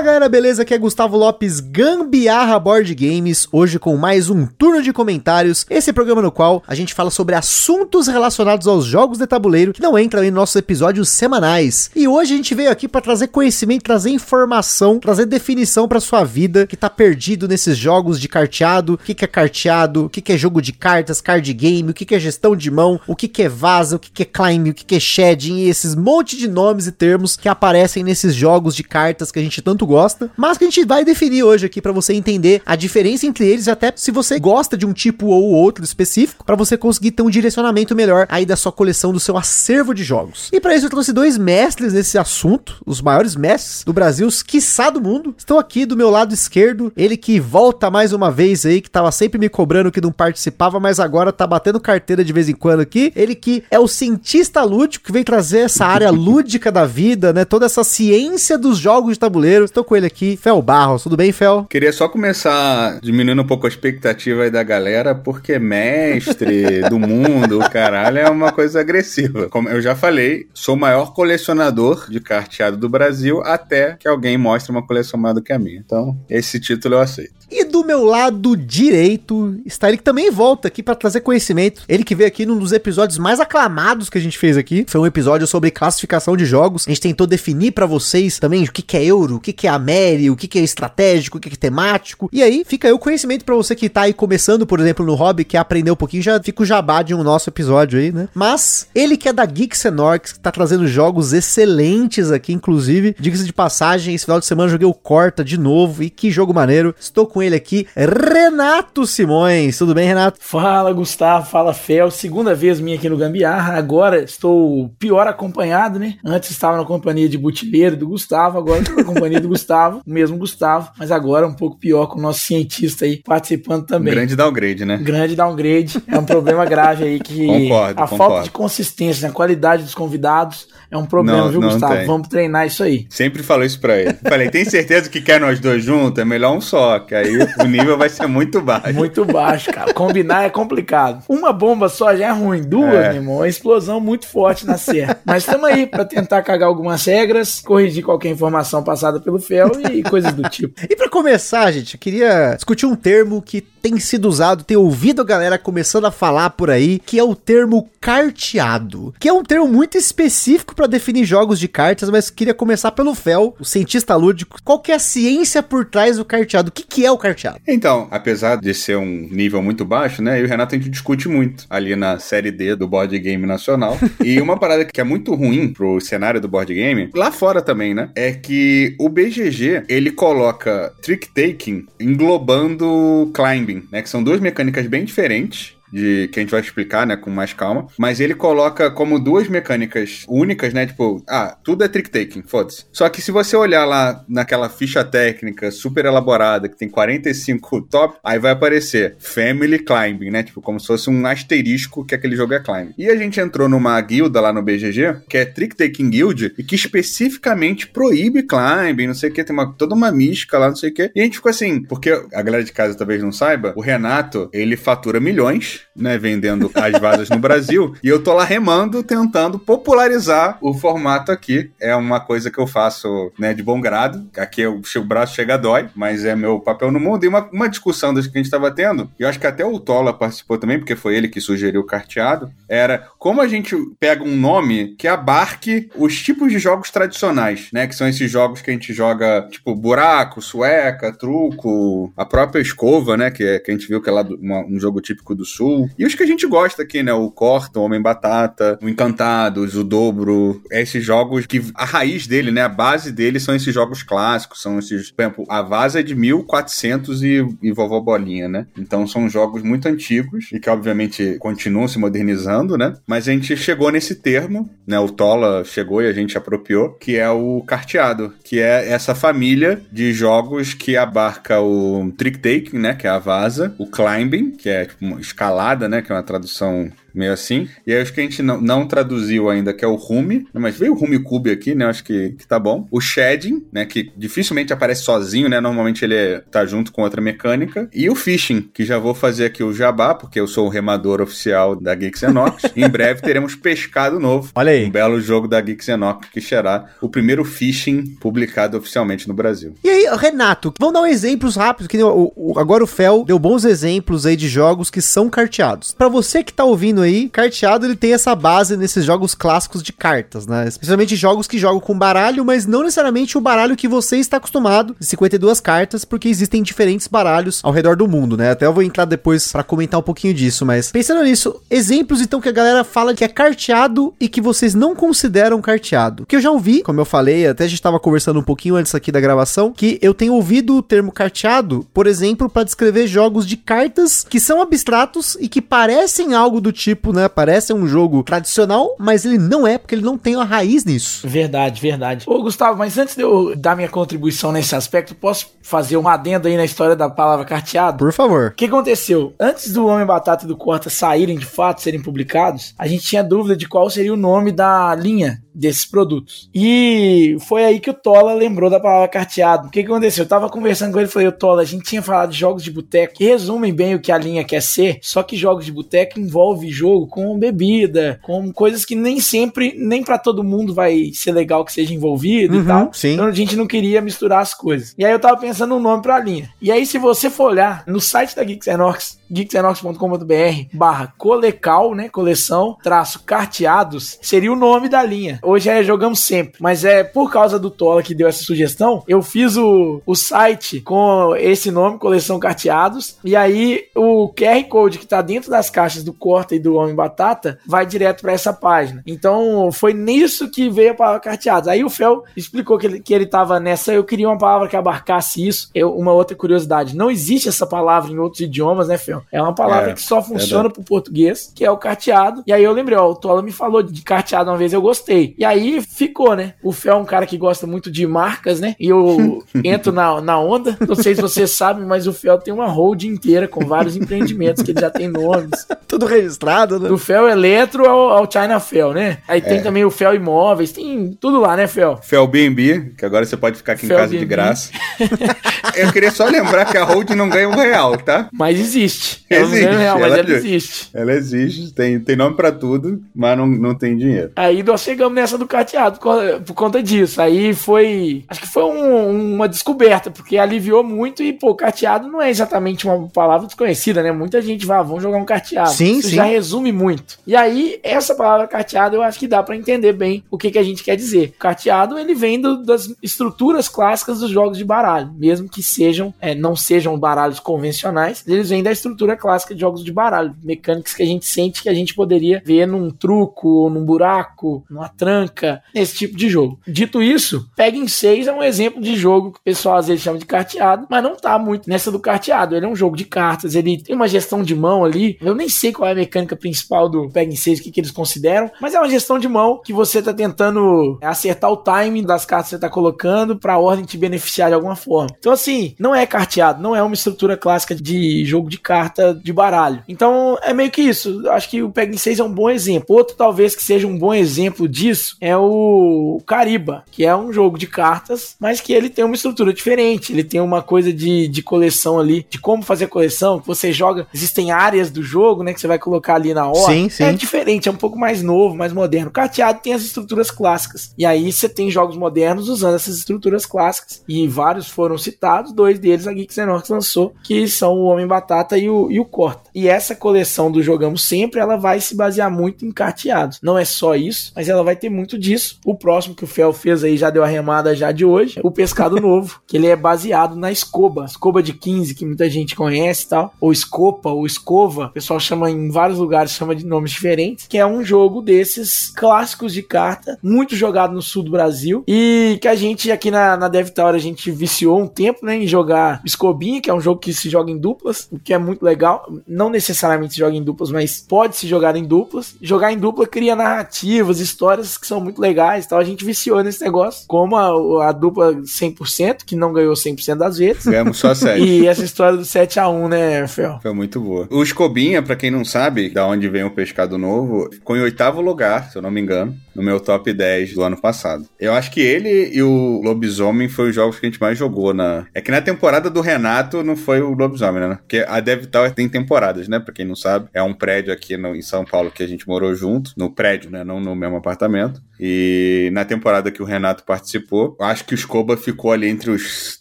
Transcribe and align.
Fala 0.00 0.12
galera, 0.12 0.28
beleza? 0.30 0.62
Aqui 0.62 0.72
é 0.72 0.78
Gustavo 0.78 1.14
Lopes, 1.14 1.60
Gambiarra 1.60 2.58
Board 2.58 2.94
Games, 2.94 3.46
hoje 3.52 3.78
com 3.78 3.98
mais 3.98 4.30
um 4.30 4.46
turno 4.46 4.82
de 4.82 4.94
comentários. 4.94 5.66
Esse 5.68 5.92
programa 5.92 6.22
no 6.22 6.32
qual 6.32 6.62
a 6.66 6.74
gente 6.74 6.94
fala 6.94 7.10
sobre 7.10 7.34
assuntos 7.34 8.06
relacionados 8.06 8.66
aos 8.66 8.86
jogos 8.86 9.18
de 9.18 9.26
tabuleiro 9.26 9.74
que 9.74 9.82
não 9.82 9.98
entram 9.98 10.24
em 10.24 10.30
nossos 10.30 10.56
episódios 10.56 11.10
semanais. 11.10 11.90
E 11.94 12.08
hoje 12.08 12.32
a 12.32 12.36
gente 12.38 12.54
veio 12.54 12.70
aqui 12.70 12.88
para 12.88 13.02
trazer 13.02 13.28
conhecimento, 13.28 13.82
trazer 13.82 14.08
informação, 14.08 14.98
trazer 14.98 15.26
definição 15.26 15.86
para 15.86 16.00
sua 16.00 16.24
vida 16.24 16.66
que 16.66 16.78
tá 16.78 16.88
perdido 16.88 17.46
nesses 17.46 17.76
jogos 17.76 18.18
de 18.18 18.26
carteado. 18.26 18.94
O 18.94 18.98
que, 18.98 19.12
que 19.12 19.26
é 19.26 19.28
carteado? 19.28 20.06
O 20.06 20.08
que, 20.08 20.22
que 20.22 20.32
é 20.32 20.38
jogo 20.38 20.62
de 20.62 20.72
cartas, 20.72 21.20
card 21.20 21.52
game? 21.52 21.90
O 21.90 21.94
que, 21.94 22.06
que 22.06 22.14
é 22.14 22.18
gestão 22.18 22.56
de 22.56 22.70
mão? 22.70 22.98
O 23.06 23.14
que, 23.14 23.28
que 23.28 23.42
é 23.42 23.50
vaza? 23.50 23.96
O 23.96 23.98
que, 23.98 24.10
que 24.10 24.22
é 24.22 24.24
climb? 24.24 24.70
O 24.70 24.74
que, 24.74 24.86
que 24.86 24.94
é 24.94 25.00
shedding? 25.00 25.58
E 25.58 25.68
esses 25.68 25.94
monte 25.94 26.38
de 26.38 26.48
nomes 26.48 26.86
e 26.86 26.92
termos 26.92 27.36
que 27.36 27.50
aparecem 27.50 28.02
nesses 28.02 28.34
jogos 28.34 28.74
de 28.74 28.82
cartas 28.82 29.30
que 29.30 29.38
a 29.38 29.42
gente 29.42 29.60
tanto 29.60 29.89
gosta, 29.90 30.30
mas 30.36 30.56
que 30.56 30.64
a 30.64 30.68
gente 30.68 30.84
vai 30.84 31.04
definir 31.04 31.42
hoje 31.42 31.66
aqui 31.66 31.82
para 31.82 31.90
você 31.92 32.14
entender 32.14 32.62
a 32.64 32.76
diferença 32.76 33.26
entre 33.26 33.46
eles 33.46 33.66
e 33.66 33.70
até 33.70 33.92
se 33.94 34.12
você 34.12 34.38
gosta 34.38 34.76
de 34.76 34.86
um 34.86 34.92
tipo 34.92 35.26
ou 35.26 35.50
outro 35.50 35.84
específico, 35.84 36.44
para 36.44 36.54
você 36.54 36.76
conseguir 36.76 37.10
ter 37.10 37.22
um 37.22 37.30
direcionamento 37.30 37.94
melhor 37.94 38.26
aí 38.30 38.46
da 38.46 38.56
sua 38.56 38.70
coleção, 38.70 39.12
do 39.12 39.18
seu 39.18 39.36
acervo 39.36 39.92
de 39.92 40.04
jogos. 40.04 40.48
E 40.52 40.60
para 40.60 40.74
isso 40.76 40.86
eu 40.86 40.90
trouxe 40.90 41.12
dois 41.12 41.36
mestres 41.36 41.92
nesse 41.92 42.16
assunto, 42.16 42.80
os 42.86 43.02
maiores 43.02 43.34
mestres 43.34 43.82
do 43.84 43.92
Brasil, 43.92 44.26
os 44.26 44.42
quiçá 44.42 44.90
do 44.90 45.00
mundo. 45.00 45.34
Estão 45.36 45.58
aqui 45.58 45.84
do 45.84 45.96
meu 45.96 46.08
lado 46.08 46.32
esquerdo, 46.32 46.92
ele 46.96 47.16
que 47.16 47.40
volta 47.40 47.90
mais 47.90 48.12
uma 48.12 48.30
vez 48.30 48.64
aí, 48.64 48.80
que 48.80 48.90
tava 48.90 49.10
sempre 49.10 49.38
me 49.38 49.48
cobrando 49.48 49.90
que 49.90 50.00
não 50.00 50.12
participava, 50.12 50.78
mas 50.78 51.00
agora 51.00 51.32
tá 51.32 51.46
batendo 51.46 51.80
carteira 51.80 52.24
de 52.24 52.32
vez 52.32 52.48
em 52.48 52.54
quando 52.54 52.80
aqui. 52.80 53.12
Ele 53.16 53.34
que 53.34 53.64
é 53.70 53.78
o 53.78 53.88
cientista 53.88 54.62
lúdico 54.62 55.06
que 55.06 55.12
vem 55.12 55.24
trazer 55.24 55.60
essa 55.60 55.84
área 55.84 56.10
lúdica 56.12 56.70
da 56.70 56.84
vida, 56.84 57.32
né? 57.32 57.44
Toda 57.44 57.66
essa 57.66 57.82
ciência 57.82 58.56
dos 58.56 58.78
jogos 58.78 59.14
de 59.14 59.18
tabuleiro. 59.18 59.64
Estou 59.64 59.79
com 59.84 59.96
ele 59.96 60.06
aqui, 60.06 60.36
Fel 60.36 60.60
Barros. 60.62 61.02
Tudo 61.02 61.16
bem, 61.16 61.32
Fel? 61.32 61.66
Queria 61.68 61.92
só 61.92 62.08
começar 62.08 63.00
diminuindo 63.00 63.42
um 63.42 63.46
pouco 63.46 63.66
a 63.66 63.68
expectativa 63.68 64.42
aí 64.42 64.50
da 64.50 64.62
galera, 64.62 65.14
porque 65.14 65.58
mestre 65.58 66.82
do 66.88 66.98
mundo, 66.98 67.60
o 67.60 67.70
caralho, 67.70 68.18
é 68.18 68.28
uma 68.28 68.52
coisa 68.52 68.80
agressiva. 68.80 69.48
Como 69.48 69.68
eu 69.68 69.80
já 69.80 69.94
falei, 69.94 70.46
sou 70.54 70.74
o 70.74 70.78
maior 70.78 71.12
colecionador 71.14 72.10
de 72.10 72.20
carteado 72.20 72.76
do 72.76 72.88
Brasil, 72.88 73.42
até 73.44 73.96
que 73.98 74.08
alguém 74.08 74.36
mostre 74.36 74.70
uma 74.70 74.86
coleção 74.86 75.18
maior 75.18 75.34
do 75.34 75.42
que 75.42 75.52
a 75.52 75.58
minha. 75.58 75.78
Então, 75.78 76.16
esse 76.28 76.60
título 76.60 76.96
eu 76.96 77.00
aceito. 77.00 77.39
E 77.50 77.64
do 77.64 77.84
meu 77.84 78.04
lado 78.04 78.56
direito 78.56 79.56
está 79.66 79.88
ele 79.88 79.96
que 79.96 80.02
também 80.02 80.30
volta 80.30 80.68
aqui 80.68 80.82
para 80.82 80.94
trazer 80.94 81.20
conhecimento. 81.20 81.82
Ele 81.88 82.04
que 82.04 82.14
veio 82.14 82.28
aqui 82.28 82.46
num 82.46 82.58
dos 82.58 82.72
episódios 82.72 83.18
mais 83.18 83.40
aclamados 83.40 84.08
que 84.08 84.18
a 84.18 84.20
gente 84.20 84.38
fez 84.38 84.56
aqui. 84.56 84.84
Foi 84.86 85.00
um 85.00 85.06
episódio 85.06 85.46
sobre 85.46 85.70
classificação 85.70 86.36
de 86.36 86.44
jogos. 86.44 86.86
A 86.86 86.90
gente 86.90 87.00
tentou 87.00 87.26
definir 87.26 87.72
para 87.72 87.86
vocês 87.86 88.38
também 88.38 88.64
o 88.64 88.72
que, 88.72 88.82
que 88.82 88.96
é 88.96 89.04
euro, 89.04 89.36
o 89.36 89.40
que, 89.40 89.52
que 89.52 89.66
é 89.66 89.70
Ameri, 89.70 90.30
o 90.30 90.36
que, 90.36 90.46
que 90.46 90.58
é 90.58 90.62
estratégico, 90.62 91.38
o 91.38 91.40
que, 91.40 91.48
que 91.48 91.56
é 91.56 91.58
temático. 91.58 92.28
E 92.32 92.42
aí 92.42 92.64
fica 92.64 92.86
aí 92.86 92.94
o 92.94 92.98
conhecimento 92.98 93.44
para 93.44 93.54
você 93.54 93.74
que 93.74 93.88
tá 93.88 94.02
aí 94.02 94.12
começando, 94.12 94.66
por 94.66 94.78
exemplo, 94.78 95.04
no 95.04 95.14
hobby, 95.14 95.44
que 95.44 95.56
aprender 95.56 95.90
um 95.90 95.96
pouquinho, 95.96 96.22
já 96.22 96.40
fica 96.40 96.62
o 96.62 96.66
jabá 96.66 97.02
de 97.02 97.14
um 97.14 97.22
nosso 97.22 97.50
episódio 97.50 97.98
aí, 97.98 98.12
né? 98.12 98.28
Mas 98.34 98.86
ele 98.94 99.16
que 99.16 99.28
é 99.28 99.32
da 99.32 99.44
Geeks 99.44 99.84
and 99.86 100.00
Orcs, 100.00 100.32
que 100.32 100.40
tá 100.40 100.52
trazendo 100.52 100.86
jogos 100.86 101.32
excelentes 101.32 102.30
aqui, 102.30 102.52
inclusive. 102.52 103.16
Diga-se 103.18 103.44
de 103.44 103.52
passagem, 103.52 104.14
esse 104.14 104.24
final 104.24 104.38
de 104.38 104.46
semana 104.46 104.68
eu 104.68 104.72
joguei 104.72 104.86
o 104.86 104.94
Corta 104.94 105.44
de 105.44 105.58
novo 105.58 106.02
e 106.02 106.10
que 106.10 106.30
jogo 106.30 106.54
maneiro. 106.54 106.94
Estou 106.98 107.26
com 107.26 107.39
ele 107.42 107.56
aqui, 107.56 107.86
Renato 107.96 109.06
Simões. 109.06 109.76
Tudo 109.78 109.94
bem, 109.94 110.06
Renato? 110.06 110.38
Fala, 110.40 110.92
Gustavo. 110.92 111.46
Fala, 111.46 111.72
Fel. 111.74 112.10
Segunda 112.10 112.54
vez 112.54 112.80
minha 112.80 112.96
aqui 112.96 113.08
no 113.08 113.16
Gambiarra. 113.16 113.74
Agora 113.74 114.22
estou 114.22 114.90
pior 114.98 115.26
acompanhado, 115.26 115.98
né? 115.98 116.16
Antes 116.24 116.50
estava 116.50 116.76
na 116.76 116.84
companhia 116.84 117.28
de 117.28 117.38
Butileiro 117.38 117.96
do 117.96 118.08
Gustavo, 118.08 118.58
agora 118.58 118.80
estou 118.80 118.96
na 118.96 119.04
companhia 119.04 119.40
do 119.40 119.48
Gustavo, 119.50 120.00
o 120.06 120.10
mesmo 120.10 120.36
Gustavo, 120.38 120.90
mas 120.98 121.10
agora 121.10 121.46
um 121.46 121.54
pouco 121.54 121.78
pior 121.78 122.06
com 122.06 122.18
o 122.18 122.22
nosso 122.22 122.40
cientista 122.40 123.04
aí 123.04 123.20
participando 123.24 123.86
também. 123.86 124.12
Um 124.12 124.16
grande 124.16 124.36
downgrade, 124.36 124.84
né? 124.84 124.96
Grande 124.98 125.34
downgrade. 125.36 126.02
É 126.06 126.18
um 126.18 126.24
problema 126.24 126.64
grave 126.64 127.04
aí 127.04 127.20
que 127.20 127.46
concordo, 127.46 128.00
a 128.02 128.06
concordo. 128.08 128.16
falta 128.16 128.42
de 128.44 128.50
consistência 128.50 129.26
na 129.28 129.34
qualidade 129.34 129.82
dos 129.82 129.94
convidados 129.94 130.68
é 130.90 130.96
um 130.98 131.06
problema, 131.06 131.42
Não, 131.42 131.50
viu, 131.50 131.60
não 131.60 131.68
Gustavo? 131.70 131.94
tem. 131.94 132.06
Vamos 132.06 132.28
treinar 132.28 132.66
isso 132.66 132.82
aí. 132.82 133.06
Sempre 133.08 133.42
falou 133.44 133.64
isso 133.64 133.78
pra 133.80 133.96
ele. 133.96 134.14
Falei, 134.28 134.50
tem 134.50 134.64
certeza 134.64 135.08
que 135.08 135.20
quer 135.20 135.40
nós 135.40 135.60
dois 135.60 135.84
juntos? 135.84 136.18
É 136.20 136.24
melhor 136.24 136.56
um 136.56 136.60
só, 136.60 136.98
que 136.98 137.14
aí 137.14 137.29
o 137.60 137.64
nível 137.66 137.96
vai 137.96 138.08
ser 138.08 138.26
muito 138.26 138.60
baixo. 138.60 138.94
Muito 138.94 139.24
baixo, 139.24 139.72
cara. 139.72 139.92
Combinar 139.94 140.44
é 140.44 140.50
complicado. 140.50 141.22
Uma 141.28 141.52
bomba 141.52 141.88
só 141.88 142.14
já 142.14 142.26
é 142.28 142.30
ruim. 142.30 142.62
Duas, 142.62 142.92
É. 142.94 143.08
meu 143.08 143.14
irmão, 143.16 143.34
é 143.34 143.38
uma 143.38 143.48
explosão 143.48 144.00
muito 144.00 144.26
forte 144.26 144.66
na 144.66 144.76
serra. 144.78 145.18
Mas 145.24 145.44
estamos 145.44 145.64
aí 145.68 145.86
para 145.86 146.04
tentar 146.04 146.42
cagar 146.42 146.68
algumas 146.68 147.04
regras, 147.04 147.60
corrigir 147.60 148.04
qualquer 148.04 148.30
informação 148.30 148.82
passada 148.82 149.20
pelo 149.20 149.38
Fel 149.38 149.70
e 149.92 150.02
coisas 150.02 150.32
do 150.32 150.48
tipo. 150.48 150.80
E 150.88 150.96
pra 150.96 151.08
começar, 151.08 151.70
gente, 151.72 151.94
eu 151.94 152.00
queria 152.00 152.54
discutir 152.54 152.86
um 152.86 152.94
termo 152.96 153.40
que 153.42 153.60
tem 153.60 153.98
sido 153.98 154.28
usado, 154.28 154.62
tem 154.62 154.76
ouvido 154.76 155.22
a 155.22 155.24
galera 155.24 155.58
começando 155.58 156.04
a 156.06 156.10
falar 156.10 156.50
por 156.50 156.70
aí, 156.70 156.98
que 156.98 157.18
é 157.18 157.24
o 157.24 157.34
termo 157.34 157.88
carteado, 158.34 159.14
que 159.18 159.28
é 159.28 159.32
um 159.32 159.42
termo 159.42 159.66
muito 159.66 159.96
específico 159.96 160.74
pra 160.74 160.86
definir 160.86 161.24
jogos 161.24 161.58
de 161.58 161.66
cartas, 161.68 162.10
mas 162.10 162.30
queria 162.30 162.54
começar 162.54 162.90
pelo 162.92 163.14
Fel, 163.14 163.54
o 163.58 163.64
cientista 163.64 164.14
lúdico. 164.16 164.58
Qual 164.64 164.78
que 164.80 164.92
é 164.92 164.96
a 164.96 164.98
ciência 164.98 165.62
por 165.62 165.84
trás 165.84 166.16
do 166.18 166.24
carteado? 166.24 166.68
O 166.68 166.72
que, 166.72 166.82
que 166.82 167.04
é 167.06 167.10
o 167.10 167.18
carteado? 167.20 167.60
Então, 167.66 168.08
apesar 168.10 168.56
de 168.56 168.72
ser 168.74 168.96
um 168.96 169.28
nível 169.30 169.62
muito 169.62 169.84
baixo, 169.84 170.22
né? 170.22 170.38
Eu 170.38 170.42
e 170.42 170.44
o 170.44 170.48
Renato 170.48 170.74
a 170.74 170.78
gente 170.78 170.90
discute 170.90 171.28
muito 171.28 171.66
ali 171.68 171.94
na 171.94 172.18
série 172.18 172.50
D 172.50 172.74
do 172.74 172.88
board 172.88 173.16
game 173.18 173.46
nacional. 173.46 173.98
e 174.24 174.40
uma 174.40 174.58
parada 174.58 174.84
que 174.84 175.00
é 175.00 175.04
muito 175.04 175.34
ruim 175.34 175.72
pro 175.72 176.00
cenário 176.00 176.40
do 176.40 176.48
board 176.48 176.72
game, 176.74 177.10
lá 177.14 177.30
fora 177.30 177.62
também, 177.62 177.94
né? 177.94 178.10
É 178.14 178.32
que 178.32 178.94
o 178.98 179.08
BGG 179.08 179.84
ele 179.88 180.10
coloca 180.10 180.92
trick 181.02 181.28
taking 181.28 181.86
englobando 181.98 183.30
climbing, 183.34 183.84
né? 183.90 184.02
Que 184.02 184.08
são 184.08 184.22
duas 184.22 184.40
mecânicas 184.40 184.86
bem 184.86 185.04
diferentes. 185.04 185.79
De, 185.92 186.28
que 186.28 186.38
a 186.38 186.42
gente 186.42 186.50
vai 186.50 186.60
explicar, 186.60 187.06
né, 187.06 187.16
com 187.16 187.30
mais 187.30 187.52
calma. 187.52 187.86
Mas 187.98 188.20
ele 188.20 188.34
coloca 188.34 188.90
como 188.90 189.18
duas 189.18 189.48
mecânicas 189.48 190.24
únicas, 190.28 190.72
né? 190.72 190.86
Tipo, 190.86 191.22
ah, 191.28 191.56
tudo 191.62 191.84
é 191.84 191.88
trick 191.88 192.10
taking, 192.10 192.42
foda-se. 192.42 192.84
Só 192.92 193.08
que 193.08 193.20
se 193.20 193.30
você 193.30 193.56
olhar 193.56 193.84
lá 193.84 194.24
naquela 194.28 194.68
ficha 194.68 195.04
técnica 195.04 195.70
super 195.70 196.04
elaborada, 196.04 196.68
que 196.68 196.76
tem 196.76 196.88
45 196.88 197.82
top, 197.82 198.18
aí 198.22 198.38
vai 198.38 198.52
aparecer 198.52 199.16
Family 199.18 199.78
Climbing, 199.78 200.30
né? 200.30 200.42
Tipo, 200.42 200.60
como 200.60 200.78
se 200.78 200.86
fosse 200.86 201.10
um 201.10 201.26
asterisco 201.26 202.04
que 202.04 202.14
aquele 202.14 202.36
jogo 202.36 202.54
é 202.54 202.60
climbing. 202.60 202.94
E 202.96 203.08
a 203.08 203.16
gente 203.16 203.40
entrou 203.40 203.68
numa 203.68 204.00
guilda 204.00 204.40
lá 204.40 204.52
no 204.52 204.62
BGG, 204.62 205.22
que 205.28 205.38
é 205.38 205.44
Trick 205.44 205.76
Taking 205.76 206.10
Guild, 206.10 206.54
e 206.58 206.62
que 206.62 206.74
especificamente 206.74 207.86
proíbe 207.88 208.42
climbing, 208.42 209.08
não 209.08 209.14
sei 209.14 209.30
o 209.30 209.32
que, 209.32 209.44
tem 209.44 209.54
uma, 209.54 209.72
toda 209.72 209.94
uma 209.94 210.10
mística 210.10 210.58
lá, 210.58 210.68
não 210.68 210.76
sei 210.76 210.90
o 210.90 210.94
que. 210.94 211.10
E 211.14 211.20
a 211.20 211.24
gente 211.24 211.36
ficou 211.36 211.50
assim, 211.50 211.82
porque 211.82 212.10
a 212.10 212.42
galera 212.42 212.64
de 212.64 212.72
casa 212.72 212.96
talvez 212.96 213.22
não 213.22 213.32
saiba, 213.32 213.72
o 213.76 213.80
Renato, 213.80 214.48
ele 214.52 214.76
fatura 214.76 215.20
milhões, 215.20 215.79
né, 215.94 216.16
vendendo 216.18 216.70
as 216.74 216.98
vasas 217.00 217.28
no 217.28 217.38
Brasil, 217.38 217.94
e 218.02 218.08
eu 218.08 218.22
tô 218.22 218.32
lá 218.32 218.44
remando, 218.44 219.02
tentando 219.02 219.58
popularizar 219.58 220.58
o 220.60 220.72
formato 220.74 221.32
aqui. 221.32 221.70
É 221.80 221.94
uma 221.94 222.20
coisa 222.20 222.50
que 222.50 222.58
eu 222.58 222.66
faço, 222.66 223.32
né, 223.38 223.52
de 223.54 223.62
bom 223.62 223.80
grado. 223.80 224.28
Aqui 224.36 224.62
eu, 224.62 224.80
o 224.96 225.04
braço 225.04 225.34
chega 225.34 225.54
a 225.54 225.58
dói, 225.58 225.88
mas 225.94 226.24
é 226.24 226.34
meu 226.36 226.60
papel 226.60 226.90
no 226.90 227.00
mundo. 227.00 227.24
E 227.24 227.28
uma, 227.28 227.48
uma 227.52 227.68
discussão 227.68 228.12
das 228.14 228.26
que 228.26 228.38
a 228.38 228.42
gente 228.42 228.50
tava 228.50 228.70
tendo, 228.70 229.10
e 229.18 229.22
eu 229.22 229.28
acho 229.28 229.38
que 229.40 229.46
até 229.46 229.64
o 229.64 229.78
Tola 229.78 230.12
participou 230.12 230.58
também, 230.58 230.78
porque 230.78 230.96
foi 230.96 231.16
ele 231.16 231.28
que 231.28 231.40
sugeriu 231.40 231.80
o 231.80 231.86
carteado, 231.86 232.50
era 232.68 233.06
como 233.18 233.40
a 233.40 233.48
gente 233.48 233.74
pega 233.98 234.22
um 234.22 234.36
nome 234.36 234.94
que 234.98 235.08
abarque 235.08 235.90
os 235.96 236.20
tipos 236.22 236.52
de 236.52 236.58
jogos 236.58 236.90
tradicionais, 236.90 237.68
né, 237.72 237.86
que 237.86 237.94
são 237.94 238.08
esses 238.08 238.30
jogos 238.30 238.60
que 238.62 238.70
a 238.70 238.72
gente 238.72 238.92
joga, 238.92 239.46
tipo, 239.50 239.74
buraco, 239.74 240.40
sueca, 240.40 241.12
truco, 241.12 242.12
a 242.16 242.24
própria 242.24 242.60
escova, 242.60 243.16
né, 243.16 243.30
que, 243.30 243.42
é, 243.44 243.58
que 243.58 243.70
a 243.70 243.74
gente 243.74 243.88
viu 243.88 244.00
que 244.00 244.08
é 244.08 244.12
lá 244.12 244.22
do- 244.22 244.36
uma- 244.36 244.64
um 244.64 244.78
jogo 244.78 245.00
típico 245.00 245.34
do 245.34 245.44
sul, 245.44 245.69
E 245.98 246.04
os 246.04 246.14
que 246.14 246.22
a 246.22 246.26
gente 246.26 246.46
gosta 246.46 246.82
aqui, 246.82 247.02
né? 247.02 247.12
O 247.12 247.30
Corta, 247.30 247.78
o 247.78 247.82
Homem 247.82 248.00
Batata, 248.00 248.78
o 248.82 248.88
Encantados, 248.88 249.76
o 249.76 249.84
Dobro. 249.84 250.62
Esses 250.70 251.04
jogos 251.04 251.46
que 251.46 251.62
a 251.74 251.84
raiz 251.84 252.26
dele, 252.26 252.50
né? 252.50 252.62
A 252.62 252.68
base 252.68 253.12
dele 253.12 253.40
são 253.40 253.54
esses 253.54 253.72
jogos 253.72 254.02
clássicos. 254.02 254.62
São 254.62 254.78
esses. 254.78 255.10
Por 255.10 255.22
exemplo, 255.22 255.44
a 255.48 255.62
Vaza 255.62 256.00
é 256.00 256.02
de 256.02 256.14
1400 256.14 257.22
e, 257.22 257.46
e 257.62 257.72
Vovó 257.72 258.00
Bolinha, 258.00 258.48
né? 258.48 258.66
Então 258.78 259.06
são 259.06 259.28
jogos 259.28 259.62
muito 259.62 259.86
antigos 259.86 260.48
e 260.52 260.58
que, 260.58 260.70
obviamente, 260.70 261.36
continuam 261.38 261.88
se 261.88 261.98
modernizando, 261.98 262.76
né? 262.76 262.94
Mas 263.06 263.28
a 263.28 263.32
gente 263.32 263.56
chegou 263.56 263.90
nesse 263.90 264.16
termo, 264.16 264.68
né? 264.86 264.98
O 264.98 265.08
Tola 265.08 265.64
chegou 265.64 266.02
e 266.02 266.06
a 266.06 266.12
gente 266.12 266.36
apropriou, 266.36 266.90
que 266.94 267.16
é 267.16 267.28
o 267.30 267.62
carteado, 267.66 268.34
que 268.44 268.58
é 268.58 268.88
essa 268.88 269.14
família 269.14 269.80
de 269.92 270.12
jogos 270.12 270.74
que 270.74 270.96
abarca 270.96 271.60
o 271.60 272.12
trick 272.16 272.38
taking, 272.38 272.78
né? 272.78 272.94
Que 272.94 273.06
é 273.06 273.10
a 273.10 273.18
Vaza, 273.18 273.74
o 273.78 273.86
climbing, 273.86 274.52
que 274.52 274.68
é 274.68 274.86
tipo 274.86 275.04
uma 275.04 275.20
escalada, 275.60 275.88
né? 275.88 276.02
Que 276.02 276.10
é 276.12 276.14
uma 276.14 276.22
tradução 276.22 276.90
meio 277.14 277.32
assim. 277.32 277.68
E 277.86 277.92
aí 277.92 278.00
acho 278.00 278.12
que 278.12 278.20
a 278.20 278.22
gente 278.22 278.42
não, 278.42 278.60
não 278.60 278.86
traduziu 278.86 279.48
ainda, 279.48 279.72
que 279.72 279.84
é 279.84 279.88
o 279.88 279.94
Rume, 279.94 280.46
mas 280.52 280.76
veio 280.76 280.92
o 280.92 280.96
Rume 280.96 281.18
Cube 281.22 281.50
aqui, 281.50 281.74
né? 281.74 281.86
Acho 281.86 282.04
que, 282.04 282.30
que 282.30 282.46
tá 282.46 282.58
bom. 282.58 282.86
O 282.90 283.00
Shedding, 283.00 283.64
né? 283.72 283.84
Que 283.84 284.12
dificilmente 284.16 284.72
aparece 284.72 285.02
sozinho, 285.02 285.48
né? 285.48 285.60
Normalmente 285.60 286.04
ele 286.04 286.14
é, 286.14 286.42
tá 286.50 286.64
junto 286.64 286.92
com 286.92 287.02
outra 287.02 287.20
mecânica. 287.20 287.88
E 287.92 288.08
o 288.08 288.14
Fishing, 288.14 288.68
que 288.72 288.84
já 288.84 288.98
vou 288.98 289.14
fazer 289.14 289.46
aqui 289.46 289.62
o 289.62 289.72
jabá, 289.72 290.14
porque 290.14 290.40
eu 290.40 290.46
sou 290.46 290.66
o 290.66 290.70
remador 290.70 291.20
oficial 291.20 291.76
da 291.76 291.94
Geeks 291.94 292.22
Enox. 292.22 292.64
em 292.76 292.88
breve 292.88 293.22
teremos 293.22 293.54
Pescado 293.54 294.18
Novo. 294.18 294.50
Olha 294.54 294.72
aí. 294.72 294.86
Um 294.86 294.90
belo 294.90 295.20
jogo 295.20 295.48
da 295.48 295.60
Geeks 295.60 295.88
Enox, 295.88 296.28
que 296.28 296.40
será 296.40 296.86
o 297.00 297.08
primeiro 297.08 297.44
Fishing 297.44 298.16
publicado 298.20 298.76
oficialmente 298.76 299.28
no 299.28 299.34
Brasil. 299.34 299.74
E 299.82 299.88
aí, 299.88 300.06
Renato, 300.16 300.72
vamos 300.78 300.94
dar 300.94 301.02
um 301.02 301.06
exemplos 301.06 301.56
rápidos, 301.56 301.88
que 301.88 302.02
o, 302.02 302.32
o, 302.34 302.58
agora 302.58 302.84
o 302.84 302.86
Fel 302.86 303.24
deu 303.24 303.38
bons 303.38 303.64
exemplos 303.64 304.26
aí 304.26 304.36
de 304.36 304.48
jogos 304.48 304.90
que 304.90 305.00
são 305.00 305.28
carteados. 305.28 305.92
Para 305.92 306.08
você 306.08 306.42
que 306.42 306.52
tá 306.52 306.64
ouvindo 306.64 306.99
aí, 307.00 307.28
carteado 307.28 307.86
ele 307.86 307.96
tem 307.96 308.12
essa 308.12 308.34
base 308.34 308.76
nesses 308.76 309.04
jogos 309.04 309.34
clássicos 309.34 309.82
de 309.82 309.92
cartas, 309.92 310.46
né? 310.46 310.66
Especialmente 310.68 311.16
jogos 311.16 311.46
que 311.46 311.58
jogam 311.58 311.80
com 311.80 311.98
baralho, 311.98 312.44
mas 312.44 312.66
não 312.66 312.82
necessariamente 312.82 313.36
o 313.36 313.40
baralho 313.40 313.76
que 313.76 313.88
você 313.88 314.16
está 314.16 314.36
acostumado, 314.36 314.96
de 314.98 315.06
52 315.06 315.60
cartas, 315.60 316.04
porque 316.04 316.28
existem 316.28 316.62
diferentes 316.62 317.06
baralhos 317.06 317.60
ao 317.62 317.72
redor 317.72 317.96
do 317.96 318.08
mundo, 318.08 318.36
né? 318.36 318.50
Até 318.50 318.66
eu 318.66 318.72
vou 318.72 318.82
entrar 318.82 319.04
depois 319.04 319.50
para 319.52 319.62
comentar 319.62 320.00
um 320.00 320.02
pouquinho 320.02 320.34
disso, 320.34 320.64
mas 320.64 320.90
pensando 320.90 321.22
nisso, 321.22 321.60
exemplos 321.70 322.20
então 322.20 322.40
que 322.40 322.48
a 322.48 322.52
galera 322.52 322.84
fala 322.84 323.14
que 323.14 323.24
é 323.24 323.28
carteado 323.28 324.14
e 324.20 324.28
que 324.28 324.40
vocês 324.40 324.74
não 324.74 324.94
consideram 324.94 325.60
carteado. 325.60 326.26
Que 326.26 326.36
eu 326.36 326.40
já 326.40 326.50
ouvi, 326.50 326.82
como 326.82 327.00
eu 327.00 327.04
falei, 327.04 327.46
até 327.46 327.64
a 327.64 327.68
gente 327.68 327.82
tava 327.82 328.00
conversando 328.00 328.40
um 328.40 328.42
pouquinho 328.42 328.76
antes 328.76 328.94
aqui 328.94 329.12
da 329.12 329.20
gravação, 329.20 329.72
que 329.72 329.98
eu 330.02 330.14
tenho 330.14 330.34
ouvido 330.34 330.76
o 330.76 330.82
termo 330.82 331.12
carteado, 331.12 331.86
por 331.92 332.06
exemplo, 332.06 332.48
para 332.48 332.64
descrever 332.64 333.06
jogos 333.06 333.46
de 333.46 333.56
cartas 333.56 334.24
que 334.28 334.40
são 334.40 334.60
abstratos 334.60 335.36
e 335.40 335.48
que 335.48 335.60
parecem 335.60 336.34
algo 336.34 336.60
do 336.60 336.72
tipo, 336.72 336.89
né? 337.12 337.28
Parece 337.28 337.72
um 337.72 337.86
jogo 337.86 338.22
tradicional, 338.22 338.94
mas 338.98 339.24
ele 339.24 339.38
não 339.38 339.66
é, 339.66 339.78
porque 339.78 339.94
ele 339.94 340.04
não 340.04 340.16
tem 340.16 340.34
a 340.36 340.44
raiz 340.44 340.84
nisso. 340.84 341.26
Verdade, 341.26 341.80
verdade. 341.80 342.24
Ô, 342.28 342.42
Gustavo, 342.42 342.78
mas 342.78 342.96
antes 342.98 343.16
de 343.16 343.22
eu 343.22 343.56
dar 343.56 343.76
minha 343.76 343.88
contribuição 343.88 344.52
nesse 344.52 344.74
aspecto, 344.74 345.14
posso 345.14 345.48
fazer 345.62 345.96
uma 345.96 346.14
adenda 346.14 346.48
aí 346.48 346.56
na 346.56 346.64
história 346.64 346.96
da 346.96 347.08
palavra 347.08 347.44
carteado? 347.44 347.98
Por 347.98 348.12
favor. 348.12 348.48
O 348.48 348.54
que 348.54 348.66
aconteceu? 348.66 349.34
Antes 349.38 349.72
do 349.72 349.86
Homem 349.86 350.06
Batata 350.06 350.44
e 350.44 350.48
do 350.48 350.56
Corta 350.56 350.90
saírem 350.90 351.38
de 351.38 351.46
fato, 351.46 351.82
serem 351.82 352.02
publicados, 352.02 352.74
a 352.78 352.86
gente 352.86 353.04
tinha 353.04 353.22
dúvida 353.22 353.56
de 353.56 353.68
qual 353.68 353.88
seria 353.90 354.12
o 354.12 354.16
nome 354.16 354.52
da 354.52 354.94
linha 354.94 355.42
desses 355.54 355.84
produtos. 355.84 356.48
E 356.54 357.36
foi 357.40 357.64
aí 357.64 357.80
que 357.80 357.90
o 357.90 357.94
Tola 357.94 358.34
lembrou 358.34 358.70
da 358.70 358.78
palavra 358.80 359.08
carteado. 359.08 359.68
O 359.68 359.70
que, 359.70 359.82
que 359.82 359.90
aconteceu? 359.90 360.24
Eu 360.24 360.28
tava 360.28 360.48
conversando 360.48 360.92
com 360.92 360.98
ele 360.98 361.08
e 361.08 361.12
falei, 361.12 361.30
Tola, 361.32 361.62
a 361.62 361.64
gente 361.64 361.84
tinha 361.84 362.02
falado 362.02 362.30
de 362.32 362.38
jogos 362.38 362.62
de 362.62 362.70
boteco 362.70 363.14
que 363.14 363.24
resumem 363.24 363.72
bem 363.72 363.94
o 363.94 364.00
que 364.00 364.12
a 364.12 364.18
linha 364.18 364.44
quer 364.44 364.62
ser, 364.62 364.98
só 365.02 365.22
que 365.22 365.36
jogos 365.36 365.64
de 365.64 365.72
boteco 365.72 366.18
envolve 366.20 366.68
jogo 366.68 367.06
com 367.06 367.38
bebida, 367.38 368.18
com 368.22 368.52
coisas 368.52 368.84
que 368.84 368.94
nem 368.94 369.20
sempre, 369.20 369.74
nem 369.76 370.02
para 370.02 370.18
todo 370.18 370.44
mundo 370.44 370.72
vai 370.74 371.10
ser 371.14 371.32
legal 371.32 371.64
que 371.64 371.72
seja 371.72 371.92
envolvido 371.94 372.56
Uhum, 372.56 372.62
e 372.62 372.66
tal. 372.66 372.90
sim. 372.92 373.12
Então 373.14 373.26
a 373.26 373.32
gente 373.32 373.56
não 373.56 373.66
queria 373.66 374.00
misturar 374.00 374.40
as 374.40 374.54
coisas. 374.54 374.94
E 374.98 375.04
aí 375.04 375.12
eu 375.12 375.18
tava 375.18 375.36
pensando 375.38 375.74
um 375.74 375.80
nome 375.80 376.02
pra 376.02 376.18
linha. 376.20 376.50
E 376.60 376.70
aí 376.70 376.84
se 376.86 376.98
você 376.98 377.28
for 377.30 377.50
olhar 377.50 377.84
no 377.86 378.00
site 378.00 378.34
da 378.36 378.44
Geeks 378.44 378.66
Enox, 378.66 379.18
geeksenox.com.br 379.30 380.64
barra 380.72 381.14
colecal, 381.16 381.94
né, 381.94 382.08
coleção, 382.08 382.76
traço 382.82 383.22
carteados, 383.24 384.18
seria 384.20 384.52
o 384.52 384.56
nome 384.56 384.88
da 384.88 385.02
linha. 385.02 385.38
Hoje 385.42 385.68
é 385.68 385.82
Jogamos 385.82 386.20
Sempre, 386.20 386.60
mas 386.60 386.84
é 386.84 387.02
por 387.02 387.30
causa 387.30 387.58
do 387.58 387.70
Tola 387.70 388.02
que 388.02 388.14
deu 388.14 388.28
essa 388.28 388.42
sugestão, 388.42 389.02
eu 389.06 389.22
fiz 389.22 389.56
o, 389.56 390.02
o 390.04 390.14
site 390.14 390.80
com 390.80 391.34
esse 391.36 391.70
nome, 391.70 391.98
coleção 391.98 392.38
carteados, 392.38 393.16
e 393.24 393.36
aí 393.36 393.84
o 393.94 394.28
QR 394.28 394.64
Code 394.68 394.98
que 394.98 395.06
tá 395.06 395.22
dentro 395.22 395.50
das 395.50 395.70
caixas 395.70 396.02
do 396.02 396.12
Corta 396.12 396.54
e 396.54 396.58
do 396.58 396.74
Homem 396.74 396.94
Batata 396.94 397.58
vai 397.66 397.86
direto 397.86 398.22
para 398.22 398.32
essa 398.32 398.52
página. 398.52 399.02
Então 399.06 399.70
foi 399.72 399.92
nisso 399.92 400.50
que 400.50 400.68
veio 400.68 400.92
a 400.92 400.94
palavra 400.94 401.20
carteados. 401.20 401.68
Aí 401.68 401.84
o 401.84 401.90
Fel 401.90 402.24
explicou 402.36 402.78
que 402.78 402.86
ele, 402.86 403.00
que 403.00 403.14
ele 403.14 403.26
tava 403.26 403.60
nessa, 403.60 403.92
eu 403.92 404.04
queria 404.04 404.28
uma 404.28 404.38
palavra 404.38 404.68
que 404.68 404.76
abarcasse 404.76 405.46
isso. 405.46 405.70
Eu, 405.74 405.94
uma 405.94 406.12
outra 406.12 406.36
curiosidade, 406.36 406.96
não 406.96 407.10
existe 407.10 407.48
essa 407.48 407.66
palavra 407.66 408.10
em 408.10 408.18
outros 408.18 408.40
idiomas, 408.40 408.88
né, 408.88 408.98
Fel? 408.98 409.19
É 409.30 409.40
uma 409.40 409.54
palavra 409.54 409.90
É, 409.90 409.94
que 409.94 410.02
só 410.02 410.22
funciona 410.22 410.70
pro 410.70 410.82
português, 410.82 411.52
que 411.54 411.64
é 411.64 411.70
o 411.70 411.76
carteado. 411.76 412.42
E 412.46 412.52
aí 412.52 412.62
eu 412.62 412.72
lembrei, 412.72 412.96
ó, 412.96 413.10
o 413.10 413.14
Tola 413.14 413.42
me 413.42 413.52
falou 413.52 413.82
de 413.82 414.02
carteado 414.02 414.50
uma 414.50 414.56
vez, 414.56 414.72
eu 414.72 414.82
gostei. 414.82 415.34
E 415.38 415.44
aí 415.44 415.80
ficou, 415.80 416.34
né? 416.34 416.54
O 416.62 416.72
Fel 416.72 416.94
é 416.94 417.00
um 417.00 417.04
cara 417.04 417.26
que 417.26 417.36
gosta 417.36 417.66
muito 417.66 417.90
de 417.90 418.06
marcas, 418.06 418.60
né? 418.60 418.74
E 418.78 418.88
eu 418.88 419.42
entro 419.64 419.92
na, 419.92 420.20
na 420.20 420.38
onda. 420.38 420.76
Não 420.86 420.94
sei 420.94 421.14
se 421.14 421.20
vocês 421.20 421.50
sabem, 421.50 421.84
mas 421.84 422.06
o 422.06 422.12
Fel 422.12 422.38
tem 422.38 422.52
uma 422.52 422.66
holding 422.66 423.08
inteira 423.08 423.46
com 423.48 423.64
vários 423.64 423.96
empreendimentos 423.96 424.62
que 424.62 424.70
ele 424.70 424.80
já 424.80 424.90
tem 424.90 425.08
nomes. 425.08 425.66
Tudo 425.86 426.06
registrado, 426.06 426.78
né? 426.78 426.88
Do 426.88 426.98
Fel 426.98 427.28
Eletro 427.28 427.88
ao, 427.88 428.10
ao 428.10 428.30
China 428.30 428.60
Fel, 428.60 428.92
né? 428.92 429.18
Aí 429.26 429.40
tem 429.40 429.62
também 429.62 429.84
o 429.84 429.90
Fel 429.90 430.14
Imóveis, 430.14 430.72
tem 430.72 431.16
tudo 431.20 431.40
lá, 431.40 431.56
né, 431.56 431.66
Fel? 431.66 431.98
Felbnb, 432.02 432.94
que 432.96 433.04
agora 433.04 433.24
você 433.26 433.36
pode 433.36 433.56
ficar 433.56 433.72
aqui 433.72 433.86
em 433.86 433.88
casa 433.88 434.16
de 434.16 434.24
graça. 434.24 434.70
Eu 435.74 435.92
queria 435.92 436.10
só 436.10 436.24
lembrar 436.26 436.64
que 436.66 436.76
a 436.76 436.84
Hold 436.84 437.10
não 437.10 437.28
ganha 437.28 437.48
um 437.48 437.56
real, 437.56 437.96
tá? 437.96 438.28
Mas 438.32 438.58
existe. 438.58 439.09
Ela 439.28 439.42
não 439.44 439.50
ganha 439.50 439.62
Existe, 439.64 439.78
real, 439.78 439.98
mas 440.00 440.06
ela 440.12 440.18
ela 440.20 440.30
existe. 440.30 440.48
existe. 440.54 440.90
Ela 440.94 441.12
existe, 441.12 441.72
tem, 441.74 442.00
tem 442.00 442.16
nome 442.16 442.36
pra 442.36 442.52
tudo, 442.52 443.02
mas 443.14 443.36
não, 443.36 443.46
não 443.46 443.74
tem 443.74 443.96
dinheiro. 443.96 444.32
Aí 444.36 444.62
nós 444.62 444.80
chegamos 444.82 445.14
nessa 445.14 445.36
do 445.38 445.46
carteado 445.46 445.98
por 445.98 446.02
co- 446.02 446.40
por 446.46 446.54
conta 446.54 446.82
disso. 446.82 447.20
Aí 447.20 447.54
foi. 447.54 448.24
Acho 448.28 448.40
que 448.40 448.48
foi 448.48 448.64
um- 448.64 449.34
uma 449.34 449.48
descoberta, 449.48 450.10
porque 450.10 450.36
aliviou 450.38 450.82
muito 450.84 451.22
e, 451.22 451.32
pô, 451.32 451.54
carteado 451.54 452.08
não 452.08 452.20
é 452.20 452.30
exatamente 452.30 452.86
uma 452.86 453.08
palavra 453.08 453.46
desconhecida, 453.46 454.02
né? 454.02 454.12
Muita 454.12 454.40
gente 454.42 454.66
vai, 454.66 454.82
vamos 454.82 455.02
jogar 455.02 455.18
um 455.18 455.24
carteado. 455.24 455.70
Sim, 455.70 455.98
Isso 455.98 456.08
sim. 456.10 456.16
já 456.16 456.24
resume 456.24 456.72
muito. 456.72 457.18
E 457.26 457.34
aí, 457.36 457.78
essa 457.82 458.14
palavra 458.14 458.46
carteado, 458.46 458.96
eu 458.96 459.02
acho 459.02 459.18
que 459.18 459.26
dá 459.28 459.42
pra 459.42 459.56
entender 459.56 459.92
bem 459.92 460.22
o 460.30 460.36
que, 460.38 460.50
que 460.50 460.58
a 460.58 460.62
gente 460.62 460.82
quer 460.82 460.96
dizer. 460.96 461.32
O 461.36 461.38
carteado, 461.38 461.98
ele 461.98 462.14
vem 462.14 462.40
do- 462.40 462.62
das 462.64 462.92
estruturas 463.02 463.68
clássicas 463.68 464.20
dos 464.20 464.30
jogos 464.30 464.58
de 464.58 464.64
baralho, 464.64 465.12
mesmo 465.16 465.48
que 465.48 465.62
sejam, 465.62 466.12
é, 466.20 466.34
não 466.34 466.54
sejam 466.56 466.98
baralhos 466.98 467.40
convencionais, 467.40 468.22
eles 468.26 468.50
vêm 468.50 468.62
da 468.62 468.72
estrutura 468.72 468.99
clássica 469.16 469.54
de 469.54 469.60
jogos 469.60 469.84
de 469.84 469.92
baralho, 469.92 470.34
mecânicas 470.42 470.94
que 470.94 471.02
a 471.02 471.06
gente 471.06 471.26
sente 471.26 471.62
que 471.62 471.68
a 471.68 471.74
gente 471.74 471.94
poderia 471.94 472.42
ver 472.44 472.66
num 472.66 472.90
truco, 472.90 473.68
num 473.70 473.84
buraco, 473.84 474.64
numa 474.70 474.88
tranca, 474.88 475.62
nesse 475.74 475.96
tipo 475.96 476.16
de 476.16 476.28
jogo. 476.28 476.58
Dito 476.66 477.02
isso, 477.02 477.48
Pegging 477.56 477.88
6 477.88 478.26
é 478.26 478.32
um 478.32 478.42
exemplo 478.42 478.80
de 478.80 478.96
jogo 478.96 479.32
que 479.32 479.38
o 479.38 479.44
pessoal 479.44 479.76
às 479.76 479.88
vezes 479.88 480.02
chama 480.02 480.18
de 480.18 480.26
carteado, 480.26 480.86
mas 480.90 481.02
não 481.02 481.16
tá 481.16 481.38
muito 481.38 481.68
nessa 481.68 481.90
do 481.90 481.98
carteado. 481.98 482.54
Ele 482.54 482.66
é 482.66 482.68
um 482.68 482.76
jogo 482.76 482.96
de 482.96 483.04
cartas, 483.04 483.54
ele 483.54 483.82
tem 483.82 483.94
uma 483.94 484.08
gestão 484.08 484.42
de 484.42 484.54
mão 484.54 484.84
ali. 484.84 485.18
Eu 485.20 485.34
nem 485.34 485.48
sei 485.48 485.72
qual 485.72 485.88
é 485.88 485.92
a 485.92 485.94
mecânica 485.94 486.36
principal 486.36 486.88
do 486.88 487.08
Pegging 487.10 487.36
6, 487.36 487.60
o 487.60 487.62
que, 487.62 487.70
que 487.70 487.80
eles 487.80 487.90
consideram, 487.90 488.50
mas 488.60 488.74
é 488.74 488.78
uma 488.78 488.88
gestão 488.88 489.18
de 489.18 489.28
mão 489.28 489.60
que 489.64 489.72
você 489.72 490.02
tá 490.02 490.12
tentando 490.12 490.98
acertar 491.02 491.50
o 491.50 491.56
timing 491.56 492.02
das 492.02 492.24
cartas 492.24 492.50
que 492.50 492.56
você 492.56 492.60
tá 492.60 492.68
colocando 492.68 493.36
pra 493.36 493.58
ordem 493.58 493.84
te 493.84 493.96
beneficiar 493.96 494.48
de 494.48 494.54
alguma 494.54 494.76
forma. 494.76 495.14
Então, 495.18 495.32
assim, 495.32 495.74
não 495.78 495.94
é 495.94 496.06
carteado, 496.06 496.62
não 496.62 496.74
é 496.74 496.82
uma 496.82 496.94
estrutura 496.94 497.36
clássica 497.36 497.74
de 497.74 498.24
jogo 498.24 498.48
de 498.48 498.58
carta 498.90 499.14
de 499.14 499.32
baralho. 499.32 499.82
Então, 499.88 500.36
é 500.42 500.52
meio 500.52 500.70
que 500.70 500.82
isso. 500.82 501.28
Acho 501.30 501.48
que 501.48 501.62
o 501.62 501.70
Pegging 501.70 501.96
6 501.96 502.20
é 502.20 502.24
um 502.24 502.32
bom 502.32 502.50
exemplo. 502.50 502.96
Outro, 502.96 503.16
talvez, 503.16 503.54
que 503.54 503.62
seja 503.62 503.86
um 503.86 503.96
bom 503.96 504.12
exemplo 504.12 504.68
disso 504.68 505.16
é 505.20 505.36
o 505.36 506.20
Cariba, 506.26 506.84
que 506.90 507.04
é 507.04 507.14
um 507.14 507.32
jogo 507.32 507.58
de 507.58 507.66
cartas, 507.66 508.36
mas 508.38 508.60
que 508.60 508.72
ele 508.72 508.90
tem 508.90 509.04
uma 509.04 509.14
estrutura 509.14 509.52
diferente. 509.52 510.12
Ele 510.12 510.24
tem 510.24 510.40
uma 510.40 510.62
coisa 510.62 510.92
de, 510.92 511.28
de 511.28 511.42
coleção 511.42 511.98
ali, 511.98 512.26
de 512.28 512.38
como 512.38 512.62
fazer 512.62 512.88
coleção, 512.88 513.40
que 513.40 513.46
você 513.46 513.72
joga. 513.72 514.06
Existem 514.12 514.50
áreas 514.50 514.90
do 514.90 515.02
jogo, 515.02 515.42
né, 515.42 515.54
que 515.54 515.60
você 515.60 515.66
vai 515.66 515.78
colocar 515.78 516.14
ali 516.14 516.34
na 516.34 516.46
hora. 516.46 516.72
Sim, 516.72 516.88
sim. 516.88 517.04
É 517.04 517.12
diferente, 517.12 517.68
é 517.68 517.72
um 517.72 517.76
pouco 517.76 517.98
mais 517.98 518.22
novo, 518.22 518.56
mais 518.56 518.72
moderno. 518.72 519.08
O 519.08 519.12
carteado 519.12 519.60
tem 519.62 519.72
as 519.72 519.82
estruturas 519.82 520.30
clássicas. 520.30 520.92
E 520.96 521.06
aí 521.06 521.32
você 521.32 521.48
tem 521.48 521.70
jogos 521.70 521.96
modernos 521.96 522.48
usando 522.48 522.74
essas 522.74 522.96
estruturas 522.96 523.46
clássicas. 523.46 524.02
E 524.08 524.26
vários 524.26 524.68
foram 524.68 524.98
citados, 524.98 525.52
dois 525.52 525.78
deles 525.78 526.06
a 526.06 526.12
Geeks 526.12 526.38
Enox 526.38 526.68
lançou, 526.68 527.14
que 527.22 527.46
são 527.48 527.74
o 527.74 527.84
Homem 527.84 528.06
Batata 528.06 528.56
e 528.56 528.68
o, 528.70 528.90
e 528.90 529.00
o 529.00 529.04
Corta. 529.04 529.50
E 529.54 529.68
essa 529.68 529.94
coleção 529.94 530.50
do 530.50 530.62
Jogamos 530.62 531.04
Sempre, 531.04 531.40
ela 531.40 531.56
vai 531.56 531.80
se 531.80 531.94
basear 531.94 532.30
muito 532.30 532.64
em 532.64 532.70
carteados. 532.70 533.38
Não 533.42 533.58
é 533.58 533.64
só 533.64 533.94
isso, 533.94 534.32
mas 534.34 534.48
ela 534.48 534.62
vai 534.62 534.76
ter 534.76 534.88
muito 534.88 535.18
disso. 535.18 535.58
O 535.64 535.74
próximo 535.74 536.14
que 536.14 536.24
o 536.24 536.26
Fel 536.26 536.52
fez 536.52 536.84
aí 536.84 536.96
já 536.96 537.10
deu 537.10 537.24
a 537.24 537.26
remada 537.26 537.74
já 537.74 537.90
de 537.92 538.04
hoje, 538.04 538.40
o 538.42 538.50
Pescado 538.50 538.96
Novo, 539.00 539.40
que 539.46 539.56
ele 539.56 539.66
é 539.66 539.76
baseado 539.76 540.36
na 540.36 540.50
escoba, 540.50 541.04
escoba 541.04 541.42
de 541.42 541.52
15, 541.52 541.94
que 541.94 542.06
muita 542.06 542.28
gente 542.30 542.54
conhece 542.54 543.04
e 543.04 543.08
tal, 543.08 543.34
ou 543.40 543.52
escopa, 543.52 544.10
ou 544.10 544.26
escova, 544.26 544.86
o 544.86 544.90
pessoal 544.90 545.18
chama 545.18 545.50
em 545.50 545.70
vários 545.70 545.98
lugares, 545.98 546.32
chama 546.32 546.54
de 546.54 546.64
nomes 546.64 546.92
diferentes, 546.92 547.46
que 547.46 547.58
é 547.58 547.66
um 547.66 547.84
jogo 547.84 548.22
desses 548.22 548.92
clássicos 548.94 549.52
de 549.52 549.62
carta, 549.62 550.18
muito 550.22 550.54
jogado 550.54 550.92
no 550.92 551.02
sul 551.02 551.22
do 551.22 551.30
Brasil, 551.30 551.82
e 551.86 552.38
que 552.40 552.48
a 552.48 552.54
gente 552.54 552.90
aqui 552.90 553.10
na, 553.10 553.36
na 553.36 553.48
DevTower 553.48 553.94
a 553.94 553.98
gente 553.98 554.30
viciou 554.30 554.80
um 554.80 554.86
tempo, 554.86 555.24
né, 555.24 555.36
em 555.36 555.46
jogar 555.46 556.00
escobinha, 556.04 556.60
que 556.60 556.70
é 556.70 556.74
um 556.74 556.80
jogo 556.80 557.00
que 557.00 557.12
se 557.12 557.28
joga 557.28 557.50
em 557.50 557.58
duplas, 557.58 558.08
o 558.10 558.18
que 558.18 558.32
é 558.32 558.38
muito 558.38 558.59
muito 558.60 558.62
legal. 558.62 559.06
Não 559.26 559.50
necessariamente 559.50 560.14
se 560.14 560.20
joga 560.20 560.36
em 560.36 560.42
duplas, 560.42 560.70
mas 560.70 561.00
pode 561.00 561.36
se 561.36 561.46
jogar 561.48 561.74
em 561.76 561.84
duplas. 561.84 562.36
Jogar 562.40 562.72
em 562.72 562.78
dupla 562.78 563.06
cria 563.06 563.34
narrativas, 563.34 564.20
histórias 564.20 564.76
que 564.76 564.86
são 564.86 565.00
muito 565.00 565.20
legais. 565.20 565.64
Então 565.64 565.78
a 565.78 565.84
gente 565.84 566.04
viciou 566.04 566.42
nesse 566.44 566.62
negócio. 566.62 567.06
Como 567.08 567.36
a, 567.36 567.88
a 567.88 567.92
dupla 567.92 568.34
100%, 568.34 569.24
que 569.24 569.34
não 569.34 569.52
ganhou 569.52 569.74
100% 569.74 570.16
das 570.16 570.38
vezes. 570.38 570.66
Ganhamos 570.66 570.98
só 570.98 571.14
7. 571.14 571.42
E 571.42 571.66
essa 571.66 571.84
história 571.84 572.16
do 572.16 572.24
7x1, 572.24 572.88
né, 572.88 573.26
Fel? 573.26 573.58
Foi 573.62 573.72
muito 573.72 574.00
boa. 574.00 574.28
O 574.30 574.42
Escobinha, 574.42 575.02
pra 575.02 575.16
quem 575.16 575.30
não 575.30 575.44
sabe 575.44 575.88
da 575.90 576.06
onde 576.06 576.28
vem 576.28 576.44
o 576.44 576.50
pescado 576.50 576.98
novo, 576.98 577.48
ficou 577.50 577.76
em 577.76 577.80
oitavo 577.80 578.20
lugar, 578.20 578.70
se 578.70 578.76
eu 578.76 578.82
não 578.82 578.90
me 578.90 579.00
engano, 579.00 579.34
no 579.54 579.62
meu 579.62 579.80
top 579.80 580.12
10 580.12 580.54
do 580.54 580.62
ano 580.62 580.80
passado. 580.80 581.26
Eu 581.38 581.52
acho 581.52 581.70
que 581.70 581.80
ele 581.80 582.30
e 582.32 582.42
o 582.42 582.80
Lobisomem 582.82 583.48
foi 583.48 583.70
os 583.70 583.74
jogos 583.74 583.98
que 583.98 584.06
a 584.06 584.08
gente 584.08 584.20
mais 584.20 584.38
jogou 584.38 584.72
na. 584.72 585.06
É 585.14 585.20
que 585.20 585.30
na 585.30 585.40
temporada 585.40 585.90
do 585.90 586.00
Renato 586.00 586.62
não 586.62 586.76
foi 586.76 587.00
o 587.00 587.12
Lobisomem, 587.12 587.68
né? 587.68 587.76
Porque 587.76 588.04
a 588.06 588.20
Dev 588.20 588.46
Tower 588.46 588.72
tem 588.72 588.88
temporadas, 588.88 589.48
né? 589.48 589.58
Pra 589.58 589.74
quem 589.74 589.84
não 589.84 589.96
sabe. 589.96 590.28
É 590.32 590.42
um 590.42 590.54
prédio 590.54 590.92
aqui 590.92 591.16
no, 591.16 591.34
em 591.34 591.42
São 591.42 591.64
Paulo 591.64 591.90
que 591.90 592.02
a 592.02 592.08
gente 592.08 592.26
morou 592.26 592.54
junto. 592.54 592.92
No 592.96 593.10
prédio, 593.10 593.50
né? 593.50 593.64
Não 593.64 593.80
no 593.80 593.94
mesmo 593.94 594.16
apartamento. 594.16 594.80
E 595.00 595.70
na 595.72 595.84
temporada 595.84 596.30
que 596.30 596.42
o 596.42 596.44
Renato 596.44 596.84
participou, 596.84 597.56
eu 597.58 597.64
acho 597.64 597.84
que 597.84 597.94
o 597.94 597.98
Scoba 597.98 598.36
ficou 598.36 598.70
ali 598.70 598.86
entre 598.86 599.10
os 599.10 599.58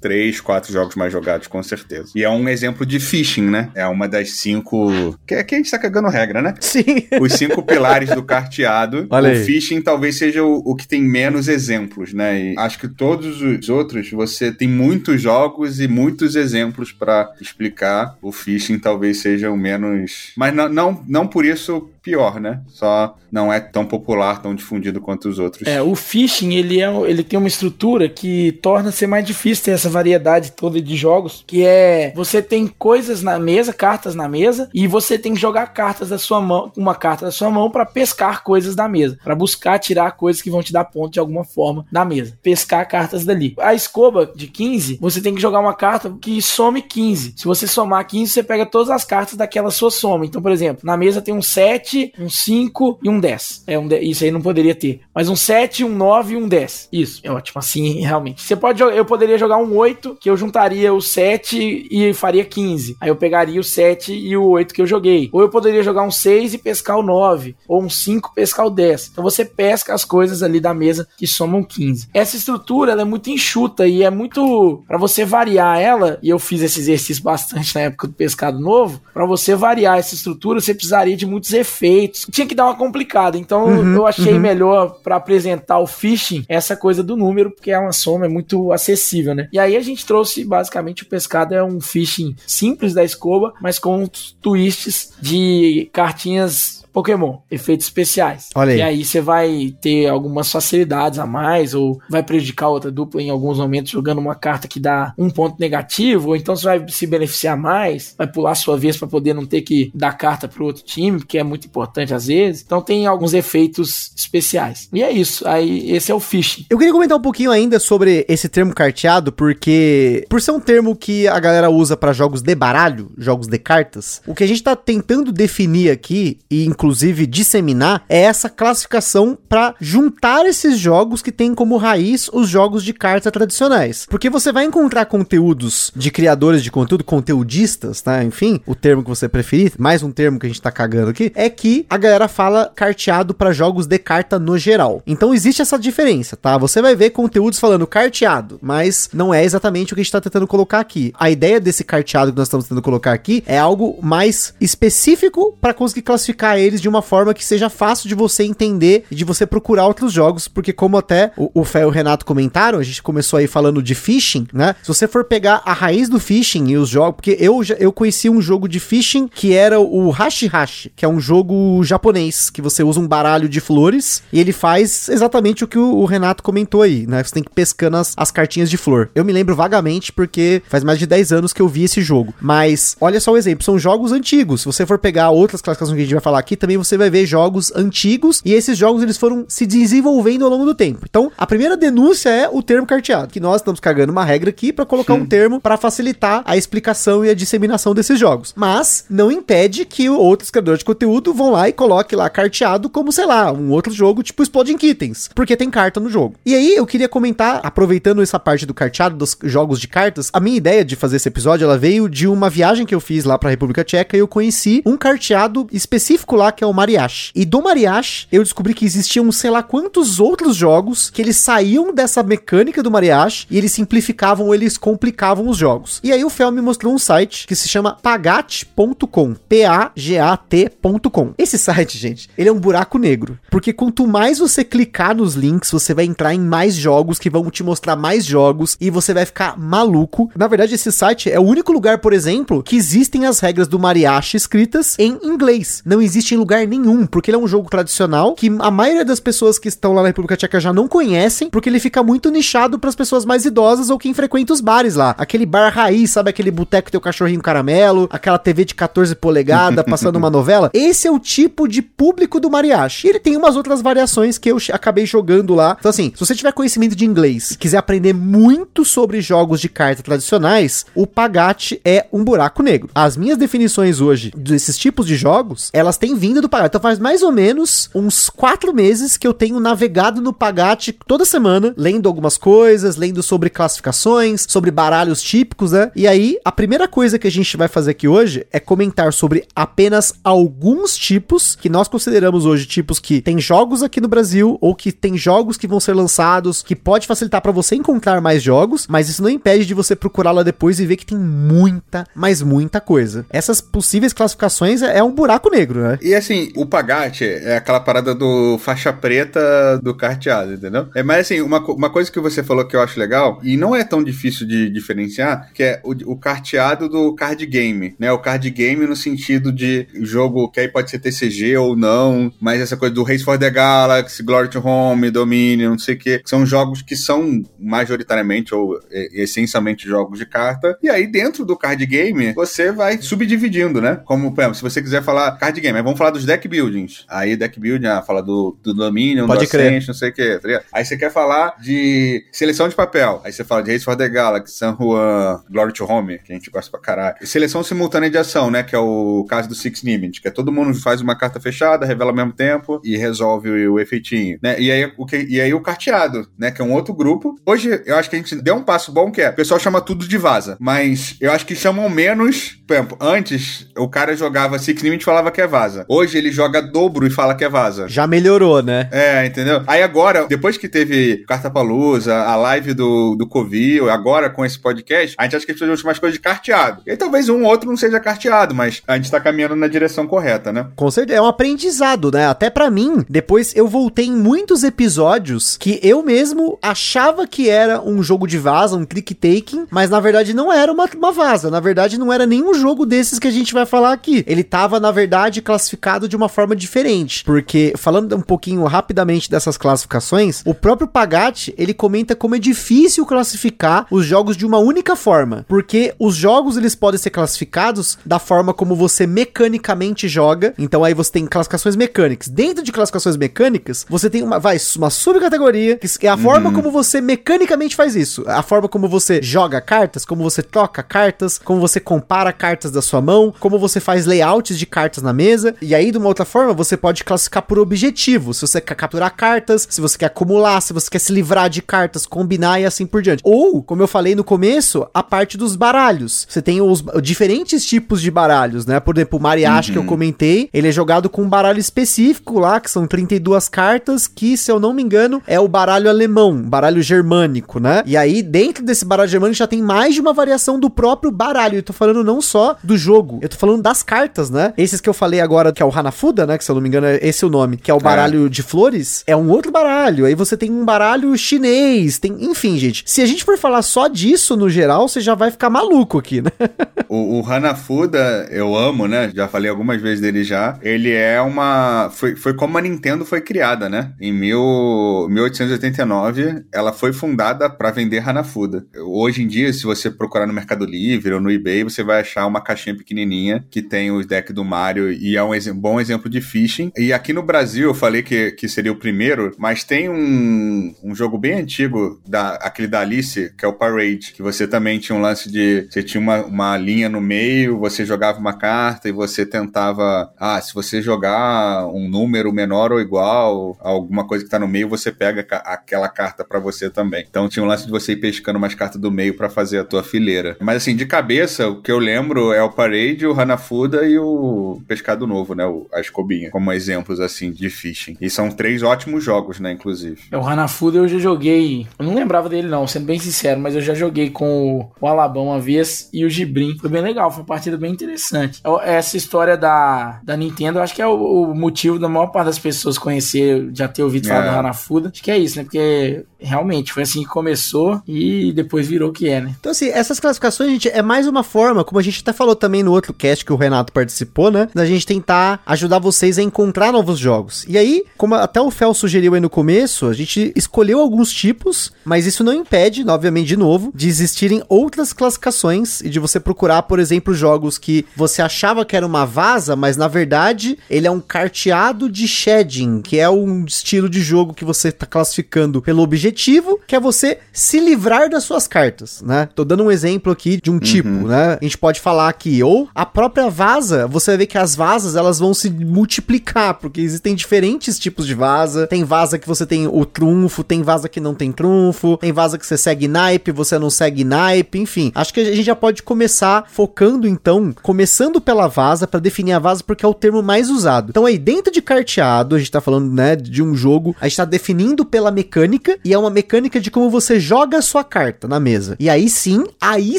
três, 0.00 0.40
quatro 0.40 0.72
jogos 0.72 0.94
mais 0.94 1.12
jogados, 1.12 1.46
com 1.46 1.62
certeza. 1.62 2.12
E 2.14 2.24
é 2.24 2.30
um 2.30 2.48
exemplo 2.48 2.86
de 2.86 2.98
phishing, 2.98 3.42
né? 3.42 3.70
É 3.74 3.86
uma 3.86 4.08
das 4.08 4.30
cinco. 4.30 5.18
Que 5.26 5.34
aqui 5.34 5.54
a 5.54 5.58
gente 5.58 5.70
tá 5.70 5.78
cagando 5.78 6.08
regra, 6.08 6.40
né? 6.40 6.54
Sim. 6.60 7.06
Os 7.20 7.34
cinco 7.34 7.62
pilares 7.62 8.10
do 8.10 8.22
carteado. 8.22 9.06
Olha 9.10 9.30
o 9.30 9.32
aí. 9.32 9.44
phishing 9.44 9.82
talvez 9.82 10.16
seja 10.16 10.42
o, 10.42 10.62
o 10.64 10.74
que 10.74 10.86
tem 10.86 11.02
menos 11.02 11.48
exemplos, 11.48 12.12
né? 12.12 12.40
E 12.40 12.58
acho 12.58 12.78
que 12.78 12.88
todos 12.88 13.42
os 13.42 13.68
outros 13.68 14.10
você 14.10 14.52
tem 14.52 14.68
muitos 14.68 15.20
jogos 15.20 15.80
e 15.80 15.88
muitos 15.88 16.36
exemplos 16.36 16.92
pra 16.92 17.30
explicar. 17.40 18.16
O 18.22 18.32
phishing 18.32 18.78
talvez 18.78 19.18
seja 19.18 19.50
o 19.50 19.56
menos. 19.56 20.32
Mas 20.36 20.54
não, 20.54 20.68
não, 20.68 21.04
não 21.06 21.26
por 21.26 21.44
isso 21.44 21.90
pior, 22.02 22.38
né? 22.38 22.60
Só 22.68 23.18
não 23.32 23.52
é 23.52 23.58
tão 23.58 23.84
popular, 23.84 24.40
tão 24.40 24.54
difundido 24.54 25.00
quanto 25.00 25.25
os 25.26 25.38
outros. 25.38 25.66
É, 25.66 25.82
o 25.82 25.94
phishing, 25.94 26.54
ele, 26.54 26.80
é, 26.80 26.90
ele 27.08 27.22
tem 27.22 27.38
uma 27.38 27.48
estrutura 27.48 28.08
que 28.08 28.52
torna 28.62 28.90
ser 28.90 29.06
mais 29.06 29.24
difícil 29.24 29.64
ter 29.64 29.70
essa 29.72 29.88
variedade 29.88 30.52
toda 30.52 30.80
de 30.80 30.96
jogos, 30.96 31.44
que 31.46 31.64
é, 31.64 32.12
você 32.14 32.40
tem 32.42 32.66
coisas 32.66 33.22
na 33.22 33.38
mesa, 33.38 33.72
cartas 33.72 34.14
na 34.14 34.28
mesa, 34.28 34.68
e 34.72 34.86
você 34.86 35.18
tem 35.18 35.34
que 35.34 35.40
jogar 35.40 35.66
cartas 35.68 36.08
da 36.08 36.18
sua 36.18 36.40
mão, 36.40 36.72
uma 36.76 36.94
carta 36.94 37.26
da 37.26 37.32
sua 37.32 37.50
mão 37.50 37.70
para 37.70 37.86
pescar 37.86 38.42
coisas 38.42 38.74
da 38.74 38.88
mesa, 38.88 39.18
para 39.22 39.34
buscar 39.34 39.78
tirar 39.78 40.12
coisas 40.12 40.42
que 40.42 40.50
vão 40.50 40.62
te 40.62 40.72
dar 40.72 40.84
ponto 40.84 41.12
de 41.12 41.20
alguma 41.20 41.44
forma 41.44 41.86
da 41.90 42.04
mesa, 42.04 42.38
pescar 42.42 42.86
cartas 42.88 43.24
dali. 43.24 43.54
A 43.58 43.74
escoba 43.74 44.30
de 44.34 44.46
15, 44.46 44.98
você 45.00 45.20
tem 45.20 45.34
que 45.34 45.40
jogar 45.40 45.60
uma 45.60 45.74
carta 45.74 46.14
que 46.20 46.40
some 46.40 46.80
15. 46.82 47.34
Se 47.36 47.44
você 47.44 47.66
somar 47.66 48.06
15, 48.06 48.32
você 48.32 48.42
pega 48.42 48.66
todas 48.66 48.90
as 48.90 49.04
cartas 49.04 49.36
daquela 49.36 49.70
sua 49.70 49.90
soma. 49.90 50.24
Então, 50.24 50.40
por 50.40 50.52
exemplo, 50.52 50.82
na 50.84 50.96
mesa 50.96 51.20
tem 51.20 51.34
um 51.34 51.42
7, 51.42 52.14
um 52.18 52.28
5 52.28 53.00
e 53.02 53.08
um 53.08 53.20
10. 53.20 53.64
É 53.66 53.78
um 53.78 53.86
10, 53.86 54.08
isso 54.08 54.24
aí 54.24 54.30
não 54.30 54.40
poderia 54.40 54.74
ter. 54.74 55.00
Mas 55.16 55.30
um 55.30 55.34
7, 55.34 55.82
um 55.82 55.96
9 55.96 56.34
e 56.34 56.36
um 56.36 56.46
10. 56.46 56.90
Isso, 56.92 57.20
é 57.24 57.30
ótimo. 57.30 57.58
Assim, 57.58 58.00
realmente. 58.00 58.42
Você 58.42 58.54
pode 58.54 58.78
jogar, 58.78 58.94
eu 58.94 59.04
poderia 59.06 59.38
jogar 59.38 59.56
um 59.56 59.74
8, 59.74 60.18
que 60.20 60.28
eu 60.28 60.36
juntaria 60.36 60.92
o 60.92 61.00
7 61.00 61.88
e 61.90 62.12
faria 62.12 62.44
15. 62.44 62.98
Aí 63.00 63.08
eu 63.08 63.16
pegaria 63.16 63.58
o 63.58 63.64
7 63.64 64.12
e 64.12 64.36
o 64.36 64.44
8 64.44 64.74
que 64.74 64.82
eu 64.82 64.86
joguei. 64.86 65.30
Ou 65.32 65.40
eu 65.40 65.48
poderia 65.48 65.82
jogar 65.82 66.02
um 66.02 66.10
6 66.10 66.52
e 66.52 66.58
pescar 66.58 66.98
o 66.98 67.02
9. 67.02 67.56
Ou 67.66 67.82
um 67.82 67.88
5 67.88 68.32
e 68.32 68.34
pescar 68.34 68.66
o 68.66 68.70
10. 68.70 69.08
Então 69.12 69.24
você 69.24 69.42
pesca 69.42 69.94
as 69.94 70.04
coisas 70.04 70.42
ali 70.42 70.60
da 70.60 70.74
mesa 70.74 71.08
que 71.16 71.26
somam 71.26 71.62
15. 71.62 72.10
Essa 72.12 72.36
estrutura 72.36 72.92
ela 72.92 73.00
é 73.00 73.06
muito 73.06 73.30
enxuta 73.30 73.86
e 73.86 74.02
é 74.02 74.10
muito. 74.10 74.84
para 74.86 74.98
você 74.98 75.24
variar 75.24 75.80
ela, 75.80 76.18
e 76.22 76.28
eu 76.28 76.38
fiz 76.38 76.60
esse 76.60 76.78
exercício 76.78 77.22
bastante 77.22 77.74
na 77.74 77.80
época 77.82 78.06
do 78.06 78.12
pescado 78.12 78.60
novo. 78.60 79.00
para 79.14 79.24
você 79.24 79.54
variar 79.54 79.96
essa 79.96 80.14
estrutura, 80.14 80.60
você 80.60 80.74
precisaria 80.74 81.16
de 81.16 81.24
muitos 81.24 81.54
efeitos. 81.54 82.26
Tinha 82.30 82.46
que 82.46 82.54
dar 82.54 82.66
uma 82.66 82.74
complicada. 82.74 83.38
Então 83.38 83.94
eu 83.94 84.06
achei 84.06 84.38
melhor 84.38 84.98
para 85.06 85.14
apresentar 85.14 85.78
o 85.78 85.86
phishing 85.86 86.44
essa 86.48 86.76
coisa 86.76 87.00
do 87.00 87.16
número, 87.16 87.52
porque 87.52 87.70
é 87.70 87.78
uma 87.78 87.92
soma, 87.92 88.26
é 88.26 88.28
muito 88.28 88.72
acessível, 88.72 89.36
né? 89.36 89.48
E 89.52 89.58
aí 89.58 89.76
a 89.76 89.80
gente 89.80 90.04
trouxe 90.04 90.44
basicamente 90.44 91.04
o 91.04 91.06
pescado 91.06 91.54
é 91.54 91.62
um 91.62 91.80
phishing 91.80 92.34
simples 92.44 92.92
da 92.92 93.04
escoba, 93.04 93.54
mas 93.62 93.78
com 93.78 94.04
twists 94.42 95.12
de 95.22 95.88
cartinhas 95.92 96.84
Pokémon, 96.96 97.40
efeitos 97.50 97.84
especiais. 97.84 98.48
Olha 98.54 98.72
aí. 98.72 98.78
E 98.78 98.82
aí 98.82 99.04
você 99.04 99.20
vai 99.20 99.74
ter 99.82 100.06
algumas 100.06 100.50
facilidades 100.50 101.18
a 101.18 101.26
mais, 101.26 101.74
ou 101.74 102.00
vai 102.08 102.22
prejudicar 102.22 102.70
outra 102.70 102.90
dupla 102.90 103.20
em 103.20 103.28
alguns 103.28 103.58
momentos 103.58 103.92
jogando 103.92 104.16
uma 104.16 104.34
carta 104.34 104.66
que 104.66 104.80
dá 104.80 105.12
um 105.18 105.28
ponto 105.28 105.60
negativo, 105.60 106.28
ou 106.28 106.36
então 106.36 106.56
você 106.56 106.64
vai 106.64 106.88
se 106.88 107.06
beneficiar 107.06 107.54
mais, 107.54 108.14
vai 108.16 108.26
pular 108.26 108.52
a 108.52 108.54
sua 108.54 108.78
vez 108.78 108.96
para 108.96 109.06
poder 109.06 109.34
não 109.34 109.44
ter 109.44 109.60
que 109.60 109.90
dar 109.94 110.14
carta 110.14 110.48
pro 110.48 110.64
outro 110.64 110.82
time, 110.84 111.22
que 111.22 111.36
é 111.36 111.42
muito 111.42 111.66
importante 111.66 112.14
às 112.14 112.28
vezes. 112.28 112.62
Então 112.64 112.80
tem 112.80 113.06
alguns 113.06 113.34
efeitos 113.34 114.10
especiais. 114.16 114.88
E 114.90 115.02
é 115.02 115.12
isso. 115.12 115.46
Aí 115.46 115.90
esse 115.94 116.10
é 116.10 116.14
o 116.14 116.20
phishing. 116.20 116.64
Eu 116.70 116.78
queria 116.78 116.94
comentar 116.94 117.18
um 117.18 117.22
pouquinho 117.22 117.50
ainda 117.50 117.78
sobre 117.78 118.24
esse 118.26 118.48
termo 118.48 118.74
carteado, 118.74 119.30
porque 119.30 120.24
por 120.30 120.40
ser 120.40 120.52
um 120.52 120.60
termo 120.60 120.96
que 120.96 121.28
a 121.28 121.38
galera 121.38 121.68
usa 121.68 121.94
pra 121.94 122.14
jogos 122.14 122.40
de 122.40 122.54
baralho, 122.54 123.12
jogos 123.18 123.48
de 123.48 123.58
cartas, 123.58 124.22
o 124.26 124.34
que 124.34 124.44
a 124.44 124.48
gente 124.48 124.62
tá 124.62 124.74
tentando 124.74 125.30
definir 125.30 125.90
aqui 125.90 126.38
e 126.50 126.64
inclusive 126.86 127.26
disseminar 127.26 128.04
é 128.08 128.20
essa 128.22 128.48
classificação 128.48 129.36
pra 129.48 129.74
juntar 129.80 130.46
esses 130.46 130.78
jogos 130.78 131.20
que 131.20 131.32
têm 131.32 131.52
como 131.52 131.76
raiz 131.76 132.30
os 132.32 132.48
jogos 132.48 132.84
de 132.84 132.92
carta 132.92 133.28
tradicionais. 133.28 134.06
Porque 134.08 134.30
você 134.30 134.52
vai 134.52 134.64
encontrar 134.64 135.06
conteúdos 135.06 135.90
de 135.96 136.12
criadores 136.12 136.62
de 136.62 136.70
conteúdo, 136.70 137.02
conteudistas, 137.02 138.00
tá? 138.00 138.22
Enfim, 138.22 138.60
o 138.64 138.74
termo 138.74 139.02
que 139.02 139.08
você 139.08 139.28
preferir, 139.28 139.72
mais 139.76 140.04
um 140.04 140.12
termo 140.12 140.38
que 140.38 140.46
a 140.46 140.48
gente 140.48 140.62
tá 140.62 140.70
cagando 140.70 141.10
aqui, 141.10 141.32
é 141.34 141.50
que 141.50 141.84
a 141.90 141.96
galera 141.96 142.28
fala 142.28 142.70
carteado 142.74 143.34
pra 143.34 143.52
jogos 143.52 143.86
de 143.86 143.98
carta 143.98 144.38
no 144.38 144.56
geral. 144.56 145.02
Então 145.04 145.34
existe 145.34 145.60
essa 145.60 145.76
diferença, 145.76 146.36
tá? 146.36 146.56
Você 146.56 146.80
vai 146.80 146.94
ver 146.94 147.10
conteúdos 147.10 147.58
falando 147.58 147.84
carteado, 147.84 148.60
mas 148.62 149.10
não 149.12 149.34
é 149.34 149.44
exatamente 149.44 149.92
o 149.92 149.96
que 149.96 150.02
a 150.02 150.04
gente 150.04 150.12
tá 150.12 150.20
tentando 150.20 150.46
colocar 150.46 150.78
aqui. 150.78 151.12
A 151.18 151.30
ideia 151.30 151.58
desse 151.58 151.82
carteado 151.82 152.30
que 152.30 152.38
nós 152.38 152.46
estamos 152.46 152.66
tentando 152.66 152.82
colocar 152.82 153.12
aqui 153.12 153.42
é 153.44 153.58
algo 153.58 153.98
mais 154.00 154.54
específico 154.60 155.56
para 155.60 155.74
conseguir 155.74 156.02
classificar 156.02 156.58
eles 156.58 156.75
de 156.80 156.88
uma 156.88 157.02
forma 157.02 157.34
que 157.34 157.44
seja 157.44 157.68
fácil 157.68 158.08
de 158.08 158.14
você 158.14 158.44
entender 158.44 159.04
e 159.10 159.14
de 159.14 159.24
você 159.24 159.46
procurar 159.46 159.86
outros 159.86 160.12
jogos, 160.12 160.48
porque 160.48 160.72
como 160.72 160.96
até 160.96 161.32
o, 161.36 161.50
o 161.60 161.64
Fé 161.64 161.82
e 161.82 161.84
o 161.84 161.90
Renato 161.90 162.24
comentaram, 162.24 162.78
a 162.78 162.82
gente 162.82 163.02
começou 163.02 163.38
aí 163.38 163.46
falando 163.46 163.82
de 163.82 163.94
phishing, 163.94 164.46
né? 164.52 164.74
Se 164.82 164.88
você 164.88 165.06
for 165.06 165.24
pegar 165.24 165.62
a 165.64 165.72
raiz 165.72 166.08
do 166.08 166.18
phishing 166.18 166.68
e 166.68 166.76
os 166.76 166.88
jogos, 166.88 167.16
porque 167.16 167.36
eu 167.40 167.60
eu 167.78 167.92
conheci 167.92 168.28
um 168.28 168.40
jogo 168.40 168.68
de 168.68 168.78
phishing 168.78 169.28
que 169.28 169.54
era 169.54 169.80
o 169.80 170.10
Hashi 170.10 170.46
Hashi, 170.46 170.92
que 170.94 171.04
é 171.04 171.08
um 171.08 171.20
jogo 171.20 171.82
japonês, 171.82 172.50
que 172.50 172.62
você 172.62 172.82
usa 172.82 173.00
um 173.00 173.06
baralho 173.06 173.48
de 173.48 173.60
flores 173.60 174.22
e 174.32 174.38
ele 174.38 174.52
faz 174.52 175.08
exatamente 175.08 175.64
o 175.64 175.68
que 175.68 175.78
o, 175.78 175.96
o 175.96 176.04
Renato 176.04 176.42
comentou 176.42 176.82
aí, 176.82 177.06
né? 177.06 177.22
Você 177.22 177.34
tem 177.34 177.42
que 177.42 177.50
ir 177.50 177.54
pescando 177.54 177.96
as, 177.96 178.14
as 178.16 178.30
cartinhas 178.30 178.70
de 178.70 178.76
flor. 178.76 179.10
Eu 179.14 179.24
me 179.24 179.32
lembro 179.32 179.54
vagamente 179.56 180.12
porque 180.12 180.62
faz 180.68 180.84
mais 180.84 180.98
de 180.98 181.06
10 181.06 181.32
anos 181.32 181.52
que 181.52 181.62
eu 181.62 181.68
vi 181.68 181.84
esse 181.84 182.00
jogo. 182.02 182.34
Mas 182.40 182.96
olha 183.00 183.20
só 183.20 183.32
o 183.32 183.36
exemplo, 183.36 183.64
são 183.64 183.78
jogos 183.78 184.12
antigos. 184.12 184.60
Se 184.60 184.66
você 184.66 184.86
for 184.86 184.98
pegar 184.98 185.30
outras 185.30 185.60
classificações 185.60 185.96
que 185.96 186.02
a 186.02 186.04
gente 186.04 186.14
vai 186.14 186.22
falar 186.22 186.38
aqui, 186.38 186.56
também 186.66 186.76
você 186.76 186.98
vai 186.98 187.08
ver 187.08 187.24
jogos 187.26 187.72
antigos 187.76 188.42
e 188.44 188.52
esses 188.52 188.76
jogos 188.76 189.00
eles 189.00 189.16
foram 189.16 189.44
se 189.46 189.64
desenvolvendo 189.64 190.44
ao 190.44 190.50
longo 190.50 190.64
do 190.64 190.74
tempo. 190.74 191.06
Então, 191.08 191.30
a 191.38 191.46
primeira 191.46 191.76
denúncia 191.76 192.28
é 192.28 192.48
o 192.50 192.60
termo 192.60 192.84
carteado, 192.84 193.32
que 193.32 193.38
nós 193.38 193.60
estamos 193.60 193.78
cagando 193.78 194.10
uma 194.10 194.24
regra 194.24 194.50
aqui 194.50 194.72
para 194.72 194.84
colocar 194.84 195.14
um 195.14 195.24
termo 195.24 195.60
para 195.60 195.76
facilitar 195.76 196.42
a 196.44 196.56
explicação 196.56 197.24
e 197.24 197.30
a 197.30 197.34
disseminação 197.34 197.94
desses 197.94 198.18
jogos. 198.18 198.52
Mas 198.56 199.04
não 199.08 199.30
impede 199.30 199.84
que 199.84 200.10
outros 200.10 200.50
criadores 200.50 200.80
de 200.80 200.84
conteúdo 200.84 201.32
vão 201.32 201.52
lá 201.52 201.68
e 201.68 201.72
coloquem 201.72 202.18
lá 202.18 202.28
carteado 202.28 202.90
como, 202.90 203.12
sei 203.12 203.26
lá, 203.26 203.52
um 203.52 203.70
outro 203.70 203.92
jogo 203.92 204.24
tipo 204.24 204.42
Exploding 204.42 204.76
Kittens, 204.76 205.30
porque 205.36 205.56
tem 205.56 205.70
carta 205.70 206.00
no 206.00 206.10
jogo. 206.10 206.34
E 206.44 206.52
aí 206.52 206.74
eu 206.74 206.84
queria 206.84 207.08
comentar, 207.08 207.60
aproveitando 207.62 208.22
essa 208.22 208.40
parte 208.40 208.66
do 208.66 208.74
carteado 208.74 209.14
dos 209.14 209.38
jogos 209.44 209.78
de 209.80 209.86
cartas, 209.86 210.30
a 210.32 210.40
minha 210.40 210.56
ideia 210.56 210.84
de 210.84 210.96
fazer 210.96 211.14
esse 211.14 211.28
episódio, 211.28 211.64
ela 211.64 211.78
veio 211.78 212.08
de 212.08 212.26
uma 212.26 212.50
viagem 212.50 212.84
que 212.84 212.94
eu 212.94 213.00
fiz 213.00 213.22
lá 213.24 213.38
para 213.38 213.50
a 213.50 213.52
República 213.52 213.84
Tcheca 213.84 214.16
e 214.16 214.20
eu 214.20 214.26
conheci 214.26 214.82
um 214.84 214.96
carteado 214.96 215.68
específico 215.72 216.34
lá 216.34 216.45
que 216.52 216.64
é 216.64 216.66
o 216.66 216.72
Mariachi. 216.72 217.30
E 217.34 217.44
do 217.44 217.62
Mariachi, 217.62 218.26
eu 218.32 218.42
descobri 218.42 218.74
que 218.74 218.84
existiam 218.84 219.30
sei 219.30 219.50
lá 219.50 219.62
quantos 219.62 220.18
outros 220.18 220.56
jogos 220.56 221.10
que 221.10 221.22
eles 221.22 221.36
saíam 221.36 221.94
dessa 221.94 222.22
mecânica 222.22 222.82
do 222.82 222.90
Mariachi 222.90 223.46
e 223.50 223.58
eles 223.58 223.72
simplificavam 223.72 224.54
eles 224.54 224.76
complicavam 224.78 225.48
os 225.48 225.56
jogos. 225.56 226.00
E 226.02 226.12
aí 226.12 226.24
o 226.24 226.30
Fel 226.30 226.50
me 226.50 226.60
mostrou 226.60 226.92
um 226.92 226.98
site 226.98 227.46
que 227.46 227.54
se 227.54 227.68
chama 227.68 227.96
pagat.com, 228.02 229.34
P-A-G-A-T.com. 229.48 231.34
Esse 231.38 231.58
site, 231.58 231.98
gente, 231.98 232.28
ele 232.36 232.48
é 232.48 232.52
um 232.52 232.60
buraco 232.60 232.98
negro, 232.98 233.38
porque 233.50 233.72
quanto 233.72 234.06
mais 234.06 234.38
você 234.38 234.64
clicar 234.64 235.14
nos 235.14 235.34
links, 235.34 235.70
você 235.70 235.92
vai 235.94 236.04
entrar 236.04 236.34
em 236.34 236.40
mais 236.40 236.74
jogos 236.74 237.18
que 237.18 237.30
vão 237.30 237.50
te 237.50 237.62
mostrar 237.62 237.96
mais 237.96 238.24
jogos 238.24 238.76
e 238.80 238.90
você 238.90 239.12
vai 239.12 239.26
ficar 239.26 239.58
maluco. 239.58 240.30
Na 240.36 240.46
verdade, 240.46 240.74
esse 240.74 240.92
site 240.92 241.30
é 241.30 241.38
o 241.38 241.44
único 241.44 241.72
lugar, 241.72 241.98
por 241.98 242.12
exemplo, 242.12 242.62
que 242.62 242.76
existem 242.76 243.26
as 243.26 243.40
regras 243.40 243.68
do 243.68 243.78
Mariachi 243.78 244.36
escritas 244.36 244.96
em 244.98 245.18
inglês. 245.22 245.82
Não 245.84 246.00
existe 246.00 246.35
em 246.36 246.38
lugar 246.38 246.66
nenhum, 246.66 247.06
porque 247.06 247.30
ele 247.30 247.36
é 247.36 247.40
um 247.40 247.48
jogo 247.48 247.68
tradicional 247.68 248.34
que 248.34 248.54
a 248.58 248.70
maioria 248.70 249.04
das 249.04 249.20
pessoas 249.20 249.58
que 249.58 249.68
estão 249.68 249.92
lá 249.92 250.02
na 250.02 250.08
República 250.08 250.36
Tcheca 250.36 250.60
já 250.60 250.72
não 250.72 250.86
conhecem, 250.86 251.50
porque 251.50 251.68
ele 251.68 251.80
fica 251.80 252.02
muito 252.02 252.30
nichado 252.30 252.78
para 252.78 252.88
as 252.88 252.96
pessoas 252.96 253.24
mais 253.24 253.44
idosas 253.44 253.90
ou 253.90 253.98
quem 253.98 254.14
frequenta 254.14 254.52
os 254.52 254.60
bares 254.60 254.94
lá. 254.94 255.14
Aquele 255.18 255.46
bar 255.46 255.72
raiz, 255.72 256.10
sabe 256.10 256.30
aquele 256.30 256.50
boteco 256.50 256.86
o 256.96 257.00
cachorrinho 257.00 257.40
caramelo, 257.40 258.08
aquela 258.10 258.38
TV 258.38 258.64
de 258.64 258.74
14 258.74 259.14
polegadas 259.14 259.84
passando 259.88 260.16
uma 260.16 260.30
novela. 260.30 260.70
Esse 260.72 261.08
é 261.08 261.10
o 261.10 261.18
tipo 261.18 261.66
de 261.66 261.82
público 261.82 262.38
do 262.38 262.50
mariachi. 262.50 263.06
E 263.06 263.10
ele 263.10 263.20
tem 263.20 263.36
umas 263.36 263.56
outras 263.56 263.80
variações 263.80 264.38
que 264.38 264.50
eu 264.50 264.58
acabei 264.72 265.06
jogando 265.06 265.54
lá. 265.54 265.76
Então 265.78 265.90
assim, 265.90 266.12
se 266.14 266.20
você 266.20 266.34
tiver 266.34 266.52
conhecimento 266.52 266.94
de 266.94 267.04
inglês 267.04 267.52
e 267.52 267.58
quiser 267.58 267.78
aprender 267.78 268.12
muito 268.12 268.84
sobre 268.84 269.20
jogos 269.20 269.60
de 269.60 269.68
carta 269.68 270.02
tradicionais, 270.02 270.86
o 270.94 271.06
Pagate 271.06 271.80
é 271.84 272.06
um 272.12 272.22
buraco 272.22 272.62
negro. 272.62 272.90
As 272.94 273.16
minhas 273.16 273.38
definições 273.38 274.00
hoje 274.00 274.32
desses 274.36 274.76
tipos 274.78 275.06
de 275.06 275.16
jogos, 275.16 275.70
elas 275.72 275.96
têm 275.96 276.14
vindo 276.26 276.40
do 276.42 276.48
Pagate. 276.48 276.70
Então 276.70 276.80
faz 276.80 276.98
mais 276.98 277.22
ou 277.22 277.30
menos 277.30 277.88
uns 277.94 278.28
quatro 278.28 278.74
meses 278.74 279.16
que 279.16 279.26
eu 279.26 279.32
tenho 279.32 279.60
navegado 279.60 280.20
no 280.20 280.32
Pagate 280.32 280.92
toda 281.06 281.24
semana, 281.24 281.72
lendo 281.76 282.08
algumas 282.08 282.36
coisas, 282.36 282.96
lendo 282.96 283.22
sobre 283.22 283.48
classificações, 283.48 284.44
sobre 284.48 284.72
baralhos 284.72 285.22
típicos, 285.22 285.70
né? 285.70 285.92
E 285.94 286.06
aí, 286.06 286.36
a 286.44 286.50
primeira 286.50 286.88
coisa 286.88 287.18
que 287.18 287.28
a 287.28 287.30
gente 287.30 287.56
vai 287.56 287.68
fazer 287.68 287.92
aqui 287.92 288.08
hoje 288.08 288.44
é 288.52 288.58
comentar 288.58 289.12
sobre 289.12 289.46
apenas 289.54 290.14
alguns 290.24 290.96
tipos 290.96 291.54
que 291.54 291.68
nós 291.68 291.86
consideramos 291.86 292.44
hoje 292.44 292.66
tipos 292.66 292.98
que 292.98 293.22
tem 293.22 293.38
jogos 293.38 293.82
aqui 293.82 294.00
no 294.00 294.08
Brasil 294.08 294.58
ou 294.60 294.74
que 294.74 294.90
tem 294.90 295.16
jogos 295.16 295.56
que 295.56 295.68
vão 295.68 295.78
ser 295.78 295.94
lançados, 295.94 296.60
que 296.60 296.74
pode 296.74 297.06
facilitar 297.06 297.40
para 297.40 297.52
você 297.52 297.76
encontrar 297.76 298.20
mais 298.20 298.42
jogos, 298.42 298.86
mas 298.88 299.08
isso 299.08 299.22
não 299.22 299.30
impede 299.30 299.64
de 299.64 299.74
você 299.74 299.94
procurar 299.94 300.32
lá 300.32 300.42
depois 300.42 300.80
e 300.80 300.86
ver 300.86 300.96
que 300.96 301.06
tem 301.06 301.18
muita, 301.18 302.04
mas 302.14 302.42
muita 302.42 302.80
coisa. 302.80 303.24
Essas 303.30 303.60
possíveis 303.60 304.12
classificações 304.12 304.82
é, 304.82 304.98
é 304.98 305.04
um 305.04 305.12
buraco 305.12 305.50
negro, 305.50 305.82
né? 305.82 305.98
E 306.02 306.15
assim, 306.18 306.52
o 306.54 306.66
Pagate 306.66 307.24
é 307.24 307.56
aquela 307.56 307.80
parada 307.80 308.14
do 308.14 308.58
faixa 308.58 308.92
preta 308.92 309.78
do 309.82 309.94
carteado, 309.94 310.54
entendeu? 310.54 310.88
É, 310.94 311.02
mas 311.02 311.20
assim, 311.20 311.40
uma, 311.40 311.58
uma 311.58 311.90
coisa 311.90 312.10
que 312.10 312.20
você 312.20 312.42
falou 312.42 312.66
que 312.66 312.76
eu 312.76 312.80
acho 312.80 312.98
legal, 312.98 313.40
e 313.42 313.56
não 313.56 313.74
é 313.74 313.84
tão 313.84 314.02
difícil 314.02 314.46
de 314.46 314.70
diferenciar, 314.70 315.50
que 315.52 315.62
é 315.62 315.80
o, 315.84 316.12
o 316.12 316.16
carteado 316.16 316.88
do 316.88 317.14
card 317.14 317.44
game, 317.46 317.94
né? 317.98 318.10
O 318.12 318.18
card 318.18 318.48
game 318.50 318.86
no 318.86 318.96
sentido 318.96 319.52
de 319.52 319.86
jogo 319.94 320.50
que 320.50 320.60
aí 320.60 320.68
pode 320.68 320.90
ser 320.90 320.98
TCG 320.98 321.56
ou 321.56 321.76
não, 321.76 322.32
mas 322.40 322.60
essa 322.60 322.76
coisa 322.76 322.94
do 322.94 323.02
Race 323.02 323.24
for 323.24 323.38
the 323.38 323.50
Galaxy, 323.50 324.22
Glory 324.22 324.48
to 324.48 324.60
Home, 324.60 325.10
Dominion, 325.10 325.70
não 325.70 325.78
sei 325.78 325.94
o 325.94 325.98
que, 325.98 326.22
são 326.24 326.44
jogos 326.44 326.82
que 326.82 326.96
são 326.96 327.42
majoritariamente 327.58 328.54
ou 328.54 328.78
é, 328.90 329.22
essencialmente 329.22 329.86
jogos 329.86 330.18
de 330.18 330.26
carta, 330.26 330.76
e 330.82 330.88
aí 330.88 331.06
dentro 331.06 331.44
do 331.44 331.56
card 331.56 331.84
game 331.86 332.32
você 332.32 332.72
vai 332.72 333.00
subdividindo, 333.00 333.80
né? 333.80 334.00
Como, 334.04 334.34
por 334.34 334.40
exemplo, 334.40 334.56
se 334.56 334.62
você 334.62 334.82
quiser 334.82 335.02
falar 335.02 335.32
card 335.32 335.60
game, 335.60 335.82
vamos 335.82 335.98
falar 335.98 336.05
dos 336.10 336.24
deck 336.24 336.46
buildings. 336.48 337.04
Aí 337.08 337.36
deck 337.36 337.58
building, 337.58 337.86
ah, 337.86 338.02
fala 338.02 338.22
do, 338.22 338.56
do 338.62 338.74
Dominion, 338.74 339.26
Pode 339.26 339.44
do 339.44 339.50
crer. 339.50 339.68
Ascension, 339.68 339.88
não 339.88 339.94
sei 339.94 340.10
o 340.10 340.12
que, 340.12 340.38
tá? 340.38 340.62
Aí 340.72 340.84
você 340.84 340.96
quer 340.96 341.10
falar 341.10 341.56
de 341.60 342.24
seleção 342.32 342.68
de 342.68 342.74
papel, 342.74 343.20
aí 343.24 343.32
você 343.32 343.44
fala 343.44 343.62
de 343.62 343.72
Race 343.72 343.84
for 343.84 343.96
the 343.96 344.08
Galaxy, 344.08 344.56
San 344.56 344.76
Juan, 344.78 345.42
Glory 345.50 345.72
to 345.72 345.84
Home, 345.84 346.18
que 346.18 346.32
a 346.32 346.34
gente 346.34 346.50
gosta 346.50 346.70
pra 346.70 346.80
caralho. 346.80 347.16
E 347.20 347.26
seleção 347.26 347.62
simultânea 347.62 348.10
de 348.10 348.18
ação, 348.18 348.50
né? 348.50 348.62
Que 348.62 348.74
é 348.74 348.78
o 348.78 349.24
caso 349.28 349.48
do 349.48 349.54
Six 349.54 349.82
Limit, 349.82 350.20
que 350.20 350.28
é 350.28 350.30
todo 350.30 350.52
mundo 350.52 350.74
faz 350.74 351.00
uma 351.00 351.16
carta 351.16 351.40
fechada, 351.40 351.86
revela 351.86 352.10
ao 352.10 352.16
mesmo 352.16 352.32
tempo 352.32 352.80
e 352.84 352.96
resolve 352.96 353.50
o, 353.50 353.74
o 353.74 353.80
efeitinho, 353.80 354.38
né? 354.42 354.60
E 354.60 354.70
aí, 354.70 354.92
o 354.96 355.06
que, 355.06 355.16
e 355.28 355.40
aí 355.40 355.52
o 355.52 355.60
carteado, 355.60 356.28
né? 356.38 356.50
Que 356.50 356.62
é 356.62 356.64
um 356.64 356.72
outro 356.72 356.94
grupo. 356.94 357.36
Hoje, 357.44 357.82
eu 357.84 357.96
acho 357.96 358.08
que 358.08 358.16
a 358.16 358.18
gente 358.18 358.34
deu 358.36 358.56
um 358.56 358.62
passo 358.62 358.92
bom 358.92 359.10
que 359.10 359.22
é, 359.22 359.30
o 359.30 359.34
pessoal 359.34 359.60
chama 359.60 359.80
tudo 359.80 360.06
de 360.06 360.18
vaza, 360.18 360.56
mas 360.60 361.16
eu 361.20 361.32
acho 361.32 361.46
que 361.46 361.54
chamam 361.54 361.88
menos, 361.88 362.58
por 362.66 362.74
exemplo, 362.74 362.98
antes 363.00 363.68
o 363.76 363.88
cara 363.88 364.16
jogava 364.16 364.58
Six 364.58 364.82
Limit 364.82 365.02
e 365.02 365.04
falava 365.04 365.30
que 365.30 365.40
é 365.40 365.46
vaza. 365.46 365.84
Hoje 365.96 366.18
ele 366.18 366.30
joga 366.30 366.60
dobro 366.60 367.06
e 367.06 367.10
fala 367.10 367.34
que 367.34 367.42
é 367.42 367.48
vaza. 367.48 367.88
Já 367.88 368.06
melhorou, 368.06 368.62
né? 368.62 368.86
É, 368.92 369.24
entendeu? 369.24 369.62
Aí 369.66 369.82
agora, 369.82 370.26
depois 370.26 370.58
que 370.58 370.68
teve 370.68 371.24
Carta 371.26 371.50
Palusa, 371.50 372.14
a 372.14 372.36
live 372.36 372.74
do, 372.74 373.14
do 373.14 373.26
Covil, 373.26 373.88
agora 373.88 374.28
com 374.28 374.44
esse 374.44 374.58
podcast, 374.58 375.16
a 375.18 375.22
gente 375.24 375.36
acha 375.36 375.46
que 375.46 375.52
as 375.52 375.58
pessoas 375.58 375.86
as 375.86 375.98
coisas 375.98 376.12
de 376.12 376.20
carteado. 376.20 376.82
E 376.86 376.94
talvez 376.98 377.30
um 377.30 377.44
ou 377.44 377.50
outro 377.50 377.70
não 377.70 377.78
seja 377.78 377.98
carteado, 377.98 378.54
mas 378.54 378.82
a 378.86 378.96
gente 378.96 379.10
tá 379.10 379.18
caminhando 379.18 379.56
na 379.56 379.68
direção 379.68 380.06
correta, 380.06 380.52
né? 380.52 380.66
Com 380.76 380.90
certeza, 380.90 381.18
é 381.18 381.22
um 381.22 381.26
aprendizado, 381.26 382.10
né? 382.12 382.26
Até 382.26 382.50
pra 382.50 382.70
mim, 382.70 383.02
depois 383.08 383.56
eu 383.56 383.66
voltei 383.66 384.04
em 384.04 384.16
muitos 384.16 384.64
episódios 384.64 385.56
que 385.56 385.80
eu 385.82 386.02
mesmo 386.02 386.58
achava 386.60 387.26
que 387.26 387.48
era 387.48 387.80
um 387.80 388.02
jogo 388.02 388.26
de 388.26 388.36
vaza, 388.36 388.76
um 388.76 388.84
click 388.84 389.14
taking, 389.14 389.66
mas 389.70 389.88
na 389.88 389.98
verdade 389.98 390.34
não 390.34 390.52
era 390.52 390.70
uma, 390.70 390.86
uma 390.94 391.12
vaza. 391.12 391.50
Na 391.50 391.60
verdade, 391.60 391.98
não 391.98 392.12
era 392.12 392.26
nenhum 392.26 392.52
jogo 392.52 392.84
desses 392.84 393.18
que 393.18 393.28
a 393.28 393.32
gente 393.32 393.54
vai 393.54 393.64
falar 393.64 393.94
aqui. 393.94 394.22
Ele 394.26 394.44
tava, 394.44 394.78
na 394.78 394.90
verdade, 394.90 395.40
classificado 395.40 395.85
de 396.08 396.16
uma 396.16 396.28
forma 396.28 396.56
diferente. 396.56 397.22
Porque, 397.24 397.72
falando 397.76 398.16
um 398.16 398.20
pouquinho 398.20 398.64
rapidamente 398.64 399.30
dessas 399.30 399.56
classificações, 399.56 400.42
o 400.44 400.52
próprio 400.52 400.88
Pagate, 400.88 401.54
ele 401.56 401.72
comenta 401.72 402.16
como 402.16 402.34
é 402.34 402.38
difícil 402.38 403.06
classificar 403.06 403.86
os 403.90 404.04
jogos 404.04 404.36
de 404.36 404.44
uma 404.44 404.58
única 404.58 404.96
forma. 404.96 405.44
Porque 405.48 405.94
os 405.98 406.16
jogos, 406.16 406.56
eles 406.56 406.74
podem 406.74 406.98
ser 406.98 407.10
classificados 407.10 407.98
da 408.04 408.18
forma 408.18 408.52
como 408.52 408.74
você 408.74 409.06
mecanicamente 409.06 410.08
joga. 410.08 410.52
Então 410.58 410.82
aí 410.82 410.92
você 410.92 411.12
tem 411.12 411.26
classificações 411.26 411.76
mecânicas. 411.76 412.28
Dentro 412.28 412.64
de 412.64 412.72
classificações 412.72 413.16
mecânicas, 413.16 413.86
você 413.88 414.10
tem 414.10 414.22
uma, 414.22 414.40
vai, 414.40 414.58
uma 414.76 414.90
subcategoria, 414.90 415.78
que 415.78 416.06
é 416.06 416.10
a 416.10 416.16
forma 416.16 416.52
como 416.52 416.70
você 416.70 417.00
mecanicamente 417.00 417.76
faz 417.76 417.94
isso. 417.94 418.24
A 418.26 418.42
forma 418.42 418.68
como 418.68 418.88
você 418.88 419.20
joga 419.22 419.60
cartas, 419.60 420.04
como 420.04 420.22
você 420.22 420.42
troca 420.42 420.82
cartas, 420.82 421.38
como 421.38 421.60
você 421.60 421.78
compara 421.78 422.32
cartas 422.32 422.70
da 422.70 422.82
sua 422.82 423.00
mão, 423.00 423.32
como 423.38 423.58
você 423.58 423.78
faz 423.78 424.06
layouts 424.06 424.58
de 424.58 424.66
cartas 424.66 425.02
na 425.02 425.12
mesa. 425.12 425.54
E 425.62 425.74
aí, 425.76 425.90
de 425.90 425.98
uma 425.98 426.08
outra 426.08 426.24
forma, 426.24 426.52
você 426.52 426.76
pode 426.76 427.04
classificar 427.04 427.42
por 427.42 427.58
objetivo. 427.58 428.34
Se 428.34 428.40
você 428.40 428.60
quer 428.60 428.74
capturar 428.74 429.14
cartas, 429.14 429.66
se 429.70 429.80
você 429.80 429.96
quer 429.96 430.06
acumular, 430.06 430.60
se 430.60 430.72
você 430.72 430.90
quer 430.90 430.98
se 430.98 431.12
livrar 431.12 431.48
de 431.48 431.62
cartas, 431.62 432.06
combinar 432.06 432.60
e 432.60 432.64
assim 432.64 432.86
por 432.86 433.02
diante. 433.02 433.22
Ou, 433.24 433.62
como 433.62 433.82
eu 433.82 433.86
falei 433.86 434.14
no 434.14 434.24
começo, 434.24 434.86
a 434.92 435.02
parte 435.02 435.36
dos 435.36 435.54
baralhos. 435.54 436.26
Você 436.28 436.42
tem 436.42 436.60
os 436.60 436.82
diferentes 437.02 437.64
tipos 437.64 438.00
de 438.00 438.10
baralhos, 438.10 438.66
né? 438.66 438.80
Por 438.80 438.96
exemplo, 438.96 439.18
o 439.18 439.22
Mariachi 439.22 439.72
que 439.72 439.78
eu 439.78 439.84
comentei, 439.84 440.48
ele 440.52 440.68
é 440.68 440.72
jogado 440.72 441.08
com 441.08 441.22
um 441.22 441.28
baralho 441.28 441.58
específico 441.58 442.38
lá, 442.38 442.60
que 442.60 442.70
são 442.70 442.86
32 442.86 443.48
cartas, 443.48 444.06
que, 444.06 444.36
se 444.36 444.50
eu 444.50 444.58
não 444.58 444.72
me 444.72 444.82
engano, 444.82 445.22
é 445.26 445.38
o 445.38 445.48
baralho 445.48 445.88
alemão, 445.88 446.42
baralho 446.42 446.82
germânico, 446.82 447.60
né? 447.60 447.82
E 447.86 447.96
aí, 447.96 448.22
dentro 448.22 448.64
desse 448.64 448.84
baralho 448.84 449.10
germânico, 449.10 449.36
já 449.36 449.46
tem 449.46 449.62
mais 449.62 449.94
de 449.94 450.00
uma 450.00 450.12
variação 450.12 450.58
do 450.58 450.70
próprio 450.70 451.10
baralho. 451.10 451.58
Eu 451.58 451.62
tô 451.62 451.72
falando 451.72 452.02
não 452.02 452.20
só 452.20 452.56
do 452.62 452.76
jogo, 452.76 453.18
eu 453.22 453.28
tô 453.28 453.36
falando 453.36 453.62
das 453.62 453.82
cartas, 453.82 454.30
né? 454.30 454.54
Esses 454.56 454.80
que 454.80 454.88
eu 454.88 454.94
falei 454.94 455.20
agora, 455.20 455.52
que 455.56 455.62
é 455.62 455.66
o 455.66 455.72
Hanafuda, 455.74 456.26
né? 456.26 456.36
Que 456.36 456.44
se 456.44 456.50
eu 456.50 456.54
não 456.54 456.60
me 456.60 456.68
engano, 456.68 456.86
é 456.86 456.98
esse 457.00 457.24
o 457.24 457.30
nome, 457.30 457.56
que 457.56 457.70
é 457.70 457.74
o 457.74 457.80
baralho 457.80 458.28
de 458.28 458.42
flores, 458.42 459.02
é 459.06 459.16
um 459.16 459.30
outro 459.30 459.50
baralho. 459.50 460.04
Aí 460.04 460.14
você 460.14 460.36
tem 460.36 460.50
um 460.50 460.66
baralho 460.66 461.16
chinês, 461.16 461.98
tem, 461.98 462.14
enfim, 462.26 462.58
gente. 462.58 462.84
Se 462.84 463.00
a 463.00 463.06
gente 463.06 463.24
for 463.24 463.38
falar 463.38 463.62
só 463.62 463.88
disso 463.88 464.36
no 464.36 464.50
geral, 464.50 464.86
você 464.86 465.00
já 465.00 465.14
vai 465.14 465.30
ficar 465.30 465.48
maluco 465.48 465.98
aqui, 465.98 466.20
né? 466.20 466.30
O, 466.88 467.18
o 467.18 467.26
Hanafuda, 467.26 468.28
eu 468.30 468.54
amo, 468.54 468.86
né? 468.86 469.10
Já 469.12 469.26
falei 469.26 469.50
algumas 469.50 469.82
vezes 469.82 470.00
dele 470.00 470.22
já. 470.22 470.56
Ele 470.62 470.92
é 470.92 471.20
uma. 471.20 471.90
Foi, 471.92 472.14
foi 472.14 472.32
como 472.32 472.56
a 472.56 472.60
Nintendo 472.60 473.04
foi 473.04 473.20
criada, 473.20 473.68
né? 473.68 473.92
Em 474.00 474.12
mil, 474.12 475.08
1889, 475.10 476.44
ela 476.52 476.72
foi 476.72 476.92
fundada 476.92 477.50
para 477.50 477.72
vender 477.72 478.08
Hanafuda. 478.08 478.64
Hoje 478.86 479.24
em 479.24 479.26
dia, 479.26 479.52
se 479.52 479.64
você 479.64 479.90
procurar 479.90 480.28
no 480.28 480.32
Mercado 480.32 480.64
Livre 480.64 481.12
ou 481.12 481.20
no 481.20 481.30
eBay, 481.30 481.64
você 481.64 481.82
vai 481.82 482.02
achar 482.02 482.24
uma 482.24 482.40
caixinha 482.40 482.76
pequenininha 482.76 483.44
que 483.50 483.62
tem 483.62 483.90
os 483.90 484.06
decks 484.06 484.32
do 484.32 484.44
Mario 484.44 484.92
e 484.92 485.16
é 485.16 485.24
um 485.24 485.34
bom 485.52 485.80
exemplo 485.80 486.10
de 486.10 486.20
phishing. 486.20 486.72
E 486.76 486.92
aqui 486.92 487.12
no 487.12 487.22
Brasil, 487.22 487.68
eu 487.68 487.74
falei 487.74 488.02
que, 488.02 488.32
que 488.32 488.48
seria 488.48 488.72
o 488.72 488.76
primeiro, 488.76 489.32
mas 489.38 489.64
tem 489.64 489.88
um, 489.88 490.74
um 490.82 490.94
jogo 490.94 491.18
bem 491.18 491.34
antigo, 491.34 492.00
da, 492.06 492.34
aquele 492.36 492.68
da 492.68 492.80
Alice, 492.80 493.32
que 493.36 493.44
é 493.44 493.48
o 493.48 493.52
Parade, 493.52 494.12
que 494.12 494.22
você 494.22 494.46
também 494.46 494.78
tinha 494.78 494.96
um 494.96 495.02
lance 495.02 495.30
de. 495.30 495.66
Você 495.70 495.82
tinha 495.82 496.00
uma, 496.00 496.24
uma 496.24 496.56
linha 496.56 496.88
no 496.88 497.00
meio, 497.00 497.58
você 497.58 497.84
jogava 497.84 498.18
uma 498.18 498.36
carta 498.36 498.88
e 498.88 498.92
você 498.92 499.24
tentava. 499.26 500.12
Ah, 500.18 500.40
se 500.40 500.54
você 500.54 500.80
jogar 500.82 501.66
um 501.68 501.88
número 501.88 502.32
menor 502.32 502.72
ou 502.72 502.80
igual 502.80 503.56
alguma 503.60 504.06
coisa 504.06 504.24
que 504.24 504.30
tá 504.30 504.38
no 504.38 504.48
meio, 504.48 504.68
você 504.68 504.92
pega 504.92 505.26
aquela 505.44 505.88
carta 505.88 506.24
pra 506.24 506.38
você 506.38 506.70
também. 506.70 507.04
Então 507.08 507.28
tinha 507.28 507.44
um 507.44 507.48
lance 507.48 507.64
de 507.64 507.70
você 507.70 507.92
ir 507.92 507.96
pescando 507.96 508.38
umas 508.38 508.54
cartas 508.54 508.80
do 508.80 508.90
meio 508.90 509.16
pra 509.16 509.28
fazer 509.28 509.58
a 509.58 509.64
tua 509.64 509.82
fileira. 509.82 510.36
Mas 510.40 510.56
assim, 510.56 510.74
de 510.74 510.86
cabeça, 510.86 511.48
o 511.48 511.60
que 511.60 511.70
eu 511.70 511.78
lembro 511.78 512.32
é 512.32 512.42
o 512.42 512.50
Parade, 512.50 513.06
o 513.06 513.18
Hanafuda 513.18 513.86
e 513.86 513.98
o 513.98 514.60
Pescado 514.66 515.06
Novo, 515.06 515.34
né? 515.36 515.44
A 515.72 515.80
escobinha, 515.80 516.30
como 516.30 516.52
exemplos 516.52 516.98
assim 517.00 517.30
de 517.30 517.48
phishing. 517.50 517.96
E 518.00 518.08
são 518.10 518.30
três 518.30 518.62
ótimos 518.62 519.04
jogos, 519.04 519.38
né? 519.40 519.52
Inclusive. 519.52 520.00
É, 520.10 520.16
O 520.16 520.26
Hanafuda 520.26 520.78
eu 520.78 520.88
já 520.88 520.98
joguei. 520.98 521.66
Eu 521.78 521.84
não 521.84 521.94
lembrava 521.94 522.28
dele, 522.28 522.48
não, 522.48 522.66
sendo 522.66 522.86
bem 522.86 522.98
sincero, 522.98 523.40
mas 523.40 523.54
eu 523.54 523.60
já 523.60 523.74
joguei 523.74 524.10
com 524.10 524.60
o, 524.60 524.70
o 524.80 524.86
Alabão 524.86 525.26
uma 525.26 525.40
vez 525.40 525.88
e 525.92 526.04
o 526.04 526.10
Gibrim. 526.10 526.56
Foi 526.58 526.70
bem 526.70 526.82
legal, 526.82 527.10
foi 527.10 527.20
uma 527.20 527.26
partida 527.26 527.56
bem 527.56 527.72
interessante. 527.72 528.40
Eu- 528.44 528.60
Essa 528.60 528.96
história 528.96 529.36
da, 529.36 530.00
da 530.02 530.16
Nintendo, 530.16 530.58
eu 530.58 530.62
acho 530.62 530.74
que 530.74 530.82
é 530.82 530.86
o, 530.86 531.30
o 531.30 531.34
motivo 531.34 531.78
da 531.78 531.88
maior 531.88 532.06
parte 532.08 532.26
das 532.26 532.38
pessoas 532.38 532.78
conhecer, 532.78 533.50
já 533.54 533.68
ter 533.68 533.82
ouvido 533.82 534.08
falar 534.08 534.26
É. 534.26 534.30
do 534.32 534.36
Hanafuda. 534.38 534.90
Acho 534.92 535.02
que 535.02 535.10
é 535.10 535.18
isso, 535.18 535.36
né? 535.38 535.44
Porque 535.44 536.04
realmente 536.18 536.72
foi 536.72 536.82
assim 536.82 537.02
que 537.02 537.08
começou 537.08 537.80
e 537.86 538.32
depois 538.32 538.66
virou 538.66 538.90
o 538.90 538.92
que 538.92 539.08
é, 539.08 539.20
né? 539.20 539.34
Então, 539.38 539.52
assim, 539.52 539.68
essas 539.68 540.00
classificações, 540.00 540.50
gente, 540.50 540.68
é 540.68 540.82
mais 540.82 541.06
uma 541.06 541.22
forma, 541.22 541.62
como 541.64 541.78
a 541.78 541.82
gente 541.82 542.00
até 542.00 542.12
falou 542.12 542.34
também 542.34 542.62
no 542.62 542.72
outro 542.72 542.92
cast 542.94 543.24
que 543.24 543.32
o 543.32 543.36
Renato 543.36 543.72
participou, 543.72 544.30
né? 544.30 544.48
Da 544.54 544.64
gente 544.64 544.86
tentar 544.86 545.25
ajudar 545.46 545.78
vocês 545.78 546.18
a 546.18 546.22
encontrar 546.22 546.72
novos 546.72 546.98
jogos. 546.98 547.44
E 547.48 547.56
aí, 547.58 547.84
como 547.96 548.14
até 548.14 548.40
o 548.40 548.50
Fel 548.50 548.74
sugeriu 548.74 549.14
aí 549.14 549.20
no 549.20 549.30
começo, 549.30 549.86
a 549.86 549.92
gente 549.92 550.32
escolheu 550.34 550.80
alguns 550.80 551.12
tipos, 551.12 551.72
mas 551.84 552.06
isso 552.06 552.24
não 552.24 552.32
impede, 552.32 552.84
obviamente, 552.88 553.28
de 553.28 553.36
novo, 553.36 553.72
de 553.74 553.88
existirem 553.88 554.42
outras 554.48 554.92
classificações 554.92 555.80
e 555.80 555.88
de 555.88 555.98
você 555.98 556.20
procurar, 556.20 556.62
por 556.62 556.78
exemplo, 556.78 557.14
jogos 557.14 557.58
que 557.58 557.84
você 557.96 558.22
achava 558.22 558.64
que 558.64 558.76
era 558.76 558.86
uma 558.86 559.04
vaza, 559.04 559.56
mas 559.56 559.76
na 559.76 559.88
verdade 559.88 560.58
ele 560.68 560.86
é 560.86 560.90
um 560.90 561.00
carteado 561.00 561.90
de 561.90 562.06
shedding, 562.06 562.82
que 562.82 562.98
é 562.98 563.08
um 563.08 563.44
estilo 563.44 563.88
de 563.88 564.00
jogo 564.00 564.34
que 564.34 564.44
você 564.44 564.68
está 564.68 564.86
classificando 564.86 565.62
pelo 565.62 565.82
objetivo, 565.82 566.60
que 566.66 566.76
é 566.76 566.80
você 566.80 567.18
se 567.32 567.58
livrar 567.60 568.08
das 568.10 568.24
suas 568.24 568.46
cartas, 568.46 569.02
né? 569.02 569.28
Tô 569.34 569.44
dando 569.44 569.64
um 569.64 569.70
exemplo 569.70 570.12
aqui 570.12 570.40
de 570.40 570.50
um 570.50 570.58
tipo, 570.58 570.88
né? 570.88 571.38
A 571.40 571.44
gente 571.44 571.58
pode 571.58 571.80
falar 571.80 572.08
aqui, 572.08 572.42
ou 572.42 572.68
a 572.74 572.84
própria 572.84 573.28
vaza, 573.28 573.86
você 573.86 574.12
vai 574.12 574.18
ver 574.18 574.26
que 574.26 574.38
as 574.38 574.54
vazas 574.54 574.96
elas 574.96 575.15
vão 575.18 575.34
se 575.34 575.50
multiplicar, 575.50 576.54
porque 576.54 576.80
existem 576.80 577.14
diferentes 577.14 577.78
tipos 577.78 578.06
de 578.06 578.14
vaza. 578.14 578.66
Tem 578.66 578.84
vaza 578.84 579.18
que 579.18 579.26
você 579.26 579.46
tem 579.46 579.66
o 579.66 579.84
trunfo, 579.84 580.42
tem 580.42 580.62
vaza 580.62 580.88
que 580.88 581.00
não 581.00 581.14
tem 581.14 581.32
trunfo, 581.32 581.96
tem 581.98 582.12
vaza 582.12 582.38
que 582.38 582.46
você 582.46 582.56
segue 582.56 582.88
naipe, 582.88 583.32
você 583.32 583.58
não 583.58 583.70
segue 583.70 584.04
naipe, 584.04 584.58
enfim. 584.58 584.92
Acho 584.94 585.12
que 585.12 585.20
a 585.20 585.24
gente 585.24 585.42
já 585.42 585.56
pode 585.56 585.82
começar 585.82 586.46
focando 586.50 587.06
então, 587.06 587.54
começando 587.62 588.20
pela 588.20 588.46
vaza 588.46 588.86
para 588.86 589.00
definir 589.00 589.32
a 589.32 589.38
vaza 589.38 589.62
porque 589.64 589.84
é 589.84 589.88
o 589.88 589.94
termo 589.94 590.22
mais 590.22 590.50
usado. 590.50 590.90
Então 590.90 591.06
aí 591.06 591.18
dentro 591.18 591.52
de 591.52 591.62
carteado, 591.62 592.34
a 592.34 592.38
gente 592.38 592.50
tá 592.50 592.60
falando, 592.60 592.92
né, 592.92 593.16
de 593.16 593.42
um 593.42 593.54
jogo, 593.54 593.94
a 594.00 594.08
gente 594.08 594.16
tá 594.16 594.24
definindo 594.24 594.84
pela 594.84 595.10
mecânica 595.10 595.78
e 595.84 595.92
é 595.92 595.98
uma 595.98 596.10
mecânica 596.10 596.60
de 596.60 596.70
como 596.70 596.90
você 596.90 597.18
joga 597.18 597.58
a 597.58 597.62
sua 597.62 597.84
carta 597.84 598.28
na 598.28 598.40
mesa. 598.40 598.76
E 598.78 598.88
aí 598.88 599.08
sim, 599.08 599.44
aí 599.60 599.98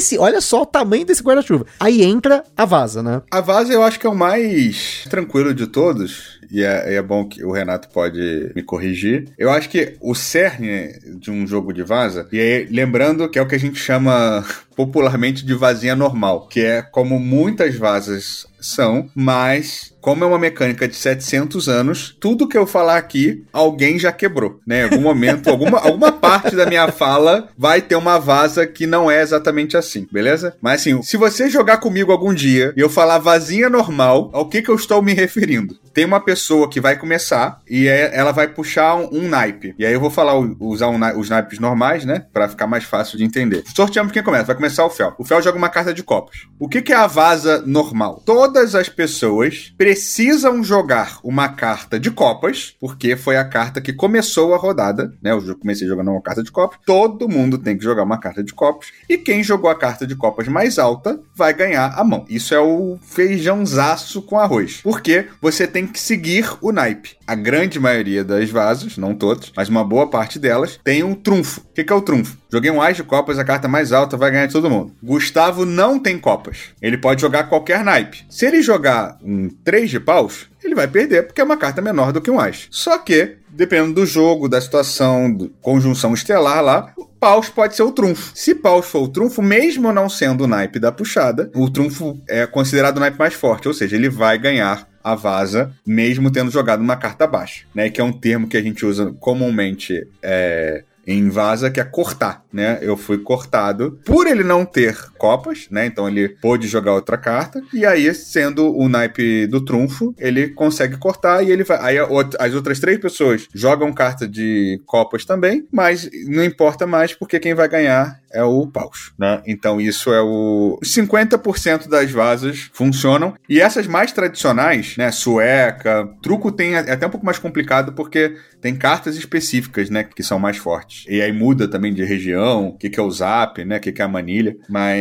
sim, 0.00 0.18
olha 0.18 0.40
só 0.40 0.62
o 0.62 0.66
tamanho 0.66 1.04
desse 1.04 1.22
guarda-chuva. 1.22 1.66
Aí 1.78 2.02
entra 2.02 2.44
a 2.56 2.64
vaza, 2.64 3.02
né? 3.02 3.22
A 3.30 3.40
vaza 3.40 3.72
eu 3.72 3.82
acho 3.82 3.98
que 3.98 4.06
é 4.06 4.10
o 4.10 4.14
mais 4.14 5.04
tranquilo 5.08 5.52
de 5.54 5.66
todos. 5.66 6.37
E 6.50 6.62
é, 6.62 6.94
é, 6.94 7.02
bom 7.02 7.24
que 7.24 7.44
o 7.44 7.52
Renato 7.52 7.88
pode 7.88 8.52
me 8.54 8.62
corrigir. 8.62 9.28
Eu 9.38 9.50
acho 9.50 9.68
que 9.68 9.96
o 10.00 10.14
cerne 10.14 10.98
de 11.20 11.30
um 11.30 11.46
jogo 11.46 11.72
de 11.72 11.82
vaza, 11.82 12.28
e 12.32 12.40
aí, 12.40 12.66
lembrando 12.70 13.28
que 13.28 13.38
é 13.38 13.42
o 13.42 13.46
que 13.46 13.54
a 13.54 13.60
gente 13.60 13.78
chama 13.78 14.44
popularmente 14.74 15.44
de 15.44 15.54
vazinha 15.54 15.96
normal, 15.96 16.46
que 16.46 16.60
é 16.60 16.82
como 16.82 17.18
muitas 17.18 17.74
vazas 17.74 18.46
são, 18.60 19.08
mas 19.14 19.92
como 20.00 20.24
é 20.24 20.26
uma 20.26 20.38
mecânica 20.38 20.86
de 20.86 20.94
700 20.94 21.68
anos, 21.68 22.16
tudo 22.20 22.48
que 22.48 22.56
eu 22.56 22.66
falar 22.66 22.96
aqui, 22.96 23.44
alguém 23.52 23.98
já 23.98 24.12
quebrou, 24.12 24.60
né? 24.66 24.80
Em 24.80 24.84
algum 24.84 25.00
momento, 25.00 25.50
alguma, 25.50 25.78
alguma 25.80 26.12
parte 26.12 26.54
da 26.54 26.66
minha 26.66 26.90
fala 26.90 27.48
vai 27.56 27.82
ter 27.82 27.96
uma 27.96 28.18
vaza 28.18 28.66
que 28.66 28.86
não 28.86 29.10
é 29.10 29.20
exatamente 29.20 29.76
assim, 29.76 30.06
beleza? 30.10 30.56
Mas 30.60 30.80
assim, 30.80 31.02
se 31.02 31.16
você 31.16 31.50
jogar 31.50 31.78
comigo 31.78 32.12
algum 32.12 32.32
dia 32.32 32.72
e 32.76 32.80
eu 32.80 32.88
falar 32.88 33.18
vazinha 33.18 33.68
normal, 33.68 34.30
ao 34.32 34.48
que 34.48 34.62
que 34.62 34.70
eu 34.70 34.76
estou 34.76 35.02
me 35.02 35.12
referindo? 35.12 35.76
Tem 35.92 36.04
uma 36.04 36.20
pessoa 36.20 36.68
que 36.68 36.80
vai 36.80 36.96
começar 36.96 37.60
e 37.68 37.88
é, 37.88 38.10
ela 38.14 38.32
vai 38.32 38.48
puxar 38.48 38.96
um, 38.96 39.08
um 39.12 39.28
naipe. 39.28 39.74
E 39.78 39.84
aí 39.84 39.92
eu 39.92 40.00
vou 40.00 40.10
falar, 40.10 40.34
usar 40.60 40.88
um, 40.88 41.18
os 41.18 41.28
naipes 41.28 41.58
normais, 41.58 42.04
né? 42.04 42.26
Pra 42.32 42.48
ficar 42.48 42.66
mais 42.66 42.84
fácil 42.84 43.18
de 43.18 43.24
entender. 43.24 43.64
Sorteamos 43.74 44.12
quem 44.12 44.22
começa. 44.22 44.44
Vai 44.44 44.56
começar 44.56 44.84
o 44.84 44.90
Fel. 44.90 45.14
O 45.18 45.24
Fel 45.24 45.42
joga 45.42 45.58
uma 45.58 45.68
carta 45.68 45.92
de 45.92 46.02
copas. 46.02 46.46
O 46.58 46.68
que 46.68 46.82
que 46.82 46.92
é 46.92 46.96
a 46.96 47.06
vaza 47.06 47.62
normal? 47.66 48.22
Todas 48.24 48.74
as 48.74 48.88
pessoas 48.88 49.74
precisam 49.76 50.62
jogar 50.62 51.18
uma 51.22 51.48
carta 51.48 51.98
de 51.98 52.10
copas, 52.10 52.76
porque 52.80 53.16
foi 53.16 53.36
a 53.36 53.44
carta 53.44 53.80
que 53.80 53.92
começou 53.92 54.54
a 54.54 54.58
rodada, 54.58 55.12
né? 55.22 55.32
Eu 55.32 55.56
comecei 55.56 55.86
jogando 55.86 56.10
uma 56.10 56.22
carta 56.22 56.42
de 56.42 56.50
copas. 56.50 56.78
Todo 56.86 57.28
mundo 57.28 57.58
tem 57.58 57.76
que 57.76 57.84
jogar 57.84 58.02
uma 58.02 58.18
carta 58.18 58.42
de 58.42 58.52
copas. 58.52 58.88
E 59.08 59.18
quem 59.18 59.42
jogou 59.42 59.70
a 59.70 59.74
carta 59.74 60.06
de 60.06 60.14
copas 60.14 60.48
mais 60.48 60.78
alta 60.78 61.20
vai 61.34 61.52
ganhar 61.52 61.94
a 61.96 62.04
mão. 62.04 62.24
Isso 62.28 62.54
é 62.54 62.60
o 62.60 62.98
feijãozaço 63.02 64.22
com 64.22 64.38
arroz. 64.38 64.80
Porque 64.82 65.26
você 65.40 65.66
tem 65.66 65.86
que 65.88 66.00
seguir 66.00 66.48
o 66.60 66.72
naipe. 66.72 67.16
A 67.26 67.34
grande 67.34 67.78
maioria 67.78 68.24
das 68.24 68.50
vasos, 68.50 68.96
não 68.96 69.14
todas, 69.14 69.52
mas 69.56 69.68
uma 69.68 69.84
boa 69.84 70.08
parte 70.08 70.38
delas, 70.38 70.78
tem 70.82 71.02
um 71.02 71.14
trunfo. 71.14 71.60
O 71.60 71.74
que, 71.74 71.84
que 71.84 71.92
é 71.92 71.96
o 71.96 72.00
trunfo? 72.00 72.36
Joguei 72.50 72.70
um 72.70 72.80
As 72.80 72.96
de 72.96 73.02
copas, 73.02 73.38
a 73.38 73.44
carta 73.44 73.68
mais 73.68 73.92
alta 73.92 74.16
vai 74.16 74.30
ganhar 74.30 74.46
de 74.46 74.52
todo 74.52 74.70
mundo. 74.70 74.92
Gustavo 75.02 75.64
não 75.64 75.98
tem 75.98 76.18
copas. 76.18 76.58
Ele 76.80 76.96
pode 76.96 77.20
jogar 77.20 77.44
qualquer 77.44 77.84
naipe. 77.84 78.24
Se 78.30 78.46
ele 78.46 78.62
jogar 78.62 79.18
um 79.22 79.48
3 79.48 79.90
de 79.90 80.00
paus, 80.00 80.46
ele 80.62 80.74
vai 80.74 80.88
perder, 80.88 81.26
porque 81.26 81.40
é 81.40 81.44
uma 81.44 81.56
carta 81.56 81.82
menor 81.82 82.12
do 82.12 82.20
que 82.20 82.30
um 82.30 82.40
As. 82.40 82.66
Só 82.70 82.98
que, 82.98 83.36
dependendo 83.50 83.94
do 83.94 84.06
jogo, 84.06 84.48
da 84.48 84.60
situação, 84.60 85.32
do 85.32 85.50
conjunção 85.60 86.14
estelar 86.14 86.62
lá, 86.62 86.94
paus 87.20 87.48
pode 87.48 87.74
ser 87.74 87.82
o 87.82 87.92
trunfo. 87.92 88.32
Se 88.34 88.54
paus 88.54 88.86
for 88.86 89.02
o 89.02 89.08
trunfo, 89.08 89.42
mesmo 89.42 89.92
não 89.92 90.08
sendo 90.08 90.44
o 90.44 90.46
naipe 90.46 90.78
da 90.78 90.92
puxada, 90.92 91.50
o 91.54 91.70
trunfo 91.70 92.18
é 92.28 92.46
considerado 92.46 92.96
o 92.96 93.00
naipe 93.00 93.18
mais 93.18 93.34
forte, 93.34 93.68
ou 93.68 93.74
seja, 93.74 93.96
ele 93.96 94.08
vai 94.08 94.38
ganhar 94.38 94.88
a 95.12 95.14
vaza, 95.14 95.72
mesmo 95.86 96.30
tendo 96.30 96.50
jogado 96.50 96.80
uma 96.80 96.96
carta 96.96 97.26
baixa, 97.26 97.64
né? 97.74 97.88
Que 97.88 98.00
é 98.00 98.04
um 98.04 98.12
termo 98.12 98.48
que 98.48 98.56
a 98.56 98.62
gente 98.62 98.84
usa 98.84 99.14
comumente 99.18 100.06
é, 100.22 100.84
em 101.06 101.30
vaza, 101.30 101.70
que 101.70 101.80
é 101.80 101.84
cortar, 101.84 102.44
né? 102.52 102.78
Eu 102.82 102.96
fui 102.96 103.18
cortado 103.18 103.98
por 104.04 104.26
ele 104.26 104.44
não 104.44 104.66
ter 104.66 104.96
copas, 105.18 105.66
né? 105.70 105.86
Então 105.86 106.08
ele 106.08 106.28
pôde 106.28 106.66
jogar 106.66 106.94
outra 106.94 107.18
carta. 107.18 107.60
E 107.72 107.84
aí, 107.84 108.12
sendo 108.14 108.74
o 108.74 108.88
naipe 108.88 109.46
do 109.46 109.64
trunfo, 109.64 110.14
ele 110.18 110.48
consegue 110.48 110.96
cortar 110.96 111.42
e 111.42 111.50
ele 111.50 111.64
vai. 111.64 111.78
Aí 111.80 111.98
as 112.38 112.54
outras 112.54 112.80
três 112.80 112.98
pessoas 112.98 113.48
jogam 113.54 113.92
carta 113.92 114.26
de 114.26 114.80
copas 114.86 115.24
também, 115.24 115.66
mas 115.72 116.08
não 116.26 116.44
importa 116.44 116.86
mais 116.86 117.12
porque 117.12 117.40
quem 117.40 117.54
vai 117.54 117.68
ganhar 117.68 118.20
é 118.32 118.42
o 118.42 118.66
paus, 118.66 119.12
né? 119.18 119.42
Então 119.46 119.80
isso 119.80 120.12
é 120.12 120.20
o 120.20 120.78
50% 120.84 121.88
das 121.88 122.10
vasas 122.10 122.70
funcionam 122.72 123.34
e 123.48 123.60
essas 123.60 123.86
mais 123.86 124.12
tradicionais, 124.12 124.96
né, 124.96 125.10
sueca, 125.10 126.08
truco 126.22 126.52
tem 126.52 126.74
é 126.74 126.92
até 126.92 127.06
um 127.06 127.10
pouco 127.10 127.24
mais 127.24 127.38
complicado 127.38 127.92
porque 127.92 128.36
tem 128.60 128.74
cartas 128.74 129.16
específicas, 129.16 129.88
né, 129.88 130.04
que 130.04 130.22
são 130.22 130.38
mais 130.38 130.56
fortes. 130.56 131.04
E 131.08 131.22
aí 131.22 131.32
muda 131.32 131.68
também 131.68 131.92
de 131.94 132.04
região, 132.04 132.68
o 132.68 132.76
que, 132.76 132.90
que 132.90 132.98
é 132.98 133.02
o 133.02 133.10
zap, 133.10 133.64
né, 133.64 133.78
o 133.78 133.80
que, 133.80 133.92
que 133.92 134.02
é 134.02 134.04
a 134.04 134.08
manilha, 134.08 134.56
mas 134.68 134.98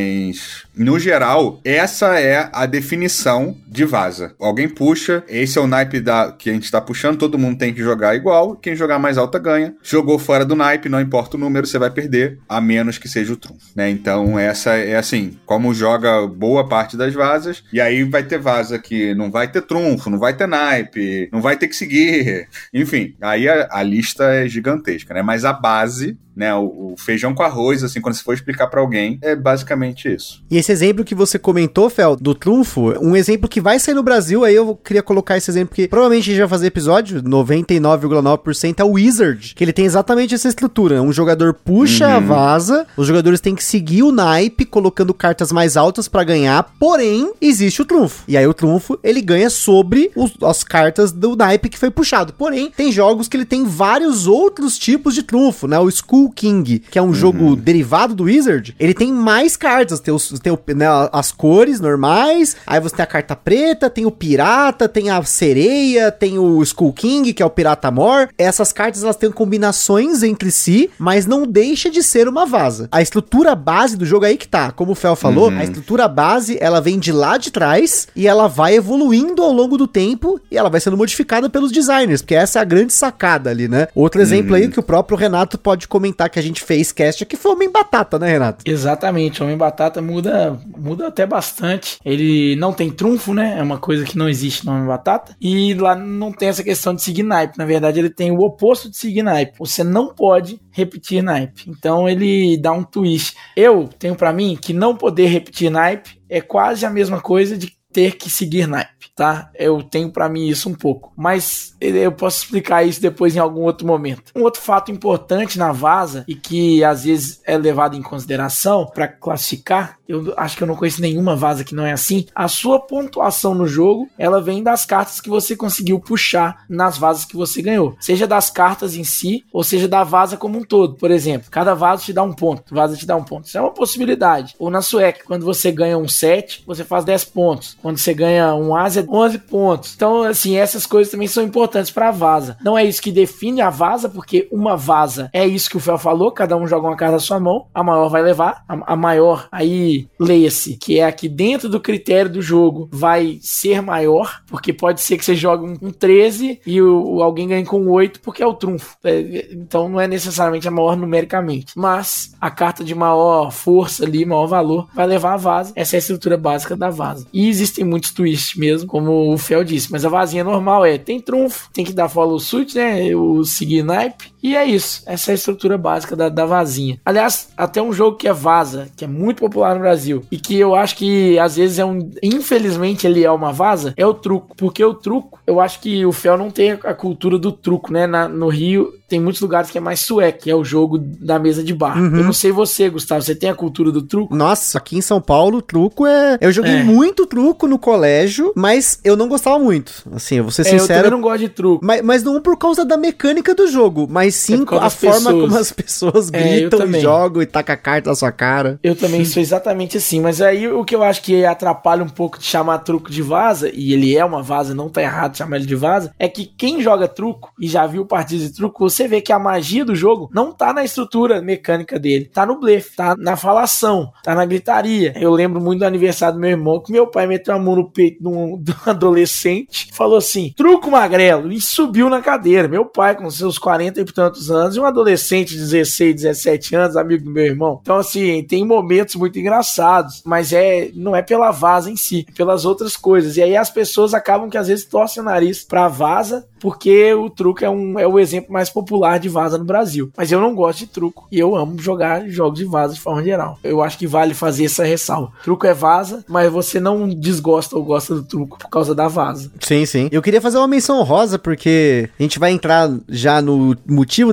no 0.75 0.99
geral, 0.99 1.59
essa 1.65 2.19
é 2.19 2.49
a 2.53 2.65
definição 2.65 3.55
de 3.67 3.83
vaza. 3.83 4.35
Alguém 4.39 4.69
puxa, 4.69 5.23
esse 5.27 5.57
é 5.57 5.61
o 5.61 5.67
naipe 5.67 5.99
da 5.99 6.31
que 6.31 6.49
a 6.49 6.53
gente 6.53 6.65
está 6.65 6.79
puxando, 6.79 7.17
todo 7.17 7.37
mundo 7.37 7.57
tem 7.57 7.73
que 7.73 7.81
jogar 7.81 8.15
igual, 8.15 8.55
quem 8.55 8.75
jogar 8.75 8.99
mais 8.99 9.17
alta 9.17 9.39
ganha. 9.39 9.75
Jogou 9.81 10.19
fora 10.19 10.45
do 10.45 10.55
naipe, 10.55 10.89
não 10.89 11.01
importa 11.01 11.35
o 11.35 11.39
número, 11.39 11.65
você 11.65 11.79
vai 11.79 11.89
perder, 11.89 12.39
a 12.47 12.61
menos 12.61 12.97
que 12.97 13.09
seja 13.09 13.33
o 13.33 13.37
trunfo, 13.37 13.65
né? 13.75 13.89
Então 13.89 14.37
essa 14.37 14.75
é 14.75 14.95
assim, 14.95 15.37
como 15.45 15.73
joga 15.73 16.27
boa 16.27 16.67
parte 16.67 16.95
das 16.95 17.13
vazas, 17.13 17.63
e 17.73 17.81
aí 17.81 18.03
vai 18.03 18.23
ter 18.23 18.37
vaza 18.37 18.77
que 18.77 19.15
não 19.15 19.31
vai 19.31 19.47
ter 19.47 19.61
trunfo, 19.61 20.09
não 20.09 20.19
vai 20.19 20.35
ter 20.35 20.47
naipe, 20.47 21.29
não 21.31 21.41
vai 21.41 21.57
ter 21.57 21.67
que 21.67 21.75
seguir, 21.75 22.47
enfim, 22.73 23.15
aí 23.21 23.47
a, 23.49 23.67
a 23.71 23.83
lista 23.83 24.25
é 24.25 24.47
gigantesca, 24.47 25.13
né? 25.13 25.21
Mas 25.21 25.43
a 25.43 25.53
base 25.53 26.17
né, 26.37 26.53
o, 26.53 26.93
o, 26.93 26.95
feijão 26.95 27.33
com 27.33 27.41
arroz, 27.41 27.83
assim, 27.83 27.99
quando 27.99 28.13
você 28.13 28.23
for 28.23 28.33
explicar 28.33 28.67
para 28.67 28.79
alguém, 28.79 29.17
é 29.23 29.35
basicamente 29.35 30.13
isso. 30.13 30.43
E 30.51 30.57
esse 30.57 30.71
exemplo 30.71 31.03
que 31.03 31.15
você 31.15 31.39
comentou, 31.39 31.89
Fel, 31.89 32.15
do 32.15 32.35
trunfo, 32.35 32.93
um 33.01 33.15
exemplo 33.15 33.49
que 33.49 33.59
vai 33.59 33.79
sair 33.79 33.95
no 33.95 34.03
Brasil, 34.03 34.45
aí 34.45 34.53
eu 34.53 34.75
queria 34.75 35.01
colocar 35.01 35.35
esse 35.35 35.49
exemplo 35.49 35.73
que 35.73 35.87
provavelmente 35.87 36.29
a 36.29 36.33
gente 36.33 36.39
vai 36.39 36.47
fazer 36.47 36.67
episódio, 36.67 37.23
99,9% 37.23 38.79
é 38.79 38.83
o 38.83 38.91
Wizard, 38.91 39.55
que 39.55 39.63
ele 39.63 39.73
tem 39.73 39.85
exatamente 39.85 40.35
essa 40.35 40.47
estrutura. 40.47 41.01
Um 41.01 41.11
jogador 41.11 41.55
puxa 41.55 42.07
a 42.07 42.19
uhum. 42.19 42.27
vaza, 42.27 42.85
os 42.95 43.07
jogadores 43.07 43.41
têm 43.41 43.55
que 43.55 43.63
seguir 43.63 44.03
o 44.03 44.11
naipe, 44.11 44.63
colocando 44.63 45.15
cartas 45.15 45.51
mais 45.51 45.75
altas 45.75 46.07
para 46.07 46.23
ganhar, 46.23 46.75
porém, 46.79 47.33
existe 47.41 47.81
o 47.81 47.85
trunfo. 47.85 48.23
E 48.27 48.37
aí 48.37 48.45
o 48.45 48.53
trunfo, 48.53 48.99
ele 49.03 49.21
ganha 49.21 49.49
sobre 49.49 50.11
os, 50.15 50.31
as 50.43 50.63
cartas 50.63 51.11
do 51.11 51.35
naipe 51.35 51.69
que 51.69 51.79
foi 51.79 51.89
puxado. 51.89 52.31
Porém, 52.33 52.71
tem 52.77 52.91
jogos 52.91 53.27
que 53.27 53.35
ele 53.35 53.45
tem 53.45 53.65
vários 53.65 54.27
outros 54.27 54.77
tipos 54.77 55.15
de 55.15 55.23
trunfo, 55.23 55.67
né? 55.67 55.79
O 55.79 55.89
Skull 55.89 56.26
King, 56.29 56.79
que 56.79 56.97
é 56.97 57.01
um 57.01 57.07
uhum. 57.07 57.13
jogo 57.13 57.55
derivado 57.55 58.15
do 58.15 58.25
Wizard, 58.25 58.75
ele 58.79 58.93
tem 58.93 59.11
mais 59.11 59.55
cartas. 59.55 59.99
Tem, 59.99 60.13
os, 60.13 60.39
tem 60.39 60.51
o, 60.51 60.59
né, 60.75 60.85
as 61.11 61.31
cores 61.31 61.79
normais, 61.79 62.55
aí 62.65 62.79
você 62.79 62.95
tem 62.95 63.03
a 63.03 63.07
carta 63.07 63.35
preta, 63.35 63.89
tem 63.89 64.05
o 64.05 64.11
pirata, 64.11 64.87
tem 64.87 65.09
a 65.09 65.21
sereia, 65.23 66.11
tem 66.11 66.37
o 66.37 66.61
Skull 66.63 66.93
King, 66.93 67.33
que 67.33 67.43
é 67.43 67.45
o 67.45 67.49
pirata 67.49 67.91
mor. 67.91 68.29
Essas 68.37 68.71
cartas 68.71 69.03
elas 69.03 69.15
têm 69.15 69.31
combinações 69.31 70.23
entre 70.23 70.51
si, 70.51 70.89
mas 70.97 71.25
não 71.25 71.45
deixa 71.45 71.89
de 71.89 72.01
ser 72.01 72.27
uma 72.27 72.45
vaza. 72.45 72.87
A 72.91 73.01
estrutura 73.01 73.55
base 73.55 73.97
do 73.97 74.05
jogo 74.05 74.25
é 74.25 74.29
aí 74.29 74.37
que 74.37 74.47
tá, 74.47 74.71
como 74.71 74.91
o 74.91 74.95
Fel 74.95 75.15
falou, 75.15 75.49
uhum. 75.49 75.59
a 75.59 75.63
estrutura 75.63 76.07
base 76.07 76.57
ela 76.59 76.81
vem 76.81 76.99
de 76.99 77.11
lá 77.11 77.37
de 77.37 77.51
trás 77.51 78.07
e 78.15 78.27
ela 78.27 78.47
vai 78.47 78.75
evoluindo 78.75 79.41
ao 79.41 79.51
longo 79.51 79.77
do 79.77 79.87
tempo 79.87 80.39
e 80.49 80.57
ela 80.57 80.69
vai 80.69 80.79
sendo 80.79 80.97
modificada 80.97 81.49
pelos 81.49 81.71
designers, 81.71 82.21
porque 82.21 82.35
essa 82.35 82.59
é 82.59 82.61
a 82.61 82.65
grande 82.65 82.93
sacada 82.93 83.49
ali, 83.49 83.67
né? 83.67 83.87
Outro 83.93 84.21
exemplo 84.21 84.51
uhum. 84.51 84.57
aí 84.57 84.67
que 84.67 84.79
o 84.79 84.83
próprio 84.83 85.17
Renato 85.17 85.57
pode 85.57 85.87
comentar 85.87 86.16
comentar 86.17 86.29
que 86.29 86.39
a 86.39 86.41
gente 86.41 86.63
fez 86.63 86.91
cast 86.91 87.23
aqui 87.23 87.37
foi 87.37 87.51
Homem 87.51 87.71
Batata, 87.71 88.17
né, 88.17 88.31
Renato? 88.31 88.63
Exatamente, 88.65 89.43
Homem 89.43 89.55
Batata 89.55 90.01
muda, 90.01 90.59
muda 90.75 91.07
até 91.07 91.25
bastante. 91.25 91.99
Ele 92.03 92.55
não 92.55 92.73
tem 92.73 92.89
trunfo, 92.89 93.33
né? 93.33 93.55
É 93.59 93.61
uma 93.61 93.77
coisa 93.77 94.03
que 94.03 94.17
não 94.17 94.27
existe 94.27 94.65
no 94.65 94.71
Homem 94.71 94.87
Batata. 94.87 95.35
E 95.39 95.75
lá 95.75 95.95
não 95.95 96.31
tem 96.31 96.49
essa 96.49 96.63
questão 96.63 96.95
de 96.95 97.03
seguir 97.03 97.23
naipe. 97.23 97.57
Na 97.57 97.65
verdade, 97.65 97.99
ele 97.99 98.09
tem 98.09 98.31
o 98.31 98.39
oposto 98.39 98.89
de 98.89 98.97
seguir 98.97 99.21
naipe. 99.21 99.59
Você 99.59 99.83
não 99.83 100.13
pode 100.13 100.59
repetir 100.71 101.21
naipe. 101.21 101.63
Então 101.67 102.09
ele 102.09 102.57
dá 102.57 102.71
um 102.71 102.83
twist. 102.83 103.35
Eu 103.55 103.87
tenho 103.99 104.15
para 104.15 104.33
mim 104.33 104.57
que 104.59 104.73
não 104.73 104.95
poder 104.95 105.27
repetir 105.27 105.69
naipe 105.69 106.17
é 106.29 106.41
quase 106.41 106.85
a 106.85 106.89
mesma 106.89 107.21
coisa 107.21 107.57
de 107.57 107.76
ter 107.97 108.15
que 108.15 108.29
seguir 108.29 108.67
naipe, 108.67 109.09
tá? 109.15 109.49
Eu 109.55 109.81
tenho 109.81 110.11
para 110.11 110.29
mim 110.29 110.45
isso 110.47 110.69
um 110.69 110.75
pouco, 110.75 111.11
mas 111.17 111.75
eu 111.81 112.11
posso 112.11 112.43
explicar 112.43 112.83
isso 112.83 113.01
depois 113.01 113.35
em 113.35 113.39
algum 113.39 113.61
outro 113.61 113.87
momento. 113.87 114.31
Um 114.35 114.43
outro 114.43 114.61
fato 114.61 114.91
importante 114.91 115.57
na 115.57 115.71
vaza 115.71 116.23
e 116.27 116.35
que 116.35 116.83
às 116.83 117.05
vezes 117.05 117.41
é 117.43 117.57
levado 117.57 117.97
em 117.97 118.03
consideração 118.03 118.85
para 118.85 119.07
classificar, 119.07 119.97
eu 120.07 120.31
acho 120.37 120.55
que 120.55 120.61
eu 120.61 120.67
não 120.67 120.75
conheço 120.75 121.01
nenhuma 121.01 121.35
vaza 121.35 121.63
que 121.63 121.73
não 121.73 121.85
é 121.85 121.91
assim. 121.91 122.27
A 122.35 122.47
sua 122.47 122.79
pontuação 122.79 123.55
no 123.55 123.65
jogo, 123.65 124.07
ela 124.15 124.39
vem 124.39 124.61
das 124.61 124.85
cartas 124.85 125.19
que 125.19 125.29
você 125.29 125.55
conseguiu 125.55 125.99
puxar 125.99 126.65
nas 126.69 126.99
vazas 126.99 127.25
que 127.25 127.35
você 127.35 127.63
ganhou, 127.63 127.97
seja 127.99 128.27
das 128.27 128.51
cartas 128.51 128.95
em 128.95 129.03
si 129.03 129.43
ou 129.51 129.63
seja 129.63 129.87
da 129.87 130.03
vaza 130.03 130.37
como 130.37 130.59
um 130.59 130.63
todo. 130.63 130.97
Por 130.97 131.09
exemplo, 131.09 131.49
cada 131.49 131.73
vaso 131.73 132.05
te 132.05 132.13
dá 132.13 132.21
um 132.21 132.31
ponto, 132.31 132.75
vaza 132.75 132.95
te 132.95 133.07
dá 133.07 133.15
um 133.15 133.23
ponto. 133.23 133.47
Isso 133.47 133.57
é 133.57 133.61
uma 133.61 133.73
possibilidade. 133.73 134.53
Ou 134.59 134.69
na 134.69 134.83
sueca, 134.83 135.23
quando 135.25 135.43
você 135.43 135.71
ganha 135.71 135.97
um 135.97 136.07
7, 136.07 136.63
você 136.65 136.83
faz 136.83 137.03
10 137.03 137.25
pontos. 137.25 137.75
Quando 137.87 137.99
você 137.99 138.13
ganha 138.13 138.53
um 138.53 138.75
asa, 138.75 139.05
11 139.07 139.37
pontos. 139.39 139.93
Então, 139.95 140.23
assim, 140.23 140.57
essas 140.57 140.85
coisas 140.85 141.09
também 141.09 141.25
são 141.25 141.41
importantes 141.41 141.89
para 141.89 142.09
a 142.09 142.11
vaza. 142.11 142.57
Não 142.61 142.77
é 142.77 142.83
isso 142.83 143.01
que 143.01 143.13
define 143.13 143.61
a 143.61 143.69
vaza, 143.69 144.09
porque 144.09 144.45
uma 144.51 144.75
vaza 144.75 145.29
é 145.31 145.47
isso 145.47 145.69
que 145.69 145.77
o 145.77 145.79
Fel 145.79 145.97
falou, 145.97 146.33
cada 146.33 146.57
um 146.57 146.67
joga 146.67 146.85
uma 146.85 146.97
carta 146.97 147.13
na 147.13 147.19
sua 147.19 147.39
mão, 147.39 147.67
a 147.73 147.81
maior 147.81 148.09
vai 148.09 148.21
levar, 148.21 148.65
a, 148.67 148.93
a 148.93 148.95
maior, 148.97 149.47
aí 149.49 150.09
leia-se, 150.19 150.75
que 150.75 150.99
é 150.99 151.05
aqui 151.05 151.29
dentro 151.29 151.69
do 151.69 151.79
critério 151.79 152.29
do 152.29 152.41
jogo, 152.41 152.89
vai 152.91 153.39
ser 153.41 153.81
maior, 153.81 154.41
porque 154.47 154.73
pode 154.73 154.99
ser 154.99 155.17
que 155.17 155.23
você 155.23 155.33
jogue 155.33 155.65
um, 155.65 155.87
um 155.87 155.91
13 155.91 156.59
e 156.67 156.81
o, 156.81 157.23
alguém 157.23 157.47
ganhe 157.47 157.65
com 157.65 157.87
8, 157.87 158.19
porque 158.19 158.43
é 158.43 158.45
o 158.45 158.53
trunfo. 158.53 158.97
É, 159.05 159.47
então 159.53 159.87
não 159.87 160.01
é 160.01 160.09
necessariamente 160.09 160.67
a 160.67 160.71
maior 160.71 160.97
numericamente. 160.97 161.71
Mas 161.73 162.35
a 162.41 162.51
carta 162.51 162.83
de 162.83 162.93
maior 162.93 163.49
força 163.49 164.03
ali, 164.03 164.25
maior 164.25 164.47
valor, 164.47 164.89
vai 164.93 165.07
levar 165.07 165.35
a 165.35 165.37
vaza. 165.37 165.71
Essa 165.73 165.95
é 165.95 165.97
a 165.97 165.99
estrutura 165.99 166.37
básica 166.37 166.75
da 166.75 166.89
vaza. 166.89 167.25
E 167.31 167.47
existem 167.67 167.85
muitos 167.85 168.11
twists 168.11 168.55
mesmo, 168.55 168.87
como 168.87 169.33
o 169.33 169.37
Fel 169.37 169.63
disse, 169.63 169.91
mas 169.91 170.05
a 170.05 170.09
vazinha 170.09 170.43
normal 170.43 170.85
é 170.85 170.97
tem 170.97 171.19
trunfo, 171.19 171.69
tem 171.73 171.85
que 171.85 171.93
dar 171.93 172.09
follow 172.09 172.39
suit, 172.39 172.75
né? 172.75 173.15
O 173.15 173.43
seguir 173.43 173.83
naipe. 173.83 174.31
E 174.47 174.55
é 174.55 174.65
isso. 174.65 175.03
Essa 175.05 175.31
é 175.31 175.33
a 175.33 175.35
estrutura 175.35 175.77
básica 175.77 176.15
da, 176.15 176.29
da 176.29 176.45
vazinha. 176.45 176.97
Aliás, 177.03 177.49
até 177.57 177.81
um 177.81 177.91
jogo 177.91 178.15
que 178.15 178.29
é 178.29 178.33
vaza, 178.33 178.87
que 178.95 179.03
é 179.03 179.07
muito 179.07 179.39
popular 179.39 179.75
no 179.75 179.81
Brasil, 179.81 180.23
e 180.31 180.37
que 180.37 180.57
eu 180.57 180.73
acho 180.73 180.95
que 180.95 181.37
às 181.37 181.57
vezes 181.57 181.79
é 181.79 181.85
um. 181.85 182.09
Infelizmente 182.23 183.05
ele 183.05 183.25
é 183.25 183.31
uma 183.31 183.51
vaza, 183.51 183.93
é 183.97 184.05
o 184.05 184.13
truco. 184.13 184.55
Porque 184.55 184.83
o 184.83 184.93
truco, 184.93 185.37
eu 185.45 185.59
acho 185.59 185.81
que 185.81 186.05
o 186.05 186.13
Fel 186.13 186.37
não 186.37 186.49
tem 186.49 186.71
a 186.71 186.93
cultura 186.93 187.37
do 187.37 187.51
truco, 187.51 187.91
né? 187.91 188.07
Na, 188.07 188.29
no 188.29 188.47
Rio 188.47 188.93
tem 189.07 189.21
muitos 189.21 189.41
lugares 189.41 189.71
que 189.71 189.77
é 189.77 189.81
mais 189.81 190.01
sueco, 190.01 190.43
que 190.43 190.51
é 190.51 190.55
o 190.55 190.65
jogo 190.65 190.97
da 190.97 191.39
mesa 191.39 191.63
de 191.63 191.73
bar. 191.73 191.97
Uhum. 191.97 192.17
Eu 192.17 192.23
não 192.25 192.33
sei 192.33 192.51
você, 192.51 192.89
Gustavo, 192.89 193.21
você 193.21 193.33
tem 193.33 193.49
a 193.49 193.55
cultura 193.55 193.89
do 193.89 194.01
truco? 194.01 194.35
Nossa, 194.35 194.77
aqui 194.77 194.97
em 194.97 195.01
São 195.01 195.21
Paulo, 195.21 195.61
truco 195.61 196.05
é. 196.05 196.37
Eu 196.41 196.51
joguei 196.51 196.75
é. 196.75 196.83
muito 196.83 197.25
truco 197.25 197.67
no 197.67 197.79
colégio, 197.79 198.51
mas 198.53 198.99
eu 199.05 199.15
não 199.15 199.29
gostava 199.29 199.57
muito. 199.57 200.03
Assim, 200.11 200.35
eu 200.35 200.43
vou 200.43 200.51
ser 200.51 200.65
sincero. 200.65 200.81
É, 200.81 200.95
eu 200.95 201.03
também 201.03 201.11
não 201.11 201.21
gosto 201.21 201.39
de 201.39 201.49
truco. 201.49 201.85
Mas, 201.85 202.01
mas 202.01 202.23
não 202.23 202.41
por 202.41 202.57
causa 202.57 202.83
da 202.83 202.97
mecânica 202.97 203.55
do 203.55 203.67
jogo, 203.67 204.07
mas 204.09 204.35
é 204.53 204.77
a 204.77 204.89
forma 204.89 205.15
pessoas. 205.15 205.41
como 205.41 205.57
as 205.57 205.71
pessoas 205.71 206.29
é, 206.33 206.39
gritam 206.39 206.81
é, 206.81 206.97
e 206.97 207.01
jogam 207.01 207.41
e 207.41 207.45
tacam 207.45 207.73
a 207.73 207.77
carta 207.77 208.09
na 208.09 208.15
sua 208.15 208.31
cara. 208.31 208.79
Eu 208.83 208.95
também 208.95 209.25
sou 209.25 209.41
exatamente 209.41 209.97
assim, 209.97 210.19
mas 210.19 210.41
aí 210.41 210.67
o 210.67 210.83
que 210.83 210.95
eu 210.95 211.03
acho 211.03 211.21
que 211.21 211.45
atrapalha 211.45 212.03
um 212.03 212.09
pouco 212.09 212.39
de 212.39 212.45
chamar 212.45 212.79
truco 212.79 213.09
de 213.09 213.21
vaza, 213.21 213.69
e 213.73 213.93
ele 213.93 214.15
é 214.15 214.23
uma 214.23 214.41
vaza, 214.41 214.73
não 214.73 214.89
tá 214.89 215.01
errado 215.01 215.37
chamar 215.37 215.57
ele 215.57 215.65
de 215.65 215.75
vaza, 215.75 216.13
é 216.17 216.27
que 216.27 216.45
quem 216.45 216.81
joga 216.81 217.07
truco 217.07 217.51
e 217.59 217.67
já 217.67 217.85
viu 217.85 218.05
partidas 218.05 218.47
de 218.47 218.55
truco, 218.55 218.89
você 218.89 219.07
vê 219.07 219.21
que 219.21 219.31
a 219.31 219.39
magia 219.39 219.83
do 219.83 219.95
jogo 219.95 220.29
não 220.33 220.51
tá 220.51 220.73
na 220.73 220.83
estrutura 220.83 221.41
mecânica 221.41 221.99
dele, 221.99 222.25
tá 222.25 222.45
no 222.45 222.59
blefe, 222.59 222.95
tá 222.95 223.15
na 223.17 223.35
falação, 223.35 224.11
tá 224.23 224.35
na 224.35 224.45
gritaria. 224.45 225.13
Eu 225.15 225.31
lembro 225.31 225.61
muito 225.61 225.79
do 225.79 225.85
aniversário 225.85 226.35
do 226.35 226.41
meu 226.41 226.51
irmão 226.51 226.81
que 226.81 226.91
meu 226.91 227.07
pai 227.07 227.27
meteu 227.27 227.53
a 227.53 227.59
mão 227.59 227.75
no 227.75 227.89
peito 227.89 228.21
de 228.21 228.27
um, 228.27 228.57
de 228.61 228.71
um 228.71 228.89
adolescente, 228.89 229.89
falou 229.93 230.17
assim: 230.17 230.53
truco 230.55 230.91
magrelo, 230.91 231.51
e 231.51 231.61
subiu 231.61 232.09
na 232.09 232.21
cadeira. 232.21 232.67
Meu 232.67 232.85
pai, 232.85 233.15
com 233.15 233.29
seus 233.29 233.57
40 233.57 234.01
e 234.01 234.05
tantos 234.17 234.49
anos, 234.49 234.75
e 234.75 234.79
um 234.79 234.85
adolescente 234.85 235.51
de 235.51 235.59
16, 235.59 236.15
17 236.15 236.75
anos, 236.75 236.97
amigo 236.97 237.23
do 237.23 237.29
meu 237.29 237.45
irmão. 237.45 237.79
Então, 237.83 237.97
assim, 237.97 238.43
tem 238.43 238.65
momentos 238.65 239.13
muito 239.13 239.37
engraçados, 239.37 240.23
mas 240.25 240.51
é 240.51 240.89
não 240.95 241.15
é 241.15 241.21
pela 241.21 241.51
vaza 241.51 241.91
em 241.91 241.95
si, 241.95 242.25
é 242.27 242.31
pelas 242.31 242.65
outras 242.65 242.97
coisas. 242.97 243.37
E 243.37 243.43
aí 243.43 243.55
as 243.55 243.69
pessoas 243.69 244.15
acabam 244.15 244.49
que 244.49 244.57
às 244.57 244.67
vezes 244.67 244.85
torcem 244.85 245.21
o 245.21 245.25
nariz 245.25 245.63
pra 245.63 245.87
vaza 245.87 246.47
porque 246.59 247.13
o 247.13 247.29
truco 247.29 247.63
é, 247.63 247.69
um, 247.69 247.99
é 247.99 248.07
o 248.07 248.19
exemplo 248.19 248.51
mais 248.51 248.69
popular 248.69 249.19
de 249.19 249.29
vaza 249.29 249.57
no 249.57 249.65
Brasil. 249.65 250.11
Mas 250.17 250.31
eu 250.31 250.41
não 250.41 250.55
gosto 250.55 250.79
de 250.79 250.87
truco 250.87 251.27
e 251.31 251.39
eu 251.39 251.55
amo 251.55 251.79
jogar 251.79 252.27
jogos 252.27 252.59
de 252.59 252.65
vaza 252.65 252.93
de 252.93 252.99
forma 252.99 253.23
geral. 253.23 253.59
Eu 253.63 253.81
acho 253.81 253.97
que 253.97 254.07
vale 254.07 254.33
fazer 254.33 254.65
essa 254.65 254.83
ressalva. 254.83 255.31
Truco 255.43 255.65
é 255.65 255.73
vaza, 255.73 256.23
mas 256.27 256.51
você 256.51 256.79
não 256.79 257.07
desgosta 257.07 257.75
ou 257.75 257.83
gosta 257.83 258.15
do 258.15 258.23
truco 258.23 258.57
por 258.57 258.69
causa 258.69 258.93
da 258.93 259.07
vaza. 259.07 259.51
Sim, 259.59 259.85
sim. 259.85 260.09
Eu 260.11 260.21
queria 260.21 260.41
fazer 260.41 260.57
uma 260.57 260.67
menção 260.67 261.03
rosa 261.03 261.37
porque 261.37 262.09
a 262.19 262.23
gente 262.23 262.39
vai 262.39 262.51
entrar 262.51 262.89
já 263.07 263.41
no 263.41 263.75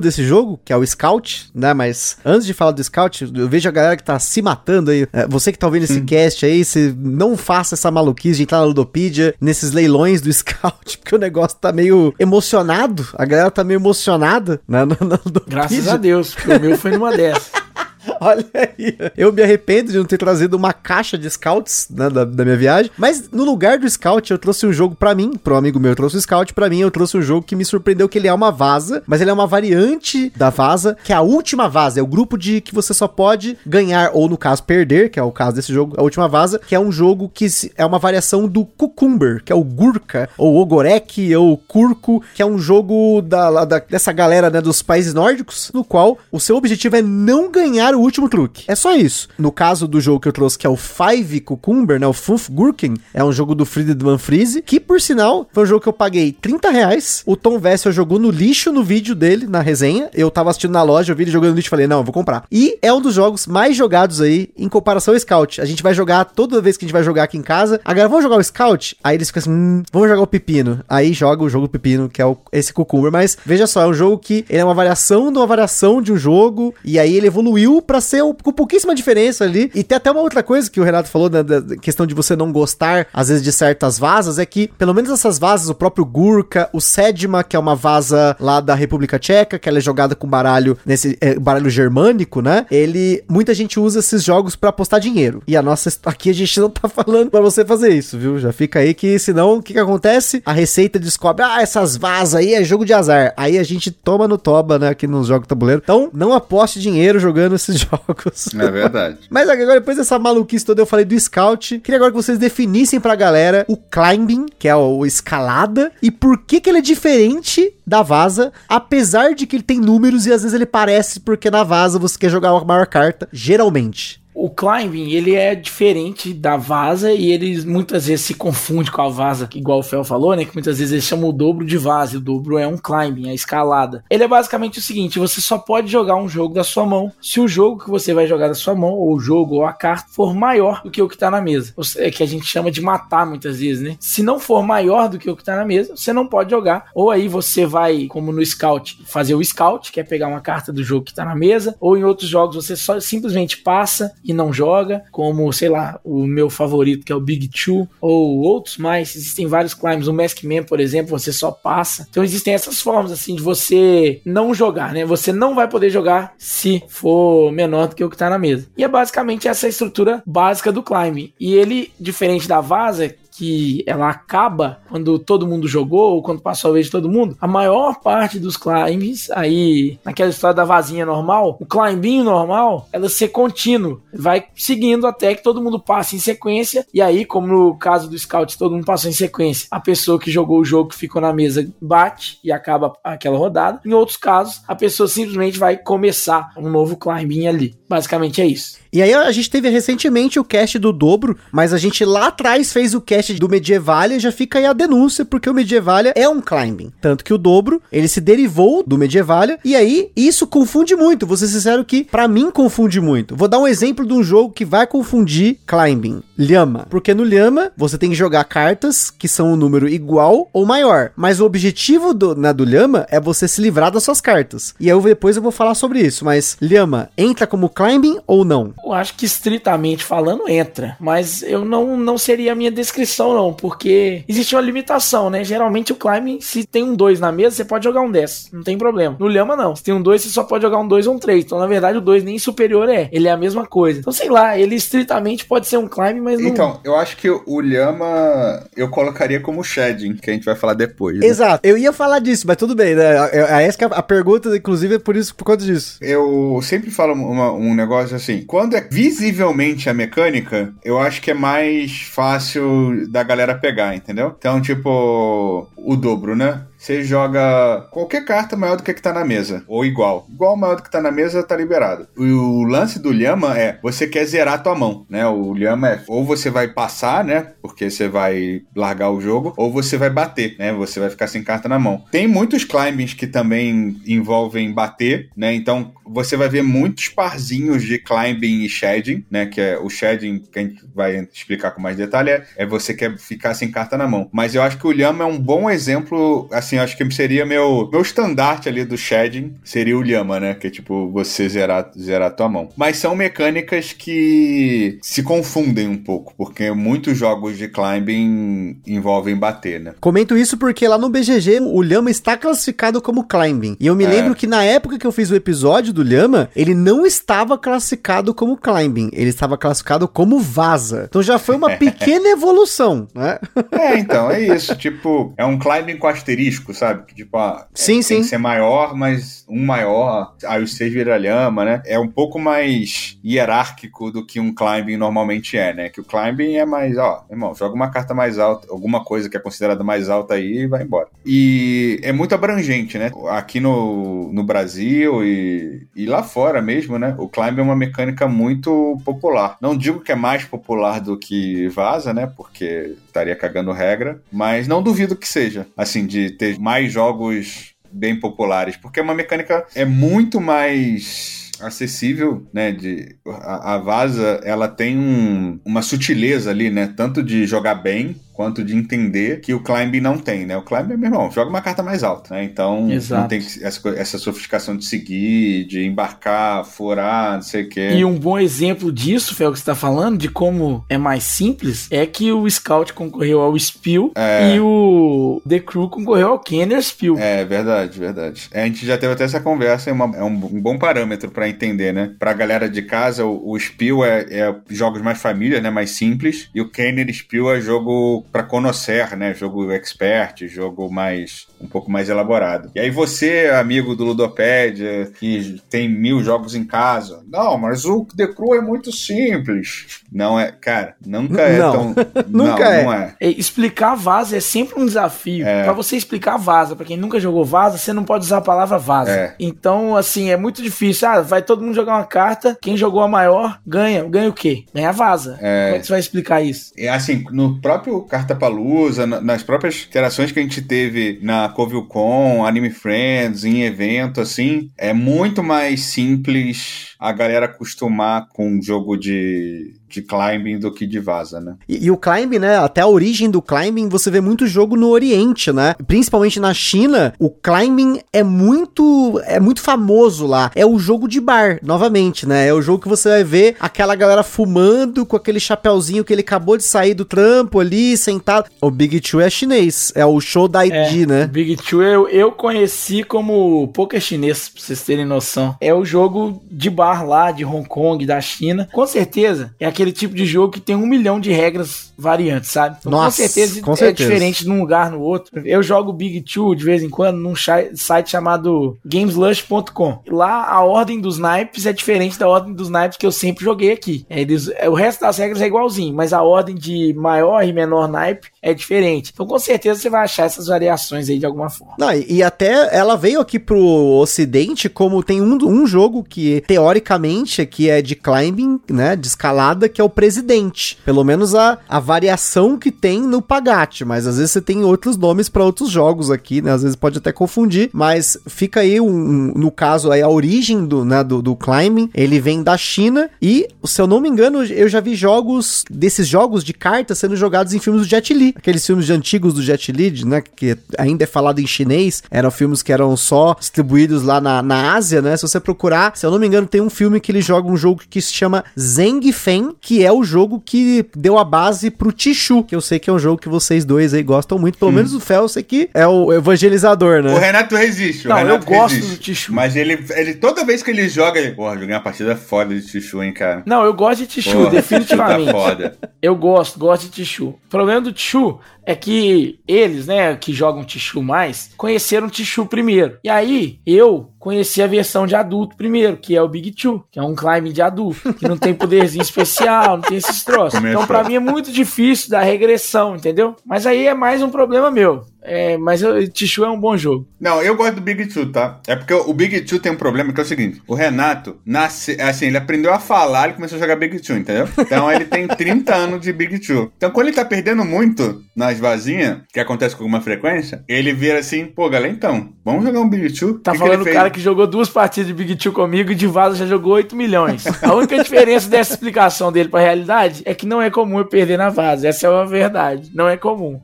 desse 0.01 0.23
jogo, 0.25 0.59
que 0.63 0.73
é 0.73 0.77
o 0.77 0.85
Scout, 0.85 1.49
né? 1.53 1.73
Mas 1.73 2.17
antes 2.23 2.45
de 2.45 2.53
falar 2.53 2.71
do 2.71 2.83
Scout, 2.83 3.31
eu 3.35 3.47
vejo 3.47 3.67
a 3.67 3.71
galera 3.71 3.97
que 3.97 4.03
tá 4.03 4.17
se 4.17 4.41
matando 4.41 4.91
aí. 4.91 5.07
É, 5.11 5.27
você 5.27 5.51
que 5.51 5.59
tá 5.59 5.67
ouvindo 5.67 5.83
esse 5.83 6.01
cast 6.01 6.45
aí, 6.45 6.63
se 6.63 6.95
não 6.97 7.37
faça 7.37 7.75
essa 7.75 7.91
maluquice 7.91 8.37
de 8.37 8.43
entrar 8.43 8.59
na 8.59 8.65
Ludopedia, 8.65 9.35
nesses 9.39 9.71
leilões 9.71 10.21
do 10.21 10.31
Scout, 10.33 10.97
porque 10.97 11.15
o 11.15 11.19
negócio 11.19 11.57
tá 11.59 11.71
meio 11.71 12.13
emocionado. 12.17 13.07
A 13.15 13.25
galera 13.25 13.51
tá 13.51 13.63
meio 13.63 13.77
emocionada, 13.77 14.59
né? 14.67 14.85
Na, 14.95 14.95
na 15.01 15.19
Graças 15.47 15.87
a 15.87 15.97
Deus, 15.97 16.33
porque 16.33 16.53
o 16.53 16.59
meu 16.59 16.77
foi 16.77 16.91
numa 16.91 17.15
dessas. 17.15 17.51
Olha 18.21 18.45
aí. 18.53 18.97
Eu 19.17 19.31
me 19.31 19.41
arrependo 19.41 19.91
de 19.91 19.97
não 19.97 20.05
ter 20.05 20.17
trazido 20.17 20.55
uma 20.57 20.73
caixa 20.73 21.17
de 21.17 21.29
scouts 21.29 21.87
né, 21.89 22.09
da, 22.09 22.25
da, 22.25 22.43
minha 22.43 22.57
viagem. 22.57 22.91
Mas 22.97 23.29
no 23.31 23.43
lugar 23.43 23.77
do 23.77 23.89
scout, 23.89 24.31
eu 24.31 24.37
trouxe 24.37 24.65
um 24.65 24.73
jogo 24.73 24.95
para 24.95 25.13
mim. 25.13 25.33
Pro 25.35 25.55
amigo 25.55 25.79
meu, 25.79 25.91
eu 25.91 25.95
trouxe 25.95 26.17
o 26.17 26.21
scout. 26.21 26.53
para 26.53 26.69
mim, 26.69 26.79
eu 26.79 26.91
trouxe 26.91 27.17
um 27.17 27.21
jogo 27.21 27.45
que 27.45 27.55
me 27.55 27.65
surpreendeu 27.65 28.09
que 28.09 28.17
ele 28.17 28.27
é 28.27 28.33
uma 28.33 28.51
vaza. 28.51 29.03
Mas 29.05 29.21
ele 29.21 29.29
é 29.29 29.33
uma 29.33 29.47
variante 29.47 30.31
da 30.35 30.49
vaza, 30.49 30.97
que 31.03 31.11
é 31.11 31.15
a 31.15 31.21
última 31.21 31.67
vaza. 31.67 31.99
É 31.99 32.03
o 32.03 32.07
grupo 32.07 32.37
de 32.37 32.61
que 32.61 32.73
você 32.73 32.93
só 32.93 33.07
pode 33.07 33.57
ganhar, 33.65 34.11
ou 34.13 34.29
no 34.29 34.37
caso, 34.37 34.63
perder, 34.63 35.09
que 35.09 35.19
é 35.19 35.23
o 35.23 35.31
caso 35.31 35.55
desse 35.55 35.73
jogo, 35.73 35.95
a 35.97 36.03
última 36.03 36.27
vaza. 36.27 36.59
Que 36.59 36.75
é 36.75 36.79
um 36.79 36.91
jogo 36.91 37.29
que 37.33 37.45
é 37.75 37.85
uma 37.85 37.99
variação 37.99 38.47
do 38.47 38.65
Cucumber, 38.65 39.43
que 39.43 39.51
é 39.51 39.55
o 39.55 39.63
Gurka, 39.63 40.29
ou 40.37 40.55
Ogorek, 40.57 41.35
ou 41.35 41.57
Kurko, 41.57 42.23
que 42.33 42.41
é 42.41 42.45
um 42.45 42.57
jogo 42.57 43.21
da, 43.21 43.65
da, 43.65 43.79
dessa 43.79 44.11
galera 44.11 44.49
né, 44.49 44.61
dos 44.61 44.81
países 44.81 45.13
nórdicos, 45.13 45.71
no 45.73 45.83
qual 45.83 46.17
o 46.31 46.39
seu 46.39 46.55
objetivo 46.55 46.95
é 46.95 47.01
não 47.01 47.51
ganhar 47.51 47.93
o 47.95 47.99
último 47.99 48.14
truque. 48.29 48.63
É 48.67 48.75
só 48.75 48.95
isso. 48.95 49.27
No 49.37 49.51
caso 49.51 49.87
do 49.87 50.01
jogo 50.01 50.19
que 50.19 50.27
eu 50.27 50.33
trouxe, 50.33 50.57
que 50.57 50.65
é 50.65 50.69
o 50.69 50.75
Five 50.75 51.41
Cucumber, 51.41 51.99
né? 51.99 52.07
O 52.07 52.13
Funf 52.13 52.49
Gurken, 52.49 52.95
é 53.13 53.23
um 53.23 53.31
jogo 53.31 53.53
do 53.53 53.65
Friedman 53.65 54.17
Freeze, 54.17 54.61
que 54.61 54.79
por 54.79 54.99
sinal 54.99 55.47
foi 55.51 55.63
um 55.63 55.65
jogo 55.65 55.81
que 55.81 55.89
eu 55.89 55.93
paguei 55.93 56.31
30 56.31 56.69
reais. 56.69 57.23
O 57.25 57.35
Tom 57.35 57.59
Vessel 57.59 57.91
jogou 57.91 58.19
no 58.19 58.29
lixo 58.29 58.71
no 58.71 58.83
vídeo 58.83 59.15
dele, 59.15 59.47
na 59.47 59.61
resenha. 59.61 60.09
Eu 60.13 60.31
tava 60.31 60.49
assistindo 60.49 60.71
na 60.71 60.83
loja, 60.83 61.11
eu 61.11 61.15
vi 61.15 61.23
ele 61.23 61.31
jogando 61.31 61.51
no 61.51 61.55
lixo 61.55 61.67
e 61.67 61.69
falei, 61.69 61.87
não, 61.87 61.99
eu 61.99 62.03
vou 62.03 62.13
comprar. 62.13 62.45
E 62.51 62.77
é 62.81 62.91
um 62.93 63.01
dos 63.01 63.13
jogos 63.13 63.47
mais 63.47 63.75
jogados 63.75 64.21
aí 64.21 64.49
em 64.57 64.69
comparação 64.69 65.13
ao 65.13 65.19
Scout. 65.19 65.61
A 65.61 65.65
gente 65.65 65.83
vai 65.83 65.93
jogar 65.93 66.25
toda 66.25 66.61
vez 66.61 66.77
que 66.77 66.85
a 66.85 66.87
gente 66.87 66.93
vai 66.93 67.03
jogar 67.03 67.23
aqui 67.23 67.37
em 67.37 67.41
casa. 67.41 67.79
Agora 67.83 68.07
vamos 68.07 68.23
jogar 68.23 68.37
o 68.37 68.43
Scout? 68.43 68.97
Aí 69.03 69.15
eles 69.15 69.27
ficam 69.27 69.41
assim, 69.41 69.51
hum, 69.51 69.83
vamos 69.91 70.09
jogar 70.09 70.21
o 70.21 70.27
Pepino. 70.27 70.83
Aí 70.87 71.13
joga 71.13 71.43
o 71.43 71.49
jogo 71.49 71.67
Pepino, 71.67 72.09
que 72.09 72.21
é 72.21 72.25
o, 72.25 72.37
esse 72.51 72.73
Cucumber. 72.73 73.11
Mas 73.11 73.37
veja 73.45 73.67
só, 73.67 73.83
é 73.83 73.87
um 73.87 73.93
jogo 73.93 74.17
que 74.17 74.45
ele 74.49 74.59
é 74.59 74.65
uma 74.65 74.73
variação 74.73 75.31
de 75.31 75.37
uma 75.37 75.47
variação 75.47 76.01
de 76.01 76.11
um 76.11 76.17
jogo. 76.17 76.73
E 76.83 76.99
aí 76.99 77.15
ele 77.15 77.27
evoluiu 77.27 77.81
para 77.95 78.01
ser 78.01 78.21
com 78.43 78.51
pouquíssima 78.51 78.93
diferença 78.93 79.45
ali. 79.45 79.71
E 79.73 79.83
tem 79.83 79.95
até 79.95 80.11
uma 80.11 80.21
outra 80.21 80.43
coisa 80.43 80.69
que 80.69 80.79
o 80.79 80.83
Renato 80.83 81.09
falou, 81.09 81.29
né, 81.29 81.41
da 81.41 81.77
questão 81.77 82.05
de 82.05 82.13
você 82.13 82.35
não 82.35 82.51
gostar, 82.51 83.07
às 83.13 83.29
vezes, 83.29 83.43
de 83.43 83.51
certas 83.51 83.97
vasas, 83.97 84.37
é 84.37 84.45
que, 84.45 84.67
pelo 84.77 84.93
menos 84.93 85.09
essas 85.09 85.39
vasas, 85.39 85.69
o 85.69 85.75
próprio 85.75 86.03
Gurka, 86.03 86.69
o 86.73 86.81
Sedma, 86.81 87.43
que 87.43 87.55
é 87.55 87.59
uma 87.59 87.75
vaza 87.75 88.35
lá 88.39 88.59
da 88.59 88.75
República 88.75 89.17
Tcheca, 89.17 89.57
que 89.57 89.69
ela 89.69 89.77
é 89.77 89.81
jogada 89.81 90.15
com 90.15 90.27
baralho, 90.27 90.77
nesse 90.85 91.17
é, 91.21 91.39
baralho 91.39 91.69
germânico, 91.69 92.41
né? 92.41 92.65
Ele, 92.69 93.23
muita 93.29 93.53
gente 93.53 93.79
usa 93.79 93.99
esses 93.99 94.23
jogos 94.23 94.55
para 94.55 94.69
apostar 94.69 94.99
dinheiro. 94.99 95.41
E 95.47 95.55
a 95.55 95.61
nossa, 95.61 95.89
aqui 96.05 96.29
a 96.29 96.33
gente 96.33 96.59
não 96.59 96.69
tá 96.69 96.89
falando 96.89 97.31
para 97.31 97.39
você 97.39 97.63
fazer 97.63 97.89
isso, 97.89 98.17
viu? 98.17 98.39
Já 98.39 98.51
fica 98.51 98.79
aí 98.79 98.93
que, 98.93 99.17
senão, 99.17 99.57
o 99.57 99.63
que 99.63 99.73
que 99.73 99.79
acontece? 99.79 100.41
A 100.45 100.51
Receita 100.51 100.99
descobre, 100.99 101.45
ah, 101.45 101.61
essas 101.61 101.95
vasas 101.95 102.35
aí 102.35 102.53
é 102.53 102.63
jogo 102.63 102.83
de 102.83 102.93
azar. 102.93 103.33
Aí 103.37 103.57
a 103.57 103.63
gente 103.63 103.89
toma 103.89 104.27
no 104.27 104.37
toba, 104.37 104.77
né, 104.77 104.89
aqui 104.89 105.07
nos 105.07 105.27
jogos 105.27 105.47
tabuleiro. 105.47 105.81
Então, 105.83 106.09
não 106.13 106.33
aposte 106.33 106.79
dinheiro 106.79 107.19
jogando 107.19 107.55
esses 107.55 107.84
jogos. 107.89 108.47
É 108.53 108.71
verdade. 108.71 109.19
Mas 109.29 109.49
agora, 109.49 109.79
depois 109.79 109.97
dessa 109.97 110.17
maluquice 110.19 110.65
toda, 110.65 110.81
eu 110.81 110.85
falei 110.85 111.05
do 111.05 111.19
Scout. 111.19 111.79
Queria 111.79 111.97
agora 111.97 112.11
que 112.11 112.17
vocês 112.17 112.37
definissem 112.37 112.99
pra 112.99 113.15
galera 113.15 113.65
o 113.67 113.77
Climbing, 113.77 114.45
que 114.57 114.67
é 114.67 114.75
o 114.75 115.05
escalada, 115.05 115.91
e 116.01 116.11
por 116.11 116.39
que 116.39 116.59
que 116.59 116.69
ele 116.69 116.79
é 116.79 116.81
diferente 116.81 117.73
da 117.85 118.01
vaza, 118.01 118.51
apesar 118.67 119.33
de 119.33 119.45
que 119.45 119.55
ele 119.55 119.63
tem 119.63 119.79
números 119.79 120.25
e 120.25 120.33
às 120.33 120.41
vezes 120.41 120.55
ele 120.55 120.65
parece 120.65 121.19
porque 121.19 121.51
na 121.51 121.63
vaza 121.63 121.99
você 121.99 122.17
quer 122.17 122.29
jogar 122.29 122.53
uma 122.53 122.65
maior 122.65 122.87
carta, 122.87 123.27
geralmente. 123.31 124.24
O 124.35 124.49
climbing, 124.49 125.11
ele 125.11 125.33
é 125.33 125.55
diferente 125.55 126.33
da 126.33 126.57
vaza 126.57 127.13
e 127.13 127.31
ele 127.31 127.65
muitas 127.65 128.07
vezes 128.07 128.25
se 128.25 128.33
confunde 128.33 128.91
com 128.91 129.01
a 129.01 129.07
vaza, 129.09 129.49
igual 129.55 129.79
o 129.79 129.83
Fel 129.83 130.03
falou, 130.03 130.35
né? 130.35 130.43
Que 130.43 130.53
muitas 130.53 130.77
vezes 130.77 130.91
eles 130.91 131.05
chamam 131.05 131.29
o 131.29 131.33
dobro 131.33 131.65
de 131.65 131.77
vaza 131.77 132.17
o 132.17 132.19
dobro 132.19 132.57
é 132.57 132.67
um 132.67 132.77
climbing, 132.77 133.29
a 133.29 133.33
escalada. 133.33 134.03
Ele 134.09 134.23
é 134.23 134.27
basicamente 134.27 134.79
o 134.79 134.81
seguinte: 134.81 135.19
você 135.19 135.39
só 135.41 135.57
pode 135.57 135.91
jogar 135.91 136.15
um 136.15 136.27
jogo 136.27 136.53
da 136.53 136.63
sua 136.63 136.85
mão 136.85 137.11
se 137.21 137.39
o 137.39 137.47
jogo 137.47 137.83
que 137.83 137.89
você 137.89 138.13
vai 138.13 138.27
jogar 138.27 138.47
da 138.47 138.53
sua 138.53 138.75
mão, 138.75 138.91
ou 138.91 139.13
o 139.13 139.19
jogo 139.19 139.55
ou 139.55 139.65
a 139.65 139.73
carta, 139.73 140.09
for 140.11 140.33
maior 140.33 140.81
do 140.83 140.91
que 140.91 141.01
o 141.01 141.07
que 141.07 141.17
tá 141.17 141.31
na 141.31 141.41
mesa. 141.41 141.73
É 141.97 142.11
que 142.11 142.23
a 142.23 142.25
gente 142.25 142.45
chama 142.45 142.69
de 142.69 142.81
matar 142.81 143.25
muitas 143.25 143.59
vezes, 143.59 143.81
né? 143.81 143.95
Se 143.99 144.21
não 144.21 144.39
for 144.39 144.61
maior 144.63 145.07
do 145.07 145.17
que 145.17 145.29
o 145.29 145.35
que 145.35 145.43
tá 145.43 145.55
na 145.55 145.65
mesa, 145.65 145.95
você 145.95 146.11
não 146.11 146.27
pode 146.27 146.51
jogar. 146.51 146.87
Ou 146.93 147.09
aí 147.09 147.27
você 147.27 147.65
vai, 147.65 148.07
como 148.07 148.31
no 148.31 148.45
Scout, 148.45 149.01
fazer 149.05 149.35
o 149.35 149.43
Scout, 149.43 149.91
que 149.91 149.99
é 149.99 150.03
pegar 150.03 150.27
uma 150.27 150.41
carta 150.41 150.73
do 150.73 150.83
jogo 150.83 151.05
que 151.05 151.13
tá 151.13 151.23
na 151.23 151.35
mesa, 151.35 151.75
ou 151.79 151.97
em 151.97 152.03
outros 152.03 152.29
jogos 152.29 152.55
você 152.55 152.75
só 152.75 152.99
simplesmente 152.99 153.57
passa 153.57 154.13
e 154.25 154.33
não 154.33 154.51
joga, 154.51 155.03
como, 155.11 155.51
sei 155.53 155.69
lá, 155.69 155.99
o 156.03 156.25
meu 156.25 156.49
favorito 156.49 157.05
que 157.05 157.11
é 157.11 157.15
o 157.15 157.21
Big 157.21 157.47
Two, 157.47 157.87
ou 158.01 158.39
outros 158.39 158.77
mais, 158.77 159.15
existem 159.15 159.47
vários 159.47 159.73
climbs, 159.73 160.07
o 160.07 160.13
Mask 160.13 160.43
Man, 160.43 160.63
por 160.63 160.79
exemplo, 160.79 161.17
você 161.17 161.31
só 161.31 161.51
passa. 161.51 162.07
Então 162.09 162.23
existem 162.23 162.53
essas 162.53 162.81
formas 162.81 163.11
assim 163.11 163.35
de 163.35 163.41
você 163.41 164.21
não 164.25 164.53
jogar, 164.53 164.93
né? 164.93 165.05
Você 165.05 165.31
não 165.31 165.55
vai 165.55 165.67
poder 165.67 165.89
jogar 165.89 166.33
se 166.37 166.83
for 166.87 167.51
menor 167.51 167.87
do 167.87 167.95
que 167.95 168.03
o 168.03 168.09
que 168.09 168.17
tá 168.17 168.29
na 168.29 168.39
mesa. 168.39 168.67
E 168.77 168.83
é 168.83 168.87
basicamente 168.87 169.47
essa 169.47 169.67
estrutura 169.67 170.23
básica 170.25 170.71
do 170.71 170.83
climb. 170.83 171.33
E 171.39 171.53
ele, 171.53 171.91
diferente 171.99 172.47
da 172.47 172.61
vaza, 172.61 173.13
que 173.37 173.83
ela 173.85 174.09
acaba 174.09 174.79
quando 174.89 175.19
todo 175.19 175.47
mundo 175.47 175.67
jogou 175.67 176.15
ou 176.15 176.21
quando 176.21 176.41
passou 176.41 176.71
a 176.71 176.73
vez 176.73 176.85
de 176.85 176.91
todo 176.91 177.09
mundo, 177.09 177.37
a 177.39 177.47
maior 177.47 177.99
parte 177.99 178.39
dos 178.39 178.57
climbs, 178.57 179.29
aí 179.31 179.99
naquela 180.03 180.29
história 180.29 180.55
da 180.55 180.63
vazinha 180.63 181.05
normal, 181.05 181.57
o 181.59 181.65
climbinho 181.65 182.23
normal, 182.23 182.87
ela 182.91 183.09
ser 183.09 183.29
contínuo, 183.29 184.01
vai 184.13 184.45
seguindo 184.55 185.07
até 185.07 185.35
que 185.35 185.43
todo 185.43 185.61
mundo 185.61 185.79
passe 185.79 186.15
em 186.15 186.19
sequência, 186.19 186.85
e 186.93 187.01
aí, 187.01 187.25
como 187.25 187.47
no 187.47 187.75
caso 187.77 188.09
do 188.09 188.17
Scout, 188.17 188.57
todo 188.57 188.73
mundo 188.73 188.85
passou 188.85 189.09
em 189.09 189.13
sequência, 189.13 189.67
a 189.69 189.79
pessoa 189.79 190.19
que 190.19 190.31
jogou 190.31 190.59
o 190.59 190.65
jogo 190.65 190.89
que 190.89 190.95
ficou 190.95 191.21
na 191.21 191.33
mesa 191.33 191.67
bate 191.81 192.39
e 192.43 192.51
acaba 192.51 192.93
aquela 193.03 193.37
rodada. 193.37 193.79
Em 193.85 193.93
outros 193.93 194.17
casos, 194.17 194.61
a 194.67 194.75
pessoa 194.75 195.07
simplesmente 195.07 195.57
vai 195.57 195.77
começar 195.77 196.51
um 196.57 196.69
novo 196.69 196.97
climbing 196.97 197.47
ali. 197.47 197.75
Basicamente 197.87 198.41
é 198.41 198.45
isso. 198.45 198.77
E 198.95 199.01
aí 199.01 199.13
a 199.13 199.29
gente 199.29 199.49
teve 199.49 199.67
recentemente 199.67 200.39
o 200.39 200.43
cast 200.45 200.79
do 200.79 200.93
dobro, 200.93 201.37
mas 201.51 201.73
a 201.73 201.77
gente 201.77 202.05
lá 202.05 202.27
atrás 202.27 202.71
fez 202.71 202.93
o 202.93 203.01
cast 203.01 203.33
do 203.33 203.49
Medievalia, 203.49 204.17
já 204.17 204.31
fica 204.31 204.57
aí 204.57 204.65
a 204.65 204.71
denúncia, 204.71 205.25
porque 205.25 205.49
o 205.49 205.53
Medievalia 205.53 206.13
é 206.15 206.29
um 206.29 206.39
climbing. 206.39 206.93
Tanto 207.01 207.21
que 207.21 207.33
o 207.33 207.37
dobro, 207.37 207.81
ele 207.91 208.07
se 208.07 208.21
derivou 208.21 208.85
do 208.87 208.97
Medievalia, 208.97 209.59
e 209.65 209.75
aí 209.75 210.11
isso 210.15 210.47
confunde 210.47 210.95
muito. 210.95 211.27
Vou 211.27 211.35
ser 211.35 211.49
sincero 211.49 211.83
que, 211.83 212.05
para 212.05 212.25
mim, 212.25 212.49
confunde 212.49 213.01
muito. 213.01 213.35
Vou 213.35 213.49
dar 213.49 213.59
um 213.59 213.67
exemplo 213.67 214.07
de 214.07 214.13
um 214.13 214.23
jogo 214.23 214.53
que 214.53 214.63
vai 214.63 214.87
confundir 214.87 215.57
climbing. 215.67 216.23
Lhama. 216.37 216.87
Porque 216.89 217.13
no 217.13 217.23
Lhama, 217.23 217.71
você 217.77 217.97
tem 217.97 218.09
que 218.09 218.15
jogar 218.15 218.43
cartas 218.43 219.09
que 219.09 219.27
são 219.27 219.53
um 219.53 219.55
número 219.55 219.87
igual 219.87 220.49
ou 220.53 220.65
maior. 220.65 221.11
Mas 221.15 221.39
o 221.39 221.45
objetivo 221.45 222.13
do, 222.13 222.35
na 222.35 222.51
do 222.51 222.63
Lhama 222.63 223.05
é 223.09 223.19
você 223.19 223.47
se 223.47 223.61
livrar 223.61 223.91
das 223.91 224.03
suas 224.03 224.21
cartas. 224.21 224.73
E 224.79 224.91
aí 224.91 225.01
depois 225.01 225.37
eu 225.37 225.43
vou 225.43 225.51
falar 225.51 225.75
sobre 225.75 225.99
isso. 225.99 226.25
Mas 226.25 226.57
Lhama 226.61 227.09
entra 227.17 227.47
como 227.47 227.69
climbing 227.69 228.19
ou 228.27 228.43
não? 228.43 228.73
Eu 228.83 228.93
acho 228.93 229.15
que 229.15 229.25
estritamente 229.25 230.03
falando 230.03 230.47
entra, 230.47 230.95
mas 230.99 231.41
eu 231.43 231.63
não, 231.63 231.97
não 231.97 232.17
seria 232.17 232.51
a 232.51 232.55
minha 232.55 232.71
descrição 232.71 233.33
não, 233.33 233.53
porque 233.53 234.23
existe 234.27 234.55
uma 234.55 234.61
limitação, 234.61 235.29
né? 235.29 235.43
Geralmente 235.43 235.91
o 235.91 235.95
climbing, 235.95 236.39
se 236.41 236.65
tem 236.65 236.83
um 236.83 236.95
2 236.95 237.19
na 237.19 237.31
mesa, 237.31 237.55
você 237.55 237.65
pode 237.65 237.83
jogar 237.83 238.01
um 238.01 238.11
10, 238.11 238.49
não 238.53 238.63
tem 238.63 238.77
problema. 238.77 239.15
No 239.19 239.27
Lhama 239.27 239.55
não, 239.55 239.75
se 239.75 239.83
tem 239.83 239.93
um 239.93 240.01
2, 240.01 240.21
você 240.21 240.29
só 240.29 240.43
pode 240.43 240.63
jogar 240.63 240.79
um 240.79 240.87
2 240.87 241.07
ou 241.07 241.15
um 241.15 241.19
3. 241.19 241.45
Então 241.45 241.59
na 241.59 241.67
verdade 241.67 241.97
o 241.97 242.01
2 242.01 242.23
nem 242.23 242.37
superior 242.39 242.89
é, 242.89 243.09
ele 243.11 243.27
é 243.27 243.31
a 243.31 243.37
mesma 243.37 243.65
coisa. 243.65 243.99
Então 243.99 244.13
sei 244.13 244.29
lá, 244.29 244.57
ele 244.57 244.75
estritamente 244.75 245.45
pode 245.45 245.67
ser 245.67 245.77
um 245.77 245.87
climbing, 245.87 246.21
mas 246.25 246.39
não... 246.39 246.49
Então, 246.49 246.79
eu 246.83 246.95
acho 246.95 247.15
que 247.17 247.29
o 247.29 247.61
Lhama 247.61 248.67
eu 248.75 248.89
colocaria 248.89 249.39
como 249.39 249.63
shedding, 249.63 250.15
que 250.15 250.29
a 250.29 250.33
gente 250.33 250.43
vai 250.43 250.55
falar 250.55 250.73
depois. 250.73 251.19
Né? 251.19 251.27
Exato, 251.27 251.65
eu 251.65 251.77
ia 251.77 251.93
falar 251.93 252.19
disso, 252.19 252.45
mas 252.47 252.57
tudo 252.57 252.75
bem, 252.75 252.95
né? 252.95 253.15
Essa 253.63 253.85
é 253.85 253.89
a 253.91 254.01
pergunta, 254.01 254.55
inclusive, 254.55 254.95
é 254.95 254.99
por 254.99 255.15
isso, 255.15 255.35
por 255.35 255.45
conta 255.45 255.63
disso. 255.63 255.99
Eu 256.01 256.59
sempre 256.63 256.89
falo 256.89 257.13
uma, 257.13 257.51
um 257.51 257.75
negócio 257.75 258.15
assim, 258.15 258.43
quando 258.45 258.75
é 258.75 258.81
visivelmente 258.81 259.87
a 259.87 259.93
mecânica, 259.93 260.73
eu 260.83 260.97
acho 260.97 261.21
que 261.21 261.29
é 261.29 261.35
mais 261.35 262.01
fácil 262.01 263.07
da 263.09 263.21
galera 263.21 263.53
pegar, 263.53 263.95
entendeu? 263.95 264.35
Então, 264.37 264.59
tipo, 264.59 265.67
o 265.77 265.95
dobro, 265.95 266.35
né? 266.35 266.61
Você 266.85 267.03
joga 267.03 267.87
qualquer 267.89 268.23
carta 268.23 268.55
maior 268.55 268.77
do 268.77 268.83
que, 268.83 268.93
que 268.93 269.01
tá 269.01 269.11
na 269.11 269.25
mesa. 269.25 269.63
Ou 269.67 269.83
igual. 269.83 270.27
Igual 270.31 270.55
maior 270.55 270.75
do 270.75 270.83
que 270.83 270.91
tá 270.91 271.01
na 271.01 271.09
mesa, 271.09 271.41
tá 271.41 271.57
liberado. 271.57 272.07
O 272.15 272.63
lance 272.63 272.99
do 272.99 273.11
Lhama 273.11 273.57
é 273.57 273.79
você 273.81 274.05
quer 274.05 274.23
zerar 274.25 274.61
tua 274.61 274.75
mão, 274.75 275.03
né? 275.09 275.25
O 275.25 275.51
Lhama 275.55 275.89
é 275.89 276.03
ou 276.07 276.23
você 276.23 276.51
vai 276.51 276.67
passar, 276.67 277.23
né? 277.23 277.53
Porque 277.59 277.89
você 277.89 278.07
vai 278.07 278.61
largar 278.75 279.09
o 279.09 279.19
jogo, 279.19 279.51
ou 279.57 279.71
você 279.71 279.97
vai 279.97 280.11
bater, 280.11 280.55
né? 280.59 280.71
Você 280.73 280.99
vai 280.99 281.09
ficar 281.09 281.25
sem 281.25 281.43
carta 281.43 281.67
na 281.67 281.79
mão. 281.79 282.03
Tem 282.11 282.27
muitos 282.27 282.63
climbings 282.63 283.15
que 283.15 283.25
também 283.25 283.99
envolvem 284.05 284.71
bater, 284.71 285.31
né? 285.35 285.55
Então 285.55 285.91
você 286.05 286.37
vai 286.37 286.49
ver 286.49 286.61
muitos 286.61 287.09
parzinhos 287.09 287.83
de 287.83 287.97
climbing 287.97 288.63
e 288.63 288.69
shedding, 288.69 289.25
né? 289.29 289.45
Que 289.45 289.61
é 289.61 289.79
o 289.79 289.89
shedding, 289.89 290.39
que 290.39 290.59
a 290.59 290.61
gente 290.61 290.83
vai 290.93 291.27
explicar 291.33 291.71
com 291.71 291.81
mais 291.81 291.97
detalhe, 291.97 292.29
é, 292.29 292.45
é 292.57 292.65
você 292.65 292.93
quer 292.93 293.17
ficar 293.17 293.53
sem 293.53 293.71
carta 293.71 293.97
na 293.97 294.07
mão. 294.07 294.29
Mas 294.31 294.55
eu 294.55 294.61
acho 294.61 294.77
que 294.77 294.87
o 294.87 294.91
Lhama 294.91 295.23
é 295.23 295.27
um 295.27 295.37
bom 295.37 295.69
exemplo, 295.69 296.47
assim, 296.51 296.77
acho 296.77 296.97
que 296.97 297.11
seria 297.11 297.45
meu, 297.45 297.89
meu 297.91 298.01
estandarte 298.01 298.69
ali 298.69 298.83
do 298.83 298.97
shedding, 298.97 299.55
seria 299.63 299.97
o 299.97 300.01
Lhama, 300.01 300.39
né? 300.39 300.53
Que 300.53 300.67
é 300.67 300.69
tipo 300.69 301.09
você 301.11 301.47
zerar, 301.49 301.91
zerar 301.97 302.35
tua 302.35 302.49
mão. 302.49 302.69
Mas 302.75 302.97
são 302.97 303.15
mecânicas 303.15 303.93
que 303.93 304.99
se 305.01 305.23
confundem 305.23 305.87
um 305.87 305.97
pouco, 305.97 306.33
porque 306.37 306.71
muitos 306.71 307.17
jogos 307.17 307.57
de 307.57 307.67
climbing 307.67 308.79
envolvem 308.85 309.35
bater, 309.35 309.79
né? 309.79 309.93
Comento 309.99 310.37
isso 310.37 310.57
porque 310.57 310.87
lá 310.87 310.97
no 310.97 311.09
BGG 311.09 311.59
o 311.61 311.81
Lhama 311.81 312.09
está 312.09 312.37
classificado 312.37 313.01
como 313.01 313.23
climbing. 313.23 313.75
E 313.79 313.87
eu 313.87 313.95
me 313.95 314.03
é. 314.03 314.07
lembro 314.07 314.35
que 314.35 314.47
na 314.47 314.63
época 314.63 314.97
que 314.97 315.07
eu 315.07 315.11
fiz 315.11 315.31
o 315.31 315.35
episódio 315.35 315.93
do 315.95 316.03
Lhama, 316.03 316.49
ele 316.55 316.75
não 316.75 317.05
estava 317.05 317.57
classificado 317.57 318.33
como 318.33 318.57
climbing, 318.57 319.09
ele 319.13 319.29
estava 319.29 319.57
classificado 319.57 320.07
como 320.07 320.39
vaza. 320.39 321.05
Então 321.09 321.23
já 321.23 321.39
foi 321.39 321.55
uma 321.55 321.71
pequena 321.77 322.29
evolução, 322.29 323.07
né? 323.15 323.39
É, 323.71 323.97
então, 323.97 324.29
é 324.29 324.41
isso. 324.41 324.75
Tipo, 324.75 325.33
é 325.37 325.45
um 325.45 325.57
climbing 325.57 325.97
com 325.97 326.07
asterisco, 326.07 326.73
sabe? 326.73 327.05
Que 327.05 327.15
tipo, 327.15 327.37
ah, 327.37 327.67
sim, 327.73 327.99
é, 327.99 328.01
sim. 328.01 328.15
tem 328.15 328.23
que 328.23 328.29
ser 328.29 328.37
maior, 328.37 328.95
mas 328.95 329.45
um 329.49 329.65
maior, 329.65 330.35
aí 330.45 330.61
os 330.61 330.75
seis 330.75 330.91
vira 330.91 331.17
lhama, 331.17 331.63
né? 331.63 331.81
É 331.85 331.97
um 331.97 332.07
pouco 332.07 332.37
mais 332.37 333.17
hierárquico 333.23 334.11
do 334.11 334.25
que 334.25 334.39
um 334.39 334.53
climbing 334.53 334.97
normalmente 334.97 335.57
é, 335.57 335.73
né? 335.73 335.89
Que 335.89 336.01
o 336.01 336.03
climbing 336.03 336.55
é 336.55 336.65
mais, 336.65 336.97
ó, 336.97 337.25
irmão, 337.29 337.55
joga 337.55 337.73
uma 337.73 337.89
carta 337.89 338.13
mais 338.13 338.37
alta, 338.37 338.67
alguma 338.69 339.03
coisa 339.03 339.29
que 339.29 339.37
é 339.37 339.39
considerada 339.39 339.83
mais 339.83 340.09
alta 340.09 340.35
aí 340.35 340.63
e 340.63 340.67
vai 340.67 340.83
embora. 340.83 341.07
E 341.25 341.99
é 342.03 342.11
muito 342.11 342.35
abrangente, 342.35 342.97
né? 342.97 343.11
Aqui 343.29 343.59
no, 343.59 344.31
no 344.33 344.43
Brasil 344.43 345.23
e 345.23 345.84
e 345.95 346.05
lá 346.05 346.21
fora 346.21 346.61
mesmo, 346.61 346.99
né? 346.99 347.15
O 347.17 347.29
climb 347.29 347.59
é 347.59 347.61
uma 347.61 347.75
mecânica 347.75 348.27
muito 348.27 348.99
popular. 349.05 349.57
Não 349.61 349.77
digo 349.77 350.01
que 350.01 350.11
é 350.11 350.15
mais 350.15 350.43
popular 350.43 350.99
do 350.99 351.17
que 351.17 351.67
vaza, 351.69 352.13
né? 352.13 352.27
Porque 352.35 352.95
estaria 353.05 353.35
cagando 353.35 353.71
regra, 353.71 354.21
mas 354.31 354.67
não 354.67 354.83
duvido 354.83 355.15
que 355.15 355.27
seja. 355.27 355.65
Assim, 355.77 356.05
de 356.05 356.31
ter 356.31 356.59
mais 356.59 356.91
jogos 356.91 357.73
bem 357.91 358.19
populares, 358.19 358.75
porque 358.75 358.99
é 358.99 359.03
uma 359.03 359.15
mecânica 359.15 359.65
é 359.73 359.85
muito 359.85 360.41
mais 360.41 361.45
acessível, 361.61 362.45
né? 362.53 362.71
De, 362.71 363.15
a, 363.25 363.75
a 363.75 363.77
Vaza, 363.77 364.41
ela 364.43 364.67
tem 364.67 364.97
um, 364.97 365.59
uma 365.63 365.81
sutileza 365.81 366.49
ali, 366.49 366.69
né? 366.69 366.93
Tanto 366.95 367.23
de 367.23 367.45
jogar 367.45 367.75
bem, 367.75 368.15
quanto 368.35 368.63
de 368.63 368.75
entender 368.75 369.39
que 369.39 369.53
o 369.53 369.61
Climb 369.61 369.99
não 370.01 370.17
tem, 370.17 370.45
né? 370.45 370.57
O 370.57 370.61
Climb, 370.61 370.97
meu 370.97 371.09
irmão, 371.09 371.31
joga 371.31 371.49
uma 371.49 371.61
carta 371.61 371.81
mais 371.81 372.03
alta, 372.03 372.35
né? 372.35 372.43
Então 372.43 372.91
Exato. 372.91 373.21
não 373.21 373.27
tem 373.29 373.39
essa, 373.39 373.89
essa 373.89 374.17
sofisticação 374.17 374.75
de 374.75 374.85
seguir, 374.85 375.65
de 375.65 375.85
embarcar, 375.85 376.65
furar, 376.65 377.35
não 377.35 377.41
sei 377.41 377.63
o 377.63 377.69
quê. 377.69 377.91
E 377.95 378.03
um 378.03 378.15
bom 378.15 378.37
exemplo 378.37 378.91
disso, 378.91 379.33
Fel, 379.33 379.53
que 379.53 379.59
você 379.59 379.65
tá 379.65 379.75
falando, 379.75 380.17
de 380.17 380.27
como 380.27 380.83
é 380.89 380.97
mais 380.97 381.23
simples, 381.23 381.87
é 381.89 382.05
que 382.05 382.31
o 382.31 382.49
Scout 382.49 382.93
concorreu 382.93 383.39
ao 383.39 383.57
Spill 383.57 384.11
é... 384.15 384.55
e 384.55 384.59
o 384.59 385.41
The 385.47 385.59
Crew 385.59 385.89
concorreu 385.89 386.29
ao 386.29 386.39
Kenner 386.39 386.81
Spill. 386.81 387.17
É, 387.17 387.45
verdade, 387.45 387.97
verdade. 387.97 388.49
É, 388.51 388.63
a 388.63 388.65
gente 388.65 388.85
já 388.85 388.97
teve 388.97 389.13
até 389.13 389.23
essa 389.23 389.39
conversa, 389.39 389.89
é, 389.89 389.93
uma, 389.93 390.15
é 390.15 390.23
um, 390.23 390.27
um, 390.27 390.61
bom 390.61 390.77
parâmetro 390.77 391.31
para 391.31 391.47
entender, 391.47 391.93
né? 391.93 392.11
Pra 392.19 392.33
galera 392.33 392.69
de 392.69 392.81
casa, 392.81 393.25
o, 393.25 393.51
o 393.51 393.57
Spill 393.57 394.03
é, 394.03 394.25
é, 394.29 394.55
jogos 394.69 395.01
mais 395.01 395.21
família, 395.21 395.61
né? 395.61 395.69
Mais 395.69 395.91
simples, 395.91 396.49
e 396.53 396.59
o 396.59 396.69
Kenner 396.69 397.09
Spill 397.13 397.49
é 397.49 397.61
jogo 397.61 398.24
para 398.31 398.43
conhecer, 398.43 399.15
né? 399.15 399.33
Jogo 399.33 399.71
expert, 399.71 400.47
jogo 400.47 400.91
mais 400.91 401.47
um 401.59 401.67
pouco 401.67 401.91
mais 401.91 402.09
elaborado. 402.09 402.71
E 402.75 402.79
aí 402.79 402.89
você, 402.89 403.51
amigo 403.53 403.95
do 403.95 404.03
Ludopédia, 404.05 405.11
que 405.19 405.61
tem 405.69 405.89
mil 405.89 406.23
jogos 406.23 406.55
em 406.55 406.63
casa, 406.63 407.23
não, 407.27 407.57
mas 407.57 407.85
o 407.85 408.05
The 408.15 408.27
Crew 408.27 408.55
é 408.55 408.61
muito 408.61 408.91
simples. 408.91 410.01
Não 410.11 410.39
é, 410.39 410.51
cara, 410.51 410.95
nunca 411.05 411.41
é 411.41 411.57
Não. 411.57 411.71
tão. 411.71 411.85
Nunca 412.27 412.63
não, 412.63 412.71
é. 412.71 412.83
não 412.83 412.93
é. 412.93 413.15
É, 413.19 413.29
Explicar 413.29 413.95
vaza 413.95 414.37
é 414.37 414.39
sempre 414.39 414.79
um 414.79 414.85
desafio. 414.85 415.45
É. 415.45 415.63
Pra 415.63 415.73
você 415.73 415.95
explicar 415.95 416.37
vaza, 416.37 416.75
pra 416.75 416.85
quem 416.85 416.97
nunca 416.97 417.19
jogou 417.19 417.45
vaza, 417.45 417.77
você 417.77 417.93
não 417.93 418.03
pode 418.03 418.25
usar 418.25 418.37
a 418.37 418.41
palavra 418.41 418.77
vaza. 418.77 419.11
É. 419.11 419.35
Então, 419.39 419.95
assim, 419.95 420.29
é 420.29 420.37
muito 420.37 420.61
difícil. 420.61 421.07
Ah, 421.07 421.21
vai 421.21 421.41
todo 421.41 421.61
mundo 421.61 421.75
jogar 421.75 421.93
uma 421.95 422.05
carta, 422.05 422.57
quem 422.61 422.77
jogou 422.77 423.01
a 423.01 423.07
maior 423.07 423.59
ganha. 423.65 424.03
Ganha 424.05 424.29
o 424.29 424.33
quê? 424.33 424.65
Ganha 424.73 424.91
vaza. 424.91 425.37
É. 425.41 425.65
Como 425.65 425.75
é 425.75 425.79
que 425.79 425.85
você 425.85 425.93
vai 425.93 425.99
explicar 425.99 426.41
isso? 426.41 426.71
É 426.77 426.89
assim, 426.89 427.25
no 427.31 427.59
próprio 427.61 428.01
Carta 428.01 428.35
Palusa, 428.35 429.05
nas 429.05 429.43
próprias 429.43 429.85
interações 429.87 430.31
que 430.31 430.39
a 430.39 430.43
gente 430.43 430.61
teve 430.61 431.19
na 431.21 431.44
CovilleCon, 431.49 432.45
Anime 432.45 432.69
Friends, 432.69 433.43
em 433.43 433.63
evento, 433.63 434.21
assim, 434.21 434.71
é 434.77 434.93
muito 434.93 435.43
mais 435.43 435.81
simples 435.81 436.95
a 436.99 437.11
galera 437.11 437.45
acostumar 437.45 438.27
com 438.29 438.47
um 438.47 438.61
jogo 438.61 438.97
de, 438.97 439.73
de 439.87 440.01
climbing 440.01 440.59
do 440.59 440.71
que 440.71 440.85
de 440.85 440.99
vaza, 440.99 441.39
né? 441.39 441.55
E, 441.67 441.85
e 441.85 441.91
o 441.91 441.97
climbing, 441.97 442.39
né? 442.39 442.57
Até 442.57 442.81
a 442.81 442.87
origem 442.87 443.29
do 443.29 443.41
climbing, 443.41 443.87
você 443.89 444.09
vê 444.09 444.21
muito 444.21 444.47
jogo 444.47 444.75
no 444.75 444.89
Oriente, 444.89 445.51
né? 445.51 445.75
Principalmente 445.87 446.39
na 446.39 446.53
China, 446.53 447.13
o 447.19 447.29
climbing 447.29 447.99
é 448.11 448.23
muito 448.23 449.21
é 449.25 449.39
muito 449.39 449.61
famoso 449.61 450.25
lá. 450.25 450.51
É 450.55 450.65
o 450.65 450.77
jogo 450.79 451.07
de 451.07 451.19
bar, 451.19 451.59
novamente, 451.63 452.27
né? 452.27 452.47
É 452.47 452.53
o 452.53 452.61
jogo 452.61 452.83
que 452.83 452.89
você 452.89 453.09
vai 453.09 453.23
ver 453.23 453.55
aquela 453.59 453.95
galera 453.95 454.23
fumando 454.23 455.05
com 455.05 455.15
aquele 455.15 455.39
chapéuzinho 455.39 456.03
que 456.03 456.13
ele 456.13 456.21
acabou 456.21 456.57
de 456.57 456.63
sair 456.63 456.93
do 456.93 457.05
trampo 457.05 457.59
ali, 457.59 457.95
sentado. 457.97 458.49
O 458.61 458.71
Big 458.71 458.99
Two 458.99 459.21
é 459.21 459.29
chinês, 459.29 459.91
é 459.95 460.05
o 460.05 460.19
show 460.19 460.47
da 460.47 460.65
ID, 460.65 461.07
né? 461.07 461.27
Big 461.27 461.55
Two 461.57 461.83
eu, 461.83 462.07
eu 462.09 462.31
conheci 462.31 463.03
como 463.03 463.67
poker 463.69 463.99
chinês, 464.01 464.49
pra 464.49 464.61
vocês 464.61 464.81
terem 464.81 465.05
noção. 465.05 465.55
É 465.61 465.73
o 465.73 465.85
jogo 465.85 466.43
de 466.49 466.69
bar 466.69 467.05
lá, 467.05 467.31
de 467.31 467.45
Hong 467.45 467.67
Kong, 467.67 468.05
da 468.05 468.19
China. 468.21 468.67
Com 468.71 468.85
certeza, 468.85 469.53
é 469.59 469.65
aquele 469.75 469.91
tipo 469.91 470.15
de 470.15 470.25
jogo 470.25 470.53
que 470.53 470.59
tem 470.61 470.75
um 470.75 470.85
milhão 470.87 471.19
de 471.19 471.31
regras 471.31 471.93
variantes, 471.97 472.51
sabe? 472.51 472.77
Então, 472.79 472.91
Nossa, 472.91 473.05
com 473.21 473.27
certeza 473.29 473.61
com 473.61 473.71
é 473.73 473.75
certeza. 473.75 474.09
diferente 474.09 474.43
de 474.43 474.49
um 474.49 474.59
lugar 474.59 474.91
no 474.91 474.99
outro. 475.01 475.41
Eu 475.45 475.61
jogo 475.63 475.93
Big 475.93 476.21
Two 476.21 476.55
de 476.55 476.63
vez 476.65 476.81
em 476.83 476.89
quando 476.89 477.17
num 477.17 477.33
site 477.35 478.09
chamado 478.09 478.77
gameslush.com. 478.85 479.99
Lá 480.07 480.45
a 480.49 480.63
ordem 480.63 480.99
dos 480.99 481.17
naipes 481.17 481.65
é 481.65 481.73
diferente 481.73 482.17
da 482.19 482.27
ordem 482.27 482.53
dos 482.53 482.69
naipes 482.69 482.97
que 482.97 483.05
eu 483.05 483.11
sempre 483.11 483.43
joguei 483.45 483.71
aqui. 483.71 484.05
Eles- 484.09 484.49
o 484.67 484.73
resto 484.73 485.01
das 485.01 485.17
regras 485.17 485.41
é 485.41 485.47
igualzinho, 485.47 485.93
mas 485.93 486.13
a 486.13 486.21
ordem 486.21 486.55
de 486.55 486.93
maior 486.93 487.43
e 487.47 487.53
menor 487.53 487.87
naipe 487.87 488.27
é 488.41 488.53
diferente. 488.53 489.11
Então 489.13 489.25
com 489.25 489.39
certeza 489.39 489.79
você 489.79 489.89
vai 489.89 490.03
achar 490.03 490.25
essas 490.25 490.47
variações 490.47 491.09
aí 491.09 491.17
de 491.19 491.25
alguma 491.25 491.49
forma. 491.49 491.73
Não, 491.79 491.91
e, 491.93 492.15
e 492.15 492.23
até 492.23 492.75
ela 492.75 492.95
veio 492.95 493.19
aqui 493.21 493.39
pro 493.39 493.57
ocidente 493.99 494.69
como 494.69 495.03
tem 495.03 495.21
um, 495.21 495.37
um 495.45 495.65
jogo 495.65 496.03
que 496.03 496.41
teoricamente 496.47 497.41
aqui 497.41 497.69
é 497.69 497.81
de 497.81 497.95
climbing, 497.95 498.59
né, 498.69 498.95
de 498.95 499.07
escalada, 499.07 499.64
que 499.69 499.81
é 499.81 499.83
o 499.83 499.89
Presidente. 499.89 500.77
Pelo 500.85 501.03
menos 501.03 501.33
a, 501.35 501.57
a 501.67 501.79
variação 501.79 502.57
que 502.57 502.71
tem 502.71 503.01
no 503.01 503.21
Pagate, 503.21 503.83
mas 503.85 504.07
às 504.07 504.17
vezes 504.17 504.31
você 504.31 504.41
tem 504.41 504.63
outros 504.63 504.97
nomes 504.97 505.29
para 505.29 505.43
outros 505.43 505.69
jogos 505.69 506.09
aqui, 506.11 506.41
né, 506.41 506.51
às 506.51 506.61
vezes 506.63 506.75
pode 506.75 506.97
até 506.97 507.11
confundir, 507.11 507.69
mas 507.73 508.17
fica 508.27 508.61
aí 508.61 508.79
um, 508.79 508.87
um- 508.89 509.33
no 509.35 509.51
caso 509.51 509.91
aí 509.91 510.01
a 510.01 510.09
origem 510.09 510.65
do, 510.65 510.83
né, 510.85 511.03
do, 511.03 511.21
do 511.21 511.35
climbing, 511.35 511.89
ele 511.93 512.19
vem 512.19 512.41
da 512.43 512.57
China 512.57 513.09
e, 513.21 513.47
se 513.63 513.81
eu 513.81 513.87
não 513.87 513.99
me 513.99 514.09
engano, 514.09 514.43
eu 514.43 514.67
já 514.69 514.79
vi 514.79 514.95
jogos 514.95 515.63
desses 515.69 516.07
jogos 516.07 516.43
de 516.43 516.53
cartas 516.53 516.97
sendo 516.99 517.15
jogados 517.15 517.53
em 517.53 517.59
filmes 517.59 517.81
do 517.83 517.87
Jet 517.87 518.13
Li, 518.13 518.33
aqueles 518.37 518.65
filmes 518.65 518.89
antigos 518.89 519.33
do 519.33 519.41
Jet 519.41 519.71
Li, 519.71 520.05
né, 520.05 520.21
que 520.21 520.57
ainda 520.77 521.03
é 521.03 521.07
falado 521.07 521.39
em 521.39 521.47
chinês, 521.47 522.03
eram 522.09 522.31
filmes 522.31 522.61
que 522.63 522.71
eram 522.71 522.95
só 522.97 523.35
distribuídos 523.39 524.03
lá 524.03 524.19
na, 524.21 524.41
na 524.41 524.73
Ásia, 524.75 525.01
né? 525.01 525.15
Se 525.15 525.23
você 525.27 525.39
procurar, 525.39 525.95
se 525.95 526.05
eu 526.05 526.11
não 526.11 526.19
me 526.19 526.27
engano, 526.27 526.47
tem 526.47 526.61
um 526.61 526.69
filme 526.69 526.99
que 526.99 527.11
ele 527.11 527.21
joga 527.21 527.47
um 527.49 527.55
jogo 527.57 527.81
que 527.89 528.01
se 528.01 528.11
chama 528.13 528.43
Zeng 528.59 529.11
Fen, 529.11 529.54
que 529.61 529.83
é 529.85 529.91
o 529.91 530.03
jogo 530.03 530.41
que 530.43 530.85
deu 530.95 531.17
a 531.17 531.23
base 531.23 531.69
pro 531.71 531.91
Tichu, 531.91 532.43
que 532.43 532.55
eu 532.55 532.61
sei 532.61 532.79
que 532.79 532.89
é 532.89 532.93
um 532.93 532.99
jogo 532.99 533.19
que 533.21 533.29
vocês 533.29 533.65
dois 533.65 533.93
aí 533.93 534.03
gostam 534.03 534.37
muito, 534.37 534.57
pelo 534.57 534.71
menos 534.71 534.93
o 534.93 534.99
Fel, 534.99 535.23
eu 535.23 535.27
sei 535.29 535.43
que 535.43 535.69
é 535.73 535.87
o 535.87 536.11
evangelizador, 536.13 536.99
O 536.99 537.03
né? 537.03 537.17
Renato 537.19 537.55
resiste. 537.55 538.07
o 538.07 538.09
Não, 538.09 538.19
eu 538.19 538.25
Renato 538.27 538.45
gosto 538.45 538.75
resiste. 538.75 538.95
do 538.95 539.01
Tichu. 539.01 539.33
Mas 539.33 539.55
ele, 539.55 539.83
ele, 539.95 540.13
toda 540.15 540.43
vez 540.45 540.61
que 540.61 540.71
ele 540.71 540.87
joga, 540.89 541.19
ele. 541.19 541.31
Porra, 541.35 541.53
joguei 541.57 541.73
uma 541.73 541.81
partida 541.81 542.15
foda 542.15 542.53
de 542.53 542.65
Tichu, 542.65 543.01
hein, 543.03 543.13
cara. 543.13 543.43
Não, 543.45 543.63
eu 543.63 543.73
gosto 543.73 543.99
de 544.01 544.07
Tichu, 544.07 544.31
Porra, 544.37 544.49
definitivamente. 544.51 545.25
Tá 545.25 545.31
foda. 545.31 545.77
Eu 546.01 546.15
gosto, 546.15 546.59
gosto 546.59 546.83
de 546.83 546.89
Tichu. 546.89 547.27
O 547.29 547.39
problema 547.49 547.81
do 547.81 547.91
Tichu 547.93 548.39
é 548.65 548.75
que 548.75 549.39
eles, 549.47 549.87
né, 549.87 550.15
que 550.15 550.33
jogam 550.33 550.63
Tichu 550.63 551.01
mais, 551.01 551.51
conheceram 551.57 552.09
Tichu 552.09 552.45
primeiro. 552.45 552.97
E 553.03 553.09
aí, 553.09 553.59
eu 553.65 554.09
conheci 554.25 554.59
a 554.59 554.65
versão 554.65 555.05
de 555.05 555.15
adulto 555.15 555.55
primeiro, 555.55 555.97
que 555.97 556.15
é 556.15 556.21
o 556.21 556.27
Big 556.27 556.51
Two, 556.51 556.83
que 556.89 556.97
é 556.97 557.03
um 557.03 557.13
climb 557.13 557.53
de 557.53 557.61
adulto, 557.61 558.11
que 558.15 558.27
não 558.27 558.35
tem 558.35 558.55
poderzinho 558.55 559.03
especial, 559.03 559.77
não 559.77 559.81
tem 559.81 559.97
esses 559.97 560.23
troços. 560.23 560.57
Começou. 560.57 560.81
Então, 560.81 560.87
pra 560.87 561.03
mim 561.03 561.13
é 561.13 561.19
muito 561.19 561.51
difícil 561.51 562.09
da 562.09 562.21
regressão, 562.21 562.95
entendeu? 562.95 563.35
Mas 563.45 563.67
aí 563.67 563.85
é 563.85 563.93
mais 563.93 564.23
um 564.23 564.29
problema 564.31 564.71
meu. 564.71 565.05
É, 565.25 565.57
mas 565.57 565.81
eu, 565.81 566.07
Tichu 566.07 566.43
é 566.43 566.49
um 566.49 566.59
bom 566.59 566.77
jogo. 566.77 567.07
Não, 567.19 567.41
eu 567.41 567.55
gosto 567.55 567.75
do 567.75 567.81
Big 567.81 568.05
Two, 568.07 568.31
tá? 568.31 568.59
É 568.67 568.75
porque 568.75 568.93
o 568.93 569.13
Big 569.13 569.41
Two 569.41 569.59
tem 569.59 569.71
um 569.71 569.77
problema 569.77 570.13
que 570.13 570.19
é 570.19 570.23
o 570.23 570.27
seguinte: 570.27 570.61
o 570.67 570.75
Renato 570.75 571.37
nasce, 571.45 571.99
assim, 571.99 572.27
ele 572.27 572.37
aprendeu 572.37 572.73
a 572.73 572.79
falar 572.79 573.29
e 573.29 573.33
começou 573.33 573.57
a 573.57 573.61
jogar 573.61 573.75
Big 573.75 573.99
Two, 573.99 574.17
entendeu? 574.17 574.47
Então 574.57 574.91
ele 574.91 575.05
tem 575.05 575.27
30 575.27 575.73
anos 575.73 576.01
de 576.01 576.13
Big 576.13 576.39
Two. 576.39 576.71
Então 576.77 576.91
quando 576.91 577.07
ele 577.07 577.15
tá 577.15 577.25
perdendo 577.25 577.65
muito 577.65 578.23
nas 578.35 578.59
vazinhas, 578.59 579.19
que 579.33 579.39
acontece 579.39 579.75
com 579.75 579.83
alguma 579.83 580.01
frequência, 580.01 580.63
ele 580.67 580.93
vira 580.93 581.19
assim: 581.19 581.45
pô, 581.45 581.69
galera, 581.69 581.91
então, 581.91 582.29
vamos 582.43 582.63
jogar 582.63 582.79
um 582.79 582.89
Big 582.89 583.11
Two? 583.13 583.39
Tá 583.39 583.51
Que 583.51 583.57
que 583.57 583.63
falando 583.63 583.81
ele 583.81 583.89
o 583.89 583.93
cara 583.93 584.09
que 584.09 584.19
jogou 584.19 584.45
duas 584.45 584.69
partidas 584.69 585.07
de 585.07 585.13
Big 585.13 585.35
Two 585.35 585.51
comigo 585.51 585.91
e 585.91 585.95
de 585.95 586.07
vaza 586.07 586.35
já 586.35 586.45
jogou 586.45 586.73
8 586.73 586.95
milhões. 586.95 587.45
A 587.63 587.73
única 587.73 588.01
diferença 588.01 588.49
dessa 588.49 588.73
explicação 588.73 589.31
dele 589.31 589.49
pra 589.49 589.59
realidade 589.59 590.21
é 590.25 590.33
que 590.33 590.45
não 590.45 590.61
é 590.61 590.69
comum 590.69 590.99
eu 590.99 591.05
perder 591.05 591.37
na 591.37 591.49
vaza. 591.49 591.87
Essa 591.87 592.07
é 592.07 592.09
uma 592.09 592.25
verdade. 592.25 592.91
Não 592.93 593.07
é 593.07 593.17
comum. 593.17 593.59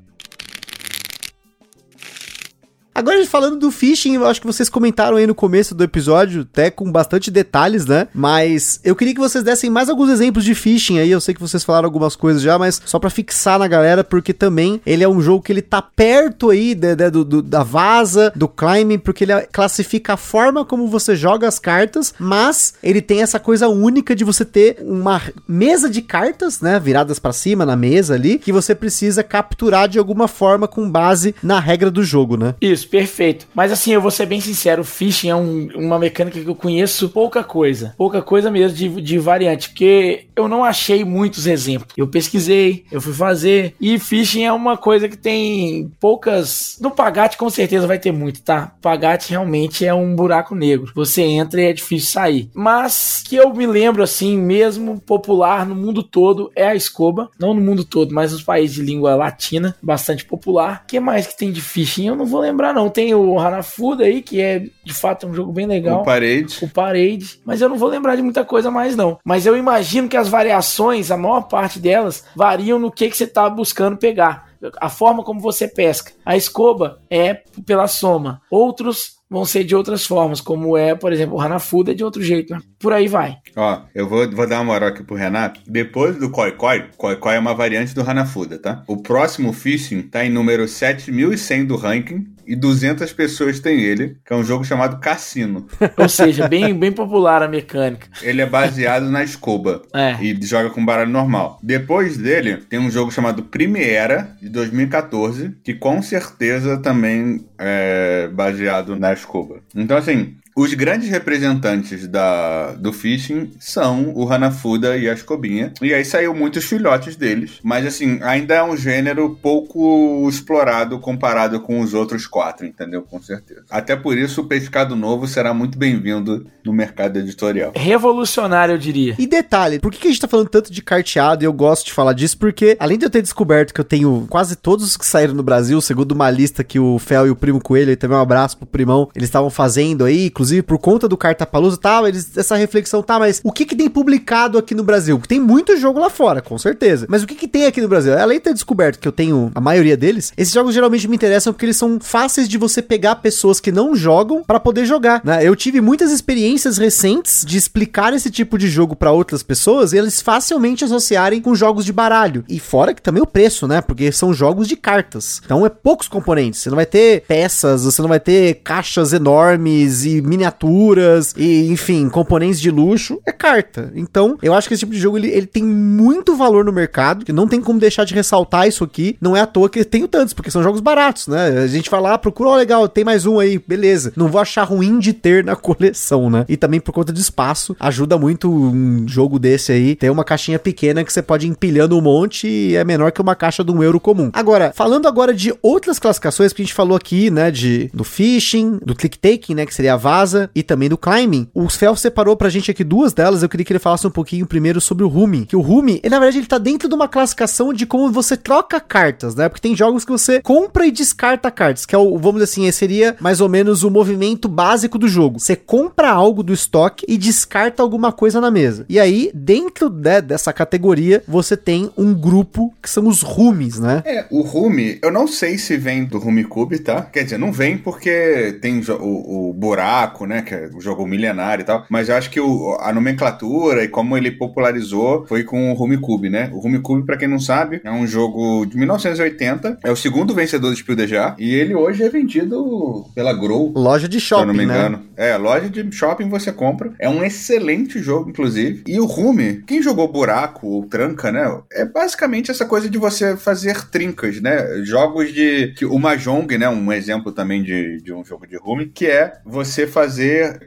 Agora, 2.93 3.25
falando 3.25 3.55
do 3.57 3.71
phishing, 3.71 4.15
eu 4.15 4.25
acho 4.27 4.41
que 4.41 4.47
vocês 4.47 4.67
comentaram 4.69 5.15
aí 5.17 5.25
no 5.25 5.33
começo 5.33 5.73
do 5.73 5.83
episódio, 5.83 6.41
até 6.41 6.69
com 6.69 6.91
bastante 6.91 7.31
detalhes, 7.31 7.85
né? 7.85 8.07
Mas 8.13 8.79
eu 8.83 8.95
queria 8.95 9.13
que 9.13 9.19
vocês 9.19 9.43
dessem 9.43 9.69
mais 9.69 9.89
alguns 9.89 10.09
exemplos 10.09 10.43
de 10.43 10.53
phishing 10.53 10.99
aí. 10.99 11.09
Eu 11.09 11.21
sei 11.21 11.33
que 11.33 11.39
vocês 11.41 11.63
falaram 11.63 11.85
algumas 11.85 12.15
coisas 12.17 12.41
já, 12.41 12.59
mas 12.59 12.81
só 12.85 12.99
pra 12.99 13.09
fixar 13.09 13.57
na 13.57 13.67
galera, 13.67 14.03
porque 14.03 14.33
também 14.33 14.81
ele 14.85 15.03
é 15.03 15.07
um 15.09 15.21
jogo 15.21 15.41
que 15.43 15.53
ele 15.53 15.61
tá 15.61 15.81
perto 15.81 16.49
aí 16.49 16.75
de- 16.75 16.95
de- 16.95 17.09
do, 17.09 17.23
do- 17.23 17.41
da 17.41 17.63
vaza, 17.63 18.31
do 18.35 18.47
climbing, 18.47 18.99
porque 18.99 19.23
ele 19.23 19.33
classifica 19.51 20.13
a 20.13 20.17
forma 20.17 20.65
como 20.65 20.87
você 20.87 21.15
joga 21.15 21.47
as 21.47 21.59
cartas, 21.59 22.13
mas 22.19 22.73
ele 22.83 23.01
tem 23.01 23.21
essa 23.21 23.39
coisa 23.39 23.69
única 23.69 24.13
de 24.13 24.25
você 24.25 24.43
ter 24.43 24.77
uma 24.81 25.21
mesa 25.47 25.89
de 25.89 26.01
cartas, 26.01 26.59
né? 26.59 26.77
Viradas 26.77 27.19
pra 27.19 27.31
cima 27.31 27.65
na 27.65 27.75
mesa 27.77 28.15
ali, 28.15 28.37
que 28.37 28.51
você 28.51 28.75
precisa 28.75 29.23
capturar 29.23 29.87
de 29.87 29.97
alguma 29.97 30.27
forma 30.27 30.67
com 30.67 30.89
base 30.89 31.33
na 31.41 31.57
regra 31.59 31.89
do 31.89 32.03
jogo, 32.03 32.35
né? 32.35 32.53
Isso, 32.61 32.87
perfeito. 32.91 33.47
Mas 33.55 33.71
assim, 33.71 33.93
eu 33.93 34.01
vou 34.01 34.11
ser 34.11 34.25
bem 34.25 34.41
sincero, 34.41 34.81
o 34.81 34.85
phishing 34.85 35.29
é 35.29 35.35
um- 35.35 35.69
uma 35.75 35.97
mecânica 35.97 36.39
que 36.39 36.47
eu 36.47 36.53
conheço 36.55 37.09
pouca 37.09 37.43
coisa. 37.43 37.95
Pouca 37.97 38.21
coisa 38.21 38.51
mesmo 38.51 38.77
de, 38.77 39.01
de 39.01 39.17
variante, 39.17 39.69
porque 39.69 40.25
eu 40.35 40.47
não 40.47 40.63
achei 40.63 41.03
muitos 41.05 41.47
exemplos. 41.47 41.93
Eu 41.97 42.07
pesquisei, 42.07 42.83
eu 42.91 42.99
fui 43.01 43.13
fazer, 43.13 43.73
e 43.79 43.97
phishing 43.97 44.43
é 44.43 44.51
uma 44.53 44.77
coisa 44.77 45.07
que 45.07 45.17
tem 45.17 45.91
poucas... 45.99 46.77
No 46.81 46.91
Pagate 46.91 47.37
com 47.37 47.49
certeza 47.49 47.87
vai 47.87 47.97
ter 47.97 48.11
muito, 48.11 48.41
tá? 48.41 48.73
Pagate 48.81 49.29
realmente 49.31 49.85
é 49.85 49.93
um 49.93 50.15
buraco 50.15 50.53
negro. 50.53 50.91
Você 50.93 51.21
entra 51.21 51.61
e 51.61 51.65
é 51.65 51.73
difícil 51.73 52.09
sair. 52.11 52.49
Mas 52.53 53.23
que 53.25 53.35
eu 53.37 53.53
me 53.53 53.65
lembro 53.65 54.03
assim, 54.03 54.37
mesmo 54.37 54.99
popular 54.99 55.65
no 55.65 55.75
mundo 55.75 56.03
todo, 56.03 56.51
é 56.55 56.65
a 56.67 56.75
escoba. 56.75 57.29
Não 57.39 57.53
no 57.53 57.61
mundo 57.61 57.85
todo, 57.85 58.13
mas 58.13 58.31
nos 58.33 58.43
países 58.43 58.75
de 58.75 58.81
língua 58.81 59.15
latina, 59.15 59.75
bastante 59.81 60.25
popular. 60.25 60.81
O 60.83 60.87
que 60.87 60.99
mais 60.99 61.25
que 61.27 61.37
tem 61.37 61.51
de 61.51 61.61
phishing? 61.61 62.07
Eu 62.07 62.15
não 62.15 62.25
vou 62.25 62.41
lembrar 62.41 62.70
não. 62.74 62.89
Tem 62.89 63.13
o 63.13 63.39
Hanafuda 63.39 64.03
aí, 64.03 64.22
que 64.22 64.39
é 64.41 64.59
de 64.84 64.93
fato 64.93 65.28
um 65.28 65.34
jogo 65.34 65.51
bem 65.51 65.65
legal. 65.65 66.01
O 66.01 66.05
parede. 66.05 66.57
O 66.61 66.69
Parade, 66.69 67.39
mas 67.45 67.61
eu 67.61 67.69
não 67.69 67.78
vou 67.78 67.89
lembrar 67.89 68.15
de 68.15 68.22
muita 68.22 68.43
coisa 68.43 68.72
mais 68.72 68.95
não. 68.95 69.17
Mas 69.24 69.45
eu 69.45 69.57
imagino 69.57 70.09
que 70.09 70.17
as 70.17 70.28
variações, 70.28 71.11
a 71.11 71.17
maior 71.17 71.41
parte 71.41 71.80
delas, 71.80 72.24
variam 72.36 72.80
no 72.80 72.91
que, 72.91 73.09
que 73.09 73.17
você 73.17 73.26
está 73.26 73.49
buscando 73.49 73.97
pegar. 73.97 74.51
A 74.80 74.89
forma 74.89 75.24
como 75.24 75.39
você 75.39 75.67
pesca. 75.67 76.11
A 76.26 76.38
escoba 76.38 76.99
é 77.09 77.41
pela 77.65 77.88
soma. 77.88 78.41
Outros 78.49 79.22
vão 79.32 79.45
ser 79.45 79.63
de 79.63 79.74
outras 79.74 80.05
formas, 80.05 80.41
como 80.41 80.76
é, 80.76 80.93
por 80.93 81.13
exemplo, 81.13 81.38
o 81.38 81.41
Hanafuda 81.41 81.91
é 81.91 81.93
de 81.93 82.03
outro 82.03 82.22
jeito, 82.22 82.53
né? 82.53 82.59
Por 82.78 82.91
aí 82.91 83.07
vai. 83.07 83.38
Ó, 83.55 83.82
eu 83.95 84.05
vou, 84.07 84.30
vou 84.30 84.45
dar 84.45 84.57
uma 84.57 84.74
moral 84.74 84.89
aqui 84.89 85.03
pro 85.03 85.15
Renato. 85.15 85.61
Depois 85.65 86.17
do 86.17 86.30
Koi 86.30 86.51
Koi, 86.51 86.84
Koi 86.97 87.15
Koi 87.15 87.36
é 87.36 87.39
uma 87.39 87.53
variante 87.53 87.95
do 87.95 88.01
Hanafuda, 88.01 88.59
tá? 88.59 88.84
O 88.88 88.97
próximo 88.97 89.53
Fishing 89.53 90.01
tá 90.01 90.26
em 90.26 90.30
número 90.30 90.67
7100 90.67 91.65
do 91.65 91.78
ranking. 91.78 92.28
E 92.52 92.56
200 92.56 93.14
pessoas 93.14 93.60
têm 93.62 93.80
ele, 93.80 94.18
que 94.26 94.34
é 94.34 94.36
um 94.36 94.43
jogo 94.43 94.66
chamado 94.66 94.99
Cassino. 94.99 95.68
Ou 95.97 96.10
seja, 96.10 96.49
bem, 96.49 96.78
bem 96.78 96.91
popular 96.91 97.41
a 97.41 97.47
mecânica. 97.47 98.08
Ele 98.22 98.41
é 98.41 98.45
baseado 98.45 99.10
na 99.10 99.24
escoba 99.24 99.82
É. 99.93 100.18
e 100.22 100.38
joga 100.45 100.70
com 100.70 100.84
baralho 100.86 101.10
normal. 101.12 101.60
Depois 101.64 102.18
dele, 102.18 102.58
tem 102.58 102.78
um 102.80 102.91
jogo 102.91 103.10
chamado 103.12 103.43
Primeira, 103.43 104.36
de 104.41 104.49
2014, 104.49 105.56
que 105.64 105.74
com 105.74 106.02
certeza 106.02 106.78
também 106.78 107.45
é 107.58 108.28
baseado 108.34 108.95
na 108.97 109.14
escoba. 109.14 109.62
Então, 109.74 109.95
assim, 109.95 110.36
os 110.56 110.74
grandes 110.74 111.10
representantes 111.10 112.08
da, 112.08 112.74
do 112.74 112.91
fishing 112.91 113.52
são 113.60 114.12
o 114.16 114.32
Hanafuda 114.32 114.97
e 114.97 115.10
a 115.10 115.14
Escobinha. 115.14 115.74
E 115.82 115.93
aí 115.93 116.04
saiu 116.04 116.34
muitos 116.34 116.66
filhotes 116.66 117.16
deles. 117.16 117.60
Mas 117.64 117.86
assim, 117.86 118.20
ainda 118.22 118.56
é 118.56 118.64
um 118.64 118.76
gênero 118.76 119.38
pouco 119.41 120.28
explorado 120.28 120.99
comparado 120.99 121.60
com 121.62 121.80
os 121.80 121.93
outros 121.93 122.28
quatro, 122.28 122.66
entendeu? 122.66 123.02
Com 123.02 123.22
certeza. 123.22 123.64
Até 123.70 123.95
por 123.95 124.18
isso 124.18 124.41
o 124.41 124.45
pescado 124.45 124.95
novo 124.95 125.28
será 125.28 125.54
muito 125.54 125.78
bem-vindo 125.78 126.45
no 126.66 126.74
mercado 126.74 127.18
editorial. 127.18 127.74
Revolucionário, 127.76 128.74
eu 128.74 128.78
diria. 128.78 129.16
E 129.18 129.26
detalhe, 129.26 129.80
por 129.80 129.91
que 129.91 129.99
que 129.99 130.08
a 130.08 130.12
gente 130.12 130.22
tá 130.22 130.28
falando 130.28 130.49
tanto 130.49 130.72
de 130.72 130.82
carteado 130.82 131.43
e 131.43 131.45
eu 131.45 131.54
gosto 131.54 131.86
de 131.86 131.93
falar 131.93 132.14
disso? 132.14 132.38
Porque, 132.38 132.76
além 132.80 132.97
de 132.97 133.06
eu 133.06 133.10
ter 133.10 133.22
descoberto 133.22 133.74
que 133.74 133.80
eu 133.80 133.86
tenho 133.86 134.26
quase 134.30 134.56
todos 134.56 134.86
os 134.86 134.97
que 134.97 135.06
saíram 135.06 135.34
no 135.34 135.43
Brasil, 135.43 135.80
segundo 135.82 136.12
uma 136.12 136.30
lista 136.30 136.64
que 136.64 136.80
o 136.80 136.99
Fel 136.99 137.28
e 137.28 137.30
o 137.30 137.36
Primo 137.36 137.62
Coelho, 137.62 137.91
e 137.91 137.95
também 137.95 138.18
um 138.18 138.22
abraço 138.22 138.58
pro 138.58 138.66
Primão, 138.66 139.10
eles 139.16 139.30
estavam 139.30 139.49
fazendo 139.49 140.06
aí, 140.06 140.30
inclusive 140.41 140.63
por 140.63 140.79
conta 140.79 141.07
do 141.07 141.15
Cartapalusa 141.15 141.77
e 141.77 141.79
tal, 141.79 142.07
eles, 142.07 142.35
essa 142.35 142.55
reflexão, 142.55 143.03
tá, 143.03 143.19
mas 143.19 143.39
o 143.43 143.51
que 143.51 143.63
que 143.63 143.75
tem 143.75 143.87
publicado 143.87 144.57
aqui 144.57 144.73
no 144.73 144.83
Brasil? 144.83 145.21
Tem 145.27 145.39
muito 145.39 145.77
jogo 145.77 145.99
lá 145.99 146.09
fora, 146.09 146.41
com 146.41 146.57
certeza. 146.57 147.05
Mas 147.07 147.21
o 147.21 147.27
que 147.27 147.35
que 147.35 147.47
tem 147.47 147.65
aqui 147.65 147.79
no 147.79 147.87
Brasil? 147.87 148.17
Além 148.17 148.37
de 148.37 148.45
ter 148.45 148.53
descoberto 148.53 148.99
que 148.99 149.07
eu 149.07 149.11
tenho 149.11 149.51
a 149.53 149.61
maioria 149.61 149.95
deles, 149.95 150.33
esses 150.35 150.53
jogos 150.53 150.73
geralmente 150.73 151.07
me 151.07 151.15
interessam 151.15 151.53
porque 151.53 151.65
eles 151.65 151.77
são 151.77 151.99
fáceis 152.01 152.49
de 152.49 152.57
você 152.57 152.81
pegar 152.81 153.17
pessoas 153.17 153.59
que 153.59 153.71
não 153.71 153.95
jogam 153.95 154.43
pra 154.43 154.59
poder 154.59 154.85
jogar, 154.85 155.21
né? 155.23 155.45
Eu 155.47 155.55
tive 155.55 155.79
muitas 155.79 156.11
experiências 156.11 156.77
recentes 156.77 157.45
de 157.45 157.57
explicar 157.57 158.13
esse 158.13 158.31
tipo 158.31 158.57
de 158.57 158.67
jogo 158.67 158.95
pra 158.95 159.11
outras 159.11 159.43
pessoas 159.43 159.93
e 159.93 159.97
eles 159.97 160.21
facilmente 160.21 160.83
associarem 160.83 161.39
com 161.39 161.53
jogos 161.53 161.85
de 161.85 161.93
baralho. 161.93 162.43
E 162.49 162.59
fora 162.59 162.93
que 162.93 163.01
também 163.01 163.21
o 163.21 163.27
preço, 163.27 163.67
né? 163.67 163.79
Porque 163.79 164.11
são 164.11 164.33
jogos 164.33 164.67
de 164.67 164.75
cartas. 164.75 165.41
Então 165.45 165.65
é 165.65 165.69
poucos 165.69 166.07
componentes. 166.07 166.61
Você 166.61 166.69
não 166.69 166.75
vai 166.75 166.85
ter 166.85 167.23
peças, 167.27 167.83
você 167.83 168.01
não 168.01 168.09
vai 168.09 168.19
ter 168.19 168.55
caixas 168.63 169.13
enormes 169.13 170.05
e 170.05 170.21
miniaturas 170.32 171.34
e, 171.36 171.67
enfim, 171.67 172.07
componentes 172.07 172.61
de 172.61 172.71
luxo. 172.71 173.19
É 173.25 173.34
carta. 173.34 173.91
Então, 173.93 174.38
eu 174.41 174.53
acho 174.53 174.67
que 174.67 174.73
esse 174.73 174.79
tipo 174.82 174.93
de 174.93 174.99
jogo 174.99 175.17
ele, 175.17 175.27
ele 175.27 175.45
tem 175.45 175.63
muito 175.63 176.36
valor 176.38 176.63
no 176.63 176.71
mercado, 176.71 177.25
que 177.25 177.34
não 177.34 177.47
tem 177.47 177.59
como 177.59 177.79
deixar 177.79 178.05
de 178.05 178.13
ressaltar 178.13 178.65
isso 178.65 178.84
aqui. 178.84 179.17
Não 179.19 179.36
é 179.36 179.41
à 179.41 179.45
toa 179.45 179.69
que 179.69 179.84
tem 179.84 180.07
tantos, 180.07 180.34
porque 180.34 180.49
são 180.49 180.63
jogos 180.63 180.79
baratos, 180.79 181.27
né? 181.27 181.59
A 181.59 181.67
gente 181.67 181.89
vai 181.89 181.99
lá, 181.99 182.17
procura, 182.17 182.49
ó, 182.51 182.55
legal, 182.55 182.88
tem 182.88 183.03
mais 183.03 183.25
um 183.25 183.39
aí, 183.39 183.61
beleza. 183.67 184.13
Não 184.15 184.29
vou 184.29 184.39
achar 184.39 184.63
ruim 184.63 184.99
de 184.99 185.11
ter 185.11 185.43
na 185.43 185.55
coleção, 185.57 186.29
né? 186.29 186.45
E 186.47 186.55
também 186.55 186.79
por 186.79 186.93
conta 186.93 187.11
de 187.11 187.19
espaço, 187.19 187.75
ajuda 187.79 188.17
muito 188.17 188.49
um 188.49 189.05
jogo 189.07 189.38
desse 189.38 189.71
aí 189.71 189.95
ter 189.95 190.09
uma 190.09 190.23
caixinha 190.23 190.57
pequena 190.57 191.03
que 191.03 191.11
você 191.11 191.21
pode 191.21 191.45
ir 191.45 191.49
empilhando 191.49 191.97
um 191.97 192.01
monte 192.01 192.47
e 192.47 192.75
é 192.75 192.84
menor 192.84 193.11
que 193.11 193.21
uma 193.21 193.36
caixa 193.36 193.63
de 193.63 193.71
um 193.71 193.84
euro 193.84 193.99
comum. 193.99 194.29
Agora, 194.34 194.71
falando 194.73 195.07
agora 195.07 195.34
de 195.34 195.53
outras 195.61 195.99
classificações, 195.99 196.53
que 196.53 196.61
a 196.61 196.65
gente 196.65 196.73
falou 196.73 196.95
aqui, 196.95 197.29
né, 197.29 197.51
de 197.51 197.89
do 197.93 198.03
fishing, 198.03 198.79
do 198.84 198.95
click 198.95 199.17
taking, 199.17 199.55
né, 199.55 199.65
que 199.65 199.73
seria 199.73 199.93
a 199.93 199.97
vaza, 200.22 200.49
e 200.55 200.63
também 200.63 200.89
do 200.89 200.97
climbing. 200.97 201.47
O 201.53 201.67
Fel 201.69 201.95
separou 201.95 202.36
pra 202.36 202.49
gente 202.49 202.72
aqui 202.72 202.84
duas 202.84 203.13
delas, 203.13 203.43
eu 203.43 203.49
queria 203.49 203.65
que 203.65 203.74
ele 203.74 203.80
falasse 203.80 204.05
um 204.05 204.11
pouquinho 204.11 204.45
primeiro 204.45 204.80
sobre 204.80 205.03
o 205.03 205.07
Rumi, 205.07 205.45
que 205.45 205.55
o 205.55 205.61
Rumi, 205.61 205.99
ele, 206.03 206.09
na 206.09 206.19
verdade, 206.19 206.39
ele 206.39 206.47
tá 206.47 206.57
dentro 206.57 206.88
de 206.88 206.95
uma 206.95 207.07
classificação 207.07 207.74
de 207.74 207.86
como 207.86 208.11
você 208.11 208.38
troca 208.38 208.80
cartas, 208.80 209.36
né, 209.36 209.49
porque 209.49 209.61
tem 209.61 209.76
jogos 209.76 210.05
que 210.05 210.11
você 210.11 210.41
compra 210.41 210.86
e 210.86 210.91
descarta 210.91 211.49
cartas, 211.49 211.86
que 211.86 211.95
é 211.95 211.97
o, 211.97 212.17
vamos 212.17 212.41
dizer 212.41 212.43
assim, 212.43 212.72
seria 212.72 213.15
mais 213.19 213.41
ou 213.41 213.49
menos 213.49 213.84
o 213.84 213.89
movimento 213.89 214.47
básico 214.47 214.97
do 214.97 215.07
jogo. 215.07 215.39
Você 215.39 215.55
compra 215.55 216.09
algo 216.09 216.43
do 216.43 216.53
estoque 216.53 217.05
e 217.07 217.17
descarta 217.17 217.82
alguma 217.82 218.11
coisa 218.11 218.39
na 218.39 218.51
mesa. 218.51 218.86
E 218.88 218.99
aí, 218.99 219.32
dentro 219.34 219.89
né, 219.89 220.22
dessa 220.22 220.53
categoria, 220.53 221.24
você 221.28 221.57
tem 221.57 221.89
um 221.97 222.13
grupo 222.13 222.74
que 222.82 222.89
são 222.89 223.07
os 223.07 223.22
Rumis, 223.22 223.80
né? 223.80 224.03
É, 224.05 224.26
o 224.30 224.41
Rumi, 224.41 224.99
eu 225.01 225.11
não 225.11 225.28
sei 225.28 225.57
se 225.57 225.78
vem 225.78 226.05
do 226.05 226.17
Rumi 226.17 226.43
Cube, 226.43 226.80
tá? 226.80 227.01
Quer 227.01 227.24
dizer, 227.24 227.38
não 227.38 227.51
vem 227.51 227.78
porque 227.78 228.57
tem 228.61 228.82
o, 228.99 229.49
o 229.49 229.53
buraco, 229.53 230.11
né? 230.28 230.41
Que 230.41 230.53
é 230.55 230.70
o 230.74 230.80
jogo 230.82 231.05
milenário 231.07 231.62
e 231.64 231.66
tal. 231.66 231.86
Mas 231.89 232.09
eu 232.09 232.16
acho 232.16 232.30
que 232.30 232.39
o- 232.39 232.78
a 232.80 232.91
nomenclatura 232.93 233.84
e 233.84 233.88
como 233.88 234.18
ele 234.18 234.32
popularizou 234.32 235.26
foi 235.28 235.43
com 235.43 235.72
o 235.72 235.74
Rumi 235.74 235.97
Cube, 235.97 236.30
né? 236.30 236.49
O 236.53 236.59
Rumi 236.59 236.80
Cube, 236.80 237.05
pra 237.05 237.18
quem 237.18 237.28
não 237.28 237.39
sabe, 237.39 237.82
é 237.84 237.91
um 237.91 238.05
jogo 238.05 238.66
de 238.66 238.78
1980. 238.78 239.78
É 239.84 239.91
o 239.91 239.95
segundo 239.95 240.34
vencedor 240.34 240.70
do 240.72 240.76
Spiel 240.76 241.07
Jahres. 241.07 241.36
E 241.39 241.53
ele 241.53 241.74
hoje 241.76 242.03
é 242.03 242.09
vendido 242.09 243.05
pela 243.16 243.34
Grow. 243.34 243.72
Loja 243.76 244.07
de 244.07 244.20
Se 244.20 244.34
eu 244.34 244.39
não 244.39 244.45
shopping, 244.47 244.57
me 244.59 244.66
né? 244.66 244.74
engano. 244.80 245.01
É, 245.18 245.38
loja 245.38 245.70
de 245.70 245.91
shopping 245.91 246.30
você 246.30 246.51
compra. 246.51 246.91
É 246.99 247.09
um 247.09 247.24
excelente 247.24 247.99
jogo, 247.99 248.30
inclusive. 248.30 248.84
E 248.88 248.99
o 248.99 249.05
Rumi, 249.05 249.64
quem 249.68 249.82
jogou 249.82 250.07
buraco 250.12 250.68
ou 250.68 250.86
tranca, 250.86 251.32
né? 251.32 251.59
É 251.72 251.86
basicamente 251.86 252.51
essa 252.51 252.66
coisa 252.66 252.89
de 252.89 252.97
você 252.97 253.36
fazer 253.38 253.86
trincas, 253.89 254.41
né? 254.41 254.82
Jogos 254.84 255.34
de. 255.34 255.74
Que 255.78 255.86
o 255.86 255.97
Mahjong, 255.99 256.57
né? 256.57 256.68
Um 256.70 256.91
exemplo 256.91 257.32
também 257.32 257.64
de, 257.64 258.01
de 258.01 258.14
um 258.14 258.24
jogo 258.24 258.47
de 258.47 258.57
Rumi, 258.57 258.88
que 258.88 259.05
é 259.07 259.34
você 259.45 259.86
fazer 259.88 260.01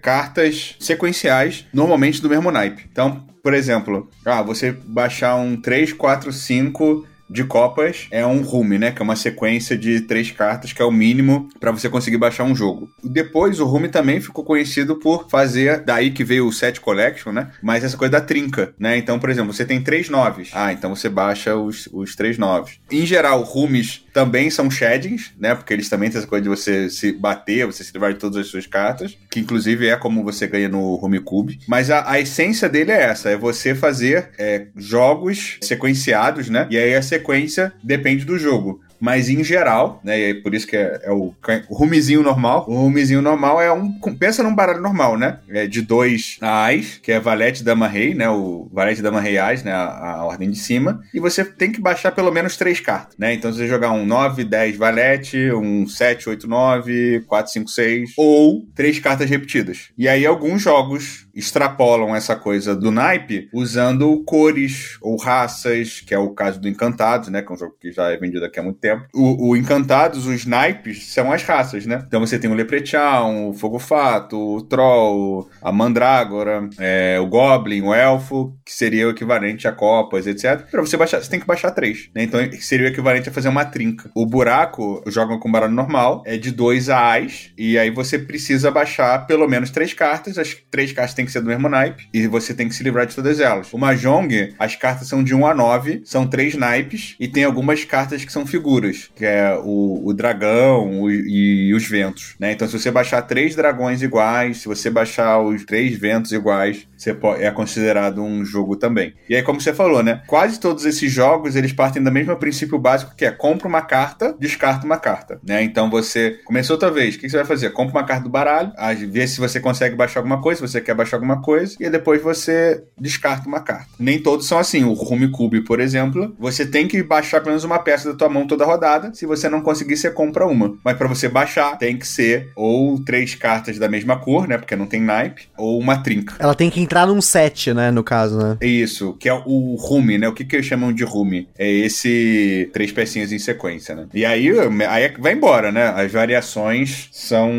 cartas 0.02 0.76
sequenciais, 0.80 1.66
normalmente 1.72 2.20
do 2.20 2.28
mesmo 2.28 2.50
naipe. 2.50 2.86
Então, 2.90 3.26
por 3.42 3.54
exemplo, 3.54 4.08
ah, 4.24 4.42
você 4.42 4.72
baixar 4.72 5.36
um 5.36 5.56
3, 5.56 5.92
4, 5.92 6.32
5 6.32 7.06
de 7.28 7.44
copas 7.44 8.06
é 8.10 8.26
um 8.26 8.42
rume, 8.42 8.78
né? 8.78 8.92
Que 8.92 9.00
é 9.00 9.04
uma 9.04 9.16
sequência 9.16 9.76
de 9.76 10.02
três 10.02 10.30
cartas, 10.30 10.72
que 10.72 10.80
é 10.80 10.84
o 10.84 10.90
mínimo 10.90 11.48
para 11.58 11.70
você 11.70 11.88
conseguir 11.88 12.18
baixar 12.18 12.44
um 12.44 12.54
jogo. 12.54 12.88
Depois, 13.02 13.60
o 13.60 13.64
rume 13.64 13.88
também 13.88 14.20
ficou 14.20 14.44
conhecido 14.44 14.96
por 14.96 15.28
fazer, 15.28 15.80
daí 15.80 16.10
que 16.10 16.24
veio 16.24 16.46
o 16.46 16.52
set 16.52 16.80
collection, 16.80 17.32
né? 17.32 17.50
Mas 17.62 17.84
essa 17.84 17.96
coisa 17.96 18.12
da 18.12 18.20
trinca, 18.20 18.74
né? 18.78 18.96
Então, 18.96 19.18
por 19.18 19.30
exemplo, 19.30 19.52
você 19.52 19.64
tem 19.64 19.82
três 19.82 20.08
noves. 20.08 20.50
Ah, 20.52 20.72
então 20.72 20.94
você 20.94 21.08
baixa 21.08 21.56
os, 21.56 21.88
os 21.92 22.14
três 22.14 22.38
noves. 22.38 22.78
Em 22.90 23.06
geral, 23.06 23.42
rumes 23.42 24.03
também 24.14 24.48
são 24.48 24.70
shadings, 24.70 25.32
né? 25.36 25.56
Porque 25.56 25.72
eles 25.72 25.88
também 25.88 26.08
têm 26.08 26.18
essa 26.18 26.26
coisa 26.26 26.44
de 26.44 26.48
você 26.48 26.88
se 26.88 27.12
bater, 27.12 27.66
você 27.66 27.82
se 27.82 27.92
livrar 27.92 28.12
de 28.12 28.20
todas 28.20 28.38
as 28.38 28.46
suas 28.46 28.64
cartas, 28.64 29.18
que 29.28 29.40
inclusive 29.40 29.88
é 29.88 29.96
como 29.96 30.22
você 30.22 30.46
ganha 30.46 30.68
no 30.68 31.04
Home 31.04 31.18
Cube. 31.18 31.58
Mas 31.66 31.90
a, 31.90 32.08
a 32.08 32.20
essência 32.20 32.68
dele 32.68 32.92
é 32.92 33.02
essa: 33.02 33.28
é 33.28 33.36
você 33.36 33.74
fazer 33.74 34.30
é, 34.38 34.68
jogos 34.76 35.58
sequenciados, 35.60 36.48
né? 36.48 36.68
E 36.70 36.78
aí 36.78 36.94
a 36.94 37.02
sequência 37.02 37.72
depende 37.82 38.24
do 38.24 38.38
jogo. 38.38 38.80
Mas 39.04 39.28
em 39.28 39.44
geral, 39.44 40.00
né? 40.02 40.18
E 40.18 40.34
por 40.34 40.54
isso 40.54 40.66
que 40.66 40.74
é, 40.74 41.02
é 41.02 41.12
o, 41.12 41.34
rumizinho 41.68 42.22
normal. 42.22 42.64
O 42.66 42.74
rumizinho 42.74 43.20
normal 43.20 43.60
é 43.60 43.70
um. 43.70 43.92
Pensa 44.18 44.42
num 44.42 44.54
baralho 44.54 44.80
normal, 44.80 45.18
né? 45.18 45.40
É 45.50 45.66
de 45.66 45.82
dois 45.82 46.38
ás, 46.40 46.98
que 47.02 47.12
é 47.12 47.20
valete, 47.20 47.62
dama, 47.62 47.86
rei, 47.86 48.14
né? 48.14 48.30
O 48.30 48.66
valete, 48.72 49.02
dama, 49.02 49.20
rei, 49.20 49.36
ás, 49.36 49.62
né? 49.62 49.72
A, 49.72 50.12
a 50.12 50.24
ordem 50.24 50.50
de 50.50 50.56
cima. 50.56 51.02
E 51.12 51.20
você 51.20 51.44
tem 51.44 51.70
que 51.70 51.82
baixar 51.82 52.12
pelo 52.12 52.32
menos 52.32 52.56
três 52.56 52.80
cartas, 52.80 53.14
né? 53.18 53.34
Então 53.34 53.52
você 53.52 53.68
jogar 53.68 53.92
um 53.92 54.06
9, 54.06 54.42
10 54.42 54.78
valete, 54.78 55.52
um 55.52 55.86
7, 55.86 56.30
8, 56.30 56.48
9, 56.48 57.24
4, 57.26 57.52
5, 57.52 57.68
6. 57.68 58.10
Ou 58.16 58.66
três 58.74 58.98
cartas 58.98 59.28
repetidas. 59.28 59.90
E 59.98 60.08
aí 60.08 60.24
alguns 60.24 60.62
jogos 60.62 61.28
extrapolam 61.34 62.14
essa 62.14 62.36
coisa 62.36 62.74
do 62.74 62.90
naipe 62.90 63.48
usando 63.52 64.22
cores 64.24 64.96
ou 65.02 65.16
raças, 65.16 66.00
que 66.00 66.14
é 66.14 66.18
o 66.18 66.30
caso 66.30 66.60
do 66.60 66.68
Encantados, 66.68 67.28
né? 67.28 67.42
Que 67.42 67.52
é 67.52 67.54
um 67.54 67.58
jogo 67.58 67.76
que 67.78 67.92
já 67.92 68.10
é 68.10 68.16
vendido 68.16 68.44
aqui 68.44 68.58
há 68.58 68.62
muito 68.62 68.78
tempo. 68.78 68.93
O, 69.14 69.50
o 69.50 69.56
Encantados, 69.56 70.26
os 70.26 70.46
naipes, 70.46 71.12
são 71.12 71.32
as 71.32 71.42
raças, 71.42 71.86
né? 71.86 72.02
Então 72.06 72.20
você 72.20 72.38
tem 72.38 72.50
o 72.50 72.54
Leprechaun, 72.54 73.50
o 73.50 73.54
Fogo 73.54 73.78
Fato, 73.78 74.38
o 74.38 74.62
Troll, 74.62 75.48
a 75.62 75.72
Mandrágora, 75.72 76.68
é, 76.78 77.18
o 77.20 77.26
Goblin, 77.26 77.82
o 77.82 77.94
Elfo, 77.94 78.54
que 78.64 78.72
seria 78.72 79.06
o 79.06 79.10
equivalente 79.10 79.66
a 79.68 79.72
copas, 79.72 80.26
etc. 80.26 80.62
Pra 80.70 80.80
você 80.80 80.96
baixar, 80.96 81.22
você 81.22 81.30
tem 81.30 81.40
que 81.40 81.46
baixar 81.46 81.70
três, 81.70 82.10
né? 82.14 82.22
Então 82.22 82.40
seria 82.60 82.86
o 82.86 82.90
equivalente 82.90 83.28
a 83.28 83.32
fazer 83.32 83.48
uma 83.48 83.64
trinca. 83.64 84.10
O 84.14 84.26
buraco 84.26 85.02
joga 85.06 85.38
com 85.38 85.50
baralho 85.50 85.72
normal, 85.72 86.22
é 86.26 86.36
de 86.36 86.50
dois 86.50 86.88
ás, 86.88 87.52
e 87.56 87.78
aí 87.78 87.90
você 87.90 88.18
precisa 88.18 88.70
baixar 88.70 89.26
pelo 89.26 89.48
menos 89.48 89.70
três 89.70 89.92
cartas. 89.92 90.38
As 90.38 90.54
três 90.70 90.92
cartas 90.92 91.14
têm 91.14 91.24
que 91.24 91.32
ser 91.32 91.40
do 91.40 91.46
mesmo 91.46 91.68
naipe, 91.68 92.08
e 92.12 92.26
você 92.26 92.54
tem 92.54 92.68
que 92.68 92.74
se 92.74 92.82
livrar 92.82 93.06
de 93.06 93.14
todas 93.14 93.40
elas. 93.40 93.72
O 93.72 93.78
Mahjong, 93.78 94.54
as 94.58 94.76
cartas 94.76 95.08
são 95.08 95.22
de 95.22 95.34
1 95.34 95.46
a 95.46 95.54
9, 95.54 96.02
são 96.04 96.26
três 96.26 96.54
naipes, 96.54 97.16
e 97.18 97.28
tem 97.28 97.44
algumas 97.44 97.84
cartas 97.84 98.24
que 98.24 98.32
são 98.32 98.46
figuras, 98.46 98.73
que 99.16 99.24
é 99.24 99.54
o, 99.62 100.02
o 100.04 100.12
dragão 100.12 101.02
o- 101.02 101.10
e, 101.10 101.72
os 101.74 101.86
ventos, 101.88 102.34
né? 102.38 102.52
Então 102.52 102.66
se 102.66 102.78
você 102.78 102.90
baixar 102.90 103.22
três 103.22 103.54
dragões 103.54 104.02
iguais, 104.02 104.58
se 104.58 104.68
você 104.68 104.90
baixar 104.90 105.40
os 105.40 105.64
três 105.64 105.96
ventos 105.98 106.32
iguais, 106.32 106.86
você 106.96 107.12
po- 107.14 107.34
é 107.34 107.50
considerado 107.50 108.22
um 108.22 108.44
jogo 108.44 108.76
também. 108.76 109.14
E 109.28 109.34
aí, 109.36 109.42
como 109.42 109.60
você 109.60 109.72
falou, 109.72 110.02
né? 110.02 110.22
Quase 110.26 110.58
todos 110.58 110.84
esses 110.84 111.10
jogos, 111.12 111.56
eles 111.56 111.72
partem 111.72 112.02
do 112.02 112.10
mesmo 112.10 112.34
princípio 112.36 112.78
básico, 112.78 113.14
que 113.16 113.24
é 113.24 113.30
compra 113.30 113.68
uma 113.68 113.82
carta, 113.82 114.34
descarta 114.38 114.84
uma 114.86 114.96
carta, 114.98 115.38
né? 115.46 115.62
Então 115.62 115.90
você 115.90 116.38
começou 116.44 116.74
outra 116.74 116.90
vez, 116.90 117.14
o 117.14 117.18
que 117.18 117.28
você 117.28 117.36
vai 117.36 117.46
fazer? 117.46 117.70
Compra 117.70 118.00
uma 118.00 118.04
carta 118.06 118.24
do 118.24 118.30
baralho, 118.30 118.72
vê 119.10 119.26
se 119.26 119.38
você 119.40 119.60
consegue 119.60 119.94
baixar 119.96 120.20
alguma 120.20 120.40
coisa, 120.40 120.66
se 120.66 120.72
você 120.72 120.80
quer 120.80 120.94
baixar 120.94 121.16
alguma 121.16 121.40
coisa, 121.42 121.76
e 121.80 121.88
depois 121.90 122.22
você 122.22 122.82
descarta 122.98 123.46
uma 123.48 123.60
carta. 123.60 123.86
Nem 123.98 124.18
todos 124.20 124.46
são 124.46 124.58
assim. 124.58 124.84
O 124.84 124.92
Home 124.94 125.30
Cube, 125.30 125.62
por 125.62 125.80
exemplo, 125.80 126.34
você 126.38 126.64
tem 126.66 126.88
que 126.88 127.02
baixar 127.02 127.40
pelo 127.40 127.50
menos 127.50 127.64
uma 127.64 127.78
peça 127.78 128.10
da 128.10 128.16
tua 128.18 128.28
mão 128.28 128.46
toda 128.46 128.63
da 128.64 128.72
rodada. 128.72 129.14
Se 129.14 129.26
você 129.26 129.48
não 129.48 129.60
conseguir, 129.60 129.96
você 129.96 130.10
compra 130.10 130.46
uma. 130.46 130.76
Mas 130.82 130.96
para 130.96 131.06
você 131.06 131.28
baixar, 131.28 131.76
tem 131.76 131.96
que 131.96 132.06
ser 132.06 132.50
ou 132.56 132.98
três 133.04 133.34
cartas 133.34 133.78
da 133.78 133.88
mesma 133.88 134.18
cor, 134.18 134.48
né? 134.48 134.56
Porque 134.56 134.74
não 134.74 134.86
tem 134.86 135.00
naipe, 135.00 135.48
ou 135.56 135.78
uma 135.78 136.02
trinca. 136.02 136.34
Ela 136.38 136.54
tem 136.54 136.70
que 136.70 136.80
entrar 136.80 137.06
num 137.06 137.20
set, 137.20 137.72
né? 137.72 137.90
No 137.90 138.02
caso, 138.02 138.38
né? 138.38 138.56
Isso, 138.62 139.14
que 139.14 139.28
é 139.28 139.34
o 139.34 139.76
rume, 139.76 140.18
né? 140.18 140.26
O 140.26 140.32
que, 140.32 140.44
que 140.44 140.56
eles 140.56 140.66
chamam 140.66 140.92
de 140.92 141.04
rume? 141.04 141.48
É 141.58 141.70
esse 141.70 142.70
três 142.72 142.90
pecinhas 142.90 143.32
em 143.32 143.38
sequência, 143.38 143.94
né? 143.94 144.06
E 144.14 144.24
aí, 144.24 144.48
aí 144.88 145.14
vai 145.18 145.32
embora, 145.32 145.70
né? 145.70 145.88
As 145.88 146.10
variações 146.10 147.08
são 147.12 147.52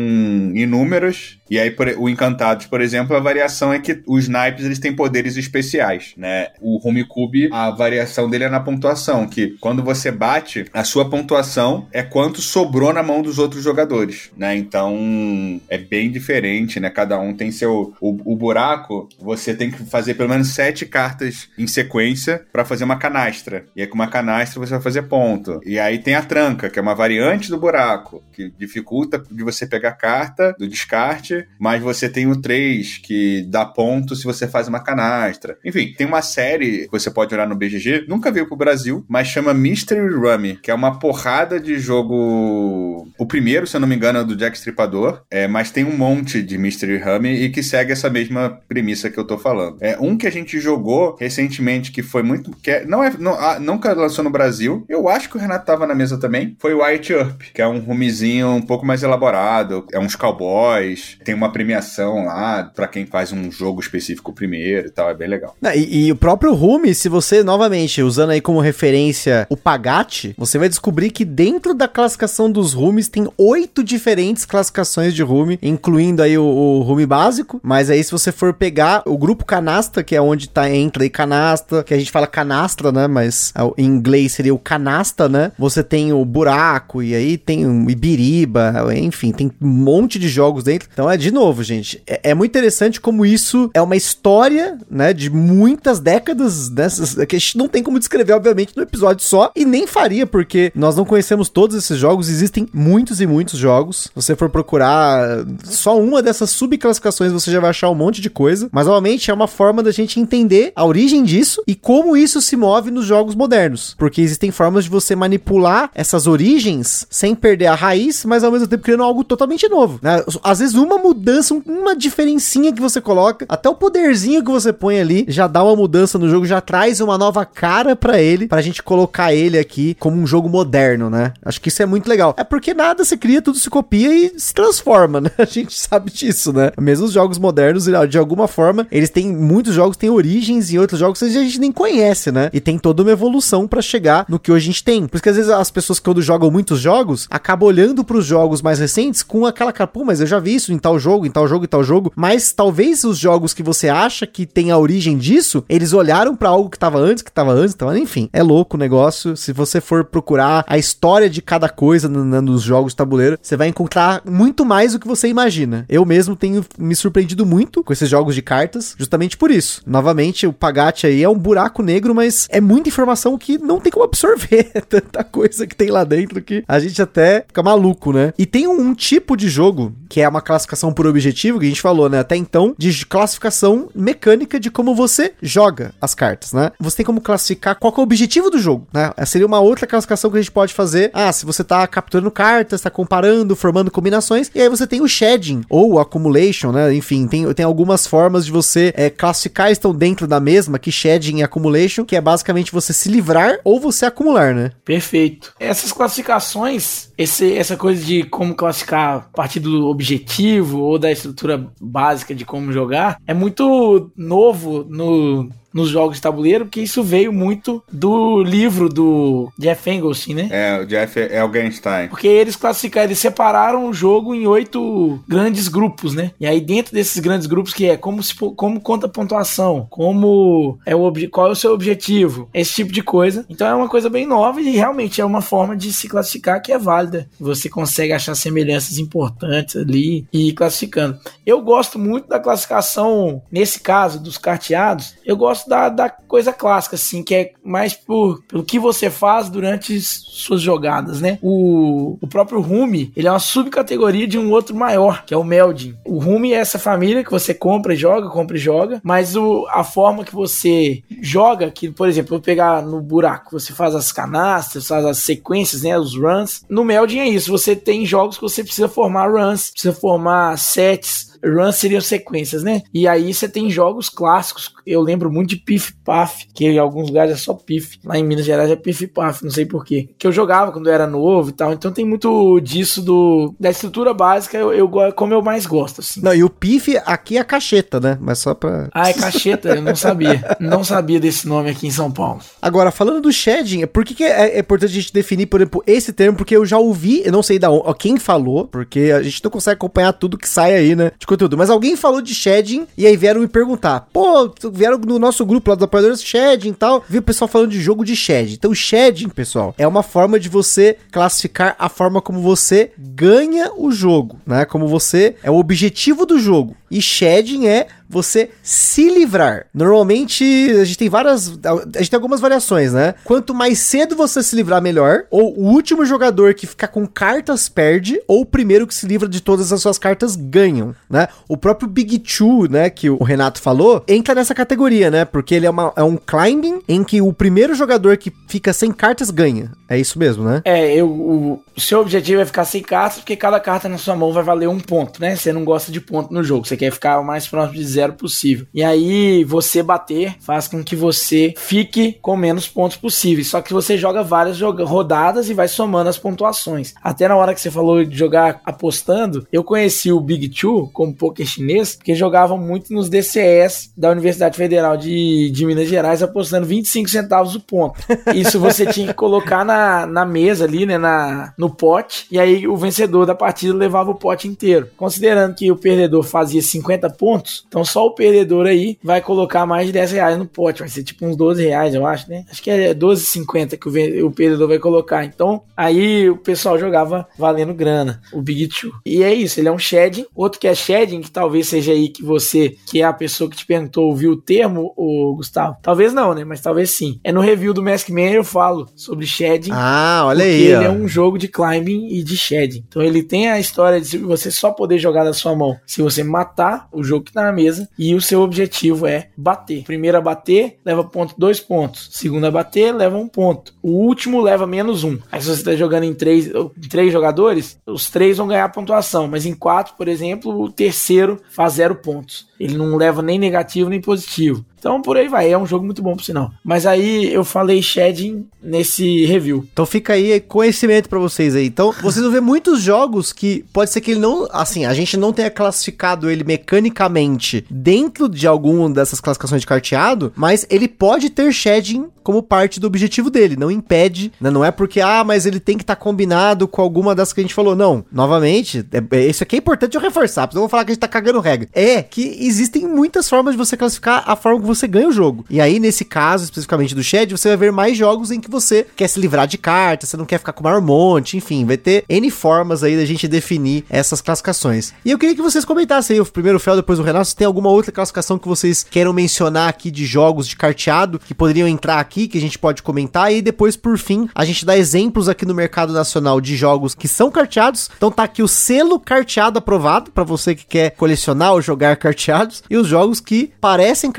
inúmeras 0.54 1.38
e 1.50 1.58
aí, 1.58 1.70
por, 1.70 1.88
o 1.96 2.08
Encantados, 2.08 2.66
por 2.66 2.80
exemplo, 2.80 3.16
a 3.16 3.20
variação 3.20 3.72
é 3.72 3.78
que 3.78 4.02
os 4.06 4.28
naipes 4.28 4.64
eles 4.64 4.78
têm 4.78 4.94
poderes 4.94 5.36
especiais, 5.36 6.12
né? 6.16 6.48
O 6.60 6.76
Rumicube, 6.78 7.48
a 7.52 7.70
variação 7.70 8.28
dele 8.28 8.44
é 8.44 8.48
na 8.48 8.60
pontuação, 8.60 9.26
que 9.28 9.56
quando 9.60 9.82
você 9.82 10.10
bate, 10.10 10.66
a 10.72 10.82
sua 10.82 10.95
pontuação 11.04 11.86
é 11.92 12.02
quanto 12.02 12.40
sobrou 12.40 12.92
na 12.92 13.02
mão 13.02 13.22
dos 13.22 13.38
outros 13.38 13.62
jogadores, 13.62 14.30
né? 14.36 14.56
Então, 14.56 15.60
é 15.68 15.78
bem 15.78 16.10
diferente, 16.10 16.80
né? 16.80 16.90
Cada 16.90 17.18
um 17.18 17.34
tem 17.34 17.50
seu... 17.50 17.94
O, 18.00 18.32
o 18.32 18.36
buraco, 18.36 19.08
você 19.20 19.54
tem 19.54 19.70
que 19.70 19.84
fazer 19.84 20.14
pelo 20.14 20.28
menos 20.28 20.48
sete 20.48 20.86
cartas 20.86 21.48
em 21.58 21.66
sequência 21.66 22.44
para 22.52 22.64
fazer 22.64 22.84
uma 22.84 22.96
canastra. 22.96 23.66
E 23.74 23.82
aí, 23.82 23.86
com 23.86 23.94
uma 23.94 24.08
canastra, 24.08 24.60
você 24.60 24.70
vai 24.70 24.82
fazer 24.82 25.02
ponto. 25.02 25.60
E 25.64 25.78
aí 25.78 25.98
tem 25.98 26.14
a 26.14 26.22
tranca, 26.22 26.70
que 26.70 26.78
é 26.78 26.82
uma 26.82 26.94
variante 26.94 27.50
do 27.50 27.58
buraco, 27.58 28.22
que 28.32 28.50
dificulta 28.58 29.22
de 29.30 29.42
você 29.42 29.66
pegar 29.66 29.92
carta 29.92 30.54
do 30.58 30.66
descarte 30.66 31.46
mas 31.58 31.82
você 31.82 32.08
tem 32.08 32.26
o 32.26 32.40
3, 32.40 32.98
que 32.98 33.42
dá 33.48 33.64
ponto 33.64 34.14
se 34.14 34.24
você 34.24 34.46
faz 34.46 34.68
uma 34.68 34.80
canastra. 34.80 35.58
Enfim, 35.64 35.92
tem 35.96 36.06
uma 36.06 36.22
série 36.22 36.84
que 36.84 36.90
você 36.90 37.10
pode 37.10 37.34
olhar 37.34 37.48
no 37.48 37.56
BGG, 37.56 38.06
nunca 38.08 38.30
veio 38.30 38.46
pro 38.46 38.56
Brasil, 38.56 39.04
mas 39.08 39.28
chama 39.28 39.54
Mystery 39.54 40.14
Rummy, 40.14 40.56
que 40.56 40.70
é 40.70 40.74
uma 40.74 40.85
porrada 40.92 41.60
de 41.60 41.78
jogo. 41.78 43.08
O 43.18 43.26
primeiro, 43.26 43.66
se 43.66 43.76
eu 43.76 43.80
não 43.80 43.88
me 43.88 43.96
engano, 43.96 44.18
é 44.18 44.24
do 44.24 44.36
Jack 44.36 44.56
Stripador, 44.56 45.22
é, 45.30 45.46
mas 45.46 45.70
tem 45.70 45.84
um 45.84 45.96
monte 45.96 46.42
de 46.42 46.58
Mystery 46.58 46.98
Rummy 46.98 47.42
e 47.42 47.50
que 47.50 47.62
segue 47.62 47.92
essa 47.92 48.10
mesma 48.10 48.60
premissa 48.68 49.10
que 49.10 49.18
eu 49.18 49.24
tô 49.24 49.38
falando. 49.38 49.76
É 49.80 49.96
um 50.00 50.16
que 50.16 50.26
a 50.26 50.32
gente 50.32 50.58
jogou 50.60 51.16
recentemente 51.18 51.92
que 51.92 52.02
foi 52.02 52.22
muito. 52.22 52.50
Que 52.62 52.70
é, 52.70 52.84
não 52.84 53.02
é, 53.02 53.12
não, 53.18 53.32
ah, 53.34 53.58
nunca 53.58 53.92
lançou 53.92 54.24
no 54.24 54.30
Brasil. 54.30 54.84
Eu 54.88 55.08
acho 55.08 55.28
que 55.28 55.36
o 55.36 55.40
Renato 55.40 55.66
tava 55.66 55.86
na 55.86 55.94
mesa 55.94 56.18
também. 56.18 56.56
Foi 56.58 56.74
o 56.74 56.84
White 56.84 57.12
Earp, 57.12 57.42
que 57.54 57.62
é 57.62 57.66
um 57.66 57.78
rumizinho 57.78 58.48
um 58.50 58.62
pouco 58.62 58.86
mais 58.86 59.02
elaborado. 59.02 59.86
É 59.92 59.98
uns 59.98 60.16
cowboys 60.16 61.16
tem 61.24 61.34
uma 61.34 61.50
premiação 61.50 62.24
lá 62.24 62.70
para 62.74 62.88
quem 62.88 63.06
faz 63.06 63.32
um 63.32 63.50
jogo 63.50 63.80
específico 63.80 64.32
primeiro 64.32 64.88
e 64.88 64.90
tal, 64.90 65.10
é 65.10 65.14
bem 65.14 65.28
legal. 65.28 65.56
E, 65.74 66.06
e, 66.06 66.12
o 66.12 66.16
próprio 66.16 66.54
Rumi, 66.54 66.94
se 66.94 67.08
você, 67.08 67.42
novamente, 67.42 68.02
usando 68.02 68.30
aí 68.30 68.40
como 68.40 68.60
referência 68.60 69.46
o 69.50 69.56
Pagate, 69.56 70.34
você 70.36 70.58
vai 70.58 70.68
descobrir 70.76 71.10
que 71.10 71.24
dentro 71.24 71.74
da 71.74 71.88
classificação 71.88 72.50
dos 72.50 72.74
Rumis 72.74 73.08
tem 73.08 73.26
oito 73.38 73.82
diferentes 73.82 74.44
classificações 74.44 75.14
de 75.14 75.22
Rumi, 75.22 75.58
incluindo 75.62 76.22
aí 76.22 76.36
o, 76.36 76.44
o 76.44 76.82
Rumi 76.82 77.06
básico, 77.06 77.58
mas 77.62 77.88
aí 77.88 78.02
se 78.04 78.12
você 78.12 78.30
for 78.30 78.52
pegar 78.52 79.02
o 79.06 79.16
grupo 79.16 79.44
canasta, 79.44 80.04
que 80.04 80.14
é 80.14 80.20
onde 80.20 80.48
tá, 80.48 80.70
entra 80.70 81.02
aí 81.02 81.10
canasta, 81.10 81.82
que 81.82 81.94
a 81.94 81.98
gente 81.98 82.10
fala 82.10 82.26
canastra, 82.26 82.92
né, 82.92 83.06
mas 83.06 83.52
em 83.78 83.86
inglês 83.86 84.32
seria 84.32 84.54
o 84.54 84.58
canasta, 84.58 85.28
né, 85.28 85.52
você 85.58 85.82
tem 85.82 86.12
o 86.12 86.24
buraco, 86.24 87.02
e 87.02 87.14
aí 87.14 87.38
tem 87.38 87.66
o 87.66 87.90
Ibiriba, 87.90 88.86
enfim, 88.94 89.32
tem 89.32 89.50
um 89.60 89.66
monte 89.66 90.18
de 90.18 90.28
jogos 90.28 90.64
dentro, 90.64 90.88
então 90.92 91.10
é 91.10 91.16
de 91.16 91.30
novo, 91.30 91.62
gente, 91.62 92.02
é, 92.06 92.30
é, 92.30 92.34
muito 92.34 92.50
interessante 92.50 93.00
como 93.00 93.24
isso 93.24 93.70
é 93.72 93.80
uma 93.80 93.96
história, 93.96 94.78
né, 94.90 95.12
de 95.12 95.30
muitas 95.30 96.00
décadas 96.00 96.68
dessas, 96.68 97.14
que 97.26 97.36
a 97.36 97.38
gente 97.38 97.56
não 97.56 97.68
tem 97.68 97.82
como 97.82 97.98
descrever, 97.98 98.34
obviamente, 98.34 98.76
no 98.76 98.82
episódio 98.82 99.26
só, 99.26 99.50
e 99.56 99.64
nem 99.64 99.86
faria, 99.86 100.26
porque 100.26 100.65
nós 100.74 100.96
não 100.96 101.04
conhecemos 101.04 101.48
todos 101.48 101.76
esses 101.76 101.98
jogos, 101.98 102.28
existem 102.28 102.68
muitos 102.72 103.20
e 103.20 103.26
muitos 103.26 103.58
jogos. 103.58 104.04
Se 104.04 104.10
você 104.14 104.36
for 104.36 104.48
procurar 104.48 105.44
só 105.64 105.98
uma 105.98 106.22
dessas 106.22 106.50
subclassificações, 106.50 107.32
você 107.32 107.50
já 107.50 107.60
vai 107.60 107.70
achar 107.70 107.90
um 107.90 107.94
monte 107.94 108.20
de 108.20 108.30
coisa, 108.30 108.68
mas 108.72 108.86
obviamente 108.86 109.30
é 109.30 109.34
uma 109.34 109.46
forma 109.46 109.82
da 109.82 109.90
gente 109.90 110.20
entender 110.20 110.72
a 110.74 110.84
origem 110.84 111.24
disso 111.24 111.62
e 111.66 111.74
como 111.74 112.16
isso 112.16 112.40
se 112.40 112.56
move 112.56 112.90
nos 112.90 113.06
jogos 113.06 113.34
modernos, 113.34 113.94
porque 113.98 114.20
existem 114.20 114.50
formas 114.50 114.84
de 114.84 114.90
você 114.90 115.14
manipular 115.14 115.90
essas 115.94 116.26
origens 116.26 117.06
sem 117.10 117.34
perder 117.34 117.66
a 117.66 117.74
raiz, 117.74 118.24
mas 118.24 118.44
ao 118.44 118.52
mesmo 118.52 118.66
tempo 118.66 118.82
criando 118.82 119.02
algo 119.02 119.24
totalmente 119.24 119.68
novo, 119.68 119.98
né? 120.02 120.22
Às 120.42 120.58
vezes 120.58 120.74
uma 120.74 120.98
mudança, 120.98 121.54
uma 121.66 121.94
diferencinha 121.94 122.72
que 122.72 122.80
você 122.80 123.00
coloca, 123.00 123.46
até 123.48 123.68
o 123.68 123.74
poderzinho 123.74 124.44
que 124.44 124.50
você 124.50 124.72
põe 124.72 125.00
ali, 125.00 125.24
já 125.28 125.46
dá 125.46 125.62
uma 125.62 125.76
mudança 125.76 126.18
no 126.18 126.28
jogo, 126.28 126.46
já 126.46 126.60
traz 126.60 127.00
uma 127.00 127.18
nova 127.18 127.44
cara 127.44 127.94
para 127.94 128.20
ele, 128.20 128.48
pra 128.48 128.62
gente 128.62 128.82
colocar 128.82 129.32
ele 129.32 129.58
aqui 129.58 129.94
como 129.98 130.16
um 130.16 130.26
jogo 130.26 130.48
moderno, 130.56 131.08
né? 131.08 131.32
Acho 131.44 131.60
que 131.60 131.68
isso 131.68 131.82
é 131.82 131.86
muito 131.86 132.08
legal. 132.08 132.34
É 132.36 132.42
porque 132.42 132.74
nada 132.74 133.04
se 133.04 133.16
cria, 133.16 133.40
tudo 133.40 133.58
se 133.58 133.70
copia 133.70 134.12
e 134.12 134.38
se 134.38 134.52
transforma, 134.52 135.20
né? 135.22 135.30
A 135.38 135.44
gente 135.44 135.78
sabe 135.78 136.10
disso, 136.10 136.52
né? 136.52 136.70
Mesmo 136.80 137.06
os 137.06 137.12
jogos 137.12 137.38
modernos, 137.38 137.84
de 138.08 138.18
alguma 138.18 138.48
forma, 138.48 138.86
eles 138.90 139.10
têm 139.10 139.34
muitos 139.34 139.74
jogos 139.74 139.96
têm 139.96 140.10
origens 140.10 140.72
e 140.72 140.78
outros 140.78 140.98
jogos 140.98 141.18
que 141.18 141.24
a 141.24 141.28
gente 141.28 141.60
nem 141.60 141.70
conhece, 141.70 142.32
né? 142.32 142.50
E 142.52 142.60
tem 142.60 142.78
toda 142.78 143.02
uma 143.02 143.12
evolução 143.12 143.68
para 143.68 143.80
chegar 143.80 144.26
no 144.28 144.38
que 144.38 144.50
hoje 144.50 144.64
a 144.64 144.72
gente 144.72 144.84
tem. 144.84 145.06
Por 145.06 145.16
isso 145.16 145.22
que 145.22 145.28
às 145.28 145.36
vezes 145.36 145.50
as 145.50 145.70
pessoas 145.70 146.00
quando 146.00 146.20
jogam 146.20 146.50
muitos 146.50 146.80
jogos, 146.80 147.28
acabam 147.30 147.68
olhando 147.68 148.04
para 148.04 148.16
os 148.16 148.26
jogos 148.26 148.60
mais 148.60 148.78
recentes 148.78 149.22
com 149.22 149.46
aquela 149.46 149.72
cara, 149.72 149.86
pô, 149.86 150.04
mas 150.04 150.20
eu 150.20 150.26
já 150.26 150.40
vi 150.40 150.54
isso 150.54 150.72
em 150.72 150.78
tal 150.78 150.96
tal 150.96 150.98
jogo, 150.98 151.26
em 151.26 151.30
tal 151.30 151.46
jogo, 151.46 151.64
em 151.64 151.68
tal 151.68 151.84
jogo, 151.84 152.12
mas 152.16 152.52
talvez 152.52 153.04
os 153.04 153.18
jogos 153.18 153.52
que 153.52 153.62
você 153.62 153.88
acha 153.88 154.26
que 154.26 154.46
tem 154.46 154.70
a 154.70 154.78
origem 154.78 155.16
disso, 155.16 155.64
eles 155.68 155.92
olharam 155.92 156.34
para 156.34 156.48
algo 156.48 156.70
que 156.70 156.78
tava 156.78 156.98
antes, 156.98 157.22
que 157.22 157.30
tava 157.32 157.52
antes, 157.52 157.74
tava, 157.74 157.98
enfim, 157.98 158.28
é 158.32 158.42
louco 158.42 158.76
o 158.76 158.80
negócio. 158.80 159.36
Se 159.36 159.52
você 159.52 159.80
for 159.80 160.04
procurar 160.04 160.45
a 160.66 160.78
história 160.78 161.28
de 161.28 161.42
cada 161.42 161.68
coisa 161.68 162.08
nos 162.08 162.62
jogos 162.62 162.92
de 162.92 162.96
tabuleiro, 162.96 163.38
você 163.40 163.56
vai 163.56 163.68
encontrar 163.68 164.22
muito 164.24 164.64
mais 164.64 164.92
do 164.92 164.98
que 164.98 165.06
você 165.06 165.28
imagina. 165.28 165.84
Eu 165.88 166.04
mesmo 166.04 166.36
tenho 166.36 166.64
me 166.78 166.94
surpreendido 166.94 167.44
muito 167.44 167.82
com 167.82 167.92
esses 167.92 168.08
jogos 168.08 168.34
de 168.34 168.42
cartas, 168.42 168.94
justamente 168.98 169.36
por 169.36 169.50
isso. 169.50 169.82
Novamente, 169.86 170.46
o 170.46 170.52
Pagate 170.52 171.06
aí 171.06 171.22
é 171.22 171.28
um 171.28 171.38
buraco 171.38 171.82
negro, 171.82 172.14
mas 172.14 172.46
é 172.50 172.60
muita 172.60 172.88
informação 172.88 173.38
que 173.38 173.58
não 173.58 173.80
tem 173.80 173.92
como 173.92 174.04
absorver. 174.04 174.70
É 174.74 174.80
tanta 175.00 175.24
coisa 175.24 175.66
que 175.66 175.74
tem 175.74 175.90
lá 175.90 176.04
dentro 176.04 176.42
que 176.42 176.64
a 176.66 176.78
gente 176.78 177.00
até 177.00 177.44
fica 177.46 177.62
maluco, 177.62 178.12
né? 178.12 178.32
E 178.38 178.46
tem 178.46 178.66
um, 178.66 178.94
tipo 178.94 179.36
de 179.36 179.48
jogo 179.48 179.92
que 180.08 180.20
é 180.20 180.28
uma 180.28 180.40
classificação 180.40 180.92
por 180.92 181.06
objetivo, 181.06 181.58
que 181.58 181.66
a 181.66 181.68
gente 181.68 181.80
falou, 181.80 182.08
né, 182.08 182.18
até 182.18 182.36
então, 182.36 182.74
de 182.78 183.04
classificação 183.04 183.88
mecânica 183.94 184.58
de 184.58 184.70
como 184.70 184.94
você 184.94 185.34
joga 185.42 185.92
as 186.00 186.14
cartas, 186.14 186.52
né? 186.52 186.72
Você 186.80 186.98
tem 186.98 187.06
como 187.06 187.20
classificar 187.20 187.76
qual 187.76 187.92
é 187.96 188.00
o 188.00 188.02
objetivo 188.02 188.50
do 188.50 188.58
jogo, 188.58 188.86
né? 188.92 189.12
Seria 189.26 189.46
uma 189.46 189.60
outra 189.60 189.86
classificação 189.86 190.25
que 190.30 190.38
a 190.38 190.40
gente 190.40 190.52
pode 190.52 190.74
fazer. 190.74 191.10
Ah, 191.12 191.32
se 191.32 191.46
você 191.46 191.62
tá 191.62 191.86
capturando 191.86 192.30
cartas, 192.30 192.80
tá 192.80 192.90
comparando, 192.90 193.56
formando 193.56 193.90
combinações, 193.90 194.50
e 194.54 194.60
aí 194.60 194.68
você 194.68 194.86
tem 194.86 195.00
o 195.00 195.08
shedding, 195.08 195.62
ou 195.68 195.94
o 195.94 195.98
accumulation, 195.98 196.72
né? 196.72 196.94
Enfim, 196.94 197.26
tem, 197.26 197.52
tem 197.52 197.64
algumas 197.64 198.06
formas 198.06 198.44
de 198.46 198.52
você 198.52 198.92
é, 198.96 199.10
classificar, 199.10 199.70
estão 199.70 199.94
dentro 199.94 200.26
da 200.26 200.40
mesma, 200.40 200.78
que 200.78 200.92
shedding 200.92 201.38
e 201.38 201.42
accumulation, 201.42 202.04
que 202.04 202.16
é 202.16 202.20
basicamente 202.20 202.72
você 202.72 202.92
se 202.92 203.08
livrar 203.08 203.58
ou 203.64 203.80
você 203.80 204.06
acumular, 204.06 204.54
né? 204.54 204.72
Perfeito. 204.84 205.52
Essas 205.58 205.92
classificações, 205.92 207.10
esse, 207.16 207.54
essa 207.54 207.76
coisa 207.76 208.04
de 208.04 208.24
como 208.24 208.54
classificar 208.54 209.16
a 209.16 209.20
partir 209.20 209.60
do 209.60 209.86
objetivo, 209.86 210.80
ou 210.80 210.98
da 210.98 211.10
estrutura 211.10 211.66
básica 211.80 212.34
de 212.34 212.44
como 212.44 212.72
jogar 212.72 213.18
é 213.26 213.34
muito 213.34 214.10
novo 214.16 214.84
no 214.88 215.48
nos 215.76 215.90
jogos 215.90 216.16
de 216.16 216.22
tabuleiro, 216.22 216.64
porque 216.64 216.80
isso 216.80 217.02
veio 217.02 217.30
muito 217.30 217.84
do 217.92 218.42
livro 218.42 218.88
do 218.88 219.52
Jeff 219.58 219.90
Engelstein, 219.90 220.34
né? 220.34 220.48
É, 220.50 220.80
o 220.80 220.86
Jeff 220.86 221.20
Elgenstein. 221.20 222.08
Porque 222.08 222.26
eles 222.26 222.56
classificaram, 222.56 223.08
eles 223.08 223.18
separaram 223.18 223.86
o 223.86 223.92
jogo 223.92 224.34
em 224.34 224.46
oito 224.46 225.22
grandes 225.28 225.68
grupos, 225.68 226.14
né? 226.14 226.30
E 226.40 226.46
aí 226.46 226.62
dentro 226.62 226.94
desses 226.94 227.20
grandes 227.20 227.46
grupos 227.46 227.74
que 227.74 227.84
é 227.90 227.96
como 227.98 228.22
se 228.22 228.34
como 228.34 228.80
conta 228.80 229.06
pontuação, 229.06 229.86
como 229.90 230.78
é 230.86 230.96
o 230.96 231.12
qual 231.30 231.48
é 231.48 231.50
o 231.50 231.54
seu 231.54 231.74
objetivo, 231.74 232.48
esse 232.54 232.72
tipo 232.72 232.90
de 232.90 233.02
coisa. 233.02 233.44
Então 233.50 233.68
é 233.68 233.74
uma 233.74 233.88
coisa 233.88 234.08
bem 234.08 234.26
nova 234.26 234.58
e 234.62 234.70
realmente 234.70 235.20
é 235.20 235.24
uma 235.26 235.42
forma 235.42 235.76
de 235.76 235.92
se 235.92 236.08
classificar 236.08 236.62
que 236.62 236.72
é 236.72 236.78
válida. 236.78 237.28
Você 237.38 237.68
consegue 237.68 238.14
achar 238.14 238.34
semelhanças 238.34 238.96
importantes 238.96 239.76
ali 239.76 240.26
e 240.32 240.48
ir 240.48 240.52
classificando. 240.54 241.18
Eu 241.44 241.60
gosto 241.60 241.98
muito 241.98 242.28
da 242.28 242.40
classificação 242.40 243.42
nesse 243.52 243.78
caso 243.80 244.22
dos 244.22 244.38
carteados. 244.38 245.14
Eu 245.22 245.36
gosto 245.36 245.65
da, 245.68 245.88
da 245.88 246.08
coisa 246.08 246.52
clássica, 246.52 246.96
assim, 246.96 247.22
que 247.22 247.34
é 247.34 247.52
mais 247.64 247.94
por, 247.94 248.42
pelo 248.42 248.64
que 248.64 248.78
você 248.78 249.10
faz 249.10 249.48
durante 249.48 250.00
suas 250.00 250.60
jogadas, 250.60 251.20
né? 251.20 251.38
O, 251.42 252.18
o 252.20 252.26
próprio 252.26 252.60
Rumi, 252.60 253.12
ele 253.16 253.28
é 253.28 253.30
uma 253.30 253.38
subcategoria 253.38 254.26
de 254.26 254.38
um 254.38 254.50
outro 254.50 254.74
maior, 254.74 255.24
que 255.24 255.34
é 255.34 255.36
o 255.36 255.44
Melding. 255.44 255.96
O 256.04 256.18
Rumi 256.18 256.52
é 256.52 256.56
essa 256.56 256.78
família 256.78 257.24
que 257.24 257.30
você 257.30 257.54
compra 257.54 257.94
e 257.94 257.96
joga, 257.96 258.28
compra 258.28 258.56
e 258.56 258.60
joga, 258.60 259.00
mas 259.02 259.36
o, 259.36 259.66
a 259.70 259.84
forma 259.84 260.24
que 260.24 260.34
você 260.34 261.02
joga, 261.20 261.70
que, 261.70 261.90
por 261.90 262.08
exemplo, 262.08 262.30
vou 262.30 262.40
pegar 262.40 262.82
no 262.82 263.00
buraco, 263.00 263.58
você 263.58 263.72
faz 263.72 263.94
as 263.94 264.12
canastas, 264.12 264.86
faz 264.86 265.04
as 265.04 265.18
sequências, 265.18 265.82
né? 265.82 265.98
Os 265.98 266.16
runs. 266.16 266.64
No 266.68 266.84
Melding 266.84 267.20
é 267.20 267.28
isso, 267.28 267.50
você 267.50 267.74
tem 267.74 268.04
jogos 268.04 268.36
que 268.36 268.42
você 268.42 268.62
precisa 268.62 268.88
formar 268.88 269.30
runs, 269.30 269.70
precisa 269.70 269.94
formar 269.94 270.58
sets 270.58 271.35
runs 271.46 271.76
seriam 271.76 272.00
sequências, 272.00 272.62
né? 272.62 272.82
E 272.92 273.06
aí 273.06 273.32
você 273.32 273.48
tem 273.48 273.70
jogos 273.70 274.08
clássicos. 274.08 274.72
Eu 274.86 275.00
lembro 275.00 275.30
muito 275.30 275.50
de 275.50 275.56
Pif 275.56 275.94
Paf, 276.04 276.46
que 276.54 276.66
em 276.66 276.78
alguns 276.78 277.08
lugares 277.08 277.32
é 277.32 277.36
só 277.36 277.54
Pif. 277.54 277.98
Lá 278.04 278.18
em 278.18 278.24
Minas 278.24 278.44
Gerais 278.44 278.70
é 278.70 278.76
Pif 278.76 279.06
Paf, 279.06 279.42
não 279.42 279.50
sei 279.50 279.66
porquê. 279.66 280.08
Que 280.18 280.26
eu 280.26 280.32
jogava 280.32 280.72
quando 280.72 280.88
eu 280.88 280.92
era 280.92 281.06
novo 281.06 281.50
e 281.50 281.52
tal. 281.52 281.72
Então 281.72 281.92
tem 281.92 282.04
muito 282.04 282.60
disso 282.60 283.02
do 283.02 283.54
da 283.58 283.70
estrutura 283.70 284.12
básica, 284.12 284.56
eu, 284.56 284.72
eu 284.72 284.90
como 285.14 285.34
eu 285.34 285.42
mais 285.42 285.66
gosto, 285.66 286.00
assim. 286.00 286.20
Não, 286.22 286.34
e 286.34 286.42
o 286.42 286.50
Pif 286.50 286.96
aqui 287.04 287.38
é 287.38 287.44
cacheta, 287.44 288.00
né? 288.00 288.18
Mas 288.20 288.38
só 288.38 288.54
pra. 288.54 288.88
Ah, 288.92 289.10
é 289.10 289.12
cacheta? 289.12 289.68
eu 289.68 289.82
não 289.82 289.94
sabia. 289.94 290.56
Não 290.60 290.84
sabia 290.84 291.20
desse 291.20 291.46
nome 291.46 291.70
aqui 291.70 291.86
em 291.86 291.90
São 291.90 292.10
Paulo. 292.10 292.40
Agora, 292.60 292.90
falando 292.90 293.20
do 293.20 293.32
shedding, 293.32 293.86
por 293.86 294.04
que, 294.04 294.14
que 294.14 294.24
é, 294.24 294.56
é 294.56 294.60
importante 294.60 294.90
a 294.90 294.94
gente 294.94 295.12
definir, 295.12 295.46
por 295.46 295.60
exemplo, 295.60 295.82
esse 295.86 296.12
termo? 296.12 296.36
Porque 296.36 296.56
eu 296.56 296.64
já 296.64 296.78
ouvi, 296.78 297.22
eu 297.24 297.32
não 297.32 297.42
sei 297.42 297.58
da 297.58 297.70
onde, 297.70 297.94
quem 297.98 298.18
falou, 298.18 298.66
porque 298.66 299.12
a 299.14 299.22
gente 299.22 299.42
não 299.42 299.50
consegue 299.50 299.74
acompanhar 299.74 300.12
tudo 300.12 300.38
que 300.38 300.48
sai 300.48 300.74
aí, 300.74 300.96
né? 300.96 301.10
De 301.18 301.26
conteúdo. 301.36 301.56
Mas 301.56 301.70
alguém 301.70 301.94
falou 301.96 302.20
de 302.20 302.34
shedding 302.34 302.86
e 302.96 303.06
aí 303.06 303.16
vieram 303.16 303.40
me 303.40 303.48
perguntar. 303.48 304.08
Pô, 304.12 304.52
vieram 304.72 304.98
no 304.98 305.18
nosso 305.18 305.44
grupo 305.44 305.70
lá 305.70 305.76
dos 305.76 305.84
apoiadores 305.84 306.22
shedding 306.22 306.70
e 306.70 306.74
tal. 306.74 307.04
Vi 307.08 307.18
o 307.18 307.22
pessoal 307.22 307.46
falando 307.46 307.70
de 307.70 307.80
jogo 307.80 308.04
de 308.04 308.16
shedding. 308.16 308.54
Então, 308.54 308.74
shedding, 308.74 309.28
pessoal, 309.28 309.74
é 309.78 309.86
uma 309.86 310.02
forma 310.02 310.40
de 310.40 310.48
você 310.48 310.96
classificar 311.12 311.76
a 311.78 311.88
forma 311.88 312.20
como 312.20 312.40
você 312.40 312.92
ganha 312.98 313.70
o 313.76 313.92
jogo, 313.92 314.40
né? 314.46 314.64
Como 314.64 314.88
você 314.88 315.36
é 315.42 315.50
o 315.50 315.56
objetivo 315.56 316.24
do 316.24 316.38
jogo. 316.38 316.74
E 316.90 317.02
shedding 317.02 317.66
é 317.66 317.88
você 318.08 318.50
se 318.62 319.08
livrar. 319.08 319.66
Normalmente, 319.72 320.44
a 320.70 320.84
gente 320.84 320.98
tem 320.98 321.08
várias. 321.08 321.58
A 321.94 321.98
gente 321.98 322.10
tem 322.10 322.16
algumas 322.16 322.40
variações, 322.40 322.92
né? 322.92 323.14
Quanto 323.24 323.54
mais 323.54 323.78
cedo 323.78 324.16
você 324.16 324.42
se 324.42 324.54
livrar, 324.54 324.80
melhor. 324.80 325.24
Ou 325.30 325.58
o 325.58 325.64
último 325.64 326.04
jogador 326.04 326.54
que 326.54 326.66
ficar 326.66 326.88
com 326.88 327.06
cartas 327.06 327.68
perde, 327.68 328.20
ou 328.26 328.42
o 328.42 328.46
primeiro 328.46 328.86
que 328.86 328.94
se 328.94 329.06
livra 329.06 329.28
de 329.28 329.40
todas 329.40 329.72
as 329.72 329.80
suas 329.80 329.98
cartas 329.98 330.36
ganham, 330.36 330.94
né? 331.08 331.28
O 331.48 331.56
próprio 331.56 331.88
Big 331.88 332.18
Two, 332.18 332.70
né, 332.70 332.90
que 332.90 333.08
o 333.10 333.22
Renato 333.22 333.60
falou, 333.60 334.04
entra 334.06 334.34
nessa 334.34 334.54
categoria, 334.54 335.10
né? 335.10 335.24
Porque 335.24 335.54
ele 335.54 335.66
é, 335.66 335.70
uma, 335.70 335.92
é 335.96 336.02
um 336.02 336.16
climbing 336.16 336.80
em 336.88 337.02
que 337.02 337.20
o 337.20 337.32
primeiro 337.32 337.74
jogador 337.74 338.16
que 338.16 338.32
fica 338.48 338.72
sem 338.72 338.92
cartas 338.92 339.30
ganha. 339.30 339.72
É 339.88 339.98
isso 339.98 340.18
mesmo, 340.18 340.44
né? 340.44 340.62
É, 340.64 340.94
eu, 340.94 341.08
o, 341.08 341.62
seu 341.76 342.00
objetivo 342.00 342.40
é 342.40 342.44
ficar 342.44 342.64
sem 342.64 342.82
cartas, 342.82 343.18
porque 343.18 343.36
cada 343.36 343.60
carta 343.60 343.88
na 343.88 343.98
sua 343.98 344.16
mão 344.16 344.32
vai 344.32 344.42
valer 344.42 344.68
um 344.68 344.80
ponto, 344.80 345.20
né? 345.20 345.36
Você 345.36 345.52
não 345.52 345.64
gosta 345.64 345.92
de 345.92 346.00
ponto 346.00 346.32
no 346.32 346.42
jogo, 346.42 346.66
você 346.66 346.76
quer 346.76 346.90
ficar 346.90 347.20
o 347.20 347.24
mais 347.24 347.46
próximo 347.46 347.78
de 347.78 347.86
zero 347.86 348.14
possível. 348.14 348.66
E 348.74 348.82
aí, 348.82 349.44
você 349.44 349.82
bater 349.82 350.36
faz 350.40 350.66
com 350.66 350.82
que 350.82 350.96
você 350.96 351.54
fique 351.56 352.18
com 352.20 352.36
menos 352.36 352.68
pontos 352.68 352.96
possíveis. 352.96 353.48
Só 353.48 353.60
que 353.60 353.72
você 353.72 353.96
joga 353.96 354.22
várias 354.22 354.56
joga 354.56 354.84
rodadas 354.84 355.48
e 355.48 355.54
vai 355.54 355.68
somando 355.68 356.08
as 356.08 356.18
pontuações. 356.18 356.94
Até 357.02 357.28
na 357.28 357.36
hora 357.36 357.54
que 357.54 357.60
você 357.60 357.70
falou 357.70 358.04
de 358.04 358.16
jogar 358.16 358.60
apostando, 358.64 359.46
eu 359.52 359.62
conheci 359.62 360.10
o 360.10 360.20
Big 360.20 360.48
Two 360.48 360.90
como 360.92 361.14
poker 361.14 361.46
chinês, 361.46 361.94
porque 361.94 362.14
jogavam 362.14 362.58
muito 362.58 362.92
nos 362.92 363.08
DCS 363.08 363.92
da 363.96 364.10
Universidade 364.10 364.56
Federal 364.56 364.96
de, 364.96 365.50
de 365.50 365.66
Minas 365.66 365.88
Gerais, 365.88 366.22
apostando 366.22 366.66
25 366.66 367.08
centavos 367.08 367.54
o 367.54 367.60
ponto. 367.60 368.00
Isso 368.34 368.58
você 368.58 368.86
tinha 368.86 369.08
que 369.08 369.14
colocar 369.14 369.64
na, 369.64 369.75
na 370.06 370.24
mesa 370.24 370.64
ali, 370.64 370.86
né, 370.86 370.98
na, 370.98 371.52
no 371.58 371.70
pote, 371.70 372.26
e 372.30 372.38
aí 372.38 372.66
o 372.66 372.76
vencedor 372.76 373.26
da 373.26 373.34
partida 373.34 373.74
levava 373.74 374.10
o 374.10 374.14
pote 374.14 374.48
inteiro. 374.48 374.88
Considerando 374.96 375.54
que 375.54 375.70
o 375.70 375.76
perdedor 375.76 376.22
fazia 376.22 376.62
50 376.62 377.10
pontos, 377.10 377.64
então 377.68 377.84
só 377.84 378.06
o 378.06 378.14
perdedor 378.14 378.66
aí 378.66 378.98
vai 379.02 379.20
colocar 379.20 379.66
mais 379.66 379.86
de 379.86 379.92
10 379.92 380.12
reais 380.12 380.38
no 380.38 380.46
pote. 380.46 380.80
Vai 380.80 380.88
ser 380.88 381.02
tipo 381.02 381.26
uns 381.26 381.36
12 381.36 381.64
reais, 381.64 381.94
eu 381.94 382.06
acho, 382.06 382.28
né? 382.28 382.44
Acho 382.50 382.62
que 382.62 382.70
é 382.70 382.94
12,50 382.94 383.78
que 383.78 383.88
o, 383.88 384.26
o 384.26 384.30
perdedor 384.30 384.68
vai 384.68 384.78
colocar. 384.78 385.24
Então, 385.24 385.62
aí 385.76 386.28
o 386.28 386.36
pessoal 386.36 386.78
jogava 386.78 387.26
valendo 387.38 387.74
grana, 387.74 388.20
o 388.32 388.40
Big 388.40 388.68
Two. 388.68 388.92
E 389.04 389.22
é 389.22 389.32
isso, 389.34 389.60
ele 389.60 389.68
é 389.68 389.72
um 389.72 389.78
shedding. 389.78 390.26
Outro 390.34 390.60
que 390.60 390.68
é 390.68 390.74
shedding, 390.74 391.20
que 391.20 391.30
talvez 391.30 391.68
seja 391.68 391.92
aí 391.92 392.08
que 392.08 392.22
você, 392.22 392.76
que 392.86 393.00
é 393.00 393.04
a 393.04 393.12
pessoa 393.12 393.50
que 393.50 393.56
te 393.56 393.66
perguntou, 393.66 394.06
ouviu 394.06 394.32
o 394.32 394.36
termo, 394.36 394.92
o 394.96 395.34
Gustavo. 395.36 395.76
Talvez 395.82 396.12
não, 396.12 396.34
né? 396.34 396.44
Mas 396.44 396.60
talvez 396.60 396.90
sim. 396.90 397.20
É 397.22 397.32
no 397.32 397.40
review 397.40 397.72
do 397.72 397.82
Mask 397.82 398.08
Man 398.08 398.30
eu 398.30 398.44
falo 398.44 398.88
sobre 398.94 399.26
shedding. 399.26 399.65
Ah, 399.72 400.24
olha 400.26 400.44
aí. 400.44 400.64
Ele 400.64 400.76
ó. 400.76 400.82
é 400.82 400.90
um 400.90 401.06
jogo 401.08 401.38
de 401.38 401.48
climbing 401.48 402.08
e 402.08 402.22
de 402.22 402.36
shedding. 402.36 402.84
Então 402.88 403.02
ele 403.02 403.22
tem 403.22 403.48
a 403.48 403.58
história 403.58 404.00
de 404.00 404.18
você 404.18 404.50
só 404.50 404.70
poder 404.70 404.98
jogar 404.98 405.24
da 405.24 405.32
sua 405.32 405.54
mão 405.54 405.76
se 405.86 406.02
você 406.02 406.22
matar 406.22 406.88
o 406.92 407.02
jogo 407.02 407.24
que 407.24 407.32
tá 407.32 407.42
na 407.42 407.52
mesa 407.52 407.88
e 407.98 408.14
o 408.14 408.20
seu 408.20 408.40
objetivo 408.40 409.06
é 409.06 409.28
bater. 409.36 409.82
Primeiro 409.84 410.18
a 410.18 410.20
bater, 410.20 410.78
leva 410.84 411.04
ponto 411.04 411.34
dois 411.38 411.60
pontos. 411.60 412.08
Segundo 412.12 412.46
a 412.46 412.50
bater, 412.50 412.92
leva 412.92 413.16
um 413.16 413.28
ponto. 413.28 413.74
O 413.82 413.90
último 413.90 414.40
leva 414.40 414.66
menos 414.66 415.04
um. 415.04 415.18
Aí 415.30 415.40
se 415.40 415.46
você 415.46 415.60
está 415.60 415.76
jogando 415.76 416.04
em 416.04 416.14
três, 416.14 416.46
em 416.46 416.88
três 416.88 417.12
jogadores, 417.12 417.78
os 417.86 418.10
três 418.10 418.36
vão 418.36 418.48
ganhar 418.48 418.68
pontuação. 418.70 419.28
Mas 419.28 419.46
em 419.46 419.54
quatro, 419.54 419.94
por 419.96 420.08
exemplo, 420.08 420.60
o 420.60 420.70
terceiro 420.70 421.40
faz 421.50 421.74
zero 421.74 421.96
pontos. 421.96 422.46
Ele 422.58 422.76
não 422.76 422.96
leva 422.96 423.22
nem 423.22 423.38
negativo 423.38 423.90
nem 423.90 424.00
positivo. 424.00 424.64
Então 424.86 425.02
por 425.02 425.16
aí 425.16 425.26
vai, 425.26 425.50
é 425.50 425.58
um 425.58 425.66
jogo 425.66 425.84
muito 425.84 426.00
bom 426.00 426.14
por 426.14 426.22
sinal. 426.22 426.52
Mas 426.62 426.86
aí 426.86 427.34
eu 427.34 427.44
falei 427.44 427.82
shedding 427.82 428.46
nesse 428.62 429.26
review. 429.26 429.66
Então 429.72 429.84
fica 429.84 430.12
aí 430.12 430.38
conhecimento 430.38 431.08
para 431.08 431.18
vocês 431.18 431.56
aí. 431.56 431.66
Então 431.66 431.92
vocês 432.00 432.22
vão 432.22 432.30
ver 432.30 432.40
muitos 432.40 432.80
jogos 432.80 433.32
que 433.32 433.64
pode 433.72 433.90
ser 433.90 434.00
que 434.00 434.12
ele 434.12 434.20
não, 434.20 434.46
assim, 434.52 434.84
a 434.84 434.94
gente 434.94 435.16
não 435.16 435.32
tenha 435.32 435.50
classificado 435.50 436.30
ele 436.30 436.44
mecanicamente 436.44 437.66
dentro 437.68 438.28
de 438.28 438.46
alguma 438.46 438.88
dessas 438.88 439.20
classificações 439.20 439.62
de 439.62 439.66
carteado, 439.66 440.32
mas 440.36 440.64
ele 440.70 440.86
pode 440.86 441.30
ter 441.30 441.52
shedding 441.52 442.06
como 442.26 442.42
parte 442.42 442.80
do 442.80 442.88
objetivo 442.88 443.30
dele, 443.30 443.54
não 443.54 443.70
impede, 443.70 444.32
né? 444.40 444.50
não 444.50 444.64
é 444.64 444.72
porque, 444.72 445.00
ah, 445.00 445.22
mas 445.22 445.46
ele 445.46 445.60
tem 445.60 445.76
que 445.76 445.84
estar 445.84 445.94
tá 445.94 446.02
combinado 446.02 446.66
com 446.66 446.82
alguma 446.82 447.14
das 447.14 447.32
que 447.32 447.40
a 447.40 447.44
gente 447.44 447.54
falou, 447.54 447.76
não. 447.76 448.04
Novamente, 448.10 448.84
é, 448.90 449.16
é, 449.16 449.26
isso 449.28 449.44
aqui 449.44 449.54
é 449.54 449.58
importante 449.60 449.94
eu 449.94 450.00
reforçar, 450.00 450.50
não 450.52 450.62
vou 450.62 450.68
falar 450.68 450.84
que 450.84 450.90
a 450.90 450.94
gente 450.94 451.00
tá 451.00 451.06
cagando 451.06 451.38
regra. 451.38 451.68
É 451.72 452.02
que 452.02 452.36
existem 452.40 452.84
muitas 452.84 453.28
formas 453.28 453.54
de 453.54 453.58
você 453.58 453.76
classificar 453.76 454.24
a 454.26 454.34
forma 454.34 454.60
que 454.60 454.66
você 454.66 454.75
ganha 454.88 455.08
o 455.08 455.12
jogo. 455.12 455.44
E 455.48 455.60
aí, 455.60 455.78
nesse 455.78 456.04
caso, 456.04 456.44
especificamente 456.44 456.94
do 456.94 457.02
Shed, 457.02 457.30
você 457.30 457.48
vai 457.50 457.56
ver 457.56 457.72
mais 457.72 457.96
jogos 457.96 458.32
em 458.32 458.40
que 458.40 458.50
você 458.50 458.84
quer 458.96 459.08
se 459.08 459.20
livrar 459.20 459.46
de 459.46 459.56
cartas, 459.56 460.08
você 460.08 460.16
não 460.16 460.24
quer 460.24 460.38
ficar 460.38 460.52
com 460.52 460.64
maior 460.64 460.80
monte, 460.80 461.36
enfim, 461.36 461.64
vai 461.64 461.76
ter 461.76 462.04
N 462.08 462.28
formas 462.30 462.82
aí 462.82 462.96
da 462.96 463.04
gente 463.04 463.28
definir 463.28 463.84
essas 463.88 464.20
classificações. 464.20 464.92
E 465.04 465.10
eu 465.12 465.18
queria 465.18 465.36
que 465.36 465.42
vocês 465.42 465.64
comentassem 465.64 466.14
aí, 466.14 466.20
o 466.20 466.26
primeiro 466.26 466.58
Fel, 466.58 466.74
depois 466.74 466.98
o 466.98 467.02
Renato, 467.02 467.28
se 467.28 467.36
tem 467.36 467.46
alguma 467.46 467.68
outra 467.68 467.92
classificação 467.92 468.38
que 468.38 468.48
vocês 468.48 468.82
queiram 468.82 469.12
mencionar 469.12 469.68
aqui 469.68 469.90
de 469.90 470.04
jogos 470.04 470.48
de 470.48 470.56
carteado 470.56 471.18
que 471.18 471.34
poderiam 471.34 471.68
entrar 471.68 472.00
aqui 472.00 472.26
que 472.26 472.38
a 472.38 472.40
gente 472.40 472.58
pode 472.58 472.82
comentar 472.82 473.32
e 473.32 473.42
depois 473.42 473.76
por 473.76 473.98
fim 473.98 474.28
a 474.34 474.44
gente 474.44 474.64
dá 474.64 474.76
exemplos 474.76 475.28
aqui 475.28 475.46
no 475.46 475.54
mercado 475.54 475.92
nacional 475.92 476.40
de 476.40 476.56
jogos 476.56 476.94
que 476.94 477.06
são 477.06 477.30
carteados. 477.30 477.90
Então 477.96 478.10
tá 478.10 478.24
aqui 478.24 478.42
o 478.42 478.48
selo 478.48 478.98
carteado 478.98 479.58
aprovado 479.58 480.10
para 480.10 480.24
você 480.24 480.54
que 480.54 480.66
quer 480.66 480.90
colecionar 480.90 481.52
ou 481.52 481.62
jogar 481.62 481.96
carteados 481.96 482.62
e 482.68 482.76
os 482.76 482.86
jogos 482.86 483.20
que 483.20 483.52
parecem 483.60 484.10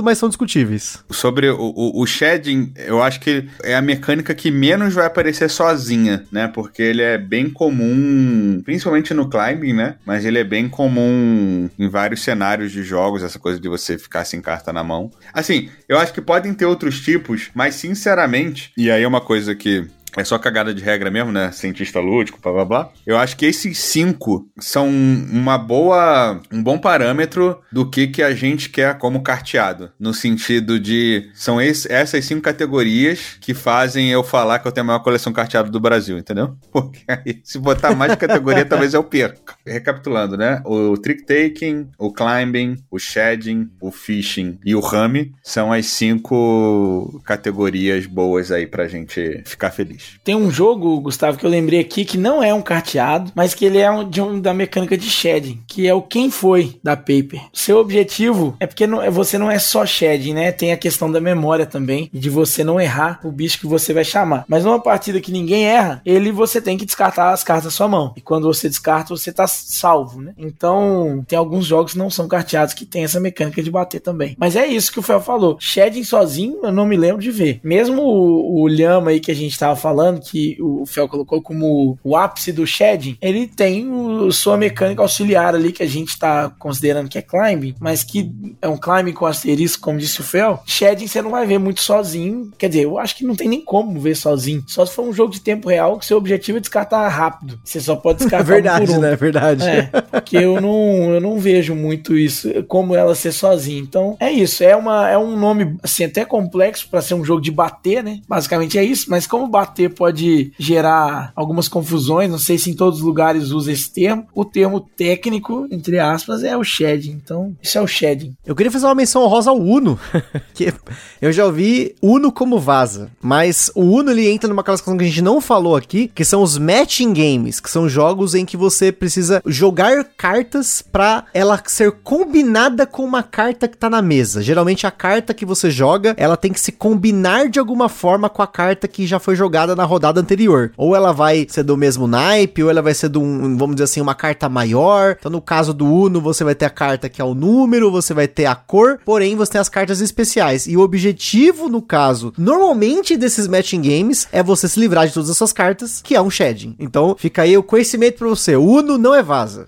carteado, 0.00 0.02
mas 0.02 0.18
são 0.18 0.28
discutíveis. 0.28 1.04
Sobre 1.10 1.48
o, 1.48 1.56
o, 1.58 2.02
o 2.02 2.06
shedding, 2.06 2.72
eu 2.76 3.02
acho 3.02 3.20
que 3.20 3.48
é 3.62 3.74
a 3.74 3.82
mecânica 3.82 4.34
que 4.34 4.50
menos 4.50 4.94
vai 4.94 5.06
aparecer 5.06 5.48
sozinha, 5.48 6.24
né? 6.32 6.48
Porque 6.48 6.82
ele 6.82 7.02
é 7.02 7.16
bem 7.16 7.48
comum, 7.48 8.60
principalmente 8.64 9.14
no 9.14 9.28
climbing, 9.28 9.74
né? 9.74 9.96
Mas 10.04 10.24
ele 10.24 10.38
é 10.38 10.44
bem 10.44 10.68
comum 10.68 11.68
em 11.78 11.88
vários 11.88 12.22
cenários 12.22 12.72
de 12.72 12.82
jogos, 12.82 13.22
essa 13.22 13.38
coisa 13.38 13.60
de 13.60 13.68
você 13.68 13.98
ficar 13.98 14.24
sem 14.24 14.40
carta 14.40 14.72
na 14.72 14.82
mão. 14.82 15.10
Assim, 15.32 15.68
eu 15.88 15.98
acho 15.98 16.12
que 16.12 16.20
podem 16.20 16.52
ter 16.54 16.64
outros 16.64 17.00
tipos 17.00 17.50
mas 17.54 17.74
sinceramente, 17.74 18.72
e 18.76 18.90
aí 18.90 19.02
é 19.02 19.08
uma 19.08 19.20
coisa 19.20 19.54
que 19.54 19.86
é 20.16 20.24
só 20.24 20.38
cagada 20.38 20.74
de 20.74 20.82
regra 20.82 21.10
mesmo, 21.10 21.32
né? 21.32 21.52
Cientista 21.52 22.00
lúdico, 22.00 22.38
blá 22.42 22.52
blá 22.52 22.64
blá. 22.64 22.92
Eu 23.06 23.16
acho 23.16 23.36
que 23.36 23.46
esses 23.46 23.78
cinco 23.78 24.48
são 24.58 24.88
uma 24.88 25.56
boa, 25.56 26.40
um 26.52 26.62
bom 26.62 26.78
parâmetro 26.78 27.60
do 27.70 27.88
que, 27.88 28.06
que 28.06 28.22
a 28.22 28.34
gente 28.34 28.68
quer 28.68 28.98
como 28.98 29.22
carteado. 29.22 29.92
No 29.98 30.12
sentido 30.12 30.78
de. 30.78 31.30
São 31.34 31.60
esse, 31.60 31.90
essas 31.92 32.24
cinco 32.24 32.42
categorias 32.42 33.36
que 33.40 33.54
fazem 33.54 34.10
eu 34.10 34.22
falar 34.22 34.58
que 34.58 34.68
eu 34.68 34.72
tenho 34.72 34.84
a 34.84 34.88
maior 34.88 35.00
coleção 35.00 35.32
carteada 35.32 35.70
do 35.70 35.80
Brasil, 35.80 36.18
entendeu? 36.18 36.56
Porque 36.72 37.00
aí, 37.08 37.40
se 37.44 37.58
botar 37.58 37.94
mais 37.94 38.14
categoria, 38.16 38.64
talvez 38.66 38.94
eu 38.94 39.04
perca. 39.04 39.54
Recapitulando, 39.66 40.36
né? 40.36 40.62
O 40.64 40.96
trick 40.96 41.24
taking, 41.24 41.88
o 41.98 42.12
climbing, 42.12 42.76
o 42.90 42.98
shedding, 42.98 43.70
o 43.80 43.90
fishing 43.90 44.58
e 44.64 44.74
o 44.74 44.80
rame 44.80 45.32
são 45.42 45.72
as 45.72 45.86
cinco 45.86 47.20
categorias 47.24 48.06
boas 48.06 48.50
aí 48.50 48.66
pra 48.66 48.88
gente 48.88 49.42
ficar 49.44 49.70
feliz. 49.70 49.99
Tem 50.22 50.34
um 50.34 50.50
jogo, 50.50 51.00
Gustavo, 51.00 51.38
que 51.38 51.44
eu 51.44 51.50
lembrei 51.50 51.80
aqui 51.80 52.04
que 52.04 52.18
não 52.18 52.42
é 52.42 52.52
um 52.52 52.62
carteado, 52.62 53.32
mas 53.34 53.54
que 53.54 53.64
ele 53.64 53.78
é 53.78 53.90
um, 53.90 54.08
de 54.08 54.20
um, 54.20 54.40
da 54.40 54.52
mecânica 54.54 54.96
de 54.96 55.08
shedding, 55.08 55.62
que 55.66 55.86
é 55.86 55.94
o 55.94 56.02
Quem 56.02 56.30
Foi 56.30 56.78
da 56.82 56.96
Paper. 56.96 57.40
Seu 57.52 57.78
objetivo 57.78 58.56
é 58.60 58.66
porque 58.66 58.86
não, 58.86 59.10
você 59.10 59.38
não 59.38 59.50
é 59.50 59.58
só 59.58 59.84
shedding, 59.84 60.34
né? 60.34 60.52
Tem 60.52 60.72
a 60.72 60.76
questão 60.76 61.10
da 61.10 61.20
memória 61.20 61.66
também, 61.66 62.10
e 62.12 62.18
de 62.18 62.30
você 62.30 62.62
não 62.64 62.80
errar 62.80 63.20
o 63.24 63.30
bicho 63.30 63.58
que 63.58 63.66
você 63.66 63.92
vai 63.92 64.04
chamar. 64.04 64.44
Mas 64.48 64.64
numa 64.64 64.80
partida 64.80 65.20
que 65.20 65.32
ninguém 65.32 65.64
erra, 65.64 66.00
ele 66.04 66.30
você 66.30 66.60
tem 66.60 66.76
que 66.76 66.86
descartar 66.86 67.32
as 67.32 67.44
cartas 67.44 67.64
da 67.64 67.70
sua 67.70 67.88
mão. 67.88 68.12
E 68.16 68.20
quando 68.20 68.46
você 68.46 68.68
descarta, 68.68 69.16
você 69.16 69.32
tá 69.32 69.46
salvo, 69.46 70.20
né? 70.20 70.32
Então, 70.38 71.24
tem 71.26 71.38
alguns 71.38 71.66
jogos 71.66 71.92
que 71.92 71.98
não 71.98 72.10
são 72.10 72.28
carteados 72.28 72.74
que 72.74 72.86
tem 72.86 73.04
essa 73.04 73.20
mecânica 73.20 73.62
de 73.62 73.70
bater 73.70 74.00
também. 74.00 74.36
Mas 74.38 74.56
é 74.56 74.66
isso 74.66 74.92
que 74.92 74.98
o 74.98 75.02
Fel 75.02 75.20
falou. 75.20 75.56
Shedding 75.60 76.04
sozinho, 76.04 76.60
eu 76.62 76.72
não 76.72 76.86
me 76.86 76.96
lembro 76.96 77.22
de 77.22 77.30
ver. 77.30 77.60
Mesmo 77.62 78.02
o, 78.02 78.62
o 78.62 78.68
Lhama 78.68 79.10
aí 79.10 79.20
que 79.20 79.30
a 79.30 79.34
gente 79.34 79.58
tava 79.58 79.76
falando, 79.76 79.89
falando, 79.90 80.20
que 80.20 80.56
o 80.60 80.86
Fel 80.86 81.08
colocou 81.08 81.42
como 81.42 81.98
o 82.04 82.16
ápice 82.16 82.52
do 82.52 82.64
shedding, 82.64 83.18
ele 83.20 83.48
tem 83.48 83.90
o, 83.90 84.30
sua 84.30 84.56
mecânica 84.56 85.02
auxiliar 85.02 85.54
ali, 85.54 85.72
que 85.72 85.82
a 85.82 85.88
gente 85.88 86.16
tá 86.16 86.50
considerando 86.58 87.08
que 87.08 87.18
é 87.18 87.22
climbing, 87.22 87.74
mas 87.80 88.04
que 88.04 88.30
é 88.62 88.68
um 88.68 88.76
climbing 88.76 89.12
com 89.12 89.26
asterisco, 89.26 89.82
como 89.82 89.98
disse 89.98 90.20
o 90.20 90.24
Fel. 90.24 90.62
Shedding 90.64 91.08
você 91.08 91.20
não 91.20 91.32
vai 91.32 91.44
ver 91.44 91.58
muito 91.58 91.82
sozinho, 91.82 92.52
quer 92.56 92.68
dizer, 92.68 92.84
eu 92.84 92.98
acho 92.98 93.16
que 93.16 93.24
não 93.24 93.34
tem 93.34 93.48
nem 93.48 93.64
como 93.64 93.98
ver 94.00 94.14
sozinho, 94.14 94.62
só 94.68 94.86
se 94.86 94.94
for 94.94 95.04
um 95.04 95.12
jogo 95.12 95.32
de 95.32 95.40
tempo 95.40 95.68
real 95.68 95.98
que 95.98 96.06
seu 96.06 96.16
objetivo 96.16 96.58
é 96.58 96.60
descartar 96.60 97.08
rápido. 97.08 97.58
Você 97.64 97.80
só 97.80 97.96
pode 97.96 98.18
descartar 98.24 98.44
verdade, 98.44 98.84
um 98.84 98.86
por 98.86 98.98
um. 98.98 99.00
né? 99.00 99.16
Verdade. 99.16 99.64
É, 99.64 99.82
porque 100.10 100.36
eu 100.36 100.60
não, 100.60 101.14
eu 101.14 101.20
não 101.20 101.38
vejo 101.38 101.74
muito 101.74 102.16
isso, 102.16 102.48
como 102.64 102.94
ela 102.94 103.14
ser 103.14 103.32
sozinha. 103.32 103.80
Então, 103.80 104.16
é 104.20 104.30
isso. 104.30 104.62
É, 104.62 104.76
uma, 104.76 105.08
é 105.08 105.18
um 105.18 105.36
nome, 105.36 105.76
assim, 105.82 106.04
até 106.04 106.24
complexo 106.24 106.88
para 106.88 107.02
ser 107.02 107.14
um 107.14 107.24
jogo 107.24 107.40
de 107.40 107.50
bater, 107.50 108.02
né? 108.04 108.20
Basicamente 108.28 108.78
é 108.78 108.84
isso. 108.84 109.10
Mas 109.10 109.26
como 109.26 109.48
bater 109.48 109.79
pode 109.88 110.52
gerar 110.58 111.32
algumas 111.34 111.68
confusões, 111.68 112.30
não 112.30 112.38
sei 112.38 112.58
se 112.58 112.70
em 112.70 112.74
todos 112.74 113.00
os 113.00 113.04
lugares 113.04 113.50
usa 113.50 113.72
esse 113.72 113.90
termo. 113.92 114.26
O 114.34 114.44
termo 114.44 114.80
técnico, 114.80 115.66
entre 115.70 115.98
aspas, 115.98 116.42
é 116.42 116.56
o 116.56 116.64
shedding. 116.64 117.12
Então, 117.12 117.54
isso 117.62 117.78
é 117.78 117.80
o 117.80 117.86
shedding. 117.86 118.34
Eu 118.44 118.54
queria 118.54 118.70
fazer 118.70 118.86
uma 118.86 118.94
menção 118.94 119.22
honrosa 119.22 119.50
ao 119.50 119.58
Uno, 119.58 119.98
que 120.54 120.72
eu 121.20 121.32
já 121.32 121.44
ouvi 121.44 121.94
Uno 122.02 122.32
como 122.32 122.58
vaza, 122.58 123.10
mas 123.20 123.70
o 123.74 123.82
Uno 123.82 124.10
ele 124.10 124.28
entra 124.28 124.48
numa 124.48 124.62
classificação 124.62 124.98
que 124.98 125.04
a 125.04 125.08
gente 125.08 125.22
não 125.22 125.40
falou 125.40 125.76
aqui, 125.76 126.08
que 126.08 126.24
são 126.24 126.42
os 126.42 126.58
matching 126.58 127.12
games, 127.12 127.60
que 127.60 127.70
são 127.70 127.88
jogos 127.88 128.34
em 128.34 128.44
que 128.44 128.56
você 128.56 128.92
precisa 128.92 129.42
jogar 129.46 130.04
cartas 130.16 130.82
para 130.82 131.24
ela 131.32 131.60
ser 131.66 131.92
combinada 131.92 132.86
com 132.86 133.04
uma 133.04 133.22
carta 133.22 133.68
que 133.68 133.76
tá 133.76 133.88
na 133.88 134.02
mesa. 134.02 134.42
Geralmente 134.42 134.86
a 134.86 134.90
carta 134.90 135.34
que 135.34 135.46
você 135.46 135.70
joga, 135.70 136.14
ela 136.16 136.36
tem 136.36 136.52
que 136.52 136.60
se 136.60 136.72
combinar 136.72 137.48
de 137.48 137.58
alguma 137.58 137.88
forma 137.88 138.28
com 138.28 138.42
a 138.42 138.46
carta 138.46 138.88
que 138.88 139.06
já 139.06 139.18
foi 139.18 139.36
jogada 139.36 139.69
na 139.74 139.84
rodada 139.84 140.20
anterior. 140.20 140.72
Ou 140.76 140.94
ela 140.94 141.12
vai 141.12 141.46
ser 141.48 141.62
do 141.62 141.76
mesmo 141.76 142.06
naipe, 142.06 142.62
ou 142.62 142.70
ela 142.70 142.82
vai 142.82 142.94
ser 142.94 143.08
de 143.08 143.18
um, 143.18 143.56
vamos 143.56 143.76
dizer 143.76 143.84
assim, 143.84 144.00
uma 144.00 144.14
carta 144.14 144.48
maior. 144.48 145.16
Então 145.18 145.30
no 145.30 145.40
caso 145.40 145.72
do 145.72 145.86
Uno, 145.86 146.20
você 146.20 146.44
vai 146.44 146.54
ter 146.54 146.66
a 146.66 146.70
carta 146.70 147.08
que 147.08 147.20
é 147.20 147.24
o 147.24 147.34
número, 147.34 147.90
você 147.90 148.14
vai 148.14 148.28
ter 148.28 148.46
a 148.46 148.54
cor, 148.54 148.98
porém 149.04 149.36
você 149.36 149.52
tem 149.52 149.60
as 149.60 149.68
cartas 149.68 150.00
especiais. 150.00 150.66
E 150.66 150.76
o 150.76 150.80
objetivo, 150.80 151.68
no 151.68 151.82
caso, 151.82 152.32
normalmente 152.36 153.16
desses 153.16 153.46
matching 153.46 153.82
games, 153.82 154.28
é 154.32 154.42
você 154.42 154.68
se 154.68 154.78
livrar 154.78 155.06
de 155.06 155.14
todas 155.14 155.30
essas 155.30 155.52
cartas, 155.52 156.00
que 156.02 156.14
é 156.14 156.22
um 156.22 156.30
shedding. 156.30 156.74
Então 156.78 157.16
fica 157.18 157.42
aí 157.42 157.56
o 157.56 157.62
conhecimento 157.62 158.18
pra 158.18 158.28
você. 158.28 158.56
Uno 158.56 158.98
não 158.98 159.14
é 159.14 159.22
vaza. 159.22 159.66